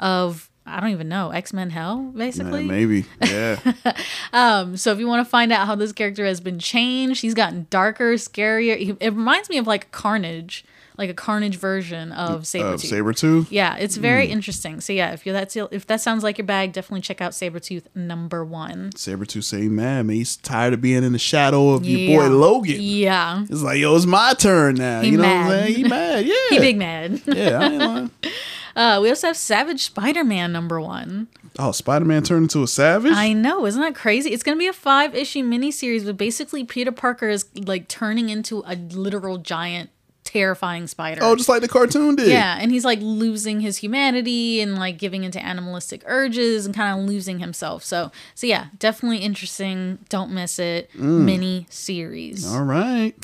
of 0.00 0.48
I 0.70 0.80
don't 0.80 0.90
even 0.90 1.08
know 1.08 1.30
X 1.30 1.52
Men 1.54 1.70
Hell, 1.70 2.12
Yeah, 2.14 2.18
basically. 2.18 2.64
maybe. 2.66 3.06
Yeah. 3.24 3.58
Um, 4.32 4.76
so 4.76 4.92
if 4.92 4.98
you 4.98 5.06
want 5.06 5.24
to 5.26 5.30
find 5.30 5.50
out 5.52 5.66
how 5.66 5.74
this 5.74 5.92
character 5.92 6.26
has 6.26 6.40
been 6.40 6.58
changed, 6.58 7.22
he's 7.22 7.32
gotten 7.34 7.66
darker, 7.70 8.12
scarier. 8.14 8.96
It 9.00 9.10
reminds 9.14 9.48
me 9.48 9.56
of 9.56 9.66
like 9.66 9.90
Carnage, 9.90 10.64
like 10.98 11.08
a 11.08 11.14
Carnage 11.14 11.56
version 11.56 12.12
of 12.12 12.42
Sabretooth. 12.42 12.74
Of 12.74 12.80
Sabretooth? 12.82 13.46
Yeah, 13.50 13.76
it's 13.76 13.96
very 13.96 14.26
Hmm. 14.26 14.32
interesting. 14.32 14.80
So 14.80 14.92
yeah, 14.92 15.12
if 15.12 15.24
you 15.24 15.32
that's 15.32 15.56
if 15.56 15.86
that 15.86 16.00
sounds 16.00 16.22
like 16.22 16.36
your 16.38 16.44
bag, 16.46 16.72
definitely 16.72 17.00
check 17.02 17.20
out 17.20 17.32
Sabretooth 17.32 17.84
number 17.94 18.44
one. 18.44 18.90
Sabretooth 18.94 19.44
say, 19.44 19.68
man, 19.68 20.06
man, 20.08 20.16
he's 20.16 20.36
tired 20.36 20.74
of 20.74 20.80
being 20.80 21.04
in 21.04 21.12
the 21.12 21.18
shadow 21.18 21.70
of 21.70 21.86
your 21.86 22.18
boy 22.20 22.28
Logan. 22.28 22.76
Yeah. 22.80 23.44
It's 23.48 23.62
like, 23.62 23.78
yo, 23.78 23.94
it's 23.96 24.06
my 24.06 24.34
turn 24.34 24.74
now. 24.74 25.00
He 25.00 25.10
you 25.10 25.16
know 25.16 25.22
mad. 25.22 25.46
what 25.46 25.54
I'm 25.56 25.62
saying? 25.64 25.76
He 25.76 25.82
mad. 25.84 26.26
Yeah. 26.28 26.34
he 26.50 26.58
big 26.58 26.76
mad. 26.76 27.22
Yeah, 27.26 27.58
I 27.58 27.64
ain't 27.66 27.78
lying. 27.78 28.10
uh, 28.76 28.98
we 29.00 29.08
also 29.08 29.28
have 29.28 29.36
Savage 29.36 29.82
Spider-Man 29.84 30.52
number 30.52 30.80
one. 30.80 31.28
Oh, 31.60 31.72
Spider 31.72 32.04
Man 32.04 32.22
turned 32.22 32.44
into 32.44 32.62
a 32.62 32.68
savage? 32.68 33.12
I 33.12 33.32
know, 33.32 33.66
isn't 33.66 33.80
that 33.80 33.94
crazy? 33.94 34.30
It's 34.30 34.42
gonna 34.44 34.56
be 34.58 34.68
a 34.68 34.72
five 34.72 35.14
issue 35.14 35.42
miniseries, 35.42 36.04
but 36.04 36.16
basically 36.16 36.64
Peter 36.64 36.92
Parker 36.92 37.28
is 37.28 37.46
like 37.56 37.88
turning 37.88 38.28
into 38.28 38.62
a 38.66 38.76
literal 38.76 39.38
giant, 39.38 39.90
terrifying 40.28 40.86
spider. 40.86 41.20
oh, 41.24 41.34
just 41.34 41.48
like 41.48 41.62
the 41.62 41.68
cartoon 41.68 42.16
did. 42.16 42.28
Yeah, 42.28 42.58
and 42.60 42.70
he's 42.70 42.84
like 42.84 42.98
losing 43.00 43.60
his 43.60 43.78
humanity 43.78 44.60
and 44.60 44.76
like 44.76 44.98
giving 44.98 45.24
into 45.24 45.42
animalistic 45.42 46.02
urges 46.06 46.66
and 46.66 46.74
kind 46.74 47.00
of 47.00 47.06
losing 47.08 47.38
himself. 47.38 47.82
So, 47.82 48.12
so 48.34 48.46
yeah, 48.46 48.66
definitely 48.78 49.18
interesting. 49.18 49.98
Don't 50.08 50.30
miss 50.32 50.58
it. 50.58 50.90
Mm. 50.94 51.24
Mini 51.24 51.66
series. 51.70 52.46
All 52.46 52.62
right. 52.64 53.14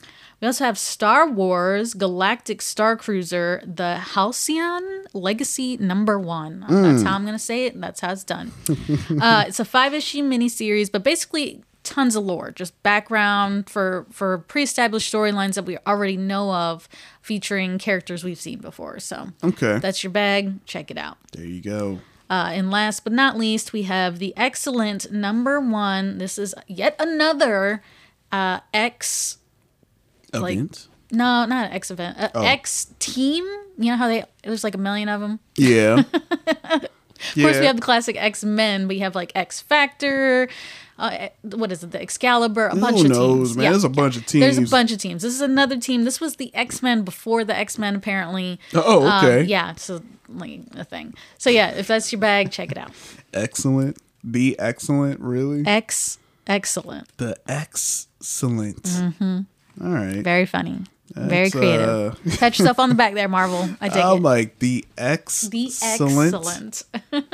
We 0.41 0.47
also 0.47 0.65
have 0.65 0.77
Star 0.79 1.29
Wars 1.29 1.95
Galactic 1.95 2.61
Star 2.61 2.97
Cruiser, 2.97 3.63
the 3.65 3.97
Halcyon 3.97 5.05
Legacy 5.15 5.77
Number 5.79 6.19
One. 6.19 6.61
That's 6.69 7.03
Mm. 7.03 7.07
how 7.07 7.15
I'm 7.15 7.23
going 7.25 7.35
to 7.35 7.39
say 7.39 7.67
it. 7.67 7.75
and 7.75 7.83
That's 7.83 8.01
how 8.01 8.13
it's 8.13 8.25
done. 8.25 8.53
uh, 9.21 9.45
it's 9.47 9.61
a 9.61 9.65
five 9.65 9.95
issue 9.95 10.23
miniseries, 10.23 10.91
but 10.93 11.03
basically 11.05 11.63
tons 11.85 12.17
of 12.17 12.25
lore, 12.25 12.51
just 12.51 12.81
background 12.83 13.71
for 13.71 14.07
for 14.11 14.39
pre-established 14.39 15.13
storylines 15.13 15.55
that 15.55 15.65
we 15.65 15.79
already 15.87 16.17
know 16.17 16.53
of, 16.53 16.89
featuring 17.23 17.79
characters 17.79 18.25
we've 18.25 18.41
seen 18.41 18.59
before. 18.59 18.99
So 18.99 19.29
Okay. 19.45 19.79
that's 19.79 20.03
your 20.03 20.11
bag. 20.11 20.65
Check 20.67 20.91
it 20.91 20.99
out. 20.99 21.19
There 21.33 21.45
you 21.45 21.61
go. 21.61 22.01
Uh, 22.31 22.51
and 22.53 22.71
last 22.71 23.05
but 23.05 23.13
not 23.13 23.37
least, 23.37 23.73
we 23.75 23.83
have 23.83 24.19
the 24.19 24.35
X-Cellent 24.37 25.13
number 25.13 25.61
one. 25.61 26.19
This 26.19 26.39
is 26.39 26.55
yet 26.67 26.97
another 26.99 27.83
uh, 28.33 28.61
X 28.73 29.37
like 30.33 30.55
Event? 30.55 30.89
no, 31.13 31.45
not 31.45 31.71
X 31.73 31.91
event. 31.91 32.19
Uh, 32.19 32.31
Oh. 32.35 32.43
X 32.43 32.89
team. 32.99 33.45
You 33.77 33.91
know 33.91 33.97
how 33.97 34.09
they 34.09 34.25
there's 34.43 34.65
like 34.65 34.75
a 34.75 34.79
million 34.79 35.09
of 35.09 35.21
them. 35.21 35.39
Yeah. 35.57 36.03
Of 37.37 37.43
course, 37.43 37.59
we 37.59 37.65
have 37.65 37.77
the 37.77 37.83
classic 37.83 38.17
X 38.23 38.45
Men, 38.45 38.87
We 38.87 38.99
have 38.99 39.15
like 39.15 39.33
X 39.35 39.59
Factor. 39.61 40.47
Uh, 40.99 41.29
what 41.43 41.73
is 41.73 41.83
it? 41.83 41.91
The 41.91 42.01
Excalibur. 42.01 42.67
A 42.69 42.75
Who 42.75 42.81
bunch 42.81 43.01
of 43.03 43.09
knows, 43.11 43.49
teams. 43.49 43.57
man? 43.57 43.71
There's 43.73 43.85
a 43.85 43.89
bunch 43.89 44.17
of 44.17 44.27
teams. 44.27 44.41
There's 44.57 44.59
a 44.69 44.71
bunch 44.71 44.93
of 44.93 44.99
teams. 44.99 45.23
This 45.23 45.35
is 45.35 45.41
another 45.41 45.77
team. 45.79 46.05
This 46.05 46.21
was 46.21 46.37
the 46.37 46.55
X 46.55 46.83
Men 46.83 47.03
before 47.03 47.43
the 47.45 47.57
X 47.57 47.79
Men, 47.79 47.97
apparently. 47.97 48.61
Oh, 48.75 49.07
Um, 49.09 49.25
okay. 49.25 49.43
yeah, 49.43 49.75
so 49.75 50.03
like 50.29 50.61
a 50.77 50.85
thing. 50.85 51.15
So 51.39 51.51
yeah, 51.51 51.71
if 51.71 51.89
that's 51.89 52.13
your 52.13 52.21
bag, 52.21 52.51
check 52.53 52.71
it 52.71 52.79
out. 52.79 52.93
Excellent. 53.33 53.99
The 54.23 54.59
X-Cellent, 54.59 55.21
really? 55.21 55.67
X 55.67 56.19
excellent. 56.47 57.09
the 57.19 57.37
X-Cellent. 57.49 58.87
hmm 59.19 59.41
All 59.83 59.91
right. 59.91 60.23
Very 60.23 60.47
funny. 60.47 60.83
Very 61.13 61.51
creative. 61.51 61.89
uh, 61.89 62.15
Pat 62.39 62.59
yourself 62.59 62.79
on 62.79 62.89
the 62.89 62.95
back 62.95 63.15
there, 63.15 63.29
Marvel. 63.29 63.69
I 63.81 63.89
dig 63.89 63.99
I'm 64.03 64.17
it. 64.19 64.23
like 64.23 64.59
the 64.59 64.85
X 64.97 65.43
The 65.43 65.67
X-Cellent. 65.67 66.85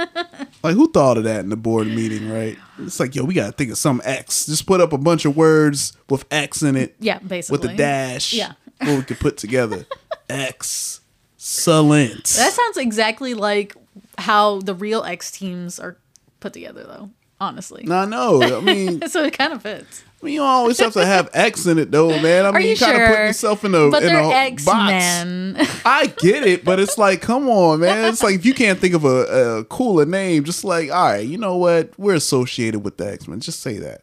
Like 0.62 0.74
who 0.74 0.90
thought 0.92 1.16
of 1.16 1.24
that 1.24 1.40
in 1.40 1.48
the 1.48 1.56
board 1.56 1.86
meeting, 1.86 2.30
right? 2.30 2.58
It's 2.78 3.00
like, 3.00 3.14
yo, 3.14 3.24
we 3.24 3.32
gotta 3.32 3.52
think 3.52 3.70
of 3.70 3.78
some 3.78 4.02
X. 4.04 4.44
Just 4.44 4.66
put 4.66 4.80
up 4.82 4.92
a 4.92 4.98
bunch 4.98 5.24
of 5.24 5.34
words 5.36 5.96
with 6.10 6.26
X 6.30 6.62
in 6.62 6.76
it. 6.76 6.96
Yeah, 7.00 7.18
basically. 7.20 7.66
With 7.68 7.70
a 7.70 7.76
dash. 7.76 8.32
Yeah. 8.34 8.52
What 8.80 8.96
we 8.96 9.02
could 9.02 9.20
put 9.20 9.36
together. 9.36 9.86
Excellent. 10.28 12.24
That 12.24 12.52
sounds 12.52 12.76
exactly 12.76 13.34
like 13.34 13.74
how 14.18 14.60
the 14.60 14.74
real 14.74 15.02
X 15.04 15.30
teams 15.30 15.78
are 15.80 15.96
put 16.40 16.52
together, 16.52 16.84
though. 16.84 17.10
Honestly. 17.40 17.84
No, 17.84 17.96
I 17.96 18.04
know. 18.06 18.42
I 18.42 18.60
mean, 18.60 19.06
so 19.08 19.24
it 19.24 19.36
kind 19.36 19.52
of 19.52 19.62
fits. 19.62 20.04
I 20.22 20.26
mean, 20.26 20.34
you 20.34 20.40
don't 20.40 20.48
always 20.48 20.78
have 20.80 20.92
to 20.94 21.06
have 21.06 21.30
X 21.32 21.64
in 21.66 21.78
it, 21.78 21.90
though, 21.90 22.10
man. 22.20 22.44
I 22.44 22.48
Are 22.48 22.52
mean, 22.52 22.62
you 22.64 22.68
you 22.70 22.76
kind 22.76 22.92
of 22.92 22.98
sure? 22.98 23.08
put 23.08 23.18
yourself 23.26 23.64
in 23.64 23.74
a 23.74 23.90
But 23.90 24.02
in 24.02 24.08
they're 24.12 24.20
a 24.20 24.28
X 24.28 24.64
box. 24.66 24.90
Men. 24.90 25.56
I 25.84 26.06
get 26.18 26.46
it, 26.46 26.62
but 26.64 26.78
it's 26.78 26.98
like, 26.98 27.22
come 27.22 27.48
on, 27.48 27.80
man. 27.80 28.04
It's 28.12 28.22
like 28.22 28.34
if 28.34 28.44
you 28.44 28.52
can't 28.52 28.78
think 28.78 28.94
of 28.94 29.04
a, 29.04 29.58
a 29.60 29.64
cooler 29.64 30.04
name, 30.04 30.44
just 30.44 30.62
like, 30.62 30.90
all 30.90 31.04
right, 31.12 31.26
you 31.26 31.38
know 31.38 31.56
what? 31.56 31.98
We're 31.98 32.14
associated 32.16 32.80
with 32.80 32.98
the 32.98 33.10
X 33.10 33.26
Men. 33.28 33.40
Just 33.40 33.60
say 33.60 33.78
that. 33.78 34.02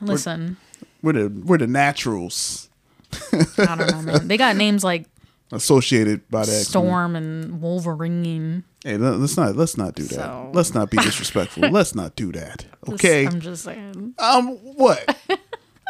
Listen, 0.00 0.56
We're 1.02 1.12
the 1.14 1.28
we're 1.44 1.58
the 1.58 1.66
naturals 1.66 2.68
I 3.58 3.74
don't 3.76 3.90
know, 3.90 4.02
man. 4.02 4.28
They 4.28 4.36
got 4.36 4.56
names 4.56 4.84
like 4.84 5.06
associated 5.52 6.28
by 6.30 6.40
Men. 6.40 6.46
Storm 6.46 7.16
and 7.16 7.60
Wolverine. 7.60 8.64
Hey, 8.84 8.96
let- 8.96 9.18
let's 9.18 9.36
not 9.36 9.56
let's 9.56 9.76
not 9.76 9.94
do 9.94 10.02
that. 10.04 10.14
So- 10.14 10.50
Let's 10.52 10.74
not 10.74 10.90
be 10.90 10.96
disrespectful. 11.02 11.68
let's 11.70 11.94
not 11.94 12.16
do 12.16 12.32
that. 12.32 12.64
Okay. 12.88 13.26
I'm 13.26 13.40
just 13.40 13.64
saying. 13.64 14.14
Um, 14.18 14.48
what? 14.76 15.16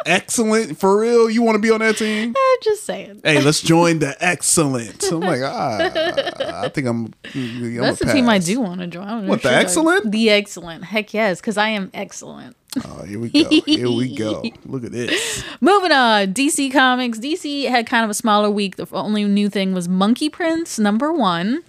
Excellent 0.05 0.79
for 0.79 0.99
real. 1.01 1.29
You 1.29 1.41
want 1.41 1.55
to 1.55 1.59
be 1.61 1.69
on 1.71 1.79
that 1.79 1.97
team? 1.97 2.29
I'm 2.37 2.57
just 2.63 2.83
saying. 2.85 3.21
Hey, 3.23 3.41
let's 3.41 3.61
join 3.61 3.99
the 3.99 4.15
X-Cellent. 4.23 5.03
I'm 5.11 5.19
like, 5.19 5.41
ah, 5.43 6.63
I 6.63 6.69
think 6.69 6.87
I'm. 6.87 7.13
I'm 7.35 7.75
That's 7.77 7.99
the 7.99 8.13
team 8.13 8.29
I 8.29 8.37
do 8.37 8.61
want 8.61 8.79
to 8.81 8.87
join. 8.87 9.27
What, 9.27 9.41
the 9.41 9.51
X-Cellent? 9.51 10.11
The 10.11 10.29
X-Cellent. 10.29 10.85
Heck 10.85 11.13
yes, 11.13 11.41
because 11.41 11.57
I 11.57 11.69
am 11.69 11.89
excellent. 11.93 12.55
Oh, 12.85 13.03
here 13.03 13.19
we 13.19 13.29
go. 13.29 13.49
Here 13.65 13.89
we 13.89 14.15
go. 14.15 14.43
Look 14.65 14.83
at 14.83 14.91
this. 14.91 15.43
Moving 15.61 15.91
on, 15.91 16.33
DC 16.33 16.71
Comics. 16.71 17.19
DC 17.19 17.67
had 17.69 17.87
kind 17.87 18.03
of 18.03 18.09
a 18.09 18.13
smaller 18.13 18.49
week. 18.49 18.75
The 18.75 18.87
only 18.91 19.23
new 19.25 19.49
thing 19.49 19.73
was 19.73 19.87
Monkey 19.87 20.29
Prince 20.29 20.77
number 20.79 21.11
one. 21.11 21.63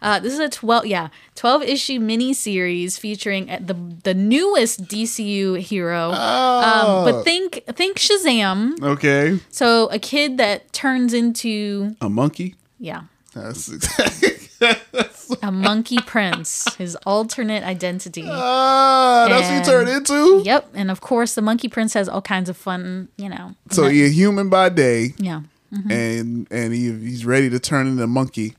Uh, 0.00 0.18
this 0.18 0.32
is 0.32 0.40
a 0.40 0.48
twelve, 0.48 0.84
yeah, 0.86 1.08
twelve 1.36 1.62
issue 1.62 2.00
mini 2.00 2.32
series 2.32 2.98
featuring 2.98 3.48
uh, 3.48 3.58
the 3.60 3.74
the 4.02 4.14
newest 4.14 4.84
DCU 4.86 5.58
hero. 5.60 6.10
Oh. 6.12 7.04
Um, 7.04 7.04
but 7.04 7.22
think 7.22 7.62
think 7.68 7.98
Shazam. 7.98 8.82
Okay. 8.82 9.38
So 9.50 9.86
a 9.88 9.98
kid 10.00 10.38
that 10.38 10.72
turns 10.72 11.14
into 11.14 11.94
A 12.00 12.08
monkey. 12.08 12.56
yeah 12.80 13.02
That's 13.32 13.68
a 15.42 15.50
monkey 15.52 15.98
prince, 15.98 16.74
his 16.76 16.96
alternate 17.06 17.62
identity. 17.64 18.24
Ah, 18.28 19.26
that's 19.28 19.42
what 19.42 19.50
you 19.50 19.56
And- 19.56 19.64
turn 19.64 19.88
into? 19.88 20.42
Yep, 20.44 20.70
and 20.74 20.90
of 20.90 21.00
course 21.00 21.34
the 21.34 21.42
monkey 21.42 21.68
prince 21.68 21.94
has 21.94 22.08
all 22.08 22.22
kinds 22.22 22.48
of 22.48 22.56
fun, 22.56 23.08
you 23.16 23.28
know. 23.28 23.54
So 23.70 23.86
you're 23.86 24.08
human 24.08 24.48
by 24.48 24.68
day. 24.68 25.14
Yeah. 25.18 25.42
Mhm. 25.72 25.90
And 25.90 26.46
and 26.50 26.72
he, 26.74 26.92
he's 26.92 27.24
ready 27.24 27.48
to 27.50 27.58
turn 27.58 27.86
into 27.86 28.02
a 28.02 28.06
monkey. 28.06 28.54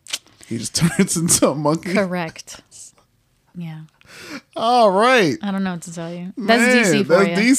He 0.48 0.58
just 0.58 0.76
turns 0.82 1.16
into 1.18 1.50
a 1.50 1.56
monkey. 1.56 1.94
Correct. 1.94 2.62
Yeah. 3.56 3.82
All 4.56 4.92
right. 4.92 5.38
I 5.42 5.52
don't 5.52 5.64
know 5.64 5.72
what 5.74 5.82
to 5.84 5.94
tell 5.94 6.12
you. 6.14 6.34
That's 6.38 6.62
Man, 6.62 6.84
DC 6.86 7.06
for 7.06 7.24
that's 7.26 7.42
you. 7.42 7.54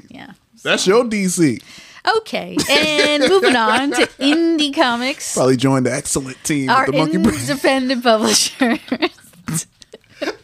DC. 0.00 0.02
Yeah. 0.10 0.32
That's 0.62 0.86
your 0.86 1.04
DC. 1.04 1.62
Okay, 2.06 2.56
and 2.70 3.22
moving 3.28 3.56
on 3.56 3.90
to 3.92 4.06
indie 4.18 4.74
comics. 4.74 5.34
Probably 5.34 5.56
joined 5.56 5.86
the 5.86 5.92
X-Cellent 5.92 6.36
team 6.44 6.70
Our 6.70 6.86
the 6.86 6.92
monkey 6.92 7.18
brain. 7.18 7.34
independent 7.38 8.02
publisher. 8.04 8.78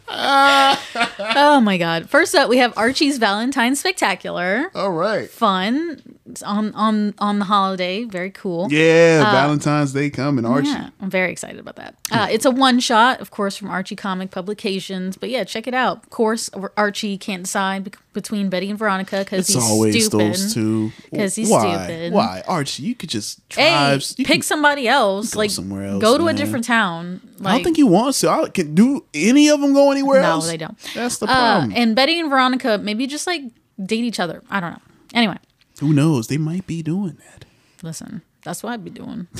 oh 0.09 1.61
my 1.63 1.77
god! 1.77 2.09
First 2.09 2.35
up, 2.35 2.49
we 2.49 2.57
have 2.57 2.73
Archie's 2.77 3.17
Valentine 3.17 3.75
Spectacular. 3.75 4.69
All 4.75 4.91
right, 4.91 5.29
fun 5.29 6.17
It's 6.29 6.43
on 6.43 6.73
on 6.75 7.13
on 7.19 7.39
the 7.39 7.45
holiday. 7.45 8.03
Very 8.03 8.31
cool. 8.31 8.67
Yeah, 8.71 9.23
Uh, 9.27 9.31
Valentine's 9.31 9.93
Day 9.93 10.09
coming, 10.09 10.45
Archie. 10.45 10.69
Yeah, 10.69 10.89
I'm 11.01 11.09
very 11.09 11.31
excited 11.31 11.59
about 11.59 11.75
that. 11.77 11.95
Uh, 12.11 12.27
it's 12.29 12.45
a 12.45 12.51
one 12.51 12.79
shot, 12.79 13.19
of 13.19 13.31
course, 13.31 13.57
from 13.57 13.69
Archie 13.69 13.95
Comic 13.95 14.31
Publications. 14.31 15.17
But 15.17 15.29
yeah, 15.29 15.43
check 15.43 15.65
it 15.67 15.73
out. 15.73 16.03
Of 16.03 16.09
course, 16.11 16.49
Archie 16.77 17.17
can't 17.17 17.43
decide 17.43 17.95
between 18.13 18.49
Betty 18.49 18.69
and 18.69 18.79
Veronica 18.79 19.19
because 19.19 19.39
It's 19.49 19.53
he's 19.55 19.63
always 19.71 20.05
stupid. 20.05 20.33
those 20.33 20.53
two. 20.53 20.91
Because 21.11 21.35
he's 21.35 21.49
Why? 21.49 21.77
stupid. 21.85 22.13
Why, 22.13 22.43
Archie? 22.47 22.83
You 22.83 22.95
could 22.95 23.09
just 23.09 23.39
Hey, 23.49 23.99
you 24.17 24.25
pick 24.25 24.43
somebody 24.43 24.87
else. 24.87 25.33
go 25.33 25.39
like 25.39 25.49
somewhere 25.51 25.85
else, 25.85 26.01
Go 26.01 26.17
to 26.17 26.25
man. 26.25 26.35
a 26.35 26.37
different 26.37 26.65
town. 26.65 27.21
Like, 27.39 27.47
I 27.47 27.55
don't 27.57 27.63
think 27.65 27.77
he 27.77 27.83
wants 27.83 28.21
to. 28.21 28.29
I 28.29 28.47
can 28.49 28.73
do 28.75 29.05
any 29.13 29.49
of 29.49 29.59
them 29.61 29.73
go 29.73 29.91
anywhere 29.95 30.21
no, 30.21 30.29
else. 30.31 30.47
they 30.47 30.57
don't. 30.57 30.77
That's 30.93 31.17
the 31.17 31.25
Uh, 31.27 31.33
problem. 31.33 31.73
and 31.75 31.95
Betty 31.95 32.19
and 32.19 32.29
Veronica 32.29 32.77
maybe 32.77 33.07
just 33.07 33.25
like 33.27 33.41
date 33.83 34.03
each 34.03 34.19
other. 34.19 34.41
I 34.49 34.59
don't 34.59 34.71
know. 34.71 34.81
Anyway, 35.13 35.37
Who 35.79 35.93
knows? 35.93 36.27
They 36.27 36.37
might 36.37 36.67
be 36.67 36.81
doing 36.83 37.17
that. 37.25 37.45
listen, 37.83 38.21
that's 38.43 38.61
what 38.63 38.73
I'd 38.73 38.83
be 38.83 38.91
doing. 38.91 39.27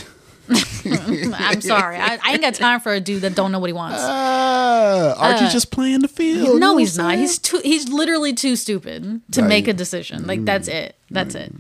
I'm 0.50 1.62
sorry. 1.62 1.98
I, 1.98 2.20
I 2.24 2.34
ain't 2.34 2.42
got 2.42 2.54
time 2.54 2.80
for 2.80 2.94
a 2.94 3.00
dude 3.00 3.22
that 3.24 3.36
don't 3.36 3.52
know 3.52 3.60
what 3.60 3.68
he 3.70 3.74
wants. 3.74 4.00
Uh, 4.02 5.16
Archie 5.18 5.46
Uh, 5.46 5.50
just 5.50 5.72
playing 5.72 6.02
the 6.02 6.08
field. 6.08 6.60
no, 6.60 6.78
he's 6.78 6.98
not. 6.98 7.16
He's 7.16 7.40
too. 7.40 7.60
He's 7.64 7.90
literally 7.90 8.34
too 8.34 8.56
stupid 8.56 9.22
to 9.32 9.42
Right. 9.42 9.48
make 9.48 9.68
a 9.68 9.74
decision. 9.74 10.26
Like 10.28 10.46
that's 10.46 10.68
it. 10.68 10.96
That's 11.12 11.36
it. 11.36 11.54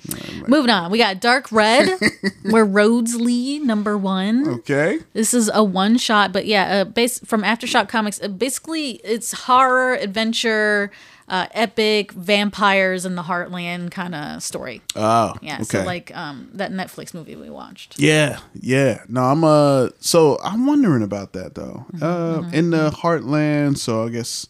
Moving 0.47 0.69
on. 0.71 0.91
We 0.91 0.97
got 0.97 1.19
Dark 1.19 1.51
Red, 1.51 1.89
where 2.49 2.65
Roads 2.65 3.15
lead 3.15 3.61
number 3.63 3.97
one. 3.97 4.47
Okay. 4.47 4.99
This 5.13 5.33
is 5.33 5.49
a 5.53 5.63
one 5.63 5.97
shot, 5.97 6.31
but 6.33 6.45
yeah, 6.45 6.81
uh, 6.81 6.83
base 6.85 7.19
from 7.19 7.43
Aftershock 7.43 7.87
Comics. 7.87 8.21
Uh, 8.21 8.27
basically, 8.27 8.93
it's 9.03 9.31
horror, 9.33 9.93
adventure, 9.95 10.91
uh, 11.27 11.47
epic, 11.51 12.11
vampires 12.11 13.05
in 13.05 13.15
the 13.15 13.23
heartland 13.23 13.91
kind 13.91 14.13
of 14.13 14.43
story. 14.43 14.81
Oh, 14.95 15.33
Yeah, 15.41 15.55
okay. 15.55 15.63
so 15.63 15.83
like 15.83 16.15
um, 16.15 16.49
that 16.53 16.71
Netflix 16.71 17.13
movie 17.13 17.35
we 17.35 17.49
watched. 17.49 17.99
Yeah, 17.99 18.39
yeah. 18.53 19.03
No, 19.07 19.23
I'm 19.23 19.43
uh 19.43 19.89
so 19.99 20.37
I'm 20.43 20.65
wondering 20.67 21.01
about 21.03 21.33
that 21.33 21.55
though. 21.55 21.85
Mm-hmm, 21.93 22.03
Uh 22.03 22.49
in 22.51 22.69
the 22.69 22.91
heartland, 22.91 23.77
so 23.77 24.05
I 24.05 24.09
guess 24.09 24.47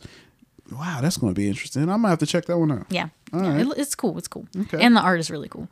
wow, 0.71 0.99
that's 1.01 1.17
going 1.17 1.33
to 1.33 1.39
be 1.39 1.47
interesting. 1.47 1.83
I'm 1.83 1.87
going 1.87 2.01
to 2.03 2.09
have 2.09 2.19
to 2.19 2.25
check 2.25 2.45
that 2.45 2.57
one 2.57 2.71
out. 2.71 2.87
Yeah. 2.89 3.09
Yeah, 3.33 3.49
right. 3.53 3.61
it- 3.65 3.77
it's 3.77 3.95
cool. 3.95 4.17
It's 4.17 4.27
cool. 4.27 4.47
Okay. 4.57 4.81
And 4.81 4.95
the 4.95 5.01
art 5.01 5.19
is 5.19 5.29
really 5.31 5.49
cool. 5.49 5.67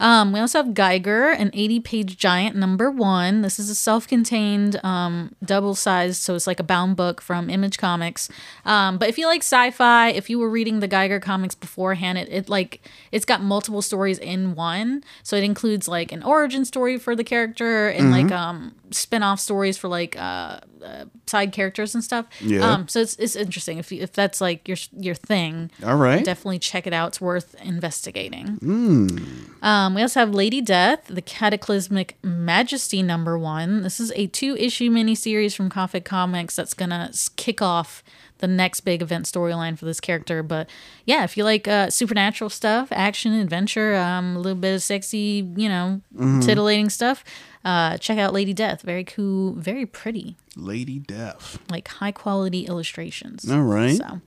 Um, 0.00 0.32
we 0.32 0.40
also 0.40 0.58
have 0.62 0.74
Geiger, 0.74 1.30
an 1.30 1.50
80 1.52 1.80
page 1.80 2.16
giant, 2.16 2.56
number 2.56 2.90
one. 2.90 3.42
This 3.42 3.58
is 3.58 3.68
a 3.70 3.74
self 3.74 4.08
contained, 4.08 4.80
um, 4.84 5.34
double 5.44 5.74
sized, 5.74 6.22
so 6.22 6.34
it's 6.34 6.46
like 6.46 6.60
a 6.60 6.64
bound 6.64 6.96
book 6.96 7.20
from 7.20 7.50
Image 7.50 7.78
Comics. 7.78 8.28
Um, 8.64 8.98
but 8.98 9.08
if 9.08 9.18
you 9.18 9.26
like 9.26 9.42
sci 9.42 9.70
fi, 9.72 10.08
if 10.08 10.30
you 10.30 10.38
were 10.38 10.48
reading 10.50 10.80
the 10.80 10.88
Geiger 10.88 11.20
comics 11.20 11.54
beforehand, 11.54 12.18
it, 12.18 12.28
it 12.30 12.48
like, 12.48 12.80
it's 13.12 13.24
got 13.26 13.42
multiple 13.42 13.82
stories 13.82 14.18
in 14.18 14.54
one. 14.54 15.04
So 15.22 15.36
it 15.36 15.44
includes 15.44 15.86
like 15.86 16.10
an 16.12 16.22
origin 16.22 16.64
story 16.64 16.98
for 16.98 17.14
the 17.14 17.24
character 17.24 17.88
and 17.88 18.10
like, 18.10 18.26
Mhm. 18.26 18.32
um, 18.32 18.74
spin 18.90 19.22
off 19.22 19.40
stories 19.40 19.76
for 19.76 19.88
like, 19.88 20.16
uh, 20.16 20.60
uh, 20.84 21.04
side 21.26 21.50
characters 21.52 21.94
and 21.94 22.04
stuff. 22.04 22.26
Yeah. 22.40 22.60
Um, 22.60 22.88
so 22.88 23.00
it's, 23.00 23.16
it's 23.16 23.34
interesting 23.36 23.78
if 23.78 23.90
you, 23.90 24.02
if 24.02 24.12
that's 24.12 24.40
like 24.40 24.68
your 24.68 24.76
your 24.98 25.14
thing. 25.14 25.70
All 25.84 25.96
right. 25.96 26.22
Definitely 26.24 26.58
check 26.58 26.86
it 26.86 26.92
out. 26.94 27.08
It's 27.08 27.20
worth 27.20 27.54
investigating. 27.62 28.58
Mm. 28.62 29.62
Um, 29.62 29.94
we 29.94 30.02
also 30.02 30.20
have 30.20 30.30
Lady 30.34 30.60
Death, 30.60 31.06
the 31.08 31.22
Cataclysmic 31.22 32.16
Majesty 32.22 33.02
number 33.02 33.38
one. 33.38 33.82
This 33.82 34.00
is 34.00 34.12
a 34.16 34.26
two 34.28 34.56
issue 34.56 34.90
miniseries 34.90 35.54
from 35.54 35.68
Coffin 35.70 36.02
Comics 36.02 36.56
that's 36.56 36.74
gonna 36.74 37.10
kick 37.36 37.60
off 37.60 38.02
the 38.38 38.46
next 38.48 38.80
big 38.80 39.00
event 39.00 39.24
storyline 39.26 39.78
for 39.78 39.84
this 39.84 40.00
character. 40.00 40.42
But 40.42 40.68
yeah, 41.06 41.24
if 41.24 41.36
you 41.36 41.44
like 41.44 41.66
uh, 41.68 41.88
supernatural 41.90 42.50
stuff, 42.50 42.88
action, 42.90 43.32
adventure, 43.32 43.94
um, 43.94 44.36
a 44.36 44.38
little 44.40 44.58
bit 44.58 44.74
of 44.74 44.82
sexy, 44.82 45.48
you 45.56 45.68
know, 45.68 46.00
Mhm. 46.14 46.44
titillating 46.44 46.90
stuff, 46.90 47.24
uh, 47.64 47.96
check 47.98 48.18
out 48.18 48.34
Lady 48.34 48.52
Death. 48.52 48.82
Very 48.82 49.04
cool, 49.04 49.52
very 49.54 49.86
pretty, 49.86 50.36
Lady 50.56 50.98
Death. 50.98 51.58
like 51.70 51.88
high 51.88 52.12
quality 52.12 52.66
illustrations. 52.66 53.48
All 53.50 53.62
right. 53.62 53.96
So. 53.96 54.20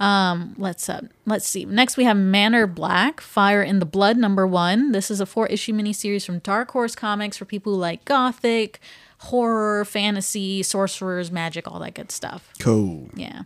Um, 0.00 0.54
let's 0.58 0.88
uh, 0.88 1.02
let's 1.26 1.48
see. 1.48 1.64
Next 1.64 1.96
we 1.96 2.04
have 2.04 2.16
Manor 2.16 2.66
Black, 2.66 3.20
Fire 3.20 3.62
in 3.62 3.80
the 3.80 3.86
Blood, 3.86 4.16
number 4.16 4.46
one. 4.46 4.92
This 4.92 5.10
is 5.10 5.20
a 5.20 5.26
four 5.26 5.46
issue 5.48 5.72
miniseries 5.72 6.24
from 6.24 6.38
Dark 6.38 6.70
Horse 6.70 6.94
Comics 6.94 7.36
for 7.36 7.44
people 7.44 7.74
who 7.74 7.80
like 7.80 8.04
gothic, 8.04 8.80
horror, 9.18 9.84
fantasy, 9.84 10.62
sorcerers, 10.62 11.32
magic, 11.32 11.66
all 11.70 11.80
that 11.80 11.94
good 11.94 12.12
stuff. 12.12 12.52
Cool. 12.60 13.10
Yeah. 13.14 13.42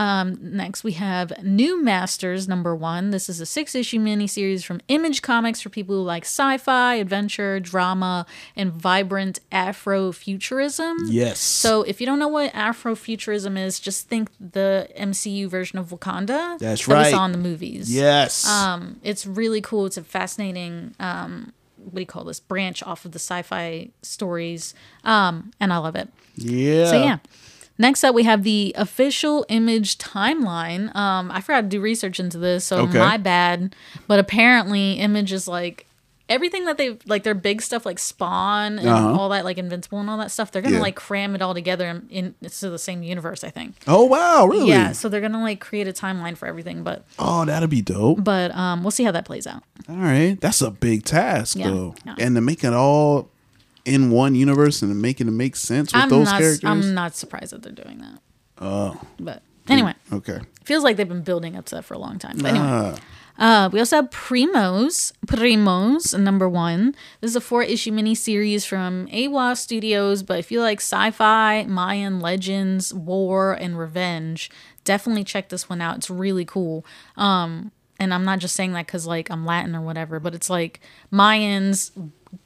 Um, 0.00 0.38
next, 0.40 0.82
we 0.82 0.92
have 0.92 1.30
New 1.44 1.82
Masters 1.82 2.48
number 2.48 2.74
one. 2.74 3.10
This 3.10 3.28
is 3.28 3.38
a 3.38 3.44
six 3.44 3.74
issue 3.74 3.98
miniseries 3.98 4.64
from 4.64 4.80
Image 4.88 5.20
Comics 5.20 5.60
for 5.60 5.68
people 5.68 5.94
who 5.94 6.02
like 6.02 6.24
sci 6.24 6.56
fi, 6.56 6.94
adventure, 6.94 7.60
drama, 7.60 8.24
and 8.56 8.72
vibrant 8.72 9.40
Afrofuturism. 9.52 10.96
Yes. 11.08 11.38
So, 11.38 11.82
if 11.82 12.00
you 12.00 12.06
don't 12.06 12.18
know 12.18 12.28
what 12.28 12.50
Afrofuturism 12.54 13.58
is, 13.58 13.78
just 13.78 14.08
think 14.08 14.30
the 14.40 14.88
MCU 14.98 15.48
version 15.48 15.78
of 15.78 15.88
Wakanda. 15.90 16.58
That's 16.58 16.86
that 16.86 16.88
we 16.88 16.94
right. 16.94 17.10
saw 17.10 17.26
in 17.26 17.32
the 17.32 17.38
movies. 17.38 17.94
Yes. 17.94 18.46
Um, 18.48 19.00
it's 19.02 19.26
really 19.26 19.60
cool. 19.60 19.84
It's 19.84 19.98
a 19.98 20.02
fascinating. 20.02 20.94
Um, 20.98 21.52
what 21.76 21.94
do 21.94 22.00
you 22.00 22.06
call 22.06 22.24
this 22.24 22.40
branch 22.40 22.82
off 22.82 23.04
of 23.06 23.12
the 23.12 23.18
sci-fi 23.18 23.88
stories 24.02 24.74
um 25.02 25.50
and 25.58 25.72
i 25.72 25.78
love 25.78 25.96
it 25.96 26.10
Yeah. 26.36 26.84
so 26.84 27.02
yeah. 27.02 27.18
Next 27.80 28.04
up, 28.04 28.14
we 28.14 28.24
have 28.24 28.42
the 28.42 28.74
official 28.76 29.46
image 29.48 29.96
timeline. 29.98 30.94
Um, 30.94 31.30
I 31.30 31.40
forgot 31.40 31.62
to 31.62 31.66
do 31.68 31.80
research 31.80 32.20
into 32.20 32.36
this, 32.38 32.64
so 32.66 32.80
Okay. 32.82 32.98
my 32.98 33.16
bad. 33.16 33.74
But 34.06 34.18
apparently, 34.18 34.92
image 35.00 35.32
is 35.32 35.48
like 35.48 35.86
everything 36.28 36.64
that 36.66 36.76
they 36.78 36.96
like 37.06 37.22
their 37.24 37.34
big 37.34 37.60
stuff, 37.62 37.84
like 37.86 37.98
Spawn 37.98 38.78
and 38.78 38.86
Uh-huh. 38.88 39.14
all 39.14 39.28
that, 39.30 39.44
like 39.44 39.58
Invincible 39.58 39.98
and 39.98 40.08
all 40.10 40.18
that 40.18 40.30
stuff. 40.30 40.52
They're 40.52 40.62
gonna 40.62 40.76
Yeah. 40.76 40.82
like 40.82 40.94
cram 40.94 41.34
it 41.34 41.42
all 41.42 41.54
together 41.54 41.88
in, 41.88 42.06
in 42.10 42.34
into 42.42 42.70
the 42.70 42.78
same 42.78 43.02
universe. 43.02 43.42
I 43.42 43.50
think. 43.50 43.74
Oh 43.88 44.04
wow, 44.04 44.46
really? 44.46 44.68
Yeah. 44.68 44.92
So 44.92 45.08
they're 45.08 45.20
gonna 45.22 45.40
like 45.42 45.58
create 45.60 45.88
a 45.88 45.92
timeline 45.92 46.36
for 46.36 46.46
everything, 46.46 46.82
but 46.84 47.04
Oh, 47.18 47.44
that'd 47.46 47.68
be 47.70 47.82
dope. 47.82 48.22
but 48.22 48.54
um, 48.54 48.84
we'll 48.84 48.92
see 48.92 49.04
how 49.04 49.10
that 49.10 49.24
plays 49.24 49.46
out. 49.46 49.62
All 49.88 49.96
right, 49.96 50.38
that's 50.40 50.60
a 50.62 50.70
big 50.70 51.04
task 51.04 51.56
Yeah, 51.56 51.68
though, 51.70 51.94
yeah. 52.06 52.14
and 52.20 52.36
to 52.36 52.40
make 52.40 52.62
it 52.62 52.74
all 52.74 53.28
in 53.84 54.10
one 54.10 54.34
universe 54.34 54.82
and 54.82 55.00
making 55.00 55.28
it 55.28 55.32
make 55.32 55.56
sense 55.56 55.92
with 55.92 56.02
I'm 56.02 56.08
those 56.08 56.26
not. 56.26 56.40
characters. 56.40 56.64
I'm 56.64 56.94
not 56.94 57.14
surprised 57.14 57.52
that 57.52 57.62
they're 57.62 57.72
doing 57.72 57.98
that. 57.98 58.20
Oh, 58.58 59.00
But 59.18 59.42
anyway, 59.68 59.94
okay. 60.12 60.40
feels 60.64 60.84
like 60.84 60.96
they've 60.96 61.08
been 61.08 61.22
building 61.22 61.56
up 61.56 61.64
to 61.66 61.76
that 61.76 61.84
for 61.84 61.94
a 61.94 61.98
long 61.98 62.18
time. 62.18 62.36
But 62.38 62.46
anyway. 62.50 62.66
Ah. 62.66 62.98
Uh, 63.38 63.70
we 63.72 63.78
also 63.78 63.96
have 63.96 64.10
Primos, 64.10 65.12
Primos, 65.26 66.18
number 66.20 66.46
one. 66.46 66.94
This 67.22 67.30
is 67.30 67.36
a 67.36 67.40
four 67.40 67.62
issue 67.62 67.90
miniseries 67.90 68.66
from 68.66 69.08
AWA 69.10 69.56
Studios, 69.56 70.22
but 70.22 70.38
if 70.38 70.52
you 70.52 70.60
like 70.60 70.80
sci 70.80 71.10
fi, 71.12 71.64
Mayan 71.64 72.20
legends, 72.20 72.92
war, 72.92 73.54
and 73.54 73.78
revenge, 73.78 74.50
definitely 74.84 75.24
check 75.24 75.48
this 75.48 75.70
one 75.70 75.80
out. 75.80 75.96
It's 75.96 76.10
really 76.10 76.44
cool. 76.44 76.84
Um, 77.16 77.72
and 77.98 78.12
I'm 78.12 78.26
not 78.26 78.40
just 78.40 78.54
saying 78.56 78.72
that 78.74 78.84
because 78.84 79.06
like 79.06 79.30
I'm 79.30 79.46
Latin 79.46 79.74
or 79.74 79.80
whatever, 79.80 80.20
but 80.20 80.34
it's 80.34 80.50
like 80.50 80.80
Mayans 81.10 81.92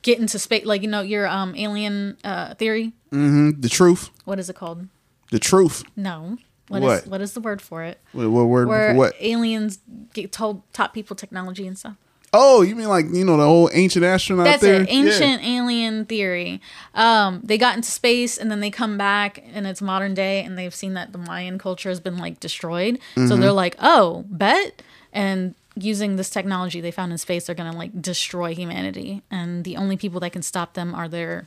get 0.02 0.18
into 0.18 0.38
space, 0.38 0.64
like 0.64 0.82
you 0.82 0.88
know 0.88 1.00
your 1.02 1.26
um 1.26 1.54
alien 1.56 2.16
uh 2.24 2.54
theory. 2.54 2.92
mm-hmm 3.12 3.60
The 3.60 3.68
truth. 3.68 4.10
What 4.24 4.38
is 4.38 4.48
it 4.50 4.56
called? 4.56 4.88
The 5.30 5.38
truth. 5.38 5.84
No. 5.96 6.38
What 6.68 6.78
is 6.78 6.84
What? 6.84 7.06
what 7.06 7.20
is 7.20 7.32
the 7.34 7.40
word 7.40 7.60
for 7.60 7.82
it? 7.82 8.00
What, 8.12 8.30
what 8.30 8.44
word? 8.46 8.68
Where 8.68 8.94
What? 8.94 9.14
aliens 9.20 9.78
get 10.14 10.32
told 10.32 10.62
top 10.72 10.94
people 10.94 11.14
technology 11.16 11.66
and 11.66 11.78
stuff. 11.78 11.96
Oh, 12.36 12.62
you 12.62 12.74
mean 12.74 12.88
like 12.88 13.06
you 13.12 13.24
know 13.24 13.36
the 13.36 13.44
whole 13.44 13.70
ancient 13.72 14.04
astronaut 14.04 14.46
That's 14.46 14.62
theory? 14.62 14.82
it. 14.82 14.88
Ancient 14.90 15.44
alien 15.44 16.04
theory. 16.06 16.60
Um, 16.94 17.40
they 17.44 17.58
got 17.58 17.76
into 17.76 17.90
space 17.90 18.36
and 18.38 18.50
then 18.50 18.58
they 18.60 18.70
come 18.70 18.96
back 18.98 19.44
and 19.52 19.66
it's 19.68 19.80
modern 19.82 20.14
day 20.14 20.42
and 20.42 20.58
they've 20.58 20.74
seen 20.74 20.94
that 20.94 21.12
the 21.12 21.18
Mayan 21.18 21.58
culture 21.58 21.90
has 21.90 22.00
been 22.00 22.16
like 22.18 22.40
destroyed. 22.40 22.98
So 23.14 23.20
Mhm. 23.20 23.40
they're 23.40 23.52
like, 23.52 23.76
oh, 23.80 24.24
bet. 24.28 24.82
And 25.12 25.54
using 25.76 26.16
this 26.16 26.30
technology 26.30 26.80
they 26.80 26.90
found 26.90 27.12
in 27.12 27.18
space, 27.18 27.46
they're 27.46 27.54
gonna 27.54 27.76
like 27.76 28.00
destroy 28.00 28.54
humanity. 28.54 29.22
And 29.30 29.64
the 29.64 29.76
only 29.76 29.96
people 29.96 30.20
that 30.20 30.30
can 30.30 30.42
stop 30.42 30.74
them 30.74 30.94
are 30.94 31.08
their 31.08 31.46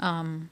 um 0.00 0.50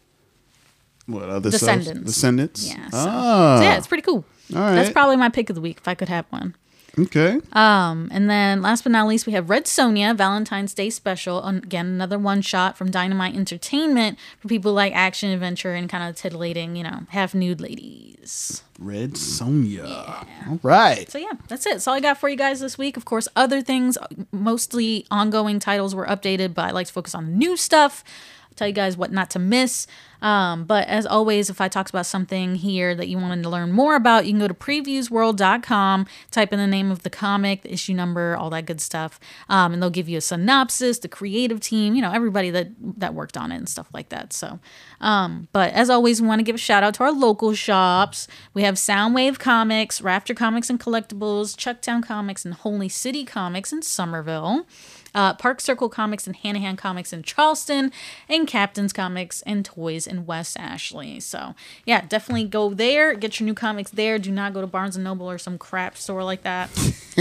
What 1.06 1.28
other 1.28 1.50
descendants. 1.50 2.04
Descendants. 2.14 2.68
Yeah. 2.68 2.88
So, 2.90 2.96
Ah. 2.98 3.56
so 3.58 3.62
yeah, 3.64 3.76
it's 3.76 3.86
pretty 3.86 4.02
cool. 4.02 4.24
All 4.54 4.60
That's 4.74 4.90
probably 4.90 5.16
my 5.16 5.28
pick 5.28 5.48
of 5.50 5.54
the 5.54 5.60
week 5.62 5.78
if 5.78 5.86
I 5.88 5.94
could 5.94 6.08
have 6.08 6.26
one. 6.30 6.54
Okay. 6.98 7.38
Um, 7.52 8.08
and 8.12 8.28
then 8.28 8.62
last 8.62 8.82
but 8.82 8.92
not 8.92 9.06
least, 9.06 9.26
we 9.26 9.32
have 9.32 9.48
Red 9.48 9.64
Sonja 9.64 10.16
Valentine's 10.16 10.74
Day 10.74 10.90
special. 10.90 11.42
Again, 11.44 11.86
another 11.86 12.18
one 12.18 12.42
shot 12.42 12.76
from 12.76 12.90
Dynamite 12.90 13.34
Entertainment 13.34 14.18
for 14.38 14.48
people 14.48 14.72
like 14.72 14.94
action, 14.94 15.30
adventure, 15.30 15.74
and 15.74 15.88
kind 15.88 16.08
of 16.08 16.16
titillating, 16.16 16.76
you 16.76 16.82
know, 16.82 17.00
half 17.10 17.34
nude 17.34 17.60
ladies. 17.60 18.62
Red 18.78 19.12
Sonja. 19.12 19.88
Yeah. 19.88 20.24
All 20.48 20.60
right. 20.62 21.10
So 21.10 21.18
yeah, 21.18 21.32
that's 21.48 21.66
it. 21.66 21.74
That's 21.74 21.86
all 21.86 21.94
I 21.94 22.00
got 22.00 22.18
for 22.18 22.28
you 22.28 22.36
guys 22.36 22.60
this 22.60 22.78
week. 22.78 22.96
Of 22.96 23.04
course, 23.04 23.28
other 23.36 23.60
things, 23.62 23.96
mostly 24.32 25.06
ongoing 25.10 25.58
titles 25.58 25.94
were 25.94 26.06
updated, 26.06 26.54
but 26.54 26.62
I 26.62 26.70
like 26.70 26.86
to 26.86 26.92
focus 26.92 27.14
on 27.14 27.38
new 27.38 27.56
stuff. 27.56 28.02
I'll 28.48 28.54
tell 28.56 28.68
you 28.68 28.74
guys 28.74 28.96
what 28.96 29.12
not 29.12 29.30
to 29.30 29.38
miss. 29.38 29.86
Um, 30.22 30.64
but 30.64 30.86
as 30.88 31.06
always, 31.06 31.50
if 31.50 31.60
I 31.60 31.68
talked 31.68 31.90
about 31.90 32.06
something 32.06 32.56
here 32.56 32.94
that 32.94 33.08
you 33.08 33.18
wanted 33.18 33.42
to 33.42 33.48
learn 33.48 33.72
more 33.72 33.96
about, 33.96 34.26
you 34.26 34.32
can 34.32 34.40
go 34.40 34.48
to 34.48 34.54
previewsworld.com, 34.54 36.06
type 36.30 36.52
in 36.52 36.58
the 36.58 36.66
name 36.66 36.90
of 36.90 37.02
the 37.02 37.10
comic, 37.10 37.62
the 37.62 37.72
issue 37.72 37.94
number, 37.94 38.36
all 38.36 38.50
that 38.50 38.66
good 38.66 38.80
stuff, 38.80 39.18
um, 39.48 39.72
and 39.72 39.82
they'll 39.82 39.90
give 39.90 40.08
you 40.08 40.18
a 40.18 40.20
synopsis, 40.20 40.98
the 40.98 41.08
creative 41.08 41.60
team, 41.60 41.94
you 41.94 42.02
know, 42.02 42.12
everybody 42.12 42.50
that 42.50 42.68
that 42.80 43.14
worked 43.14 43.36
on 43.36 43.52
it 43.52 43.56
and 43.56 43.68
stuff 43.68 43.88
like 43.92 44.10
that. 44.10 44.32
So, 44.32 44.58
um, 45.00 45.48
but 45.52 45.72
as 45.72 45.90
always, 45.90 46.20
we 46.20 46.28
want 46.28 46.40
to 46.40 46.44
give 46.44 46.54
a 46.54 46.58
shout 46.58 46.82
out 46.82 46.94
to 46.94 47.04
our 47.04 47.12
local 47.12 47.54
shops. 47.54 48.28
We 48.54 48.62
have 48.62 48.74
Soundwave 48.74 49.38
Comics, 49.38 50.00
Rafter 50.00 50.34
Comics 50.34 50.70
and 50.70 50.78
Collectibles, 50.80 51.56
Chucktown 51.56 52.02
Comics, 52.02 52.44
and 52.44 52.54
Holy 52.54 52.88
City 52.88 53.24
Comics 53.24 53.72
in 53.72 53.82
Summerville. 53.82 54.66
Uh, 55.14 55.34
Park 55.34 55.60
Circle 55.60 55.88
Comics 55.88 56.26
and 56.26 56.36
Hanahan 56.36 56.76
Comics 56.76 57.12
in 57.12 57.22
Charleston, 57.22 57.92
and 58.28 58.46
Captain's 58.46 58.92
Comics 58.92 59.42
and 59.42 59.64
Toys 59.64 60.06
in 60.06 60.26
West 60.26 60.56
Ashley. 60.58 61.20
So 61.20 61.54
yeah, 61.84 62.02
definitely 62.06 62.44
go 62.44 62.74
there. 62.74 63.14
Get 63.14 63.40
your 63.40 63.46
new 63.46 63.54
comics 63.54 63.90
there. 63.90 64.18
Do 64.18 64.30
not 64.30 64.52
go 64.54 64.60
to 64.60 64.66
Barnes 64.66 64.96
and 64.96 65.04
Noble 65.04 65.30
or 65.30 65.38
some 65.38 65.58
crap 65.58 65.96
store 65.96 66.24
like 66.24 66.42
that. 66.42 66.70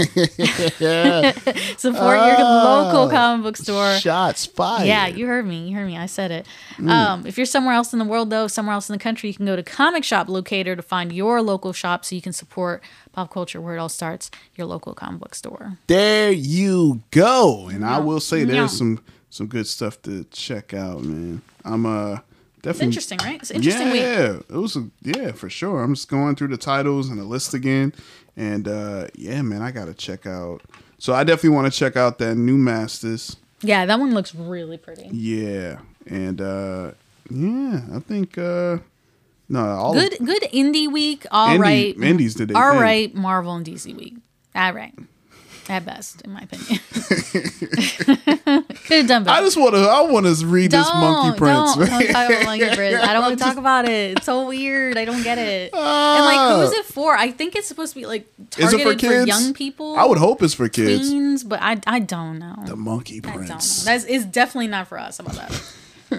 Support 1.78 2.16
your 2.16 2.36
Ah, 2.38 2.82
local 2.92 3.10
comic 3.10 3.42
book 3.44 3.56
store. 3.56 3.96
Shots 3.98 4.46
fired. 4.46 4.86
Yeah, 4.86 5.06
you 5.06 5.26
heard 5.26 5.46
me. 5.46 5.68
You 5.68 5.76
heard 5.76 5.86
me. 5.86 5.96
I 5.96 6.06
said 6.06 6.30
it. 6.30 6.46
Mm. 6.78 6.88
Um, 6.90 7.26
if 7.26 7.36
you're 7.36 7.46
somewhere 7.46 7.74
else 7.74 7.92
in 7.92 7.98
the 7.98 8.04
world, 8.04 8.30
though, 8.30 8.46
somewhere 8.46 8.74
else 8.74 8.88
in 8.88 8.92
the 8.94 8.98
country, 8.98 9.28
you 9.28 9.34
can 9.34 9.46
go 9.46 9.56
to 9.56 9.62
Comic 9.62 10.04
Shop 10.04 10.28
Locator 10.28 10.76
to 10.76 10.82
find 10.82 11.12
your 11.12 11.42
local 11.42 11.72
shop 11.72 12.04
so 12.04 12.14
you 12.14 12.22
can 12.22 12.32
support 12.32 12.82
pop 13.12 13.32
culture 13.32 13.60
where 13.60 13.76
it 13.76 13.78
all 13.78 13.88
starts, 13.88 14.30
your 14.56 14.66
local 14.66 14.94
comic 14.94 15.20
book 15.20 15.34
store. 15.34 15.78
There 15.86 16.30
you 16.32 17.02
go. 17.10 17.68
And 17.68 17.84
I 17.84 17.98
will 17.98 18.20
say 18.20 18.44
there's 18.44 18.56
Yeah. 18.56 18.66
some 18.66 19.00
some 19.32 19.46
good 19.46 19.66
stuff 19.66 20.00
to 20.02 20.24
check 20.32 20.74
out, 20.74 21.02
man. 21.04 21.42
I'm 21.64 21.86
uh 21.86 22.18
definitely 22.62 22.70
It's 22.70 22.80
interesting, 23.10 23.18
right? 23.22 23.40
It's 23.40 23.50
interesting 23.50 23.86
yeah, 23.88 23.92
week. 23.92 24.02
Yeah, 24.02 24.56
it 24.56 24.60
was 24.60 24.76
a, 24.76 24.88
yeah, 25.02 25.32
for 25.32 25.48
sure. 25.48 25.82
I'm 25.82 25.94
just 25.94 26.08
going 26.08 26.34
through 26.36 26.48
the 26.48 26.56
titles 26.56 27.08
and 27.08 27.18
the 27.18 27.24
list 27.24 27.54
again. 27.54 27.92
And 28.36 28.66
uh 28.66 29.06
yeah, 29.14 29.40
man, 29.42 29.62
I 29.62 29.70
gotta 29.70 29.94
check 29.94 30.26
out. 30.26 30.62
So 30.98 31.14
I 31.14 31.24
definitely 31.24 31.50
want 31.56 31.72
to 31.72 31.78
check 31.78 31.96
out 31.96 32.18
that 32.18 32.34
new 32.34 32.58
Masters. 32.58 33.36
Yeah, 33.62 33.86
that 33.86 33.98
one 34.00 34.12
looks 34.14 34.34
really 34.34 34.76
pretty. 34.78 35.08
Yeah. 35.12 35.78
And 36.06 36.40
uh 36.40 36.92
yeah, 37.30 37.82
I 37.94 38.00
think 38.00 38.36
uh 38.36 38.78
no, 39.50 39.60
all 39.66 39.92
Good, 39.92 40.16
good 40.24 40.42
indie 40.54 40.90
week. 40.90 41.26
All 41.30 41.48
Indie- 41.48 41.60
right, 41.60 41.96
indies 42.02 42.34
their 42.36 42.46
All 42.56 42.72
thing. 42.72 42.80
right, 42.80 43.14
Marvel 43.14 43.54
and 43.56 43.66
DC 43.66 43.94
week. 43.94 44.14
All 44.54 44.72
right, 44.72 44.94
at 45.68 45.84
best, 45.84 46.22
in 46.22 46.30
my 46.32 46.40
opinion. 46.40 46.80
Could 47.70 48.96
have 48.98 49.06
done 49.06 49.24
better. 49.24 49.30
I 49.30 49.40
just 49.42 49.56
want 49.56 49.74
to. 49.74 49.80
I 49.80 50.00
want 50.02 50.26
to 50.26 50.46
read 50.46 50.70
this 50.70 50.86
Monkey 50.92 51.38
Prince. 51.38 51.74
Don't, 51.76 51.88
don't 51.88 52.06
talk 52.08 52.28
about 52.30 52.44
Monkey 52.44 52.74
Prince. 52.74 53.02
I 53.02 53.12
don't 53.12 53.22
want 53.22 53.38
to 53.38 53.44
talk 53.44 53.56
about 53.56 53.84
it. 53.88 54.16
It's 54.16 54.26
so 54.26 54.46
weird. 54.48 54.96
I 54.98 55.04
don't 55.04 55.22
get 55.22 55.38
it. 55.38 55.72
and 55.74 56.24
like, 56.24 56.56
who's 56.56 56.72
it 56.72 56.86
for? 56.86 57.16
I 57.16 57.30
think 57.30 57.54
it's 57.56 57.68
supposed 57.68 57.92
to 57.94 58.00
be 58.00 58.06
like 58.06 58.26
Ah. 58.40 58.66
Is 58.66 58.72
it 58.72 58.78
targeted 58.78 59.00
for 59.00 59.06
for, 59.20 59.26
young 59.26 59.54
people. 59.54 59.96
I 59.96 60.04
would 60.04 60.18
hope 60.18 60.42
it's 60.42 60.54
for 60.54 60.68
kids. 60.68 61.10
Tweens, 61.12 61.48
but 61.48 61.60
I, 61.62 61.80
I 61.86 62.00
don't 62.00 62.38
know. 62.38 62.56
The 62.66 62.76
Monkey 62.76 63.20
don't. 63.20 63.34
Prince. 63.34 63.84
That's 63.84 64.04
it's 64.04 64.24
definitely 64.24 64.68
not 64.68 64.88
for 64.88 64.98
us. 64.98 65.18
How 65.18 65.24
about 65.24 65.36
that? 65.36 65.62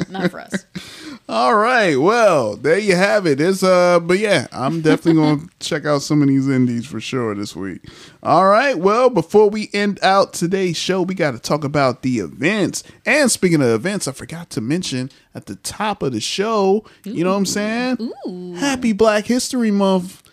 Not 0.09 0.31
for 0.31 0.39
us. 0.39 0.65
All 1.29 1.55
right. 1.55 1.95
Well, 1.95 2.57
there 2.57 2.77
you 2.77 2.95
have 2.95 3.25
it. 3.25 3.39
It's 3.39 3.63
uh, 3.63 3.99
but 4.01 4.19
yeah, 4.19 4.47
I'm 4.51 4.81
definitely 4.81 5.21
gonna 5.21 5.47
check 5.59 5.85
out 5.85 6.01
some 6.01 6.21
of 6.21 6.27
these 6.27 6.49
indies 6.49 6.85
for 6.85 6.99
sure 6.99 7.33
this 7.35 7.55
week. 7.55 7.81
All 8.21 8.47
right. 8.47 8.77
Well, 8.77 9.09
before 9.09 9.49
we 9.49 9.69
end 9.73 9.99
out 10.03 10.33
today's 10.33 10.77
show, 10.77 11.01
we 11.01 11.13
got 11.15 11.31
to 11.31 11.39
talk 11.39 11.63
about 11.63 12.01
the 12.01 12.19
events. 12.19 12.83
And 13.05 13.31
speaking 13.31 13.61
of 13.61 13.69
events, 13.69 14.07
I 14.07 14.11
forgot 14.11 14.49
to 14.51 14.61
mention 14.61 15.09
at 15.33 15.45
the 15.45 15.55
top 15.55 16.03
of 16.03 16.11
the 16.11 16.19
show. 16.19 16.83
You 17.03 17.23
know 17.23 17.31
what 17.31 17.37
I'm 17.37 17.45
saying? 17.45 18.11
Ooh. 18.27 18.53
Happy 18.55 18.91
Black 18.91 19.25
History 19.25 19.71
Month, 19.71 20.23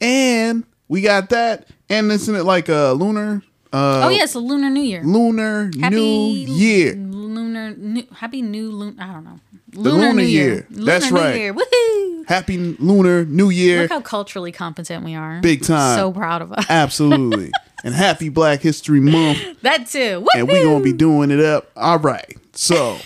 and 0.00 0.64
we 0.88 1.02
got 1.02 1.28
that. 1.30 1.68
And 1.88 2.10
isn't 2.10 2.34
it 2.34 2.44
like 2.44 2.68
a 2.68 2.92
lunar? 2.92 3.42
Uh, 3.72 4.06
oh 4.06 4.08
yeah, 4.08 4.24
it's 4.24 4.34
a 4.34 4.40
Lunar 4.40 4.70
New 4.70 4.80
Year. 4.80 5.02
Lunar 5.04 5.70
Happy 5.78 5.96
New 5.96 6.54
Year. 6.54 6.94
Lunar 7.38 7.74
New 7.76 8.04
Happy 8.14 8.42
New 8.42 8.70
Lunar. 8.70 9.02
I 9.02 9.12
don't 9.12 9.24
know. 9.24 9.40
The 9.70 9.78
Lunar 9.80 10.22
Year. 10.22 10.66
That's 10.70 11.10
Lunar 11.10 11.24
right. 11.24 11.34
New 11.34 11.40
Year. 11.40 11.54
Woohoo! 11.54 12.28
Happy 12.28 12.58
Lunar 12.58 13.24
New 13.24 13.50
Year. 13.50 13.82
Look 13.82 13.90
how 13.90 14.00
culturally 14.00 14.52
competent 14.52 15.04
we 15.04 15.14
are. 15.14 15.40
Big 15.40 15.64
time. 15.64 15.96
So 15.96 16.12
proud 16.12 16.42
of 16.42 16.52
us. 16.52 16.66
Absolutely. 16.70 17.52
and 17.84 17.94
happy 17.94 18.28
Black 18.28 18.60
History 18.60 19.00
Month. 19.00 19.38
that 19.62 19.86
too. 19.86 20.26
And 20.34 20.48
we're 20.48 20.64
going 20.64 20.78
to 20.78 20.84
be 20.84 20.92
doing 20.92 21.30
it 21.30 21.40
up. 21.40 21.70
All 21.76 21.98
right. 21.98 22.36
So, 22.52 22.98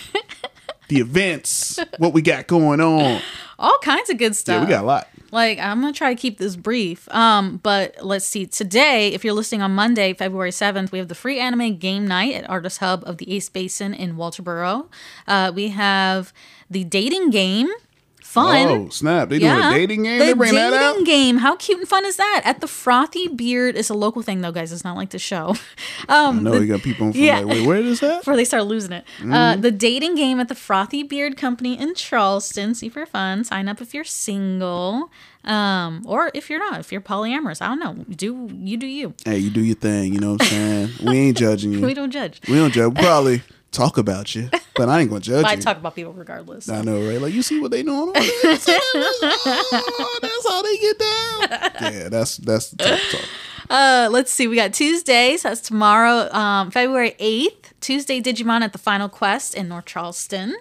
the 0.87 0.97
events, 0.97 1.79
what 1.99 2.13
we 2.13 2.21
got 2.21 2.47
going 2.47 2.81
on. 2.81 3.21
All 3.63 3.77
kinds 3.81 4.09
of 4.09 4.17
good 4.17 4.35
stuff. 4.35 4.55
Yeah, 4.55 4.65
we 4.65 4.69
got 4.69 4.83
a 4.83 4.85
lot. 4.87 5.07
Like 5.31 5.57
I'm 5.57 5.79
gonna 5.79 5.93
try 5.93 6.13
to 6.13 6.19
keep 6.19 6.37
this 6.37 6.57
brief. 6.57 7.07
Um, 7.09 7.61
but 7.63 7.95
let's 8.01 8.25
see. 8.25 8.45
Today, 8.45 9.13
if 9.13 9.23
you're 9.23 9.33
listening 9.33 9.61
on 9.61 9.73
Monday, 9.73 10.13
February 10.13 10.51
seventh, 10.51 10.91
we 10.91 10.99
have 10.99 11.07
the 11.07 11.15
free 11.15 11.39
anime 11.39 11.77
game 11.77 12.05
night 12.05 12.35
at 12.35 12.49
Artist 12.49 12.79
Hub 12.79 13.03
of 13.05 13.19
the 13.19 13.33
Ace 13.33 13.47
Basin 13.47 13.93
in 13.93 14.17
Walterboro. 14.17 14.89
Uh, 15.27 15.51
we 15.55 15.69
have 15.69 16.33
the 16.69 16.83
dating 16.83 17.29
game. 17.29 17.69
Fun. 18.33 18.67
Oh, 18.67 18.89
snap. 18.89 19.29
They 19.29 19.37
doing 19.37 19.51
a 19.51 19.69
dating 19.69 20.03
game? 20.03 20.17
The 20.19 20.25
They 20.25 20.33
bring 20.33 20.53
dating 20.53 20.71
that 20.71 20.97
out? 20.97 21.05
game. 21.05 21.37
How 21.37 21.55
cute 21.55 21.77
and 21.79 21.87
fun 21.87 22.03
is 22.05 22.15
that? 22.15 22.41
At 22.43 22.61
the 22.61 22.67
Frothy 22.67 23.27
Beard. 23.27 23.77
It's 23.77 23.89
a 23.89 23.93
local 23.93 24.23
thing, 24.23 24.41
though, 24.41 24.51
guys. 24.51 24.71
It's 24.71 24.83
not 24.83 24.97
like 24.97 25.11
the 25.11 25.19
show. 25.19 25.55
Um, 26.09 26.39
I 26.39 26.41
know 26.41 26.51
the- 26.51 26.59
we 26.59 26.67
got 26.67 26.81
people 26.81 27.11
from 27.13 27.21
Yeah. 27.21 27.39
like, 27.39 27.47
wait, 27.47 27.65
where 27.65 27.77
is 27.79 28.01
that? 28.01 28.19
before 28.21 28.35
they 28.35 28.43
start 28.43 28.65
losing 28.65 28.91
it. 28.91 29.05
Uh, 29.21 29.23
Mhm. 29.55 29.61
the 29.61 29.71
dating 29.71 30.15
game 30.15 30.37
at 30.41 30.49
the 30.49 30.55
Frothy 30.55 31.01
Beard 31.01 31.37
Company 31.37 31.79
in 31.79 31.95
Charleston. 31.95 32.75
See 32.75 32.89
for 32.89 33.05
fun. 33.05 33.45
Sign 33.45 33.69
up 33.69 33.79
if 33.79 33.93
you're 33.93 34.03
single, 34.03 35.09
um, 35.45 36.01
or 36.05 36.29
if 36.33 36.49
you're 36.49 36.59
not. 36.59 36.81
If 36.81 36.91
you're 36.91 36.99
polyamorous, 37.01 37.61
I 37.61 37.67
don't 37.67 37.79
know. 37.79 38.03
Do 38.09 38.49
you 38.53 38.75
do 38.75 38.85
you? 38.87 39.13
Hey, 39.23 39.37
you 39.37 39.49
do 39.49 39.61
your 39.61 39.75
thing. 39.77 40.13
You 40.13 40.19
know 40.19 40.33
what 40.33 40.41
I'm 40.41 40.47
saying? 40.47 40.89
we 41.05 41.17
ain't 41.19 41.37
judging 41.37 41.71
you. 41.71 41.81
We 41.81 41.93
don't 41.93 42.11
judge. 42.11 42.41
We 42.49 42.55
don't 42.55 42.71
judge. 42.73 42.95
Probably 42.95 43.41
talk 43.73 43.97
about 43.97 44.35
you, 44.35 44.49
but 44.75 44.87
I 44.87 45.01
ain't 45.01 45.11
to 45.11 45.19
judge 45.19 45.41
But 45.43 45.51
I 45.51 45.55
you. 45.55 45.61
talk 45.61 45.77
about 45.77 45.95
people 45.95 46.13
regardless. 46.13 46.69
I 46.69 46.81
know, 46.81 47.05
right? 47.05 47.21
Like, 47.21 47.33
you 47.33 47.41
see 47.41 47.59
what 47.59 47.71
they 47.71 47.83
doing? 47.83 48.09
over 48.09 48.13
there? 48.13 48.29
that's 48.53 50.47
how 50.47 50.61
they 50.61 50.77
get 50.77 50.99
down. 50.99 51.41
Yeah, 51.93 52.09
that's 52.09 52.37
that's 52.37 52.69
the 52.71 52.77
type 52.77 52.93
of 52.99 53.11
talk. 53.19 53.29
Uh, 53.69 54.09
let's 54.11 54.31
see. 54.31 54.47
We 54.47 54.55
got 54.55 54.73
Tuesdays. 54.73 55.43
That's 55.43 55.61
tomorrow, 55.61 56.31
um, 56.33 56.69
February 56.71 57.15
8th. 57.19 57.71
Tuesday, 57.79 58.21
Digimon 58.21 58.61
at 58.61 58.71
the 58.71 58.77
Final 58.77 59.09
Quest 59.09 59.55
in 59.55 59.67
North 59.67 59.85
Charleston. 59.85 60.55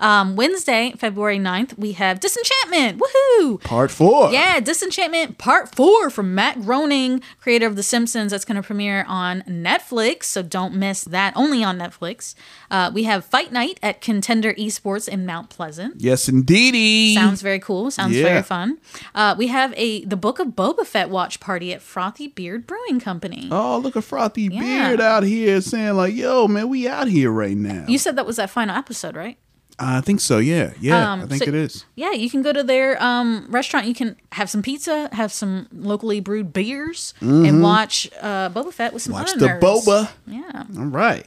Um, 0.00 0.36
Wednesday, 0.36 0.92
February 0.98 1.38
9th, 1.38 1.78
we 1.78 1.92
have 1.92 2.20
Disenchantment. 2.20 3.00
Woohoo! 3.00 3.62
Part 3.62 3.90
four. 3.90 4.30
Yeah, 4.32 4.60
Disenchantment 4.60 5.38
Part 5.38 5.74
4 5.74 6.10
from 6.10 6.34
Matt 6.34 6.60
Groening, 6.62 7.22
creator 7.40 7.66
of 7.66 7.76
The 7.76 7.82
Simpsons. 7.82 8.32
That's 8.32 8.44
going 8.44 8.56
to 8.56 8.62
premiere 8.62 9.04
on 9.08 9.42
Netflix, 9.42 10.24
so 10.24 10.42
don't 10.42 10.74
miss 10.74 11.04
that. 11.04 11.32
Only 11.36 11.64
on 11.64 11.78
Netflix. 11.78 12.34
Uh, 12.70 12.90
we 12.92 13.04
have 13.04 13.24
Fight 13.24 13.52
Night 13.52 13.78
at 13.82 14.00
Contender 14.00 14.52
Esports 14.54 15.08
in 15.08 15.24
Mount 15.26 15.50
Pleasant. 15.50 15.94
Yes, 16.00 16.28
indeedy. 16.28 17.14
Sounds 17.14 17.42
very 17.42 17.58
cool. 17.58 17.90
Sounds 17.90 18.14
Yeah. 18.16 18.24
very 18.24 18.42
fun. 18.42 18.78
Uh, 19.14 19.34
we 19.38 19.46
have 19.48 19.72
a 19.76 20.04
the 20.04 20.16
Book 20.16 20.38
of 20.38 20.48
Boba 20.48 20.84
Fett 20.86 21.10
watch 21.10 21.40
party 21.40 21.72
at 21.72 21.80
Frothy 21.82 22.28
Beard 22.28 22.66
Brewing 22.66 23.00
Company. 23.00 23.48
Oh, 23.50 23.78
look 23.78 23.96
at 23.96 24.04
Frothy 24.04 24.48
Yeah. 24.52 24.60
Beard 24.88 25.00
out 25.00 25.22
here 25.22 25.60
saying 25.60 25.94
like, 25.94 26.14
"Yo, 26.14 26.46
man, 26.48 26.68
we 26.68 26.86
out 26.88 27.08
here 27.08 27.30
right 27.30 27.56
now." 27.56 27.84
You 27.88 27.98
said 27.98 28.16
that 28.16 28.26
was 28.26 28.36
that 28.36 28.50
final 28.50 28.76
episode, 28.76 29.16
right? 29.16 29.38
I 29.78 30.00
think 30.00 30.20
so. 30.20 30.38
Yeah, 30.38 30.72
yeah, 30.80 31.12
Um, 31.12 31.20
I 31.22 31.26
think 31.26 31.42
so- 31.42 31.48
it 31.48 31.54
is. 31.54 31.84
Yeah, 31.96 32.12
you 32.12 32.30
can 32.30 32.40
go 32.42 32.52
to 32.52 32.62
their 32.62 33.02
um, 33.02 33.46
restaurant. 33.50 33.86
You 33.86 33.94
can 33.94 34.16
have 34.32 34.48
some 34.48 34.62
pizza, 34.62 35.08
have 35.12 35.32
some 35.32 35.68
locally 35.72 36.20
brewed 36.20 36.52
beers, 36.54 37.12
Mhm. 37.20 37.46
and 37.48 37.62
watch 37.62 38.08
uh, 38.22 38.48
Boba 38.48 38.72
Fett 38.72 38.94
with 38.94 39.02
some 39.02 39.12
Watch 39.12 39.30
other 39.36 39.38
the 39.40 39.46
nerds. 39.48 39.60
boba. 39.60 40.08
Yeah. 40.26 40.64
All 40.78 40.86
right. 40.86 41.26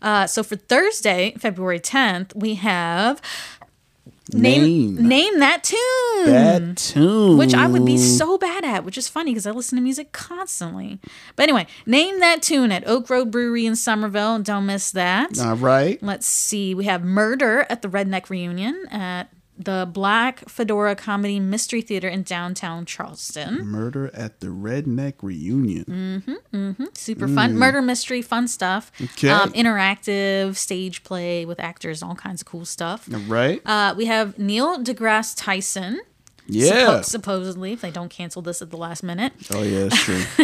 Uh, 0.00 0.26
so 0.26 0.42
for 0.42 0.56
Thursday, 0.56 1.34
February 1.38 1.78
10th, 1.78 2.34
we 2.34 2.54
have 2.54 3.20
Name. 4.34 4.96
name 4.96 5.38
that 5.40 5.64
tune. 5.64 6.26
That 6.26 6.76
tune. 6.76 7.38
Which 7.38 7.54
I 7.54 7.66
would 7.66 7.84
be 7.84 7.98
so 7.98 8.38
bad 8.38 8.64
at, 8.64 8.84
which 8.84 8.98
is 8.98 9.08
funny 9.08 9.32
because 9.32 9.46
I 9.46 9.50
listen 9.50 9.76
to 9.76 9.82
music 9.82 10.12
constantly. 10.12 11.00
But 11.36 11.44
anyway, 11.44 11.66
name 11.86 12.20
that 12.20 12.42
tune 12.42 12.72
at 12.72 12.86
Oak 12.86 13.10
Road 13.10 13.30
Brewery 13.30 13.66
in 13.66 13.76
Summerville. 13.76 14.38
Don't 14.40 14.66
miss 14.66 14.90
that. 14.92 15.38
All 15.38 15.56
right. 15.56 16.02
Let's 16.02 16.26
see. 16.26 16.74
We 16.74 16.84
have 16.84 17.02
Murder 17.04 17.66
at 17.68 17.82
the 17.82 17.88
Redneck 17.88 18.30
Reunion 18.30 18.86
at 18.90 19.30
the 19.64 19.88
Black 19.90 20.48
Fedora 20.48 20.96
Comedy 20.96 21.38
Mystery 21.38 21.82
Theater 21.82 22.08
in 22.08 22.22
downtown 22.22 22.86
Charleston. 22.86 23.66
Murder 23.66 24.10
at 24.14 24.40
the 24.40 24.48
Redneck 24.48 25.14
Reunion. 25.20 25.84
Mm-hmm, 25.84 26.56
mm-hmm. 26.56 26.84
Super 26.94 27.28
fun. 27.28 27.52
Mm. 27.52 27.56
Murder 27.56 27.82
mystery, 27.82 28.22
fun 28.22 28.48
stuff. 28.48 28.90
Okay. 29.00 29.28
Um, 29.28 29.52
interactive 29.52 30.56
stage 30.56 31.04
play 31.04 31.44
with 31.44 31.60
actors, 31.60 32.02
and 32.02 32.10
all 32.10 32.16
kinds 32.16 32.40
of 32.40 32.46
cool 32.46 32.64
stuff. 32.64 33.08
Right. 33.26 33.60
Uh, 33.66 33.94
we 33.96 34.06
have 34.06 34.38
Neil 34.38 34.78
deGrasse 34.78 35.34
Tyson. 35.36 36.00
Yeah. 36.46 36.72
Suppo- 36.72 37.04
supposedly, 37.04 37.72
if 37.72 37.80
they 37.80 37.90
don't 37.90 38.08
cancel 38.08 38.42
this 38.42 38.62
at 38.62 38.70
the 38.70 38.76
last 38.76 39.02
minute. 39.02 39.32
Oh 39.52 39.62
yeah, 39.62 39.84
that's 39.84 40.02
true. 40.02 40.22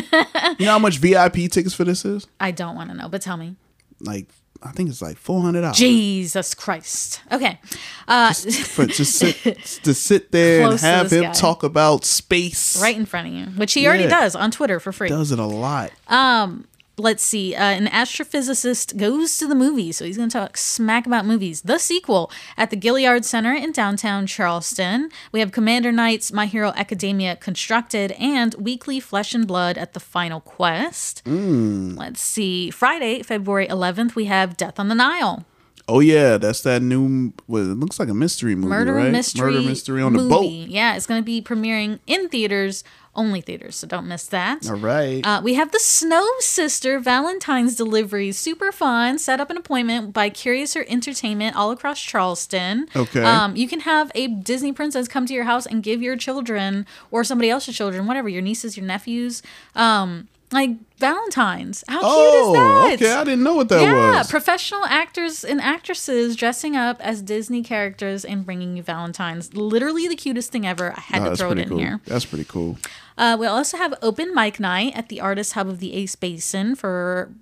you 0.59 0.67
know 0.67 0.73
how 0.73 0.79
much 0.79 0.99
VIP 0.99 1.51
tickets 1.51 1.75
for 1.75 1.85
this 1.85 2.05
is? 2.05 2.27
I 2.39 2.51
don't 2.51 2.77
want 2.77 2.91
to 2.91 2.97
know, 2.97 3.09
but 3.09 3.23
tell 3.23 3.37
me. 3.37 3.57
Like, 3.99 4.27
I 4.63 4.73
think 4.73 4.89
it's 4.89 5.03
like 5.03 5.17
four 5.17 5.43
hundred 5.43 5.63
dollars. 5.63 5.77
Jesus 5.79 6.55
Christ. 6.55 7.21
Okay. 7.31 7.61
Uh, 8.09 8.33
for 8.33 8.87
to 8.87 9.05
sit 9.05 9.57
to 9.83 9.95
sit 9.95 10.33
there 10.33 10.69
and 10.69 10.81
have 10.81 11.13
him 11.13 11.25
guy. 11.25 11.33
talk 11.33 11.63
about 11.63 12.05
space. 12.05 12.81
right 12.81 12.97
in 12.97 13.07
front 13.07 13.29
of 13.29 13.35
you, 13.35 13.47
which 13.59 13.73
he 13.75 13.87
already 13.87 14.07
does 14.07 14.35
on 14.35 14.51
Twitter 14.51 14.81
for 14.81 14.93
free. 14.93 15.09
Does 15.09 15.33
it 15.33 15.39
a 15.39 15.47
lot. 15.47 15.93
Um, 16.09 16.67
let's 16.99 17.23
see. 17.23 17.55
Uh, 17.55 17.63
an 17.63 17.87
astrophysicist 17.87 18.97
goes 18.97 19.39
to 19.39 19.47
the 19.47 19.55
movies, 19.55 19.97
so 19.97 20.05
he's 20.05 20.17
going 20.17 20.29
to 20.29 20.39
talk 20.39 20.57
smack 20.57 21.07
about 21.07 21.27
movies. 21.27 21.63
The 21.63 21.79
sequel 21.79 22.31
at 22.57 22.71
the 22.71 22.77
Gaillard 22.77 23.25
Center 23.25 23.53
in 23.53 23.73
downtown 23.73 24.27
Charleston. 24.27 25.11
We 25.33 25.41
have 25.41 25.53
Commander 25.53 25.93
Knight's 25.93 26.33
My 26.33 26.47
Hero 26.47 26.73
Academia 26.77 27.37
constructed 27.37 28.13
and 28.13 28.55
Weekly 28.55 29.01
Flesh 29.01 29.35
and 29.35 29.47
Blood 29.47 29.79
at 29.79 29.93
the 29.93 30.01
Final 30.01 30.41
Quest. 30.41 31.23
Mm. 31.25 31.97
Let's 31.97 32.23
see. 32.23 32.71
Friday, 32.71 33.23
February 33.23 33.67
11th, 33.67 34.15
we 34.15 34.27
have 34.27 34.57
Death 34.57 34.79
on 34.79 34.89
the 34.89 34.95
Nile. 34.95 35.45
Oh 35.89 36.01
yeah, 36.01 36.37
that's 36.37 36.63
that 36.63 36.83
new. 36.83 37.33
What 37.47 37.61
it 37.61 37.77
looks 37.77 38.01
like 38.01 38.09
a 38.09 38.15
mystery 38.15 38.55
movie, 38.57 38.69
Murder 38.69 38.95
right? 38.95 39.13
mystery, 39.13 39.53
Murder 39.53 39.63
mystery 39.67 40.03
on 40.03 40.15
the 40.15 40.29
boat. 40.29 40.51
Yeah, 40.51 40.97
it's 40.97 41.07
going 41.07 41.21
to 41.21 41.25
be 41.25 41.41
premiering 41.41 42.01
in 42.09 42.29
theaters, 42.29 42.83
only 43.15 43.41
theaters, 43.41 43.77
so 43.77 43.87
don't 43.87 44.09
miss 44.09 44.27
that. 44.27 44.69
All 44.69 44.75
right. 44.77 45.25
Uh, 45.25 45.41
we 45.45 45.55
have 45.55 45.71
the 45.71 45.79
Snow 45.79 46.27
Sister 46.41 46.99
Valentine's 46.99 47.77
delivery. 47.77 48.33
Super 48.33 48.73
fun. 48.73 49.19
Set 49.21 49.39
up 49.41 49.49
an 49.49 49.57
appointment 49.57 50.13
by 50.13 50.29
Curiouser 50.29 50.85
Entertainment 50.89 51.55
all 51.55 51.71
across 51.71 52.01
Charleston. 52.01 52.89
Okay. 52.97 53.23
Um, 53.23 53.55
you 53.55 53.69
can 53.69 53.81
have 53.81 54.11
a 54.17 54.27
Disney 54.27 54.73
princess 54.73 55.07
come 55.07 55.25
to 55.27 55.35
your 55.35 55.45
house 55.45 55.67
and 55.67 55.85
give 55.85 56.03
your 56.03 56.17
children 56.17 56.85
or 57.13 57.23
somebody 57.23 57.49
else's 57.49 57.77
children, 57.77 58.07
whatever, 58.07 58.29
your 58.29 58.43
nieces, 58.43 58.77
your 58.77 58.87
nephews, 58.87 59.41
um, 59.77 60.27
like 60.57 60.71
Valentine's. 60.99 61.85
How 61.89 62.01
cute 62.01 62.11
oh, 62.11 62.91
is 62.93 62.99
that? 62.99 63.07
okay. 63.07 63.15
I 63.15 63.25
didn't 63.25 63.43
know 63.43 63.55
what 63.55 63.69
that 63.69 63.83
yeah, 63.83 63.93
was. 63.93 64.15
Yeah, 64.15 64.31
professional 64.31 64.85
actors 64.87 65.45
and 65.45 65.61
actresses 65.61 66.37
dressing 66.37 66.75
up 66.75 67.01
as 67.01 67.23
Disney 67.23 67.63
characters 67.63 68.25
and 68.25 68.45
bringing 68.47 68.77
you 68.77 68.83
Valentine's. 68.83 69.55
Literally 69.55 70.09
the 70.09 70.17
cutest 70.17 70.51
thing 70.53 70.67
ever. 70.67 70.93
I 70.97 71.01
had 71.01 71.23
Oh, 71.23 71.31
to 71.31 71.37
throw 71.37 71.51
it 71.53 71.59
in 71.59 71.69
cool. 71.69 71.79
here. 71.79 72.01
That's 72.07 72.25
pretty 72.25 72.45
cool. 72.45 72.79
Uh, 73.19 73.37
we 73.39 73.47
also 73.47 73.77
have 73.77 73.95
open 74.03 74.35
mic 74.35 74.59
night 74.59 74.97
at 74.97 75.09
the 75.09 75.21
Artist 75.21 75.53
Hub 75.53 75.69
of 75.69 75.81
the 75.81 75.93
Ace 75.95 76.17
Basin 76.17 76.75
for 76.75 77.33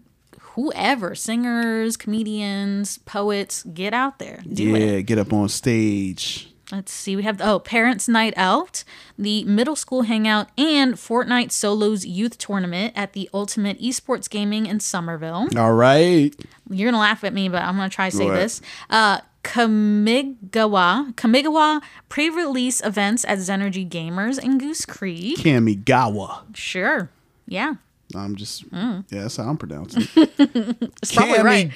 whoever 0.41 1.15
singers, 1.15 1.97
comedians, 1.97 2.99
poets. 2.99 3.63
Get 3.65 3.95
out 3.95 4.19
there. 4.19 4.41
Do 4.53 4.65
yeah, 4.65 4.77
it. 4.77 5.03
get 5.05 5.19
up 5.19 5.33
on 5.33 5.49
stage. 5.49 6.49
Let's 6.73 6.93
see. 6.93 7.15
We 7.15 7.23
have 7.25 7.41
oh, 7.43 7.59
Parents 7.59 8.09
Night 8.09 8.33
Out, 8.37 8.85
the 9.19 9.45
middle 9.45 9.77
school 9.77 10.03
hangout, 10.03 10.49
and 10.57 10.95
Fortnite 10.95 11.53
Solos 11.53 12.05
Youth 12.07 12.39
Tournament 12.39 12.95
at 12.97 13.13
the 13.13 13.29
Ultimate 13.35 13.79
Esports 13.81 14.29
Gaming 14.31 14.67
in 14.67 14.81
Summerville. 14.81 15.49
All 15.57 15.75
right. 15.75 16.35
You're 16.71 16.91
gonna 16.91 17.01
laugh 17.01 17.23
at 17.23 17.35
me, 17.35 17.49
but 17.49 17.63
I'm 17.63 17.77
gonna 17.77 17.91
try 17.91 18.11
to 18.11 18.17
say 18.17 18.27
What? 18.27 18.35
this. 18.37 18.61
Uh, 18.89 19.21
Kamigawa, 19.43 21.15
Kamigawa 21.15 21.83
pre-release 22.09 22.81
events 22.85 23.25
at 23.27 23.39
Zenergy 23.39 23.87
Gamers 23.89 24.43
in 24.43 24.57
Goose 24.59 24.87
Creek. 24.87 25.39
Kamigawa. 25.39 26.45
Sure. 26.57 27.11
Yeah. 27.47 27.75
I'm 28.17 28.37
just. 28.37 28.69
Mm. 28.71 29.05
Yeah, 29.11 29.23
that's 29.23 29.37
how 29.37 29.45
I'm 29.45 29.57
pronouncing. 29.57 30.07
it. 30.17 30.91
It's 31.03 31.15
probably 31.15 31.41
right. 31.43 31.75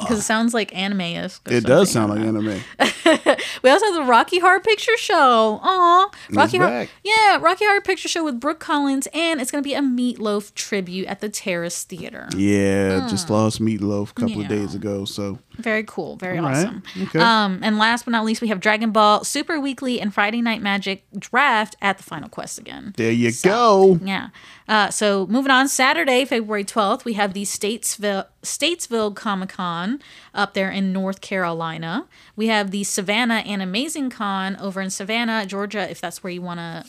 Because 0.00 0.20
it 0.20 0.22
sounds 0.22 0.54
like 0.54 0.74
anime-esque. 0.74 1.50
It 1.50 1.64
does 1.64 1.90
sound 1.90 2.12
like 2.12 2.20
anime. 2.20 2.60
We 3.62 3.70
also 3.70 3.86
have 3.86 3.94
the 3.94 4.04
Rocky 4.04 4.38
Horror 4.38 4.60
Picture 4.60 4.96
Show. 4.98 5.60
Aw, 5.62 6.10
Rocky 6.32 6.58
Horror. 6.58 6.86
Yeah, 7.02 7.38
Rocky 7.40 7.64
Horror 7.64 7.80
Picture 7.80 8.08
Show 8.08 8.22
with 8.24 8.38
Brooke 8.38 8.60
Collins, 8.60 9.08
and 9.14 9.40
it's 9.40 9.50
gonna 9.50 9.62
be 9.62 9.74
a 9.74 9.80
Meatloaf 9.80 10.54
tribute 10.54 11.06
at 11.08 11.20
the 11.20 11.28
Terrace 11.28 11.82
Theater. 11.84 12.28
Yeah, 12.36 13.06
just 13.08 13.30
lost 13.30 13.60
Meatloaf 13.60 14.10
a 14.10 14.14
couple 14.14 14.42
of 14.42 14.48
days 14.48 14.74
ago. 14.74 15.04
So 15.04 15.38
Very 15.58 15.82
cool. 15.84 16.16
Very 16.16 16.38
All 16.38 16.44
right. 16.44 16.56
awesome. 16.56 16.82
Okay. 17.02 17.18
Um, 17.18 17.58
and 17.62 17.78
last 17.78 18.04
but 18.04 18.12
not 18.12 18.24
least, 18.24 18.40
we 18.40 18.48
have 18.48 18.60
Dragon 18.60 18.92
Ball 18.92 19.24
Super 19.24 19.58
Weekly 19.58 20.00
and 20.00 20.14
Friday 20.14 20.40
Night 20.40 20.62
Magic 20.62 21.04
Draft 21.18 21.74
at 21.82 21.98
the 21.98 22.04
Final 22.04 22.28
Quest 22.28 22.58
again. 22.58 22.94
there 22.96 23.10
you 23.10 23.32
go. 23.42 23.98
Yeah. 24.02 24.28
Uh, 24.68 24.90
so 24.90 25.26
moving 25.26 25.50
on, 25.50 25.66
Saturday, 25.68 26.24
February 26.24 26.64
12th, 26.64 27.04
we 27.04 27.14
have 27.14 27.32
the 27.32 27.42
Statesville 27.42 28.26
Statesville 28.42 29.14
Comic 29.16 29.48
Con 29.50 30.00
up 30.34 30.54
there 30.54 30.70
in 30.70 30.92
North 30.92 31.20
Carolina. 31.20 32.06
We 32.36 32.46
have 32.48 32.70
the 32.70 32.84
Savannah 32.84 33.42
and 33.46 33.60
Amazing 33.60 34.10
Con 34.10 34.56
over 34.56 34.80
in 34.80 34.90
Savannah, 34.90 35.44
Georgia, 35.46 35.90
if 35.90 36.00
that's 36.00 36.22
where 36.22 36.32
you 36.32 36.42
want 36.42 36.60
to. 36.60 36.84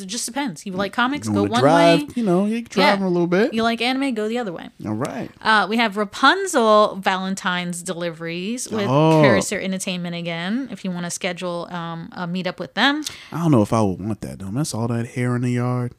It 0.00 0.06
just 0.06 0.26
depends. 0.26 0.66
You 0.66 0.72
like 0.72 0.92
comics, 0.92 1.28
You 1.28 1.34
go 1.34 1.42
one 1.44 1.60
drive, 1.60 2.02
way. 2.02 2.08
You 2.14 2.24
know, 2.24 2.46
you 2.46 2.62
drive 2.62 3.00
Yeah. 3.00 3.06
a 3.06 3.08
little 3.08 3.26
bit. 3.26 3.54
You 3.54 3.62
like 3.62 3.80
anime, 3.80 4.12
go 4.14 4.28
the 4.28 4.38
other 4.38 4.52
way. 4.52 4.68
All 4.84 4.94
right. 4.94 5.30
Uh, 5.40 5.66
we 5.70 5.76
have 5.76 5.96
Rapunzel 5.96 6.96
Valentine's 6.96 7.82
deliveries 7.82 8.68
with 8.70 8.86
Oh. 8.88 9.20
Curiouser 9.22 9.60
Entertainment 9.60 10.14
again. 10.16 10.68
If 10.70 10.84
you 10.84 10.90
want 10.90 11.04
to 11.04 11.10
schedule 11.10 11.68
um, 11.70 12.08
a 12.12 12.26
meetup 12.26 12.58
with 12.58 12.74
them, 12.74 13.02
I 13.32 13.38
don't 13.38 13.50
know 13.52 13.62
if 13.62 13.72
I 13.72 13.82
would 13.82 14.00
want 14.00 14.20
that 14.22 14.38
though. 14.40 14.50
That's 14.50 14.74
all 14.74 14.88
that 14.88 15.06
hair 15.10 15.36
in 15.36 15.42
the 15.42 15.50
yard. 15.52 15.92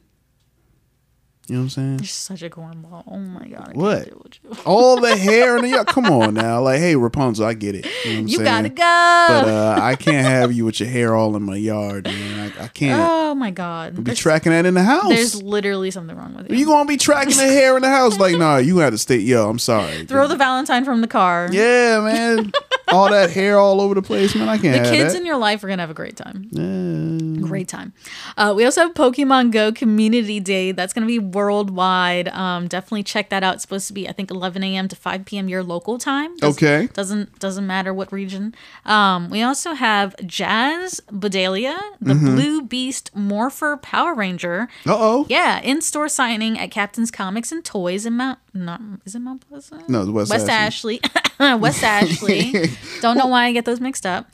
You 1.48 1.54
know 1.54 1.60
what 1.60 1.64
I'm 1.64 1.70
saying? 1.70 1.98
you're 2.00 2.06
such 2.06 2.42
a 2.42 2.50
cornball. 2.50 3.04
Oh 3.06 3.18
my 3.18 3.46
god! 3.46 3.68
I 3.68 3.72
What? 3.78 4.04
deal 4.06 4.20
with 4.24 4.38
you. 4.42 4.50
All 4.64 5.00
the 5.00 5.16
hair 5.28 5.56
in 5.56 5.62
the 5.62 5.68
yard. 5.68 5.86
Come 5.86 6.06
on 6.06 6.34
now. 6.34 6.60
Like, 6.62 6.80
hey, 6.80 6.96
Rapunzel, 6.96 7.46
I 7.46 7.54
get 7.54 7.76
it. 7.76 7.84
You, 7.84 7.90
know 7.90 8.14
what 8.14 8.18
I'm 8.22 8.26
You 8.28 8.36
saying? 8.38 8.44
gotta 8.44 8.68
go. 8.70 9.44
But 9.44 9.48
uh, 9.48 9.78
I 9.80 9.94
can't 9.94 10.26
have 10.26 10.52
you 10.52 10.64
with 10.64 10.80
your 10.80 10.88
hair 10.88 11.14
all 11.14 11.36
in 11.36 11.44
my 11.44 11.54
yard, 11.56 12.04
man. 12.06 12.52
I, 12.58 12.64
I 12.64 12.68
can't 12.68 13.00
Oh 13.00 13.34
my 13.36 13.52
god! 13.52 13.94
be 13.96 14.02
There's, 14.02 14.18
tracking 14.18 14.50
that 14.50 14.66
in 14.66 14.74
the 14.74 14.82
house. 14.82 15.08
there's 15.08 15.40
literally 15.42 15.92
something 15.92 16.16
wrong 16.16 16.34
with 16.34 16.50
you. 16.50 16.56
you 16.56 16.66
gonna 16.66 16.88
be 16.88 16.96
tracking 16.96 17.36
the 17.36 17.44
hair 17.44 17.76
in 17.76 17.82
the 17.82 17.90
house? 17.90 18.18
Like, 18.18 18.36
nah, 18.36 18.56
you 18.56 18.78
had 18.78 18.90
to 18.90 18.98
stay. 18.98 19.18
Yo, 19.18 19.48
I'm 19.48 19.60
sorry. 19.60 20.04
Throw 20.06 20.26
the 20.26 20.36
Valentine 20.36 20.84
from 20.84 21.00
the 21.00 21.08
car. 21.08 21.48
Yeah, 21.52 22.00
man. 22.00 22.52
all 22.88 23.10
that 23.10 23.30
hair 23.30 23.58
all 23.58 23.80
over 23.80 23.94
the 23.94 24.02
place, 24.02 24.34
man. 24.34 24.48
I 24.48 24.58
can't 24.58 24.84
The 24.84 24.90
kids 24.90 25.14
in 25.14 25.24
your 25.26 25.36
life 25.36 25.62
are 25.64 25.68
gonna 25.68 25.82
have 25.82 25.90
a 25.90 25.94
great 25.94 26.16
time. 26.16 26.48
Yeah. 26.52 27.46
Great 27.46 27.68
time. 27.68 27.92
Uh, 28.36 28.52
we 28.56 28.64
also 28.64 28.80
have 28.82 28.94
Pokemon 28.94 29.52
Go 29.52 29.70
Community 29.72 30.40
Day. 30.40 30.72
That's 30.72 30.92
going 30.92 31.02
to 31.02 31.06
be 31.06 31.20
worldwide. 31.20 32.26
Um, 32.28 32.66
definitely 32.66 33.04
check 33.04 33.30
that 33.30 33.44
out. 33.44 33.54
It's 33.54 33.62
supposed 33.62 33.86
to 33.86 33.92
be, 33.92 34.08
I 34.08 34.12
think, 34.12 34.32
11 34.32 34.64
a.m. 34.64 34.88
to 34.88 34.96
5 34.96 35.24
p.m. 35.24 35.48
your 35.48 35.62
local 35.62 35.96
time. 35.98 36.36
Does- 36.38 36.56
Okay. 36.56 36.88
Doesn't 36.92 37.38
doesn't 37.38 37.66
matter 37.66 37.92
what 37.94 38.12
region. 38.12 38.54
Um, 38.84 39.30
we 39.30 39.42
also 39.42 39.74
have 39.74 40.16
Jazz 40.26 41.00
Baduwalia, 41.12 41.76
the 42.00 42.14
Mhm. 42.14 42.34
Blue 42.34 42.62
Beast 42.62 43.10
Morpher 43.14 43.76
Power 43.76 44.14
Ranger. 44.14 44.68
Uh 44.86 44.96
oh. 44.96 45.26
Yeah, 45.28 45.60
in 45.60 45.82
store 45.82 46.08
signing 46.08 46.58
at 46.58 46.70
Captain's 46.70 47.10
Comics 47.10 47.52
and 47.52 47.64
Toys 47.64 48.06
in 48.06 48.14
Mount. 48.14 48.38
Not 48.54 48.80
is 49.04 49.14
it 49.14 49.18
Mount 49.20 49.46
Pleasant? 49.48 49.88
No, 49.88 50.00
it's 50.02 50.10
West 50.10 50.30
West 50.30 50.48
Ashley. 50.48 51.00
West 51.38 51.82
Ashley. 51.84 52.70
Don't 53.00 53.16
know 53.18 53.26
why 53.26 53.46
I 53.46 53.52
get 53.52 53.64
those 53.64 53.80
mixed 53.80 54.06
up. 54.06 54.26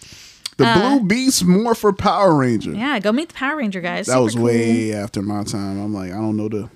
The 0.58 0.66
Uh, 0.66 0.98
Blue 0.98 1.06
Beast 1.08 1.44
Morpher 1.44 1.92
Power 1.92 2.34
Ranger. 2.36 2.72
Yeah, 2.72 2.98
go 2.98 3.10
meet 3.12 3.28
the 3.28 3.34
Power 3.34 3.56
Ranger 3.56 3.80
guys. 3.80 4.06
that 4.06 4.12
Super 4.12 4.22
was 4.24 4.34
cool. 4.34 4.44
way 4.44 4.92
after 4.94 5.22
my 5.22 5.44
time. 5.44 5.80
I'm 5.82 5.94
like, 5.94 6.10
I 6.12 6.16
don't 6.16 6.36
know 6.36 6.48
the 6.48 6.68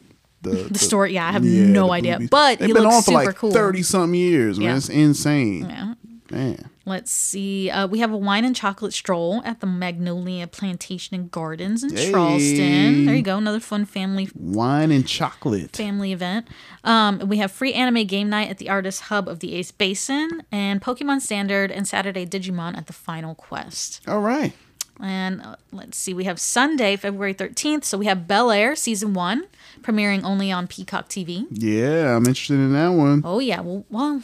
the, 0.43 0.51
The 0.71 0.79
story, 0.79 1.15
yeah, 1.15 1.29
I 1.29 1.33
have 1.33 1.43
the 1.43 1.67
no 1.67 1.91
idea, 1.93 2.19
Beast. 2.19 2.31
but 2.31 2.59
they've 2.59 2.69
he 2.69 2.73
been 2.73 2.83
looks 2.85 2.95
on 2.97 3.03
for 3.03 3.11
super 3.13 3.25
like 3.25 3.37
cool. 3.37 3.53
thirty 3.53 3.83
something 3.83 4.15
years, 4.19 4.59
man. 4.59 4.69
Yeah. 4.69 4.77
It's 4.77 4.89
insane. 4.89 5.67
Yeah. 5.69 5.95
Man. 6.31 6.71
Let's 6.85 7.11
see. 7.13 7.69
Uh, 7.71 7.87
we 7.87 7.99
have 8.01 8.13
a 8.13 8.17
wine 8.17 8.45
and 8.45 8.55
chocolate 8.55 8.93
stroll 8.93 9.43
at 9.45 9.61
the 9.61 9.67
Magnolia 9.67 10.47
Plantation 10.47 11.15
and 11.15 11.31
Gardens 11.31 11.83
in 11.83 11.95
Hey. 11.97 12.11
Charleston. 12.11 13.07
There 13.07 13.15
you 13.15 13.23
go, 13.23 13.39
another 13.39 13.61
fun 13.61 13.85
family 13.85 14.29
Wine 14.35 14.91
and 14.93 15.07
chocolate. 15.07 15.75
family 15.77 16.13
event. 16.13 16.47
Um, 16.85 17.19
we 17.27 17.39
have 17.39 17.51
free 17.53 17.73
anime 17.73 18.07
game 18.07 18.29
night 18.31 18.49
at 18.51 18.59
the 18.59 18.69
Artist 18.69 19.03
Hub 19.03 19.29
of 19.29 19.41
the 19.41 19.55
Ace 19.55 19.71
Basin, 19.73 20.43
and 20.53 20.81
Pokemon 20.81 21.21
Standard 21.21 21.71
and 21.71 21.87
Saturday 21.89 22.25
Digimon 22.27 22.77
at 22.77 22.87
the 22.87 22.93
Final 22.93 23.35
Quest. 23.35 24.01
All 24.07 24.21
right. 24.21 24.53
And 24.99 25.43
uh, 25.43 25.57
let's 25.73 25.99
see, 25.99 26.15
we 26.15 26.25
have 26.25 26.41
Sunday, 26.41 26.97
February 26.97 27.35
13th. 27.35 27.85
So 27.85 27.99
we 27.99 28.07
have 28.07 28.27
Bel 28.27 28.51
Air 28.51 28.75
Season 28.75 29.13
1, 29.13 29.45
premiering 29.83 30.23
only 30.25 30.51
on 30.51 30.67
Peacock 30.67 31.09
TV. 31.11 31.47
Yeah, 31.51 32.17
I'm 32.17 32.25
interested 32.27 32.55
in 32.55 32.73
that 32.73 32.89
one. 32.89 33.21
Oh, 33.23 33.39
yeah. 33.39 33.61
Well, 33.61 33.85
well 33.91 34.23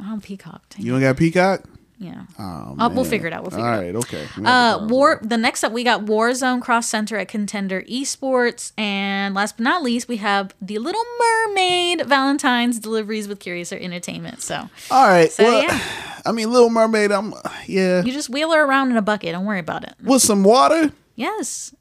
on 0.00 0.20
Peacock. 0.20 0.62
dang 0.70 0.84
You 0.84 0.92
don't 0.92 1.00
got 1.00 1.16
Peacock? 1.16 1.62
Yeah. 2.00 2.22
Oh, 2.38 2.76
Uh, 2.78 2.88
we'll 2.94 3.04
figure 3.04 3.26
it 3.26 3.32
out. 3.32 3.42
We'll 3.42 3.50
figure 3.50 3.66
All 3.66 3.72
it 3.72 3.76
out. 3.76 3.82
right, 3.82 3.94
okay. 3.96 4.26
Uh, 4.44 4.86
War. 4.86 5.18
The 5.20 5.36
next 5.36 5.64
up, 5.64 5.72
we 5.72 5.82
got 5.82 6.04
Warzone 6.04 6.62
Cross 6.62 6.86
Center 6.86 7.16
at 7.16 7.26
Contender 7.26 7.82
Esports, 7.82 8.70
and 8.78 9.34
last 9.34 9.56
but 9.56 9.64
not 9.64 9.82
least, 9.82 10.06
we 10.06 10.18
have 10.18 10.54
the 10.62 10.78
Little 10.78 11.02
Mermaid 11.20 12.06
Valentine's 12.06 12.78
deliveries 12.78 13.26
with 13.26 13.40
Curiouser 13.40 13.76
Entertainment. 13.76 14.42
So, 14.42 14.68
All 14.92 15.08
right. 15.08 15.32
so 15.32 15.42
well, 15.42 15.62
yeah, 15.64 15.80
I 16.26 16.30
mean, 16.30 16.52
Little 16.52 16.70
Mermaid. 16.70 17.10
I'm 17.10 17.34
yeah. 17.66 18.04
you 18.04 18.12
just 18.12 18.30
wheel 18.30 18.52
her 18.52 18.64
around 18.64 18.92
in 18.92 18.96
a 18.96 19.02
bucket. 19.02 19.32
Don't 19.32 19.44
worry 19.44 19.58
about 19.58 19.82
it. 19.82 19.94
With 20.00 20.22
some 20.22 20.44
water. 20.44 20.92
Yes. 21.16 21.74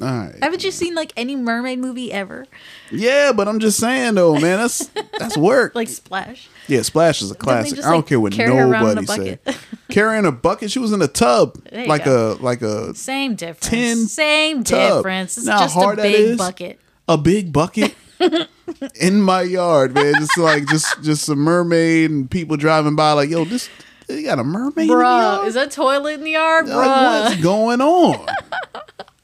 All 0.00 0.08
right. 0.08 0.34
Haven't 0.42 0.64
you 0.64 0.72
seen 0.72 0.94
like 0.96 1.12
any 1.16 1.36
mermaid 1.36 1.78
movie 1.78 2.12
ever? 2.12 2.46
Yeah, 2.90 3.32
but 3.32 3.46
I'm 3.46 3.60
just 3.60 3.78
saying 3.78 4.14
though, 4.16 4.34
man. 4.34 4.58
That's 4.58 4.90
that's 5.18 5.36
work. 5.36 5.74
Like 5.74 5.88
Splash. 5.88 6.48
Yeah, 6.66 6.82
Splash 6.82 7.22
is 7.22 7.30
a 7.30 7.34
classic. 7.36 7.76
just, 7.76 7.86
I 7.86 7.90
don't 7.92 8.00
like, 8.00 8.08
care 8.08 8.18
what 8.18 8.32
carry 8.32 8.56
her 8.56 8.66
around 8.66 8.90
in 8.90 8.98
a 8.98 9.00
nobody 9.02 9.38
say. 9.46 9.56
Carrying 9.90 10.24
a 10.24 10.32
bucket. 10.32 10.70
She 10.72 10.80
was 10.80 10.92
in 10.92 11.00
a 11.02 11.06
tub, 11.06 11.58
like 11.70 12.04
go. 12.04 12.32
a 12.32 12.42
like 12.42 12.62
a 12.62 12.94
Same 12.94 13.36
difference. 13.36 13.68
Tin 13.68 14.06
Same 14.08 14.64
tub. 14.64 14.98
difference. 14.98 15.38
It's 15.38 15.46
how 15.48 15.60
just 15.60 15.74
hard 15.74 15.98
that 15.98 16.02
big 16.02 16.38
bucket. 16.38 16.80
a 17.06 17.16
big 17.16 17.52
bucket 17.52 17.94
in 19.00 19.20
my 19.20 19.42
yard, 19.42 19.94
man. 19.94 20.14
Just 20.14 20.36
like 20.38 20.66
just 20.66 21.02
just 21.02 21.28
a 21.28 21.36
mermaid 21.36 22.10
and 22.10 22.28
people 22.28 22.56
driving 22.56 22.96
by, 22.96 23.12
like, 23.12 23.30
yo, 23.30 23.44
this 23.44 23.68
you 24.08 24.24
got 24.24 24.38
a 24.40 24.44
mermaid, 24.44 24.90
Bruh, 24.90 25.46
is 25.46 25.54
that 25.54 25.70
toilet 25.70 26.14
in 26.14 26.24
the 26.24 26.32
yard, 26.32 26.66
Like, 26.66 27.30
what's 27.30 27.42
going 27.42 27.80
on? 27.80 28.26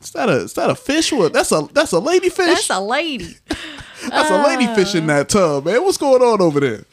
Is 0.00 0.10
that 0.12 0.28
a 0.28 0.32
is 0.32 0.54
that 0.54 0.70
a 0.70 0.74
fish? 0.74 1.12
What? 1.12 1.32
That's 1.32 1.52
a 1.52 1.68
that's 1.72 1.92
a 1.92 1.98
lady 1.98 2.30
fish. 2.30 2.46
That's 2.46 2.70
a 2.70 2.80
lady. 2.80 3.36
That's 4.08 4.30
a 4.30 4.42
ladyfish 4.42 4.94
in 4.94 5.04
uh, 5.10 5.18
that 5.18 5.28
tub, 5.28 5.66
man. 5.66 5.82
What's 5.82 5.98
going 5.98 6.22
on 6.22 6.40
over 6.40 6.58
there? 6.58 6.84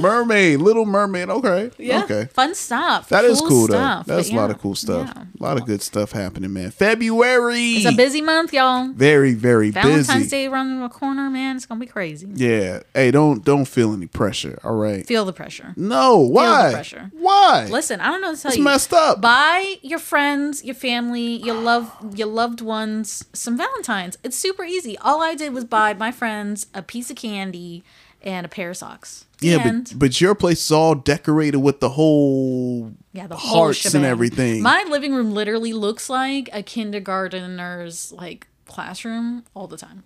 Mermaid, 0.00 0.60
Little 0.60 0.84
Mermaid. 0.86 1.28
Okay, 1.30 1.70
Yeah. 1.78 2.04
okay. 2.04 2.28
Fun 2.32 2.54
stuff. 2.54 3.08
That 3.08 3.24
is 3.24 3.40
cool 3.40 3.66
stuff, 3.66 4.06
though. 4.06 4.16
That's 4.16 4.30
but 4.30 4.36
a 4.36 4.40
lot 4.40 4.50
of 4.50 4.60
cool 4.60 4.74
stuff. 4.74 5.14
A 5.16 5.42
lot 5.42 5.56
of 5.58 5.66
good 5.66 5.82
stuff 5.82 6.12
happening, 6.12 6.52
man. 6.52 6.70
February. 6.70 7.72
It's 7.72 7.86
a 7.86 7.92
busy 7.96 8.20
month, 8.20 8.52
y'all. 8.52 8.88
very, 8.94 9.34
very 9.34 9.70
Valentine's 9.70 10.06
busy. 10.08 10.28
Day 10.28 10.46
around 10.46 10.80
the 10.80 10.88
corner, 10.88 11.28
man. 11.30 11.56
It's 11.56 11.66
gonna 11.66 11.80
be 11.80 11.86
crazy. 11.86 12.26
Yeah. 12.34 12.80
Hey, 12.94 13.10
don't 13.10 13.44
don't 13.44 13.66
feel 13.66 13.92
any 13.92 14.06
pressure. 14.06 14.58
All 14.64 14.76
right. 14.76 15.06
Feel 15.06 15.24
the 15.24 15.32
pressure. 15.32 15.72
No. 15.76 16.18
Why? 16.18 16.70
pressure. 16.72 17.10
Why? 17.12 17.66
Listen, 17.70 18.00
I 18.00 18.08
don't 18.08 18.20
know 18.20 18.34
to 18.34 18.40
tell 18.40 18.50
It's 18.50 18.58
you. 18.58 18.64
messed 18.64 18.92
up. 18.92 19.20
Buy 19.20 19.76
your 19.82 19.98
friends, 19.98 20.64
your 20.64 20.74
family, 20.74 21.36
your 21.44 21.56
love, 21.56 21.90
your 22.16 22.28
loved 22.28 22.60
ones 22.60 23.24
some 23.32 23.56
Valentines. 23.56 24.16
It's 24.24 24.36
super 24.36 24.64
easy. 24.64 24.96
All 24.98 25.22
I 25.22 25.34
did 25.34 25.52
was 25.52 25.64
buy 25.64 25.94
my 25.94 26.10
friends 26.10 26.66
a 26.74 26.82
piece 26.82 27.10
of 27.10 27.16
candy 27.16 27.84
and 28.22 28.46
a 28.46 28.48
pair 28.48 28.70
of 28.70 28.76
socks. 28.76 29.26
Yeah, 29.44 29.58
end. 29.62 29.90
but 29.92 29.98
but 29.98 30.20
your 30.20 30.34
place 30.34 30.64
is 30.64 30.72
all 30.72 30.94
decorated 30.94 31.58
with 31.58 31.80
the 31.80 31.90
whole 31.90 32.92
yeah, 33.12 33.26
the 33.26 33.36
whole 33.36 33.64
hearts 33.64 33.94
and 33.94 34.04
everything. 34.04 34.62
My 34.62 34.84
living 34.88 35.14
room 35.14 35.32
literally 35.32 35.72
looks 35.72 36.08
like 36.10 36.48
a 36.52 36.62
kindergartner's 36.62 38.12
like 38.12 38.46
classroom 38.66 39.44
all 39.54 39.66
the 39.68 39.76
time. 39.76 40.02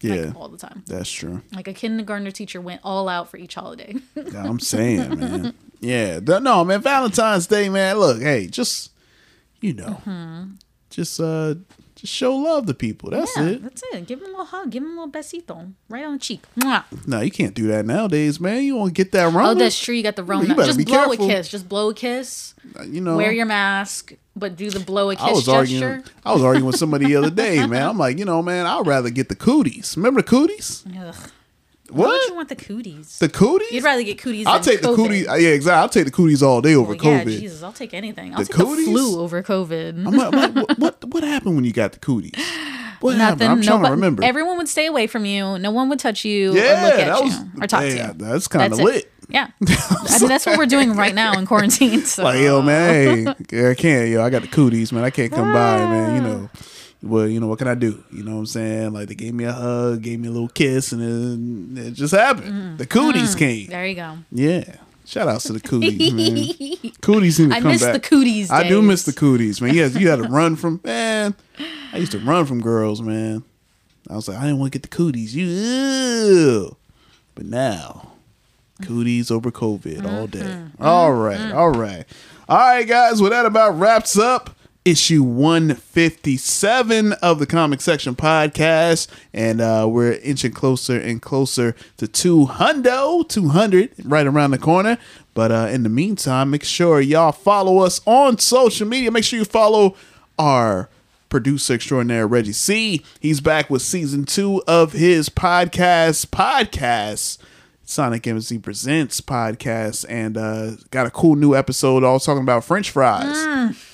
yeah, 0.00 0.14
like, 0.26 0.36
all 0.36 0.48
the 0.48 0.58
time. 0.58 0.82
That's 0.86 1.10
true. 1.10 1.42
Like 1.54 1.68
a 1.68 1.72
kindergartner 1.72 2.30
teacher 2.30 2.60
went 2.60 2.80
all 2.84 3.08
out 3.08 3.30
for 3.30 3.36
each 3.36 3.54
holiday. 3.54 3.94
Yeah, 4.16 4.44
I'm 4.44 4.60
saying, 4.60 5.18
man. 5.18 5.54
Yeah, 5.80 6.20
no, 6.22 6.64
man. 6.64 6.80
Valentine's 6.82 7.46
Day, 7.46 7.68
man. 7.68 7.98
Look, 7.98 8.20
hey, 8.22 8.46
just 8.46 8.90
you 9.60 9.72
know, 9.74 10.00
Mhm. 10.06 10.58
just 10.90 11.20
uh, 11.20 11.54
just 12.02 12.12
show 12.12 12.34
love 12.34 12.66
to 12.66 12.74
people. 12.74 13.10
That's 13.10 13.36
yeah, 13.36 13.44
it. 13.44 13.62
That's 13.62 13.80
it. 13.92 14.06
Give 14.08 14.18
them 14.18 14.30
a 14.30 14.30
little 14.32 14.46
hug. 14.46 14.70
Give 14.70 14.82
them 14.82 14.98
a 14.98 15.04
little 15.04 15.12
besito 15.12 15.72
right 15.88 16.04
on 16.04 16.14
the 16.14 16.18
cheek. 16.18 16.42
Mwah. 16.58 16.82
No, 17.06 17.20
you 17.20 17.30
can't 17.30 17.54
do 17.54 17.68
that 17.68 17.86
nowadays, 17.86 18.40
man. 18.40 18.64
You 18.64 18.74
won't 18.74 18.94
get 18.94 19.12
that 19.12 19.32
wrong? 19.32 19.50
Oh, 19.50 19.54
that's 19.54 19.78
true. 19.78 19.94
You 19.94 20.02
got 20.02 20.16
the 20.16 20.24
wrong. 20.24 20.42
You 20.42 20.48
better 20.48 20.64
Just 20.64 20.78
be 20.78 20.84
blow 20.84 21.06
careful. 21.06 21.26
a 21.26 21.28
kiss. 21.28 21.48
Just 21.48 21.68
blow 21.68 21.90
a 21.90 21.94
kiss. 21.94 22.54
You 22.84 23.00
know, 23.00 23.16
Wear 23.16 23.30
your 23.30 23.46
mask, 23.46 24.14
but 24.34 24.56
do 24.56 24.68
the 24.68 24.80
blow 24.80 25.10
a 25.10 25.14
kiss 25.14 25.24
I 25.24 25.30
was 25.30 25.46
gesture. 25.46 25.86
arguing. 25.86 26.04
I 26.24 26.32
was 26.32 26.42
arguing 26.42 26.66
with 26.66 26.76
somebody 26.76 27.06
the 27.06 27.14
other 27.16 27.30
day, 27.30 27.64
man. 27.68 27.90
I'm 27.90 27.98
like, 27.98 28.18
you 28.18 28.24
know, 28.24 28.42
man, 28.42 28.66
I'd 28.66 28.84
rather 28.84 29.10
get 29.10 29.28
the 29.28 29.36
cooties. 29.36 29.96
Remember 29.96 30.22
the 30.22 30.28
cooties? 30.28 30.84
Ugh. 30.98 31.14
Why 31.92 32.06
would 32.06 32.08
What? 32.12 32.28
you 32.28 32.34
want 32.34 32.48
the 32.48 32.56
cooties? 32.56 33.18
The 33.18 33.28
cooties? 33.28 33.70
You'd 33.72 33.84
rather 33.84 34.02
get 34.02 34.18
cooties. 34.18 34.46
I'll 34.46 34.60
take 34.60 34.80
the 34.80 34.88
COVID. 34.88 34.96
cooties. 34.96 35.26
Yeah, 35.26 35.34
exactly. 35.50 35.78
I'll 35.80 35.88
take 35.88 36.04
the 36.06 36.10
cooties 36.10 36.42
all 36.42 36.60
day 36.60 36.74
over 36.74 36.94
Well, 36.94 37.04
yeah, 37.04 37.22
COVID. 37.24 37.38
Jesus, 37.40 37.62
I'll 37.62 37.72
take 37.72 37.92
anything. 37.94 38.32
I'll 38.32 38.38
The 38.40 38.46
take 38.46 38.56
cooties? 38.56 38.86
the 38.86 38.92
flu 38.92 39.20
over 39.20 39.42
COVID. 39.42 40.06
I'm 40.06 40.14
like, 40.16 40.34
I'm 40.34 40.54
like, 40.54 40.68
what, 40.68 40.78
what 40.78 41.04
what 41.12 41.22
happened 41.24 41.56
when 41.56 41.64
you 41.64 41.72
got 41.72 41.92
the 41.92 41.98
cooties? 41.98 42.32
What 43.00 43.16
happened? 43.16 43.40
Nothing. 43.40 43.48
I'm 43.50 43.62
trying 43.62 43.84
to 43.84 43.90
remember. 43.90 44.24
Everyone 44.24 44.56
would 44.58 44.68
stay 44.68 44.86
away 44.86 45.06
from 45.06 45.24
you. 45.26 45.58
No 45.58 45.70
one 45.70 45.88
would 45.88 45.98
touch 45.98 46.24
you 46.24 46.54
Yeah, 46.54 46.60
or 46.62 46.84
look 46.84 46.94
at 47.00 47.06
that 47.06 47.18
you 47.18 47.24
was- 47.24 47.38
or 47.62 47.66
talk 47.66 47.82
yeah, 47.82 47.88
to 47.88 47.96
you. 48.12 48.12
that's 48.18 48.48
kinda 48.48 48.76
it. 48.78 48.82
lit. 48.84 49.12
Yeah. 49.28 49.48
I 49.68 50.18
mean, 50.20 50.28
that's 50.28 50.44
what 50.46 50.58
we're 50.58 50.66
doing 50.66 50.92
right 50.94 51.14
now 51.14 51.38
in 51.38 51.46
quarantine. 51.46 52.02
So. 52.04 52.22
Like, 52.24 52.40
yo, 52.40 52.60
man, 52.60 53.28
I 53.52 53.74
can't, 53.74 54.08
yo, 54.10 54.22
I 54.22 54.28
got 54.30 54.42
the 54.42 54.48
cooties, 54.48 54.92
man. 54.92 55.04
I 55.04 55.10
can't 55.10 55.32
come 55.32 55.52
by, 55.52 55.78
man. 55.78 56.14
You 56.16 56.20
know, 56.22 56.50
well, 57.02 57.26
you 57.26 57.40
know, 57.40 57.46
what 57.48 57.58
can 57.58 57.68
I 57.68 57.74
do? 57.74 58.02
You 58.12 58.22
know 58.22 58.32
what 58.32 58.38
I'm 58.38 58.46
saying? 58.46 58.92
Like, 58.92 59.08
they 59.08 59.14
gave 59.14 59.34
me 59.34 59.44
a 59.44 59.52
hug, 59.52 60.02
gave 60.02 60.20
me 60.20 60.28
a 60.28 60.30
little 60.30 60.48
kiss, 60.48 60.92
and 60.92 61.00
then 61.76 61.84
it 61.86 61.92
just 61.92 62.14
happened. 62.14 62.78
The 62.78 62.86
cooties 62.86 63.34
Mm, 63.34 63.38
came. 63.38 63.66
There 63.68 63.86
you 63.86 63.94
go. 63.94 64.18
Yeah. 64.30 64.76
Shout 65.04 65.26
outs 65.28 65.44
to 65.44 65.52
the 65.52 65.60
cooties, 65.60 66.12
man. 66.12 66.92
Cooties 67.02 67.38
need 67.40 67.50
to 67.50 67.56
I 67.56 67.60
come 67.60 67.72
miss 67.72 67.82
back. 67.82 67.94
the 67.94 68.00
cooties 68.00 68.50
I 68.52 68.68
do 68.68 68.80
miss 68.80 69.02
the 69.02 69.12
cooties, 69.12 69.60
man. 69.60 69.74
Yes, 69.74 69.96
you 69.96 70.08
had 70.08 70.16
to 70.16 70.28
run 70.28 70.54
from 70.56 70.80
man. 70.84 71.34
I 71.92 71.98
used 71.98 72.12
to 72.12 72.18
run 72.20 72.46
from 72.46 72.60
girls, 72.60 73.02
man. 73.02 73.42
I 74.08 74.14
was 74.14 74.28
like, 74.28 74.38
I 74.38 74.42
didn't 74.42 74.60
want 74.60 74.72
to 74.72 74.78
get 74.78 74.88
the 74.88 74.96
cooties. 74.96 75.34
You, 75.34 75.46
ew. 75.46 76.76
but 77.34 77.46
now, 77.46 78.12
cooties 78.82 79.30
over 79.30 79.50
COVID 79.50 80.06
all 80.08 80.26
day. 80.28 80.40
Mm-hmm. 80.40 80.82
All 80.82 81.12
right, 81.12 81.52
all 81.52 81.70
right, 81.70 82.04
all 82.48 82.58
right, 82.60 82.86
guys. 82.86 83.20
Well, 83.20 83.30
that 83.30 83.44
about 83.44 83.78
wraps 83.78 84.16
up 84.16 84.56
issue 84.84 85.22
157 85.22 87.12
of 87.14 87.38
the 87.38 87.46
comic 87.46 87.80
section 87.80 88.16
podcast 88.16 89.06
and 89.32 89.60
uh 89.60 89.86
we're 89.88 90.14
inching 90.14 90.50
closer 90.50 90.98
and 90.98 91.22
closer 91.22 91.76
to 91.96 92.08
200 92.08 93.28
200 93.28 93.90
right 94.04 94.26
around 94.26 94.50
the 94.50 94.58
corner 94.58 94.98
but 95.34 95.52
uh 95.52 95.68
in 95.70 95.84
the 95.84 95.88
meantime 95.88 96.50
make 96.50 96.64
sure 96.64 97.00
y'all 97.00 97.30
follow 97.30 97.78
us 97.78 98.00
on 98.06 98.38
social 98.38 98.86
media 98.86 99.08
make 99.10 99.22
sure 99.22 99.38
you 99.38 99.44
follow 99.44 99.94
our 100.36 100.88
producer 101.28 101.74
extraordinaire 101.74 102.26
reggie 102.26 102.50
c 102.52 103.04
he's 103.20 103.40
back 103.40 103.70
with 103.70 103.82
season 103.82 104.24
two 104.24 104.60
of 104.66 104.92
his 104.92 105.28
podcast 105.28 106.26
podcast 106.26 107.38
Sonic 107.84 108.26
MC 108.26 108.58
Presents 108.58 109.20
podcast 109.20 110.06
and 110.08 110.36
uh, 110.38 110.72
got 110.90 111.06
a 111.06 111.10
cool 111.10 111.36
new 111.36 111.54
episode 111.54 112.02
all 112.02 112.18
talking 112.18 112.42
about 112.42 112.64
French 112.64 112.90
fries. 112.90 113.36
Mm. 113.36 113.91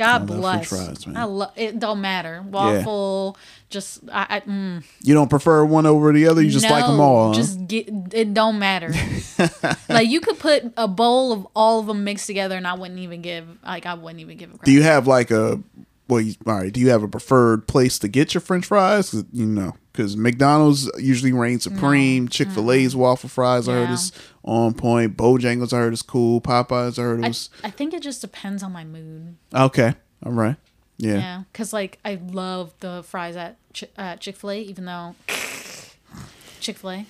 God 0.00 0.26
bless. 0.26 0.68
Fries. 0.70 1.04
I 1.14 1.24
love 1.24 1.52
it. 1.56 1.78
Don't 1.78 2.00
matter. 2.00 2.42
Waffle. 2.48 3.36
Just 3.68 4.00
I. 4.10 4.26
I 4.30 4.40
mm. 4.40 4.82
You 5.02 5.12
don't 5.12 5.28
prefer 5.28 5.62
one 5.62 5.84
over 5.84 6.10
the 6.14 6.26
other. 6.26 6.40
You 6.40 6.48
just 6.48 6.68
like 6.68 6.86
them 6.86 6.98
all. 6.98 7.28
Huh? 7.28 7.34
Just 7.34 7.68
get 7.68 7.86
it. 8.12 8.32
Don't 8.32 8.58
matter. 8.58 8.94
like 9.90 10.08
you 10.08 10.20
could 10.20 10.38
put 10.38 10.72
a 10.78 10.88
bowl 10.88 11.32
of 11.32 11.46
all 11.54 11.80
of 11.80 11.86
them 11.86 12.02
mixed 12.02 12.26
together, 12.26 12.56
and 12.56 12.66
I 12.66 12.72
wouldn't 12.72 12.98
even 12.98 13.20
give. 13.20 13.46
Like 13.62 13.84
I 13.84 13.92
wouldn't 13.92 14.20
even 14.20 14.38
give 14.38 14.48
a 14.54 14.56
crap. 14.56 14.64
do 14.64 14.72
you 14.72 14.82
have 14.82 15.06
like 15.06 15.30
a 15.30 15.62
well? 16.08 16.22
You, 16.22 16.34
all 16.46 16.54
right. 16.54 16.72
Do 16.72 16.80
you 16.80 16.88
have 16.88 17.02
a 17.02 17.08
preferred 17.08 17.68
place 17.68 17.98
to 17.98 18.08
get 18.08 18.32
your 18.32 18.40
French 18.40 18.64
fries? 18.64 19.12
You 19.34 19.44
know, 19.44 19.76
because 20.00 20.16
McDonald's 20.16 20.90
usually 20.98 21.32
reigns 21.32 21.62
supreme. 21.64 22.26
Chick 22.28 22.48
Fil 22.48 22.72
A's 22.72 22.96
waffle 22.96 23.28
fries 23.28 23.68
I 23.68 23.72
heard 23.74 23.88
Yeah. 23.88 23.94
is 23.94 24.12
on 24.42 24.72
point. 24.74 25.16
Bojangles 25.16 25.72
I 25.72 25.76
heard 25.78 25.92
is 25.92 26.00
cool. 26.02 26.40
Popeyes 26.40 26.98
I 26.98 27.02
heard 27.02 27.24
I, 27.24 27.28
was 27.28 27.50
I 27.62 27.70
think 27.70 27.92
it 27.92 28.02
just 28.02 28.20
depends 28.22 28.62
on 28.62 28.72
my 28.72 28.84
mood. 28.84 29.36
okay. 29.54 29.94
All 30.24 30.32
right. 30.32 30.56
Yeah. 30.96 31.14
Yeah, 31.18 31.42
because 31.52 31.72
like 31.72 31.98
I 32.04 32.18
love 32.30 32.72
the 32.80 33.02
fries 33.06 33.36
at 33.36 33.56
Ch- 33.72 33.84
uh, 33.96 34.16
Chick 34.16 34.36
Fil 34.36 34.50
A, 34.50 34.60
even 34.60 34.84
though 34.86 35.14
Chick 36.60 36.76
Fil 36.78 36.90
A. 36.90 37.06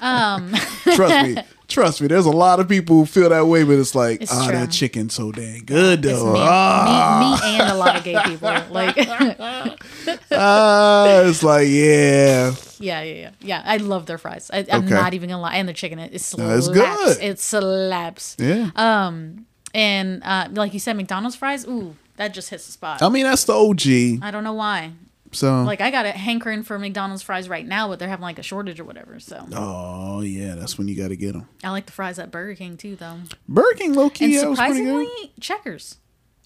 Um, 0.00 0.52
Trust 0.94 1.26
me. 1.28 1.36
Trust 1.66 2.00
me. 2.02 2.08
There's 2.08 2.26
a 2.26 2.30
lot 2.30 2.60
of 2.60 2.68
people 2.68 2.96
who 2.96 3.06
feel 3.06 3.30
that 3.30 3.46
way, 3.46 3.64
but 3.64 3.78
it's 3.78 3.94
like, 3.94 4.20
It's 4.22 4.32
ah, 4.32 4.44
true. 4.48 4.56
that 4.58 4.70
chicken's 4.70 5.14
so 5.14 5.32
dang 5.32 5.62
good 5.64 6.02
though. 6.02 6.32
me, 6.34 6.40
ah. 6.42 7.40
me, 7.42 7.50
me 7.52 7.60
and 7.60 7.70
a 7.70 7.74
lot 7.74 7.96
of 7.96 8.04
gay 8.04 8.18
people. 8.24 8.48
Like, 8.70 8.96
Ah, 10.30 11.20
it's 11.22 11.42
like, 11.42 11.68
yeah. 11.68 12.54
yeah, 12.78 13.02
yeah, 13.02 13.14
yeah, 13.14 13.30
yeah. 13.40 13.62
I 13.64 13.76
love 13.78 14.06
their 14.06 14.18
fries. 14.18 14.50
I, 14.52 14.58
I'm 14.70 14.84
Okay. 14.84 14.94
not 14.94 15.14
even 15.14 15.28
gonna 15.30 15.40
lie. 15.42 15.54
And 15.56 15.68
the 15.68 15.72
chicken, 15.72 15.98
it, 15.98 16.14
it 16.14 16.20
slaps. 16.20 16.48
No, 16.48 16.56
it's 16.56 16.68
good. 16.68 17.22
It 17.22 17.38
slaps. 17.38 18.36
Yeah. 18.38 18.70
Um, 18.76 19.46
and 19.72 20.22
uh, 20.24 20.48
like 20.52 20.74
you 20.74 20.80
said, 20.80 20.96
McDonald's 20.96 21.36
fries. 21.36 21.66
Ooh, 21.66 21.96
that 22.16 22.34
just 22.34 22.50
hits 22.50 22.66
the 22.66 22.72
spot. 22.72 23.02
I 23.02 23.08
mean, 23.08 23.24
that's 23.24 23.44
the 23.44 23.54
OG. 23.54 24.22
I 24.22 24.30
don't 24.30 24.44
know 24.44 24.52
why. 24.54 24.92
So, 25.34 25.62
Like 25.64 25.80
I 25.80 25.90
got 25.90 26.06
a 26.06 26.12
hankering 26.12 26.62
for 26.62 26.78
McDonald's 26.78 27.22
fries 27.22 27.48
right 27.48 27.66
now, 27.66 27.88
but 27.88 27.98
they're 27.98 28.08
having 28.08 28.22
like 28.22 28.38
a 28.38 28.42
shortage 28.42 28.80
or 28.80 28.84
whatever. 28.84 29.20
So 29.20 29.46
oh 29.52 30.20
yeah, 30.22 30.54
that's 30.54 30.78
when 30.78 30.88
you 30.88 30.96
got 30.96 31.08
to 31.08 31.16
get 31.16 31.32
them. 31.32 31.48
I 31.62 31.70
like 31.70 31.86
the 31.86 31.92
fries 31.92 32.18
at 32.18 32.30
Burger 32.30 32.54
King 32.54 32.76
too, 32.76 32.96
though. 32.96 33.18
Burger 33.48 33.76
King, 33.76 33.94
low 33.94 34.10
key, 34.10 34.24
and 34.26 34.34
that 34.34 34.50
was 34.50 34.58
pretty 34.58 34.74
surprisingly, 34.74 35.04
good. 35.06 35.40
Checkers. 35.40 35.98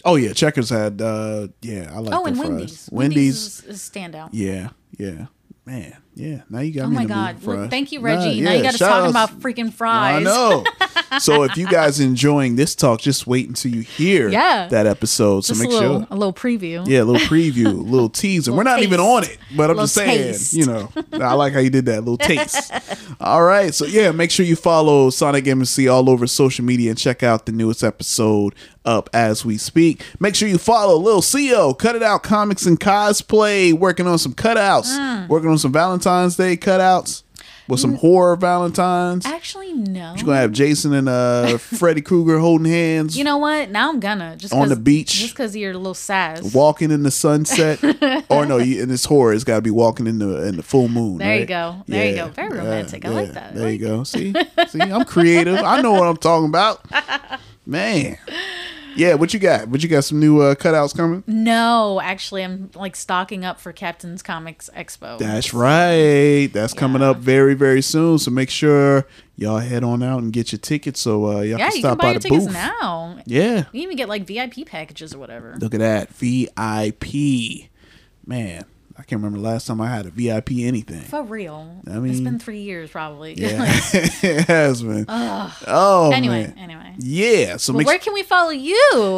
Oh 0.05 0.17
yeah, 0.17 0.33
Checkers 0.33 0.71
had, 0.71 1.01
uh 1.03 1.49
yeah, 1.61 1.91
I 1.93 1.99
like 1.99 2.15
oh, 2.15 2.25
and 2.25 2.37
fries. 2.37 2.49
Wendy's. 2.49 2.89
Wendy's, 2.91 2.93
Wendy's 2.93 3.37
is, 3.37 3.65
is 3.65 3.91
standout. 3.91 4.31
yeah, 4.33 4.71
yeah, 4.99 5.27
man, 5.65 5.97
yeah. 6.19 6.43
Now 6.51 6.61
you 6.61 6.73
got 6.73 6.85
Oh 6.85 6.89
me 6.89 6.97
my 6.97 7.03
in 7.03 7.09
the 7.09 7.15
mood 7.15 7.41
God! 7.45 7.45
Look, 7.59 7.71
thank 7.71 7.93
you, 7.93 8.01
Nah, 8.01 8.05
Reggie. 8.07 8.41
now 8.41 8.53
you 8.53 8.63
got 8.63 8.73
to 8.73 8.79
shout 8.79 8.89
talk 9.03 9.11
about 9.11 9.41
freaking 9.41 9.73
fries. 9.73 10.17
I 10.17 10.23
know. 10.25 10.65
so 11.19 11.45
if 11.45 11.57
you 11.57 11.67
guys 11.67 12.01
enjoying 12.01 12.57
this 12.57 12.75
talk, 12.75 13.01
just 13.01 13.27
wait 13.27 13.49
until 13.49 13.73
you 13.73 13.81
hear 13.83 14.29
Yeah. 14.29 14.67
that 14.69 14.87
episode. 14.87 15.45
So 15.45 15.55
Just 15.55 15.63
make 15.63 15.71
a 15.71 15.75
little, 15.75 15.99
sure. 16.01 16.07
a 16.11 16.17
little 16.17 16.33
preview. 16.33 16.87
Yeah, 16.87 17.03
a 17.03 17.05
little 17.05 17.27
preview, 17.27 17.67
a 17.67 17.69
little 17.71 18.09
teaser. 18.11 18.53
We're 18.53 18.63
not 18.65 18.83
even 18.83 19.01
on 19.01 19.25
it, 19.25 19.39
but 19.57 19.71
I'm 19.71 19.77
just 19.77 19.95
saying, 19.95 20.33
taste. 20.33 20.53
you 20.55 20.67
know, 20.67 20.91
I 21.13 21.35
like 21.35 21.53
how 21.53 21.61
you 21.61 21.71
did 21.71 21.87
that 21.87 22.01
little 22.01 22.19
taste. 22.19 22.73
all 23.21 23.43
right, 23.45 23.73
so 23.75 23.87
yeah, 23.87 24.11
make 24.11 24.31
sure 24.31 24.45
you 24.45 24.57
follow 24.57 25.11
Sonic 25.11 25.47
MC 25.47 25.89
all 25.89 26.11
over 26.11 26.27
social 26.27 26.65
media 26.65 26.91
and 26.91 26.99
check 26.99 27.23
out 27.23 27.47
the 27.47 27.53
newest 27.53 27.83
episode 27.85 28.55
up 28.89 29.11
as 29.13 29.45
we 29.45 29.59
speak. 29.59 30.03
Make 30.19 30.35
sure 30.35 30.49
you 30.49 30.59
follow 30.59 30.97
Lil 30.97 31.21
Xio, 31.21 31.77
Cut 31.79 31.95
It 31.95 32.03
Out 32.03 32.23
Comics 32.23 32.65
and 32.67 32.81
Cosplay, 32.81 33.73
working 33.73 34.07
on 34.07 34.19
some 34.19 34.33
cutouts, 34.35 34.89
Mm. 34.99 35.29
working 35.29 35.51
on 35.51 35.59
some 35.59 35.73
Valentine's 35.73 36.37
Day 36.37 36.57
cutouts 36.57 37.23
with 37.69 37.81
some 37.81 37.97
horror 37.97 38.35
Valentines. 38.35 39.27
Actually, 39.27 39.75
no. 39.75 40.15
You're 40.17 40.25
gonna 40.25 40.39
have 40.39 40.53
Jason 40.53 40.95
and 40.95 41.07
uh 41.07 41.59
Freddy 41.59 42.01
Krueger 42.01 42.39
holding 42.39 42.65
hands, 42.73 43.15
You 43.17 43.25
know 43.25 43.37
what? 43.37 43.71
Now 43.71 43.91
I'm 43.91 44.01
gonna 44.01 44.37
just 44.39 44.55
on 44.55 44.71
the 44.71 44.77
beach. 44.77 45.13
just 45.13 45.35
because 45.35 45.55
you're 45.55 45.73
a 45.73 45.77
little 45.77 45.93
sass. 45.93 46.55
walking 46.55 46.91
in 46.91 47.03
the 47.03 47.11
sunset. 47.11 47.79
or 48.31 48.47
no, 48.47 48.57
you, 48.57 48.83
in 48.83 48.89
this 48.89 49.05
horror, 49.05 49.35
it's 49.35 49.45
got 49.45 49.57
to 49.57 49.63
be 49.63 49.71
walking 49.71 50.07
in 50.07 50.19
the 50.19 50.47
in 50.47 50.57
the 50.57 50.63
full 50.63 50.89
moon. 50.89 51.19
There 51.19 51.35
you 51.35 51.41
right? 51.41 51.49
go. 51.49 51.83
There 51.87 52.07
you 52.09 52.15
go. 52.17 52.29
Very 52.29 52.57
romantic. 52.57 53.05
I 53.05 53.11
like 53.11 53.33
that. 53.35 53.55
There 53.55 53.71
you 53.71 53.79
go. 53.79 54.03
See, 54.05 54.33
see, 54.69 54.81
I'm 54.81 55.05
creative. 55.05 55.59
I 55.59 55.83
know 55.83 55.93
what 55.93 56.09
I'm 56.09 56.17
talking 56.17 56.49
about. 56.49 56.87
Man, 57.67 58.17
yeah, 58.99 59.15
what 59.15 59.33
you 59.33 59.41
got? 59.41 59.69
What 59.69 59.83
you 59.83 59.89
got? 59.89 60.05
Some 60.05 60.21
new 60.21 60.41
uh, 60.41 60.55
cutouts 60.55 60.97
coming? 60.97 61.23
No, 61.27 62.01
actually, 62.03 62.43
I'm 62.43 62.71
like 62.75 62.97
stocking 62.97 63.45
up 63.45 63.61
for 63.61 63.73
Captain's 63.73 64.23
Comics 64.23 64.69
Expo. 64.77 65.19
That's 65.19 65.55
right. 65.55 66.49
That's 66.53 66.75
coming 66.75 67.03
up 67.03 67.19
very, 67.19 67.55
very 67.55 67.81
soon. 67.81 68.19
So 68.19 68.31
make 68.31 68.51
sure 68.51 69.07
y'all 69.37 69.59
head 69.59 69.85
on 69.85 70.03
out 70.03 70.23
and 70.23 70.33
get 70.33 70.51
your 70.53 70.59
tickets 70.59 71.01
so 71.01 71.27
uh, 71.27 71.41
y'all 71.41 71.45
yeah, 71.45 71.69
can 71.69 71.77
you 71.77 71.81
stop 71.81 71.91
can 71.93 71.99
buy 71.99 72.05
by 72.09 72.13
the 72.15 72.21
tickets 72.21 72.45
booth. 72.47 72.53
now. 72.55 73.19
Yeah. 73.25 73.57
You 73.59 73.65
can 73.65 73.81
even 73.81 73.97
get 73.97 74.09
like 74.09 74.27
VIP 74.27 74.67
packages 74.67 75.15
or 75.15 75.19
whatever. 75.19 75.57
Look 75.59 75.75
at 75.75 75.81
that. 75.81 76.11
VIP. 76.11 77.71
Man, 78.27 78.65
I 78.99 79.03
can't 79.05 79.23
remember 79.23 79.39
the 79.39 79.45
last 79.45 79.67
time 79.69 79.81
I 79.81 79.89
had 79.89 80.07
a 80.07 80.11
VIP 80.11 80.51
anything. 80.59 81.03
For 81.03 81.23
real. 81.23 81.81
I 81.87 81.99
mean- 82.01 82.11
it's 82.11 82.21
been 82.21 82.39
three 82.41 82.63
years 82.63 82.91
probably. 82.91 83.35
Yeah, 83.35 83.63
it 83.95 84.47
has 84.47 84.83
been. 84.83 85.05
Ugh. 85.09 85.53
Oh, 85.69 86.11
Anyway, 86.13 86.49
man. 86.49 86.59
anyway. 86.59 86.95
Yeah. 86.99 87.59
So 87.59 87.73
well, 87.75 87.87
where 87.87 87.99
can 88.01 88.13
we 88.13 88.25
follow 88.25 88.51
you? 88.51 88.75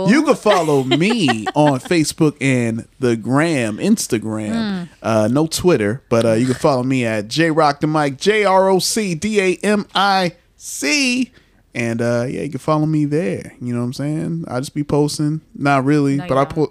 You 0.08 0.22
can 0.24 0.34
follow 0.36 0.84
me 0.84 1.46
on 1.54 1.80
Facebook 1.80 2.36
and 2.42 2.86
the 2.98 3.16
gram, 3.16 3.78
Instagram. 3.78 4.52
Mm. 4.52 4.88
Uh, 5.02 5.28
no 5.28 5.46
Twitter, 5.46 6.02
but 6.10 6.26
uh, 6.26 6.32
you 6.32 6.44
can 6.44 6.56
follow 6.56 6.82
me 6.82 7.06
at 7.06 7.28
J 7.28 7.50
Rock 7.50 7.80
the 7.80 7.86
Mic, 7.86 8.18
J 8.18 8.44
R 8.44 8.68
O 8.68 8.80
C 8.80 9.14
D 9.14 9.40
A 9.40 9.54
M 9.62 9.86
I 9.94 10.36
C. 10.56 11.32
And 11.74 12.02
uh, 12.02 12.26
yeah, 12.28 12.42
you 12.42 12.50
can 12.50 12.58
follow 12.58 12.84
me 12.84 13.04
there. 13.06 13.54
You 13.62 13.72
know 13.72 13.78
what 13.80 13.86
I'm 13.86 13.92
saying? 13.94 14.44
I 14.48 14.58
just 14.58 14.74
be 14.74 14.84
posting. 14.84 15.40
Not 15.54 15.84
really, 15.84 16.16
No, 16.16 16.26
but 16.26 16.36
I 16.36 16.44
put. 16.44 16.70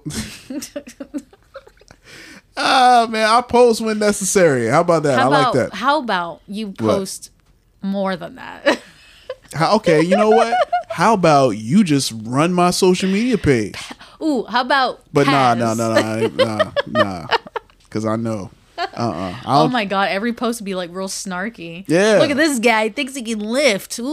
Ah 2.61 3.07
man, 3.09 3.25
I 3.25 3.41
post 3.41 3.79
when 3.79 3.99
necessary. 3.99 4.67
How 4.67 4.81
about 4.81 5.03
that? 5.03 5.17
how 5.17 5.23
I 5.23 5.27
about 5.27 5.55
like 5.55 5.69
that. 5.69 5.77
how 5.77 5.99
about 5.99 6.41
you 6.47 6.73
post 6.73 7.31
more 7.81 8.15
than 8.17 8.35
that? 8.35 8.81
How, 9.53 9.77
okay, 9.77 10.03
you 10.03 10.15
know 10.15 10.29
what? 10.29 10.55
How 10.89 11.15
about 11.15 11.51
you 11.57 11.83
just 11.83 12.13
run 12.23 12.53
my 12.53 12.69
social 12.69 13.09
media 13.09 13.35
page? 13.35 13.73
Ooh, 14.21 14.43
how 14.43 14.61
about 14.61 15.01
But 15.11 15.25
nah, 15.25 15.55
Paz? 15.55 15.57
nah, 15.57 15.73
nah, 15.73 15.99
nah, 15.99 16.27
nah, 16.27 16.71
nah. 16.85 17.27
Because 17.85 18.05
I 18.05 18.15
know. 18.15 18.51
Uh 18.79 18.87
uh 18.95 19.35
Oh 19.45 19.67
my 19.67 19.85
god, 19.85 20.09
every 20.09 20.33
post 20.33 20.59
would 20.61 20.65
be 20.65 20.75
like 20.75 20.89
real 20.93 21.07
snarky. 21.07 21.83
Yeah. 21.87 22.19
Look 22.19 22.31
at 22.31 22.37
this 22.37 22.59
guy, 22.59 22.89
thinks 22.89 23.15
he 23.15 23.21
can 23.23 23.39
lift. 23.39 23.99
Ooh. 23.99 24.03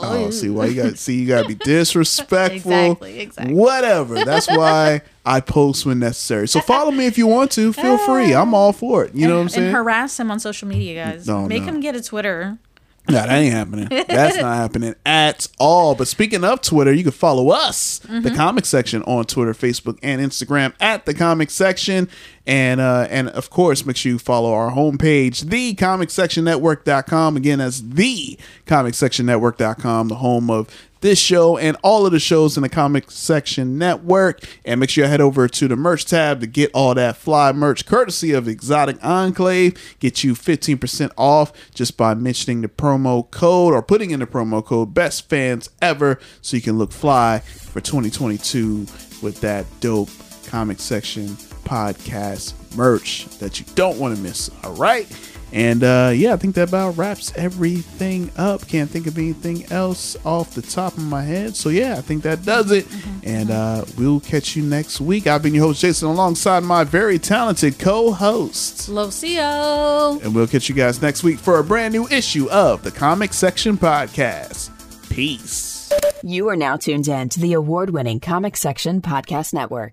Oh, 0.00 0.30
see 0.30 0.50
why 0.50 0.66
you 0.66 0.82
got 0.82 0.98
see 0.98 1.20
you 1.20 1.26
gotta 1.28 1.48
be 1.48 1.54
disrespectful. 1.64 2.72
Exactly, 2.72 3.20
exactly. 3.20 3.54
Whatever. 3.54 4.24
That's 4.24 4.48
why 4.48 5.02
I 5.26 5.40
post 5.40 5.86
when 5.86 5.98
necessary. 6.00 6.48
So 6.48 6.60
follow 6.60 6.90
me 6.90 7.06
if 7.06 7.16
you 7.18 7.26
want 7.26 7.50
to. 7.52 7.72
Feel 7.72 7.98
free. 7.98 8.34
I'm 8.34 8.54
all 8.54 8.72
for 8.72 9.04
it. 9.04 9.14
You 9.14 9.26
know 9.26 9.36
what 9.36 9.42
I'm 9.42 9.48
saying? 9.48 9.66
And 9.68 9.76
harass 9.76 10.20
him 10.20 10.30
on 10.30 10.38
social 10.40 10.68
media, 10.68 11.04
guys. 11.04 11.26
No, 11.26 11.46
Make 11.46 11.62
no. 11.62 11.68
him 11.70 11.80
get 11.80 11.96
a 11.96 12.02
Twitter. 12.02 12.58
No, 13.06 13.16
that 13.16 13.28
ain't 13.30 13.52
happening. 13.52 13.86
That's 13.90 14.38
not 14.38 14.56
happening 14.56 14.94
at 15.04 15.46
all. 15.58 15.94
But 15.94 16.08
speaking 16.08 16.42
of 16.42 16.62
Twitter, 16.62 16.90
you 16.92 17.02
can 17.02 17.12
follow 17.12 17.50
us, 17.50 17.98
the 17.98 18.30
Mhm. 18.30 18.34
comic 18.36 18.64
section, 18.64 19.02
on 19.02 19.26
Twitter, 19.26 19.52
Facebook, 19.52 19.98
and 20.02 20.22
Instagram 20.22 20.72
at 20.80 21.04
the 21.04 21.12
comic 21.12 21.50
section. 21.50 22.08
And 22.46 22.80
uh, 22.80 23.06
and 23.10 23.28
of 23.28 23.50
course, 23.50 23.84
make 23.84 23.96
sure 23.96 24.12
you 24.12 24.18
follow 24.18 24.54
our 24.54 24.70
homepage, 24.72 25.44
thecomicsectionnetwork.com. 25.44 27.36
Again, 27.36 27.58
that's 27.58 27.82
thecomicsectionnetwork.com, 27.82 30.08
the 30.08 30.14
home 30.16 30.50
of 30.50 30.68
this 31.04 31.18
show 31.18 31.58
and 31.58 31.76
all 31.82 32.06
of 32.06 32.12
the 32.12 32.18
shows 32.18 32.56
in 32.56 32.62
the 32.62 32.68
comic 32.68 33.10
section 33.10 33.76
network. 33.76 34.40
And 34.64 34.80
make 34.80 34.88
sure 34.88 35.04
you 35.04 35.10
head 35.10 35.20
over 35.20 35.46
to 35.46 35.68
the 35.68 35.76
merch 35.76 36.06
tab 36.06 36.40
to 36.40 36.46
get 36.46 36.70
all 36.72 36.94
that 36.94 37.18
fly 37.18 37.52
merch 37.52 37.84
courtesy 37.84 38.32
of 38.32 38.48
exotic 38.48 38.96
enclave. 39.04 39.96
Get 40.00 40.24
you 40.24 40.32
15% 40.32 41.10
off 41.18 41.52
just 41.74 41.98
by 41.98 42.14
mentioning 42.14 42.62
the 42.62 42.68
promo 42.68 43.30
code 43.30 43.74
or 43.74 43.82
putting 43.82 44.12
in 44.12 44.20
the 44.20 44.26
promo 44.26 44.64
code 44.64 44.94
best 44.94 45.28
fans 45.28 45.68
ever 45.82 46.18
so 46.40 46.56
you 46.56 46.62
can 46.62 46.78
look 46.78 46.90
fly 46.90 47.40
for 47.40 47.82
2022 47.82 48.86
with 49.22 49.42
that 49.42 49.66
dope 49.80 50.08
comic 50.46 50.80
section 50.80 51.26
podcast 51.64 52.54
merch 52.76 53.26
that 53.40 53.60
you 53.60 53.66
don't 53.74 53.98
want 53.98 54.16
to 54.16 54.22
miss. 54.22 54.50
All 54.64 54.72
right 54.72 55.06
and 55.54 55.84
uh, 55.84 56.10
yeah, 56.12 56.34
I 56.34 56.36
think 56.36 56.56
that 56.56 56.68
about 56.68 56.96
wraps 56.96 57.32
everything 57.36 58.28
up. 58.36 58.66
Can't 58.66 58.90
think 58.90 59.06
of 59.06 59.16
anything 59.16 59.64
else 59.70 60.16
off 60.26 60.52
the 60.52 60.62
top 60.62 60.96
of 60.96 61.04
my 61.04 61.22
head. 61.22 61.54
So 61.54 61.68
yeah, 61.68 61.94
I 61.96 62.00
think 62.00 62.24
that 62.24 62.44
does 62.44 62.72
it. 62.72 62.88
And 63.22 63.52
uh, 63.52 63.84
we'll 63.96 64.18
catch 64.18 64.56
you 64.56 64.64
next 64.64 65.00
week. 65.00 65.28
I've 65.28 65.44
been 65.44 65.54
your 65.54 65.66
host, 65.66 65.80
Jason, 65.80 66.08
alongside 66.08 66.64
my 66.64 66.82
very 66.82 67.20
talented 67.20 67.78
co-host. 67.78 68.88
Locio. 68.88 70.18
And 70.18 70.34
we'll 70.34 70.48
catch 70.48 70.68
you 70.68 70.74
guys 70.74 71.00
next 71.00 71.22
week 71.22 71.38
for 71.38 71.60
a 71.60 71.64
brand 71.64 71.94
new 71.94 72.08
issue 72.08 72.50
of 72.50 72.82
the 72.82 72.90
Comic 72.90 73.32
Section 73.32 73.78
Podcast. 73.78 74.70
Peace. 75.08 75.92
You 76.24 76.48
are 76.48 76.56
now 76.56 76.76
tuned 76.76 77.06
in 77.06 77.28
to 77.28 77.38
the 77.38 77.52
award 77.52 77.90
winning 77.90 78.18
Comic 78.18 78.56
Section 78.56 79.00
Podcast 79.00 79.54
Network. 79.54 79.92